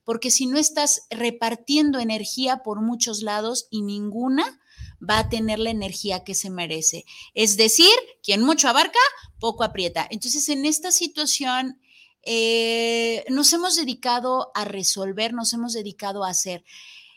Porque 0.03 0.29
si 0.29 0.45
no 0.45 0.59
estás 0.59 1.07
repartiendo 1.09 1.99
energía 1.99 2.57
por 2.57 2.81
muchos 2.81 3.23
lados 3.23 3.67
y 3.71 3.81
ninguna 3.81 4.59
va 5.01 5.17
a 5.17 5.29
tener 5.29 5.57
la 5.57 5.71
energía 5.71 6.23
que 6.23 6.35
se 6.35 6.51
merece. 6.51 7.05
Es 7.33 7.57
decir, 7.57 7.91
quien 8.21 8.43
mucho 8.43 8.69
abarca, 8.69 8.99
poco 9.39 9.63
aprieta. 9.63 10.07
Entonces, 10.11 10.47
en 10.49 10.65
esta 10.65 10.91
situación 10.91 11.80
eh, 12.23 13.25
nos 13.29 13.51
hemos 13.53 13.75
dedicado 13.75 14.51
a 14.53 14.65
resolver, 14.65 15.33
nos 15.33 15.53
hemos 15.53 15.73
dedicado 15.73 16.23
a 16.23 16.29
hacer. 16.29 16.63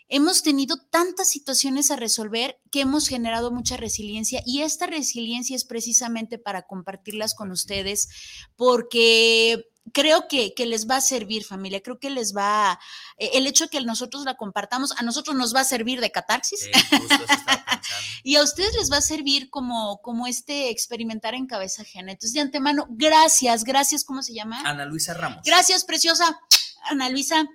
Hemos 0.09 0.43
tenido 0.43 0.77
tantas 0.91 1.29
situaciones 1.29 1.91
a 1.91 1.97
resolver 1.97 2.61
que 2.71 2.83
hemos 2.83 3.09
generado 3.09 3.51
mucha 3.51 3.77
resiliencia 3.77 4.43
y 4.45 4.63
esta 4.63 4.87
resiliencia 4.87 5.57
es 5.57 5.65
precisamente 5.65 6.39
para 6.39 6.67
compartirlas 6.67 7.35
con 7.35 7.51
ustedes 7.51 8.09
porque 8.55 9.65
creo 9.93 10.27
que, 10.29 10.53
les 10.67 10.89
va 10.89 10.97
a 10.97 11.01
servir, 11.01 11.45
familia, 11.45 11.83
creo 11.83 11.99
que 11.99 12.11
les 12.11 12.35
va, 12.35 12.79
eh, 13.19 13.31
el 13.35 13.47
hecho 13.47 13.65
de 13.65 13.71
que 13.71 13.81
nosotros 13.83 14.25
la 14.25 14.35
compartamos, 14.35 14.93
a 14.93 15.03
nosotros 15.03 15.37
nos 15.37 15.55
va 15.55 15.61
a 15.61 15.65
servir 15.65 16.01
de 16.01 16.11
catarsis 16.11 16.69
y 18.23 18.37
a 18.37 18.43
ustedes 18.43 18.75
les 18.75 18.91
va 18.91 18.99
a 18.99 19.03
servir 19.03 19.51
como, 19.51 20.01
como 20.03 20.27
este 20.27 20.71
experimentar 20.71 21.35
en 21.35 21.47
cabeza 21.47 21.83
ajena. 21.83 22.13
Entonces, 22.13 22.35
de 22.35 22.41
antemano, 22.41 22.87
gracias, 22.91 23.65
gracias, 23.65 24.05
¿cómo 24.05 24.23
se 24.23 24.35
llama? 24.35 24.63
Ana 24.65 24.87
Luisa 24.87 25.15
Ramos. 25.15 25.43
Gracias, 25.45 25.85
preciosa. 25.85 26.39
Ana 26.85 27.09
Luisa, 27.09 27.47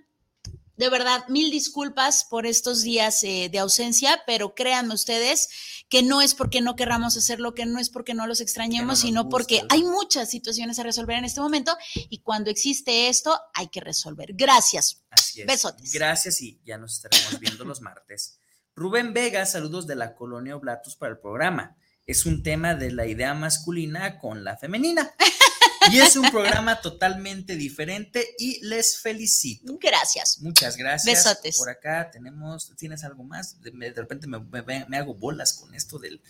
de 0.80 0.90
verdad, 0.90 1.28
mil 1.28 1.52
disculpas 1.52 2.24
por 2.24 2.46
estos 2.46 2.84
días 2.84 3.22
eh, 3.24 3.50
de 3.52 3.60
ausencia, 3.60 4.24
pero 4.26 4.56
créanme 4.56 4.94
ustedes 4.94 5.50
que 5.90 6.04
no 6.04 6.22
es 6.22 6.34
porque 6.36 6.62
no 6.62 6.78
querramos 6.78 7.18
hacerlo, 7.18 7.54
que 7.54 7.66
no 7.66 7.80
es 7.80 7.90
porque 7.90 8.14
no 8.14 8.26
los 8.28 8.40
extrañemos, 8.40 9.00
sino 9.00 9.28
porque 9.28 9.62
hay 9.68 9.84
muchas 9.84 10.30
situaciones 10.30 10.80
a 10.80 10.84
resolver 10.84 11.18
en 11.18 11.26
este 11.26 11.42
momento 11.42 11.76
y 11.94 12.20
cuando 12.20 12.50
existe 12.50 13.10
esto 13.10 13.38
hay 13.54 13.68
que 13.68 13.82
resolver. 13.82 14.30
Gracias. 14.34 15.04
Así 15.10 15.42
es. 15.42 15.48
Besotes. 15.48 15.92
Gracias 15.92 16.42
y 16.42 16.62
ya 16.64 16.78
nos 16.78 16.96
estaremos 16.96 17.38
viendo 17.42 17.66
los 17.66 17.82
martes. 17.82 18.40
Rubén 18.74 19.14
Vega, 19.14 19.46
saludos 19.46 19.86
de 19.86 19.98
la 19.98 20.16
colonia 20.16 20.56
Oblatos 20.56 20.96
para 20.96 21.12
el 21.12 21.20
programa. 21.20 21.76
Es 22.06 22.26
un 22.26 22.42
tema 22.42 22.74
de 22.74 22.92
la 22.92 23.06
idea 23.06 23.34
masculina 23.34 24.18
con 24.18 24.46
la 24.46 24.56
femenina. 24.56 25.14
Y 25.92 26.00
es 26.00 26.16
un 26.16 26.30
programa 26.30 26.82
totalmente 26.82 27.56
diferente 27.56 28.36
y 28.38 28.64
les 28.66 28.98
felicito. 29.00 29.78
Gracias. 29.80 30.40
Muchas 30.42 30.78
gracias. 30.78 31.26
Besotes. 31.26 31.58
Por 31.58 31.70
acá 31.70 32.10
tenemos, 32.12 32.72
¿tienes 32.78 33.04
algo 33.04 33.24
más? 33.24 33.62
De, 33.62 33.94
repente 33.96 34.28
me, 34.28 34.98
hago 34.98 35.14
bolas 35.16 35.54
con 35.54 35.74
esto 35.74 36.00
del... 36.00 36.22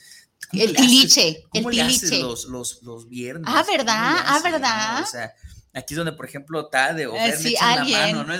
El 0.53 0.75
tiliche. 0.75 1.43
¿Cómo 1.49 1.69
el 1.69 1.81
haces 1.81 2.11
los, 2.19 2.45
los, 2.45 2.81
los 2.81 3.09
viernes? 3.09 3.45
Ah, 3.45 3.63
¿verdad? 3.69 4.15
Ah, 4.25 4.39
¿verdad? 4.41 5.03
O 5.03 5.05
sea, 5.05 5.33
Aquí 5.73 5.93
es 5.93 5.97
donde, 5.97 6.13
por 6.13 6.25
ejemplo, 6.25 6.67
Tade 6.67 7.05
o 7.05 7.13
Fer 7.13 7.37
sí, 7.37 7.55
la 7.59 7.83
mano, 7.83 8.23
¿no? 8.23 8.33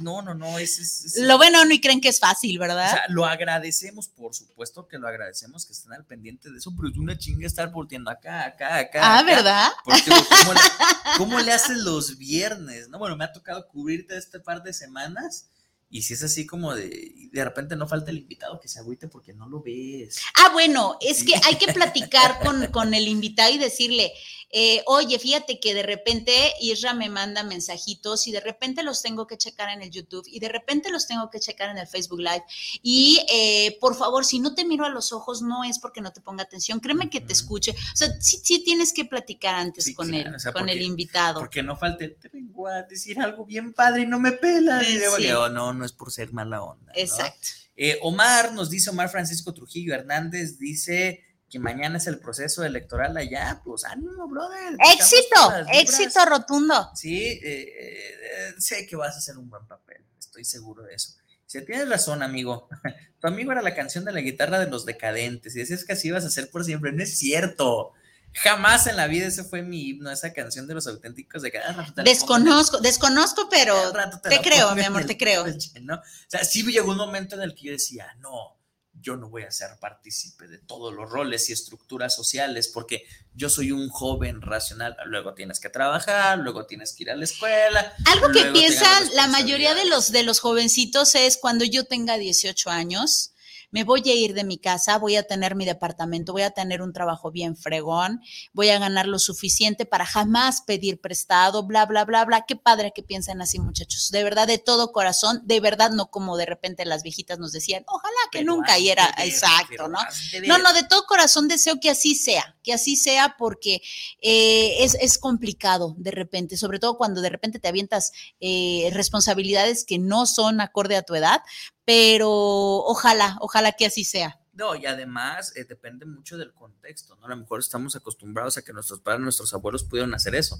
no, 0.00 0.22
no, 0.22 0.34
no, 0.34 0.58
es, 0.58 1.14
Lo 1.18 1.36
bueno 1.36 1.64
no 1.64 1.72
y 1.72 1.80
creen 1.80 2.00
que 2.00 2.08
es 2.08 2.18
fácil, 2.18 2.58
¿verdad? 2.58 2.86
O 2.86 2.90
sea, 2.90 3.04
lo 3.08 3.26
agradecemos, 3.26 4.08
por 4.08 4.34
supuesto 4.34 4.88
que 4.88 4.98
lo 4.98 5.06
agradecemos 5.06 5.64
que 5.64 5.72
estén 5.72 5.92
al 5.92 6.04
pendiente 6.04 6.50
de 6.50 6.58
eso, 6.58 6.72
pero 6.76 6.88
es 6.88 6.98
una 6.98 7.16
chinga 7.16 7.46
estar 7.46 7.70
volteando 7.70 8.10
acá, 8.10 8.44
acá, 8.46 8.78
acá. 8.78 9.18
Ah, 9.18 9.22
¿verdad? 9.22 9.70
Porque 9.84 10.10
¿cómo 10.10 10.52
le, 10.52 10.60
¿cómo 11.18 11.40
le 11.40 11.52
haces 11.52 11.78
los 11.78 12.18
viernes? 12.18 12.88
No, 12.88 12.98
bueno, 12.98 13.16
me 13.16 13.24
ha 13.24 13.32
tocado 13.32 13.68
cubrirte 13.68 14.16
este 14.16 14.40
par 14.40 14.64
de 14.64 14.72
semanas 14.72 15.46
y 15.92 16.00
si 16.00 16.14
es 16.14 16.22
así 16.22 16.46
como 16.46 16.74
de, 16.74 17.28
de 17.30 17.44
repente 17.44 17.76
no 17.76 17.86
falta 17.86 18.10
el 18.10 18.16
invitado 18.16 18.58
que 18.58 18.66
se 18.66 18.78
agüite 18.78 19.08
porque 19.08 19.34
no 19.34 19.46
lo 19.46 19.60
ves. 19.60 20.20
Ah, 20.36 20.48
bueno, 20.50 20.96
es 21.02 21.22
que 21.22 21.34
hay 21.44 21.56
que 21.56 21.70
platicar 21.70 22.38
con, 22.40 22.66
con 22.68 22.94
el 22.94 23.06
invitado 23.06 23.52
y 23.52 23.58
decirle, 23.58 24.10
eh, 24.52 24.82
oye, 24.86 25.18
fíjate 25.18 25.58
que 25.58 25.72
de 25.72 25.82
repente 25.82 26.32
Isra 26.60 26.92
me 26.92 27.08
manda 27.08 27.42
mensajitos 27.42 28.26
y 28.26 28.32
de 28.32 28.40
repente 28.40 28.82
los 28.82 29.00
tengo 29.00 29.26
que 29.26 29.38
checar 29.38 29.70
en 29.70 29.80
el 29.80 29.90
YouTube 29.90 30.26
y 30.26 30.40
de 30.40 30.50
repente 30.50 30.90
los 30.90 31.06
tengo 31.06 31.30
que 31.30 31.40
checar 31.40 31.70
en 31.70 31.78
el 31.78 31.86
Facebook 31.86 32.20
Live. 32.20 32.44
Y 32.82 33.24
eh, 33.32 33.78
por 33.80 33.96
favor, 33.96 34.26
si 34.26 34.40
no 34.40 34.54
te 34.54 34.64
miro 34.64 34.84
a 34.84 34.90
los 34.90 35.12
ojos, 35.12 35.40
no 35.40 35.64
es 35.64 35.78
porque 35.78 36.02
no 36.02 36.12
te 36.12 36.20
ponga 36.20 36.42
atención, 36.42 36.80
créeme 36.80 37.08
que 37.08 37.22
te 37.22 37.32
escuche. 37.32 37.70
O 37.70 37.96
sea, 37.96 38.08
sí, 38.20 38.40
sí 38.44 38.62
tienes 38.62 38.92
que 38.92 39.06
platicar 39.06 39.54
antes 39.54 39.94
con 39.94 40.12
él, 40.12 40.30
con 40.52 40.68
el 40.68 40.82
invitado. 40.82 41.40
Porque 41.40 41.62
no 41.62 41.76
falte, 41.76 42.08
te 42.08 42.28
vengo 42.28 42.66
a 42.68 42.82
decir 42.82 43.18
algo 43.20 43.46
bien 43.46 43.72
padre 43.72 44.02
y 44.02 44.06
no 44.06 44.20
me 44.20 44.32
pelas. 44.32 44.86
no, 45.18 45.48
no 45.48 45.72
no 45.72 45.84
es 45.86 45.92
por 45.92 46.12
ser 46.12 46.32
mala 46.32 46.62
onda. 46.62 46.92
Exacto. 46.94 47.48
Eh, 47.76 47.98
Omar 48.02 48.52
nos 48.52 48.68
dice, 48.68 48.90
Omar 48.90 49.08
Francisco 49.08 49.54
Trujillo 49.54 49.94
Hernández 49.94 50.58
dice 50.58 51.24
que 51.52 51.58
mañana 51.58 51.98
es 51.98 52.06
el 52.06 52.18
proceso 52.18 52.64
electoral 52.64 53.14
allá, 53.14 53.60
pues 53.62 53.84
ánimo, 53.84 54.26
brother. 54.26 54.74
Éxito, 54.94 55.36
éxito 55.70 56.24
rotundo. 56.24 56.90
Sí, 56.94 57.18
eh, 57.18 57.42
eh, 57.44 58.54
sé 58.56 58.86
que 58.86 58.96
vas 58.96 59.14
a 59.14 59.18
hacer 59.18 59.36
un 59.36 59.50
buen 59.50 59.66
papel, 59.66 60.02
estoy 60.18 60.46
seguro 60.46 60.82
de 60.82 60.94
eso. 60.94 61.12
Si 61.44 61.62
tienes 61.66 61.90
razón, 61.90 62.22
amigo. 62.22 62.68
Tu 63.20 63.28
amigo 63.28 63.52
era 63.52 63.62
la 63.62 63.74
canción 63.74 64.04
de 64.04 64.12
la 64.12 64.20
guitarra 64.20 64.58
de 64.58 64.68
los 64.68 64.84
decadentes 64.84 65.54
y 65.54 65.60
decías 65.60 65.84
que 65.84 65.92
así 65.92 66.08
ibas 66.08 66.24
a 66.24 66.30
ser 66.30 66.50
por 66.50 66.64
siempre. 66.64 66.90
No 66.90 67.04
es 67.04 67.18
cierto. 67.18 67.92
Jamás 68.32 68.88
en 68.88 68.96
la 68.96 69.06
vida 69.06 69.28
ese 69.28 69.44
fue 69.44 69.62
mi 69.62 69.90
himno, 69.90 70.10
esa 70.10 70.32
canción 70.32 70.66
de 70.66 70.74
los 70.74 70.88
auténticos 70.88 71.42
de 71.42 71.52
cada 71.52 71.86
Desconozco, 72.02 72.80
desconozco, 72.80 73.48
pero 73.48 73.76
te, 74.22 74.40
creo, 74.40 74.74
mi 74.74 74.82
amor, 74.82 75.04
te 75.04 75.16
creo. 75.16 75.44
¿no? 75.82 75.96
O 75.96 76.00
sea, 76.26 76.42
sí 76.42 76.64
llegó 76.64 76.90
un 76.90 76.96
momento 76.96 77.36
en 77.36 77.42
el 77.42 77.54
que 77.54 77.66
yo 77.66 77.72
decía, 77.72 78.08
no, 78.18 78.56
yo 79.02 79.16
no 79.16 79.28
voy 79.28 79.42
a 79.42 79.50
ser 79.50 79.70
partícipe 79.80 80.46
de 80.46 80.58
todos 80.58 80.94
los 80.94 81.10
roles 81.10 81.50
y 81.50 81.52
estructuras 81.52 82.14
sociales 82.14 82.68
porque 82.68 83.04
yo 83.34 83.50
soy 83.50 83.72
un 83.72 83.88
joven 83.88 84.40
racional. 84.40 84.96
Luego 85.06 85.34
tienes 85.34 85.60
que 85.60 85.68
trabajar, 85.68 86.38
luego 86.38 86.66
tienes 86.66 86.94
que 86.94 87.02
ir 87.02 87.10
a 87.10 87.16
la 87.16 87.24
escuela. 87.24 87.94
Algo 88.06 88.30
que 88.30 88.44
piensan 88.46 89.04
la 89.14 89.26
mayoría 89.26 89.74
de 89.74 89.84
los, 89.86 90.12
de 90.12 90.22
los 90.22 90.40
jovencitos 90.40 91.14
es 91.14 91.36
cuando 91.36 91.64
yo 91.64 91.84
tenga 91.84 92.16
18 92.16 92.70
años 92.70 93.32
me 93.72 93.84
voy 93.84 94.02
a 94.08 94.14
ir 94.14 94.34
de 94.34 94.44
mi 94.44 94.58
casa, 94.58 94.98
voy 94.98 95.16
a 95.16 95.24
tener 95.24 95.56
mi 95.56 95.64
departamento, 95.64 96.32
voy 96.32 96.42
a 96.42 96.50
tener 96.50 96.82
un 96.82 96.92
trabajo 96.92 97.32
bien 97.32 97.56
fregón, 97.56 98.20
voy 98.52 98.68
a 98.68 98.78
ganar 98.78 99.08
lo 99.08 99.18
suficiente 99.18 99.86
para 99.86 100.06
jamás 100.06 100.60
pedir 100.60 101.00
prestado, 101.00 101.64
bla, 101.64 101.86
bla, 101.86 102.04
bla, 102.04 102.24
bla. 102.24 102.44
Qué 102.46 102.54
padre 102.54 102.92
que 102.94 103.02
piensen 103.02 103.40
así, 103.40 103.58
muchachos. 103.58 104.10
De 104.10 104.22
verdad, 104.22 104.46
de 104.46 104.58
todo 104.58 104.92
corazón, 104.92 105.40
de 105.44 105.58
verdad, 105.60 105.90
no 105.90 106.10
como 106.10 106.36
de 106.36 106.46
repente 106.46 106.84
las 106.84 107.02
viejitas 107.02 107.38
nos 107.38 107.50
decían, 107.52 107.82
ojalá 107.86 108.12
que 108.30 108.44
nunca, 108.44 108.78
y 108.78 108.90
era 108.90 109.12
exacto, 109.18 109.88
¿no? 109.88 109.98
No, 110.46 110.58
no, 110.58 110.72
de 110.74 110.82
todo 110.82 111.04
corazón 111.06 111.48
deseo 111.48 111.80
que 111.80 111.88
así 111.88 112.14
sea, 112.14 112.56
que 112.62 112.74
así 112.74 112.96
sea 112.96 113.36
porque 113.38 113.80
eh, 114.20 114.84
es, 114.84 114.94
es, 115.00 115.18
complicado 115.18 115.94
de 115.98 116.10
repente, 116.10 116.56
sobre 116.56 116.78
todo 116.78 116.98
cuando 116.98 117.22
de 117.22 117.30
repente 117.30 117.58
te 117.58 117.68
avientas 117.68 118.12
eh, 118.40 118.90
responsabilidades 118.92 119.84
que 119.84 119.98
no 119.98 120.26
son 120.26 120.60
acorde 120.60 120.96
a 120.96 121.02
tu 121.02 121.14
edad, 121.14 121.40
pero 121.84 122.30
ojalá, 122.30 123.36
ojalá 123.40 123.72
que 123.72 123.86
así 123.86 124.04
sea. 124.04 124.38
No, 124.52 124.74
y 124.74 124.86
además 124.86 125.52
eh, 125.56 125.64
depende 125.64 126.04
mucho 126.04 126.36
del 126.36 126.52
contexto, 126.52 127.16
¿no? 127.16 127.26
A 127.26 127.28
lo 127.30 127.36
mejor 127.36 127.60
estamos 127.60 127.96
acostumbrados 127.96 128.58
a 128.58 128.62
que 128.62 128.72
nuestros 128.72 129.00
padres, 129.00 129.22
nuestros 129.22 129.52
abuelos 129.54 129.84
pudieron 129.84 130.14
hacer 130.14 130.34
eso, 130.34 130.58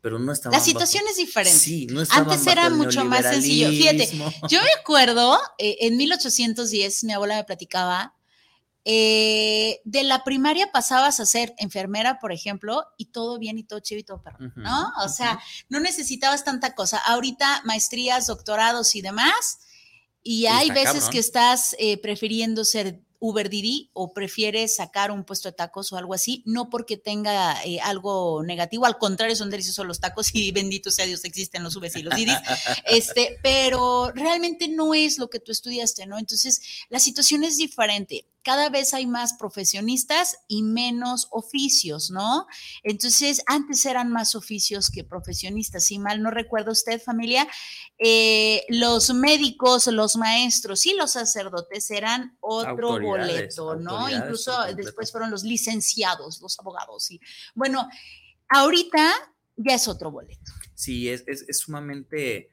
pero 0.00 0.18
no 0.18 0.32
estaban. 0.32 0.58
La 0.58 0.64
situación 0.64 1.04
es 1.08 1.16
diferente. 1.16 1.58
Sí, 1.58 1.86
no 1.86 2.02
Antes 2.10 2.46
era 2.46 2.70
mucho 2.70 3.04
más 3.04 3.22
sencillo. 3.22 3.68
Fíjate, 3.68 4.08
yo 4.48 4.60
me 4.60 4.80
acuerdo, 4.80 5.38
eh, 5.58 5.76
en 5.80 5.96
1810 5.96 7.04
mi 7.04 7.12
abuela 7.12 7.36
me 7.36 7.44
platicaba 7.44 8.14
eh, 8.90 9.82
de 9.84 10.02
la 10.02 10.24
primaria 10.24 10.72
pasabas 10.72 11.20
a 11.20 11.26
ser 11.26 11.54
enfermera, 11.58 12.18
por 12.18 12.32
ejemplo, 12.32 12.86
y 12.96 13.12
todo 13.12 13.38
bien 13.38 13.58
y 13.58 13.64
todo 13.64 13.80
chido 13.80 14.00
y 14.00 14.04
todo 14.04 14.22
perro, 14.22 14.38
¿no? 14.56 14.92
O 15.04 15.10
sea, 15.10 15.38
no 15.68 15.78
necesitabas 15.78 16.42
tanta 16.42 16.74
cosa. 16.74 16.96
Ahorita 16.96 17.60
maestrías, 17.64 18.26
doctorados 18.26 18.94
y 18.94 19.02
demás, 19.02 19.58
y 20.30 20.44
hay 20.44 20.70
veces 20.70 21.08
que 21.08 21.18
estás 21.18 21.74
eh, 21.78 21.96
prefiriendo 21.96 22.62
ser 22.62 23.00
Uber 23.18 23.48
Didi 23.48 23.90
o 23.94 24.12
prefieres 24.12 24.76
sacar 24.76 25.10
un 25.10 25.24
puesto 25.24 25.48
de 25.48 25.54
tacos 25.54 25.90
o 25.90 25.96
algo 25.96 26.12
así, 26.12 26.42
no 26.44 26.68
porque 26.68 26.98
tenga 26.98 27.64
eh, 27.64 27.80
algo 27.80 28.42
negativo, 28.44 28.84
al 28.84 28.98
contrario, 28.98 29.34
son 29.36 29.48
deliciosos 29.48 29.86
los 29.86 30.00
tacos 30.00 30.34
y 30.34 30.52
bendito 30.52 30.90
sea 30.90 31.06
Dios, 31.06 31.24
existen 31.24 31.62
los 31.62 31.76
Ubers 31.76 31.96
y 31.96 32.02
los 32.02 32.14
Didis, 32.14 32.36
este, 32.84 33.38
pero 33.42 34.12
realmente 34.14 34.68
no 34.68 34.92
es 34.92 35.16
lo 35.16 35.30
que 35.30 35.40
tú 35.40 35.50
estudiaste, 35.50 36.04
¿no? 36.04 36.18
Entonces, 36.18 36.60
la 36.90 36.98
situación 36.98 37.42
es 37.42 37.56
diferente 37.56 38.26
cada 38.48 38.70
vez 38.70 38.94
hay 38.94 39.06
más 39.06 39.34
profesionistas 39.34 40.38
y 40.48 40.62
menos 40.62 41.28
oficios, 41.32 42.10
¿no? 42.10 42.46
Entonces, 42.82 43.42
antes 43.44 43.84
eran 43.84 44.10
más 44.10 44.34
oficios 44.34 44.90
que 44.90 45.04
profesionistas, 45.04 45.84
si 45.84 45.98
mal 45.98 46.22
no 46.22 46.30
recuerdo 46.30 46.72
usted, 46.72 46.98
familia, 46.98 47.46
eh, 47.98 48.64
los 48.70 49.12
médicos, 49.12 49.86
los 49.88 50.16
maestros 50.16 50.86
y 50.86 50.94
los 50.94 51.12
sacerdotes 51.12 51.90
eran 51.90 52.38
otro 52.40 52.98
boleto, 52.98 53.76
¿no? 53.76 54.08
Incluso 54.08 54.50
después 54.74 55.12
fueron 55.12 55.30
los 55.30 55.42
licenciados, 55.42 56.40
los 56.40 56.58
abogados. 56.58 57.10
Y 57.10 57.20
bueno, 57.54 57.86
ahorita 58.48 59.12
ya 59.56 59.74
es 59.74 59.86
otro 59.88 60.10
boleto. 60.10 60.52
Sí, 60.74 61.10
es, 61.10 61.22
es 61.26 61.58
sumamente... 61.58 62.48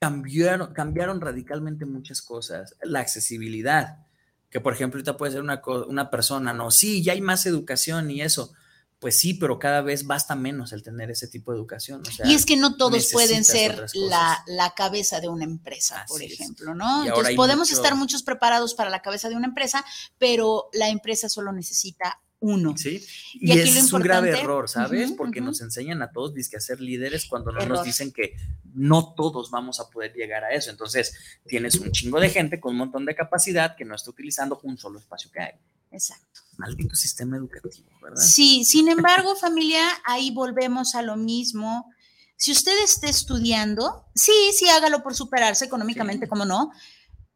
Cambiaron, 0.00 0.72
cambiaron 0.72 1.20
radicalmente 1.20 1.84
muchas 1.84 2.22
cosas. 2.22 2.74
La 2.82 3.00
accesibilidad 3.00 4.07
que 4.50 4.60
por 4.60 4.72
ejemplo 4.72 4.98
ahorita 4.98 5.16
puede 5.16 5.32
ser 5.32 5.42
una, 5.42 5.62
una 5.88 6.10
persona, 6.10 6.52
no, 6.52 6.70
sí, 6.70 7.02
ya 7.02 7.12
hay 7.12 7.20
más 7.20 7.46
educación 7.46 8.10
y 8.10 8.22
eso. 8.22 8.52
Pues 9.00 9.20
sí, 9.20 9.34
pero 9.34 9.60
cada 9.60 9.80
vez 9.80 10.06
basta 10.06 10.34
menos 10.34 10.72
el 10.72 10.82
tener 10.82 11.08
ese 11.08 11.28
tipo 11.28 11.52
de 11.52 11.58
educación. 11.58 12.02
y 12.24 12.34
es 12.34 12.44
que 12.44 12.56
no 12.56 12.76
todos 12.76 13.12
pueden 13.12 13.44
ser 13.44 13.86
la, 13.94 14.42
la, 14.48 14.74
cabeza 14.74 15.20
de 15.20 15.28
una 15.28 15.44
empresa, 15.44 16.04
por 16.08 16.20
ejemplo, 16.20 16.74
¿no? 16.74 17.04
Entonces 17.04 17.36
podemos 17.36 17.70
estar 17.70 17.94
muchos 17.94 18.24
preparados 18.24 18.74
para 18.74 18.90
la 18.90 19.00
cabeza 19.00 19.28
de 19.28 19.36
una 19.36 19.46
empresa, 19.46 19.84
pero 20.18 20.68
la 20.72 20.88
empresa 20.88 21.28
solo 21.28 21.52
necesita 21.52 22.20
uno. 22.40 22.76
Sí, 22.76 23.04
y, 23.34 23.58
es 23.58 23.92
un 23.92 24.02
grave 24.02 24.30
error, 24.30 24.68
¿sabes? 24.68 25.12
Porque 25.12 25.40
nos 25.40 25.60
enseñan 25.60 26.02
a 26.02 26.12
todos 26.12 26.32
que 26.48 26.56
a 26.56 26.60
ser 26.60 26.80
líderes 26.80 27.26
cuando 27.26 27.52
no 27.52 27.64
nos 27.66 27.84
dicen 27.84 28.12
que 28.12 28.36
no 28.74 29.14
todos 29.14 29.50
vamos 29.50 29.80
a 29.80 29.88
poder 29.90 30.12
llegar 30.14 30.44
a 30.44 30.52
eso. 30.52 30.70
Entonces, 30.70 31.14
tienes 31.46 31.74
un 31.76 31.90
chingo 31.90 32.20
de 32.20 32.30
gente 32.30 32.60
con 32.60 32.72
un 32.72 32.78
montón 32.78 33.04
de 33.04 33.14
capacidad 33.14 33.76
que 33.76 33.84
no 33.84 33.94
está 33.94 34.10
utilizando 34.10 34.60
un 34.62 34.78
solo 34.78 34.98
espacio 34.98 35.30
que 35.32 35.40
hay. 35.40 35.52
Exacto. 35.90 36.40
Maldito 36.56 36.94
sistema 36.94 37.36
educativo, 37.36 37.88
¿verdad? 38.02 38.20
Sí, 38.20 38.64
sin 38.64 38.88
embargo, 38.88 39.34
familia, 39.36 39.82
ahí 40.04 40.30
volvemos 40.30 40.94
a 40.94 41.02
lo 41.02 41.16
mismo. 41.16 41.90
Si 42.36 42.52
usted 42.52 42.72
está 42.84 43.08
estudiando, 43.08 44.06
sí, 44.14 44.32
sí, 44.52 44.68
hágalo 44.68 45.02
por 45.02 45.14
superarse 45.14 45.64
económicamente, 45.64 46.28
como 46.28 46.44
no, 46.44 46.70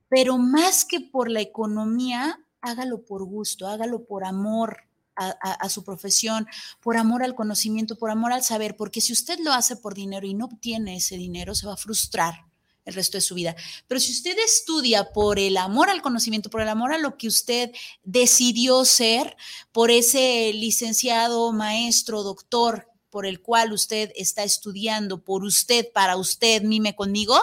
pero 0.08 0.38
más 0.38 0.84
que 0.84 1.00
por 1.00 1.30
la 1.30 1.40
economía, 1.40 2.38
hágalo 2.60 3.04
por 3.04 3.24
gusto, 3.24 3.66
hágalo 3.66 4.04
por 4.04 4.24
amor, 4.24 4.84
a, 5.16 5.68
su 5.68 5.84
profesión, 5.84 6.46
por 6.80 6.96
amor 6.96 7.22
al 7.22 7.34
conocimiento, 7.34 7.96
por 7.96 8.10
amor 8.10 8.32
al 8.32 8.42
saber, 8.42 8.76
porque 8.76 9.00
si 9.00 9.12
usted 9.12 9.38
lo 9.40 9.52
hace 9.52 9.76
por 9.76 9.94
dinero 9.94 10.26
y 10.26 10.34
no 10.34 10.46
obtiene 10.46 10.96
ese 10.96 11.16
dinero, 11.16 11.54
se 11.54 11.66
va 11.66 11.74
a 11.74 11.76
frustrar 11.76 12.46
el 12.84 12.94
resto 12.94 13.16
de 13.16 13.22
su 13.22 13.34
vida. 13.34 13.54
Pero 13.86 14.00
si 14.00 14.12
usted 14.12 14.36
estudia 14.38 15.12
por 15.12 15.38
el 15.38 15.56
amor 15.56 15.90
al 15.90 16.02
conocimiento, 16.02 16.50
por 16.50 16.62
el 16.62 16.68
amor 16.68 16.92
a 16.92 16.98
lo 16.98 17.16
que 17.16 17.28
usted 17.28 17.70
decidió 18.02 18.84
ser, 18.84 19.36
por 19.70 19.90
ese 19.90 20.52
licenciado, 20.52 21.52
maestro, 21.52 22.22
doctor 22.22 22.88
por 23.12 23.26
el 23.26 23.42
cual 23.42 23.74
usted 23.74 24.10
está 24.16 24.42
estudiando, 24.42 25.22
por 25.22 25.44
usted, 25.44 25.86
para 25.92 26.16
usted, 26.16 26.62
mime 26.62 26.96
conmigo, 26.96 27.38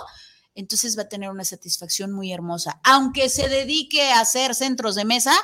entonces 0.55 0.97
va 0.97 1.03
a 1.03 1.09
tener 1.09 1.29
una 1.29 1.45
satisfacción 1.45 2.11
muy 2.11 2.33
hermosa. 2.33 2.81
Aunque 2.83 3.29
se 3.29 3.47
dedique 3.47 4.09
a 4.09 4.19
hacer 4.19 4.55
centros 4.55 4.95
de 4.95 5.05
mesa, 5.05 5.35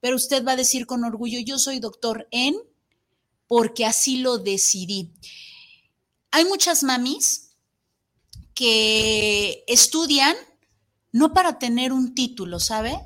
pero 0.00 0.16
usted 0.16 0.44
va 0.44 0.52
a 0.52 0.56
decir 0.56 0.86
con 0.86 1.04
orgullo, 1.04 1.38
yo 1.40 1.58
soy 1.58 1.78
doctor 1.78 2.26
en 2.30 2.56
porque 3.46 3.84
así 3.84 4.18
lo 4.18 4.38
decidí. 4.38 5.12
Hay 6.30 6.44
muchas 6.44 6.82
mamis 6.82 7.50
que 8.54 9.64
estudian 9.66 10.36
no 11.12 11.32
para 11.32 11.58
tener 11.58 11.92
un 11.92 12.14
título, 12.14 12.60
¿sabe? 12.60 13.00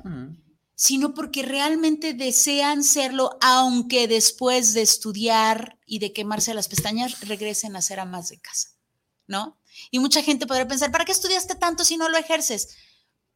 Sino 0.75 1.13
porque 1.13 1.41
realmente 1.41 2.13
desean 2.13 2.83
serlo, 2.83 3.37
aunque 3.41 4.07
después 4.07 4.73
de 4.73 4.81
estudiar 4.81 5.79
y 5.85 5.99
de 5.99 6.13
quemarse 6.13 6.53
las 6.53 6.67
pestañas 6.67 7.21
regresen 7.21 7.75
a 7.75 7.81
ser 7.81 7.99
amas 7.99 8.29
de 8.29 8.39
casa, 8.39 8.69
¿no? 9.27 9.57
Y 9.91 9.99
mucha 9.99 10.21
gente 10.21 10.45
podría 10.45 10.67
pensar, 10.67 10.91
¿para 10.91 11.05
qué 11.05 11.11
estudiaste 11.11 11.55
tanto 11.55 11.83
si 11.83 11.97
no 11.97 12.09
lo 12.09 12.17
ejerces? 12.17 12.77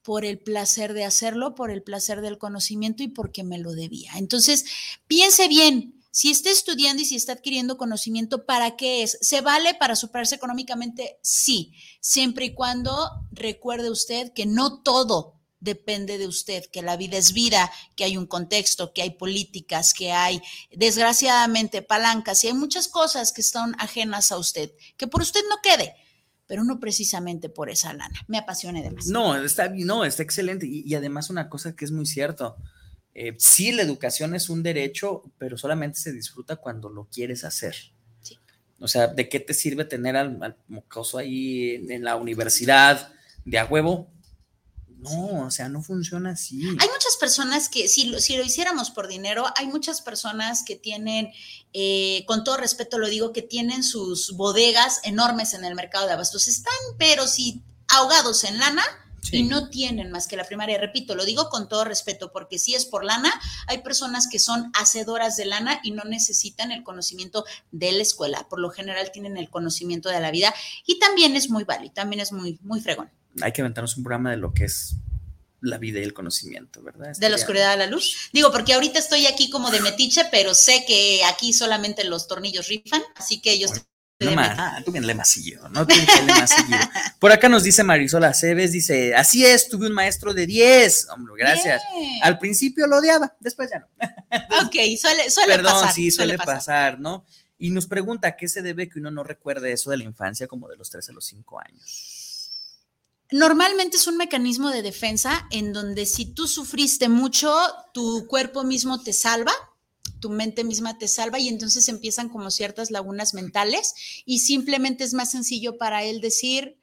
Por 0.10 0.26
el 0.26 0.40
placer 0.40 0.94
de 0.94 1.06
hacerlo, 1.06 1.54
por 1.54 1.70
el 1.70 1.84
placer 1.84 2.22
del 2.22 2.40
conocimiento 2.40 3.04
y 3.04 3.10
porque 3.10 3.44
me 3.44 3.60
lo 3.60 3.74
debía. 3.74 4.14
Entonces, 4.16 4.66
piense 5.06 5.48
bien, 5.48 6.02
si 6.10 6.32
está 6.32 6.50
estudiando 6.50 7.04
y 7.04 7.06
si 7.06 7.16
está 7.16 7.34
adquiriendo 7.34 7.78
conocimiento, 7.78 8.48
¿para 8.48 8.76
qué 8.76 9.04
es? 9.04 9.20
¿Se 9.22 9.42
vale 9.42 9.76
para 9.76 9.96
superarse 9.96 10.34
económicamente? 10.34 11.20
Sí, 11.22 11.74
siempre 12.02 12.46
y 12.46 12.56
cuando 12.56 13.08
recuerde 13.32 13.92
usted 13.92 14.34
que 14.34 14.48
no 14.48 14.82
todo 14.82 15.36
depende 15.60 16.18
de 16.18 16.26
usted, 16.26 16.66
que 16.72 16.82
la 16.82 16.98
vida 16.98 17.20
es 17.20 17.34
vida, 17.34 17.72
que 17.96 18.04
hay 18.04 18.18
un 18.18 18.26
contexto, 18.26 18.94
que 18.94 19.04
hay 19.04 19.12
políticas, 19.12 19.94
que 19.94 20.12
hay 20.12 20.42
desgraciadamente 20.72 21.84
palancas 21.84 22.44
y 22.44 22.48
hay 22.48 22.54
muchas 22.54 22.88
cosas 22.88 23.32
que 23.32 23.42
están 23.42 23.76
ajenas 23.78 24.32
a 24.32 24.40
usted, 24.40 24.72
que 24.98 25.06
por 25.06 25.22
usted 25.22 25.42
no 25.52 25.58
quede 25.62 25.94
pero 26.50 26.64
no 26.64 26.80
precisamente 26.80 27.48
por 27.48 27.70
esa 27.70 27.94
lana. 27.94 28.26
Me 28.28 28.40
apasione 28.40 28.82
demasiado. 28.82 29.36
No, 29.36 29.46
está, 29.46 29.70
no, 29.70 30.04
está 30.04 30.24
excelente. 30.24 30.66
Y, 30.68 30.96
además 30.96 31.30
una 31.30 31.48
cosa 31.48 31.76
que 31.76 31.86
es 31.86 31.92
muy 31.92 32.08
cierto, 32.08 32.58
eh, 33.14 33.36
sí, 33.38 33.72
la 33.72 33.84
educación 33.84 34.34
es 34.34 34.50
un 34.50 34.64
derecho, 34.64 35.32
pero 35.38 35.60
solamente 35.60 36.00
se 36.00 36.12
disfruta 36.12 36.56
cuando 36.56 36.90
lo 36.90 37.06
quieres 37.06 37.44
hacer. 37.44 37.76
Sí. 38.22 38.40
O 38.80 38.88
sea, 38.88 39.06
¿de 39.06 39.30
qué 39.30 39.40
te 39.40 39.54
sirve 39.54 39.86
tener 39.86 40.18
al, 40.18 40.42
al 40.42 40.58
mocoso 40.68 41.20
ahí 41.20 41.86
en, 41.88 42.04
la 42.04 42.16
universidad 42.16 43.14
de 43.46 43.60
a 43.60 43.66
huevo? 43.66 44.10
No, 45.00 45.46
o 45.46 45.52
sea, 45.52 45.70
no 45.70 45.82
funciona 45.82 46.32
así. 46.32 46.62
Hay 46.62 46.88
muchas 46.90 47.16
personas 47.20 47.70
que, 47.70 47.88
si 47.88 48.08
lo, 48.08 48.20
si 48.20 48.36
lo 48.36 48.44
hiciéramos 48.44 48.92
por 48.92 49.08
dinero, 49.08 49.46
hay 49.56 49.68
muchas 49.68 50.02
personas 50.02 50.64
que 50.64 50.76
tienen, 50.76 51.32
eh, 51.74 52.26
con 52.28 52.44
todo 52.44 52.58
respeto 52.58 52.98
lo 53.00 53.08
digo, 53.08 53.32
que 53.32 53.42
tienen 53.42 53.84
sus 53.84 54.34
bodegas 54.36 55.00
enormes 55.04 55.54
en 55.54 55.64
el 55.64 55.74
mercado 55.74 56.06
de 56.06 56.14
abastos. 56.14 56.48
Están, 56.50 56.74
pero 56.98 57.28
si 57.28 57.64
ahogados 57.88 58.44
en 58.44 58.60
lana, 58.60 58.84
y 59.32 59.44
no 59.44 59.70
tienen 59.70 60.12
más 60.12 60.28
que 60.28 60.38
la 60.38 60.46
primaria. 60.46 60.78
Repito, 60.80 61.14
lo 61.14 61.26
digo 61.26 61.50
con 61.50 61.68
todo 61.68 61.84
respeto, 61.84 62.32
porque 62.32 62.58
si 62.58 62.74
es 62.74 62.86
por 62.86 63.04
lana, 63.04 63.30
hay 63.68 63.80
personas 63.80 64.28
que 64.28 64.40
son 64.40 64.72
hacedoras 64.74 65.36
de 65.36 65.46
lana 65.46 65.82
y 65.84 65.92
no 65.92 66.04
necesitan 66.04 66.72
el 66.72 66.84
conocimiento 66.84 67.44
de 67.72 67.92
la 67.92 68.02
escuela. 68.02 68.48
Por 68.50 68.60
lo 68.60 68.70
general 68.70 69.12
tienen 69.12 69.38
el 69.38 69.50
conocimiento 69.50 70.10
de 70.10 70.22
la 70.22 70.32
vida 70.32 70.54
y 70.86 71.00
también 71.00 71.36
es 71.36 71.50
muy 71.50 71.64
válido, 71.64 71.94
también 71.94 72.22
es 72.22 72.32
muy, 72.32 72.60
muy 72.64 72.80
fregón 72.82 73.12
hay 73.42 73.52
que 73.52 73.62
inventarnos 73.62 73.98
un 73.98 74.04
programa 74.04 74.32
de 74.32 74.38
lo 74.38 74.54
que 74.54 74.66
es 74.66 74.96
la 75.62 75.78
vida 75.78 76.00
y 76.00 76.04
el 76.04 76.14
conocimiento, 76.14 76.82
¿verdad? 76.82 77.16
de 77.18 77.30
la 77.30 77.36
oscuridad 77.36 77.74
a 77.74 77.76
la 77.76 77.88
luz. 77.88 78.30
Digo, 78.32 78.52
porque 78.52 78.74
ahorita 78.74 79.00
estoy 79.00 79.28
aquí 79.28 79.50
como 79.50 79.72
de 79.72 79.82
metiche, 79.82 80.24
pero 80.32 80.54
sé 80.54 80.86
que 80.88 81.22
aquí 81.26 81.54
solamente 81.54 82.04
los 82.04 82.28
tornillos 82.28 82.68
rifan, 82.68 83.02
así 83.16 83.42
que 83.42 83.60
yo 83.60 83.66
estoy... 83.66 83.84
No, 84.22 84.34
ah, 84.38 84.82
tú 84.84 84.92
bien 84.92 85.08
le 85.08 85.16
masillo, 85.16 85.70
¿no? 85.70 85.88
Tú 85.88 85.96
Por 87.20 87.32
acá 87.32 87.48
nos 87.48 87.64
dice 87.64 87.86
Marisol 87.86 88.26
Aceves, 88.26 88.74
dice, 88.74 89.16
así 89.16 89.46
es, 89.46 89.70
tuve 89.70 89.88
un 89.88 89.94
maestro 89.94 90.34
de 90.34 90.46
10. 90.46 91.08
Hombre, 91.12 91.36
gracias. 91.38 91.82
Al 92.22 92.38
principio 92.38 92.86
lo 92.86 92.98
odiaba, 92.98 93.34
después 93.40 93.70
ya 93.72 93.80
no. 93.80 93.88
ok, 94.68 94.76
suele, 95.00 95.30
suele 95.30 95.56
Perdón, 95.56 95.88
sí, 95.94 96.12
suele, 96.12 96.38
pasar. 96.38 97.00
¿no? 97.00 97.26
Y 97.58 97.70
nos 97.70 97.88
pregunta, 97.88 98.36
¿qué 98.36 98.50
se 98.50 98.62
debe 98.62 98.90
que 98.90 99.00
uno 99.00 99.10
no 99.10 99.24
recuerde 99.24 99.72
eso 99.72 99.90
de 99.90 99.96
la 99.96 100.04
infancia 100.04 100.48
como 100.48 100.68
de 100.68 100.76
los 100.76 100.90
3 100.90 101.08
a 101.08 101.14
los 101.14 101.24
5 101.24 101.60
años? 101.62 102.19
Normalmente 103.32 103.98
es 103.98 104.08
un 104.08 104.18
mecanismo 104.18 104.70
de 104.70 104.82
defensa 104.82 105.48
en 105.52 105.72
donde 105.72 106.08
si 106.08 106.26
tú 106.26 106.48
sufriste 106.48 107.10
mucho, 107.10 107.56
tu 107.94 108.26
cuerpo 108.28 108.64
mismo 108.64 109.04
te 109.04 109.14
salva, 109.14 109.54
tu 110.20 110.32
mente 110.32 110.64
misma 110.64 110.98
te 110.98 111.08
salva 111.08 111.38
y 111.38 111.48
entonces 111.48 111.88
empiezan 111.90 112.30
como 112.30 112.50
ciertas 112.50 112.90
lagunas 112.90 113.36
mentales 113.36 113.94
y 114.26 114.40
simplemente 114.40 115.04
es 115.04 115.14
más 115.14 115.30
sencillo 115.30 115.78
para 115.78 116.04
él 116.04 116.22
decir, 116.22 116.82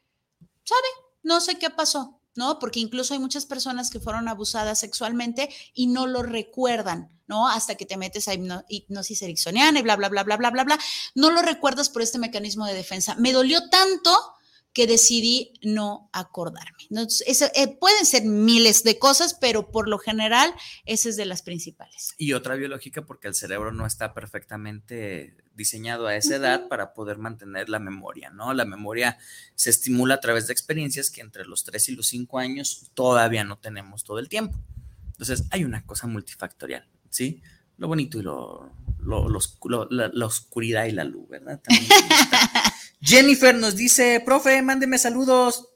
sabe, 0.64 0.89
no 1.24 1.40
sé 1.40 1.59
qué 1.59 1.68
pasó, 1.68 2.20
¿no? 2.36 2.60
Porque 2.60 2.78
incluso 2.78 3.12
hay 3.12 3.20
muchas 3.20 3.44
personas 3.44 3.90
que 3.90 3.98
fueron 3.98 4.28
abusadas 4.28 4.78
sexualmente 4.78 5.48
y 5.74 5.89
no 5.89 6.06
lo 6.06 6.23
recuerdan, 6.23 7.10
¿no? 7.27 7.48
Hasta 7.48 7.74
que 7.74 7.86
te 7.86 7.97
metes 7.97 8.28
a 8.28 8.35
hipnosis 8.68 9.23
ericksoniana 9.23 9.81
y 9.81 9.82
bla, 9.82 9.97
bla, 9.97 10.09
bla, 10.09 10.23
bla, 10.23 10.36
bla, 10.36 10.51
bla, 10.51 10.62
bla. 10.64 10.78
No 11.16 11.31
lo 11.31 11.43
recuerdas 11.43 11.90
por 11.90 12.02
este 12.02 12.18
mecanismo 12.18 12.66
de 12.66 12.74
defensa. 12.74 13.16
Me 13.16 13.32
dolió 13.32 13.68
tanto 13.68 14.36
que 14.77 14.86
decidí 14.86 15.55
no 15.62 16.11
acordarme. 16.12 16.86
Eh, 16.90 17.77
pueden 17.81 18.05
ser 18.05 18.24
miles 18.24 18.85
de 18.85 18.98
cosas, 18.98 19.32
pero 19.32 19.70
por 19.70 19.89
lo 19.89 19.98
general 19.98 20.53
esa 20.85 21.09
es 21.09 21.16
de 21.16 21.24
las 21.24 21.40
principales. 21.40 22.12
Y 22.19 22.35
otra 22.35 22.57
biológica 22.57 23.01
porque 23.01 23.27
el 23.28 23.35
cerebro 23.35 23.73
no 23.73 23.86
está 23.86 24.12
perfectamente 24.12 25.35
diseñado 25.55 26.07
a 26.07 26.15
esa 26.15 26.36
edad 26.36 26.69
para 26.69 26.93
poder 26.93 27.16
mantener 27.16 27.70
la 27.70 27.78
memoria, 27.78 28.28
¿no? 28.28 28.53
La 28.53 28.66
memoria 28.66 29.16
se 29.55 29.70
estimula 29.70 30.16
a 30.16 30.20
través 30.20 30.47
de 30.47 30.53
experiencias 30.53 31.09
que 31.09 31.23
entre 31.23 31.47
los 31.47 31.65
3 31.65 31.89
y 31.89 31.97
los 31.97 32.09
5 32.09 32.39
años 32.39 32.90
todavía 32.93 33.44
no 33.44 33.57
tenemos 33.57 34.05
todo 34.05 34.19
el 34.19 34.28
tiempo. 34.28 34.59
Entonces 35.07 35.44
hay 35.53 35.65
una 35.65 35.86
cosa 35.86 36.07
multifactorial, 36.07 36.86
¿sí? 37.09 37.40
Lo 37.78 37.89
bonito 37.89 38.19
y 38.19 38.23
lo, 38.23 38.70
la, 39.07 40.27
oscuridad 40.27 40.85
y 40.85 40.93
la 40.93 41.05
luz, 41.05 41.31
¿verdad? 41.31 41.62
Jennifer 43.01 43.55
nos 43.55 43.77
dice, 43.77 44.20
profe, 44.24 44.62
mándeme 44.62 44.98
saludos. 44.98 45.68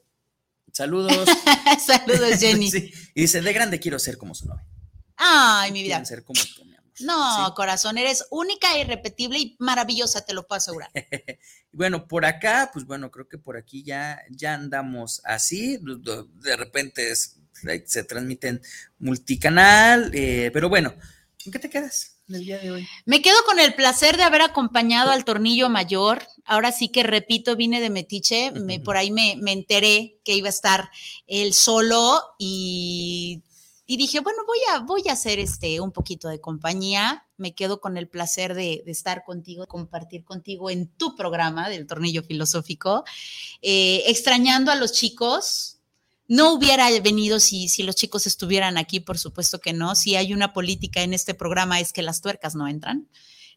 Saludos. 0.72 1.28
saludos, 1.86 2.38
Jenny. 2.38 2.70
Y 3.14 3.22
dice, 3.22 3.40
de 3.40 3.52
grande 3.52 3.80
quiero 3.80 3.98
ser 3.98 4.16
como 4.16 4.34
su 4.34 4.46
novia. 4.46 4.66
Ay, 5.16 5.72
mi 5.72 5.82
vida. 5.82 6.04
ser 6.04 6.24
como 6.24 6.40
tú, 6.56 6.64
mi 6.64 6.74
amor. 6.74 6.90
No, 7.00 7.54
corazón, 7.54 7.98
eres 7.98 8.24
única, 8.30 8.78
irrepetible 8.78 9.38
y 9.38 9.56
maravillosa, 9.58 10.24
te 10.24 10.34
lo 10.34 10.46
puedo 10.46 10.58
asegurar. 10.58 10.90
bueno, 11.72 12.06
por 12.06 12.24
acá, 12.24 12.70
pues 12.72 12.84
bueno, 12.84 13.10
creo 13.10 13.28
que 13.28 13.38
por 13.38 13.56
aquí 13.56 13.82
ya, 13.82 14.22
ya 14.30 14.54
andamos 14.54 15.20
así. 15.24 15.78
De 15.78 16.56
repente 16.56 17.14
se 17.14 18.04
transmiten 18.04 18.60
multicanal, 18.98 20.10
eh, 20.14 20.50
pero 20.52 20.68
bueno, 20.68 20.94
¿en 21.44 21.52
qué 21.52 21.58
te 21.58 21.70
quedas? 21.70 22.19
Día 22.38 22.58
de 22.58 22.70
hoy? 22.70 22.88
Me 23.04 23.22
quedo 23.22 23.36
con 23.44 23.58
el 23.58 23.74
placer 23.74 24.16
de 24.16 24.22
haber 24.22 24.42
acompañado 24.42 25.10
al 25.10 25.24
tornillo 25.24 25.68
mayor. 25.68 26.22
Ahora 26.44 26.72
sí 26.72 26.88
que 26.88 27.02
repito, 27.02 27.56
vine 27.56 27.80
de 27.80 27.90
Metiche, 27.90 28.52
me, 28.52 28.80
por 28.80 28.96
ahí 28.96 29.10
me, 29.10 29.32
enteré 29.52 30.20
que 30.24 30.34
iba 30.34 30.46
a 30.46 30.50
estar 30.50 30.90
él 31.26 31.52
solo 31.54 32.22
y, 32.38 33.42
dije, 33.86 34.20
bueno, 34.20 34.38
voy 34.46 34.58
a, 34.72 34.78
voy 34.80 35.02
a 35.08 35.12
hacer 35.12 35.40
este, 35.40 35.80
un 35.80 35.92
poquito 35.92 36.28
de 36.28 36.40
compañía. 36.40 37.26
Me 37.36 37.54
quedo 37.54 37.80
con 37.80 37.96
el 37.96 38.08
placer 38.08 38.54
de, 38.54 38.82
estar 38.86 39.24
contigo, 39.24 39.66
compartir 39.66 40.24
contigo 40.24 40.70
en 40.70 40.86
tu 40.86 41.16
programa 41.16 41.68
del 41.68 41.86
tornillo 41.86 42.22
filosófico, 42.22 43.04
eh, 43.62 44.04
extrañando 44.06 44.70
a 44.70 44.76
los 44.76 44.92
chicos, 44.92 45.79
no 46.30 46.52
hubiera 46.52 46.88
venido 47.00 47.40
si, 47.40 47.68
si 47.68 47.82
los 47.82 47.96
chicos 47.96 48.24
estuvieran 48.24 48.78
aquí, 48.78 49.00
por 49.00 49.18
supuesto 49.18 49.58
que 49.58 49.72
no. 49.72 49.96
Si 49.96 50.14
hay 50.14 50.32
una 50.32 50.52
política 50.52 51.02
en 51.02 51.12
este 51.12 51.34
programa 51.34 51.80
es 51.80 51.92
que 51.92 52.02
las 52.02 52.20
tuercas 52.20 52.54
no 52.54 52.68
entran. 52.68 53.08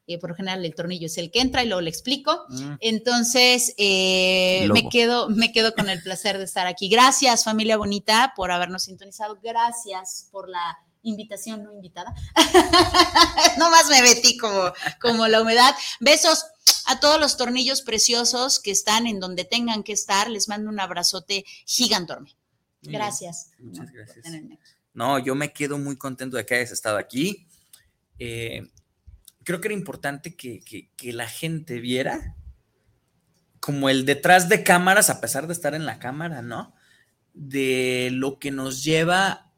Eh, 0.07 0.17
por 0.17 0.31
lo 0.31 0.35
general 0.35 0.65
el 0.65 0.73
tornillo 0.73 1.05
es 1.05 1.19
el 1.19 1.29
que 1.29 1.39
entra 1.39 1.63
y 1.63 1.67
luego 1.67 1.81
le 1.81 1.91
explico. 1.91 2.45
Mm. 2.49 2.73
Entonces, 2.79 3.75
eh, 3.77 4.67
me, 4.73 4.89
quedo, 4.89 5.29
me 5.29 5.51
quedo 5.51 5.75
con 5.75 5.87
el 5.87 6.01
placer 6.01 6.39
de 6.39 6.45
estar 6.45 6.65
aquí. 6.65 6.89
Gracias, 6.89 7.43
familia 7.43 7.77
bonita, 7.77 8.33
por 8.35 8.49
habernos 8.49 8.85
sintonizado. 8.85 9.37
Gracias 9.43 10.29
por 10.31 10.49
la 10.49 10.79
invitación 11.03 11.63
no 11.63 11.73
invitada. 11.73 12.15
Nomás 13.59 13.87
me 13.91 14.01
metí 14.01 14.35
como, 14.35 14.73
como 14.99 15.27
la 15.27 15.43
humedad. 15.43 15.75
Besos 15.99 16.43
a 16.87 16.99
todos 16.99 17.19
los 17.19 17.37
tornillos 17.37 17.83
preciosos 17.83 18.59
que 18.59 18.71
están 18.71 19.05
en 19.05 19.19
donde 19.19 19.45
tengan 19.45 19.83
que 19.83 19.93
estar. 19.93 20.27
Les 20.27 20.47
mando 20.47 20.71
un 20.71 20.79
abrazote 20.79 21.45
gigantorme. 21.67 22.35
Gracias. 22.83 23.51
Muchas 23.59 23.91
gracias. 23.91 24.25
No, 24.93 25.17
yo 25.19 25.35
me 25.35 25.53
quedo 25.53 25.77
muy 25.77 25.97
contento 25.97 26.37
de 26.37 26.45
que 26.45 26.55
hayas 26.55 26.71
estado 26.71 26.97
aquí. 26.97 27.47
Eh, 28.19 28.69
creo 29.43 29.59
que 29.59 29.67
era 29.69 29.75
importante 29.75 30.35
que, 30.35 30.89
la 31.13 31.27
gente 31.27 31.79
viera 31.79 32.35
como 33.59 33.89
el 33.89 34.05
detrás 34.05 34.49
de 34.49 34.63
cámaras, 34.63 35.09
a 35.09 35.21
pesar 35.21 35.47
de 35.47 35.53
estar 35.53 35.73
en 35.73 35.85
la 35.85 35.99
cámara, 35.99 36.41
¿no? 36.41 36.75
De 37.33 38.09
lo 38.11 38.39
que 38.39 38.51
nos 38.51 38.83
lleva 38.83 39.51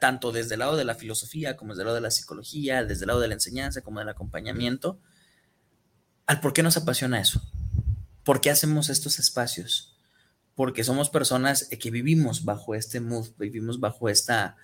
tanto 0.00 0.32
desde 0.32 0.54
el 0.54 0.60
lado 0.60 0.76
de 0.76 0.84
la 0.84 0.94
filosofía 0.94 1.56
como 1.56 1.72
desde 1.72 1.82
el 1.82 1.86
lado 1.86 1.96
de 1.96 2.00
la 2.00 2.10
psicología, 2.10 2.82
desde 2.82 3.04
el 3.04 3.08
lado 3.08 3.20
de 3.20 3.28
la 3.28 3.34
enseñanza 3.34 3.82
como 3.82 3.98
del 3.98 4.08
acompañamiento, 4.08 4.98
al 6.26 6.40
por 6.40 6.54
qué 6.54 6.62
nos 6.62 6.78
apasiona 6.78 7.20
eso, 7.20 7.42
por 8.24 8.40
qué 8.40 8.50
hacemos 8.50 8.88
estos 8.88 9.18
espacios 9.18 9.91
porque 10.54 10.84
somos 10.84 11.10
personas 11.10 11.68
que 11.80 11.90
vivimos 11.90 12.44
bajo 12.44 12.74
este 12.74 13.00
mood, 13.00 13.28
vivimos 13.38 13.80
bajo 13.80 14.08
esta, 14.08 14.56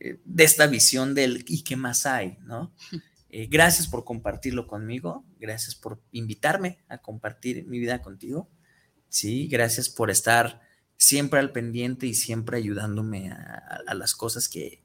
eh, 0.00 0.18
de 0.24 0.44
esta 0.44 0.66
visión 0.66 1.14
del 1.14 1.44
¿y 1.48 1.62
qué 1.64 1.76
más 1.76 2.06
hay? 2.06 2.38
¿no? 2.42 2.72
Eh, 3.34 3.48
gracias 3.50 3.88
por 3.88 4.04
compartirlo 4.04 4.66
conmigo, 4.66 5.24
gracias 5.40 5.74
por 5.74 6.02
invitarme 6.12 6.84
a 6.86 6.98
compartir 6.98 7.66
mi 7.66 7.78
vida 7.78 8.02
contigo, 8.02 8.50
sí, 9.08 9.48
gracias 9.48 9.88
por 9.88 10.10
estar 10.10 10.60
siempre 10.98 11.40
al 11.40 11.50
pendiente 11.50 12.06
y 12.06 12.12
siempre 12.12 12.58
ayudándome 12.58 13.30
a, 13.30 13.94
las 13.94 14.14
cosas 14.14 14.50
que, 14.50 14.82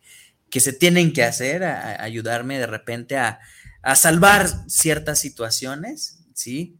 que, 0.49 0.61
se 0.61 0.71
tienen 0.71 1.11
que 1.11 1.25
hacer, 1.25 1.65
a, 1.65 2.01
ayudarme 2.01 2.57
de 2.57 2.67
repente 2.67 3.17
a, 3.17 3.41
a 3.81 3.97
salvar 3.97 4.47
ciertas 4.69 5.19
situaciones, 5.19 6.19
¿sí? 6.33 6.76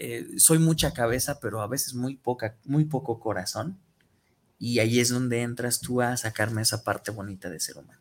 Eh, 0.00 0.38
soy 0.38 0.60
mucha 0.60 0.92
cabeza, 0.92 1.40
pero 1.40 1.60
a 1.60 1.66
veces 1.66 1.94
muy 1.94 2.14
poca, 2.14 2.54
muy 2.64 2.84
poco 2.84 3.18
corazón. 3.18 3.80
Y 4.56 4.78
ahí 4.78 5.00
es 5.00 5.08
donde 5.08 5.42
entras 5.42 5.80
tú 5.80 6.00
a 6.00 6.16
sacarme 6.16 6.62
esa 6.62 6.84
parte 6.84 7.10
bonita 7.10 7.50
de 7.50 7.58
ser 7.58 7.78
humano. 7.78 8.00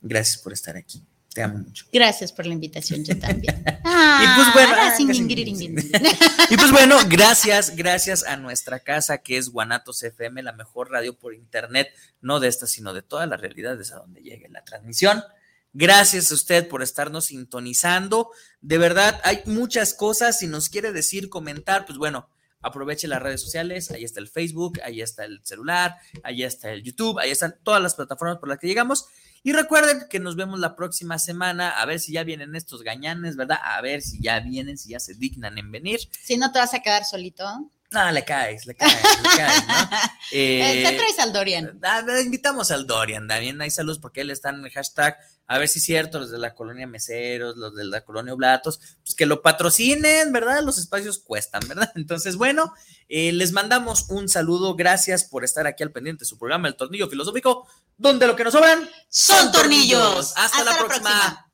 Gracias 0.00 0.40
por 0.40 0.52
estar 0.52 0.76
aquí. 0.76 1.02
Te 1.34 1.42
amo 1.42 1.58
mucho. 1.58 1.86
Gracias 1.92 2.32
por 2.32 2.46
la 2.46 2.52
invitación, 2.52 3.04
yo 3.04 3.18
también. 3.18 3.56
y 3.66 4.26
pues 4.36 4.52
bueno, 4.54 4.72
ah, 4.76 4.94
y 6.50 6.56
pues 6.56 6.70
bueno, 6.70 6.96
gracias, 7.08 7.74
gracias 7.74 8.24
a 8.24 8.36
nuestra 8.36 8.78
casa 8.78 9.18
que 9.18 9.36
es 9.36 9.48
Guanatos 9.48 10.00
FM, 10.04 10.44
la 10.44 10.52
mejor 10.52 10.92
radio 10.92 11.18
por 11.18 11.34
internet, 11.34 11.88
no 12.20 12.38
de 12.38 12.46
esta, 12.46 12.68
sino 12.68 12.94
de 12.94 13.02
todas 13.02 13.28
las 13.28 13.40
realidades 13.40 13.90
a 13.92 13.96
donde 13.96 14.22
llegue 14.22 14.48
la 14.48 14.62
transmisión. 14.62 15.24
Gracias 15.72 16.30
a 16.30 16.34
usted 16.34 16.68
por 16.68 16.82
estarnos 16.82 17.26
sintonizando. 17.26 18.30
De 18.60 18.78
verdad, 18.78 19.20
hay 19.24 19.42
muchas 19.46 19.94
cosas. 19.94 20.38
Si 20.38 20.46
nos 20.46 20.68
quiere 20.68 20.92
decir, 20.92 21.30
comentar, 21.30 21.86
pues 21.86 21.98
bueno, 21.98 22.28
aproveche 22.60 23.08
las 23.08 23.22
redes 23.22 23.40
sociales. 23.40 23.90
Ahí 23.90 24.04
está 24.04 24.20
el 24.20 24.28
Facebook, 24.28 24.80
ahí 24.84 25.00
está 25.00 25.24
el 25.24 25.40
celular, 25.44 25.96
ahí 26.22 26.42
está 26.42 26.70
el 26.72 26.82
YouTube, 26.82 27.18
ahí 27.18 27.30
están 27.30 27.56
todas 27.62 27.82
las 27.82 27.94
plataformas 27.94 28.38
por 28.38 28.48
las 28.48 28.58
que 28.58 28.66
llegamos. 28.66 29.06
Y 29.42 29.52
recuerden 29.52 30.06
que 30.08 30.20
nos 30.20 30.36
vemos 30.36 30.60
la 30.60 30.76
próxima 30.76 31.18
semana, 31.18 31.70
a 31.70 31.84
ver 31.84 31.98
si 31.98 32.12
ya 32.12 32.22
vienen 32.22 32.54
estos 32.54 32.82
gañanes, 32.82 33.34
¿verdad? 33.34 33.58
A 33.60 33.80
ver 33.80 34.00
si 34.00 34.22
ya 34.22 34.38
vienen, 34.38 34.78
si 34.78 34.90
ya 34.90 35.00
se 35.00 35.14
dignan 35.14 35.58
en 35.58 35.72
venir. 35.72 36.00
Si 36.22 36.36
no 36.36 36.52
te 36.52 36.60
vas 36.60 36.74
a 36.74 36.80
quedar 36.80 37.04
solito. 37.04 37.44
No, 37.92 38.10
le 38.10 38.24
caes, 38.24 38.66
le 38.66 38.74
caes, 38.74 38.94
le 39.22 39.28
caes, 39.36 39.66
¿no? 39.66 39.74
Eh, 40.34 40.82
te 40.82 40.96
traes 40.96 41.18
al 41.18 41.30
Dorian. 41.30 41.78
Invitamos 42.24 42.70
al 42.70 42.86
Dorian, 42.86 43.28
también 43.28 43.60
hay 43.60 43.70
saludos 43.70 43.98
porque 43.98 44.22
él 44.22 44.30
está 44.30 44.48
en 44.48 44.64
el 44.64 44.70
hashtag, 44.70 45.18
a 45.46 45.58
ver 45.58 45.68
si 45.68 45.78
es 45.78 45.84
cierto, 45.84 46.18
los 46.18 46.30
de 46.30 46.38
la 46.38 46.54
colonia 46.54 46.86
Meseros, 46.86 47.58
los 47.58 47.74
de 47.74 47.84
la 47.84 48.02
colonia 48.02 48.32
Oblatos, 48.32 48.80
pues 49.04 49.14
que 49.14 49.26
lo 49.26 49.42
patrocinen, 49.42 50.32
¿verdad? 50.32 50.62
Los 50.62 50.78
espacios 50.78 51.18
cuestan, 51.18 51.60
¿verdad? 51.68 51.92
Entonces, 51.96 52.36
bueno, 52.36 52.72
eh, 53.10 53.30
les 53.32 53.52
mandamos 53.52 54.06
un 54.08 54.30
saludo, 54.30 54.74
gracias 54.74 55.24
por 55.24 55.44
estar 55.44 55.66
aquí 55.66 55.82
al 55.82 55.92
pendiente 55.92 56.20
de 56.20 56.26
su 56.26 56.38
programa 56.38 56.68
El 56.68 56.76
Tornillo 56.76 57.10
Filosófico, 57.10 57.68
donde 57.98 58.26
lo 58.26 58.34
que 58.34 58.44
nos 58.44 58.54
sobran 58.54 58.88
son, 59.10 59.52
tornillos. 59.52 60.32
Hasta, 60.38 60.64
la, 60.64 60.78
próxima. 60.78 61.46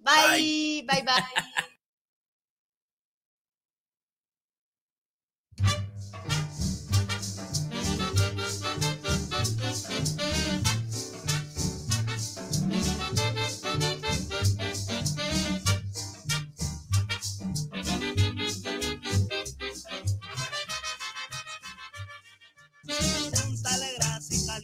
bye, 0.00 0.84
bye. 0.84 1.02
bye. 1.02 1.75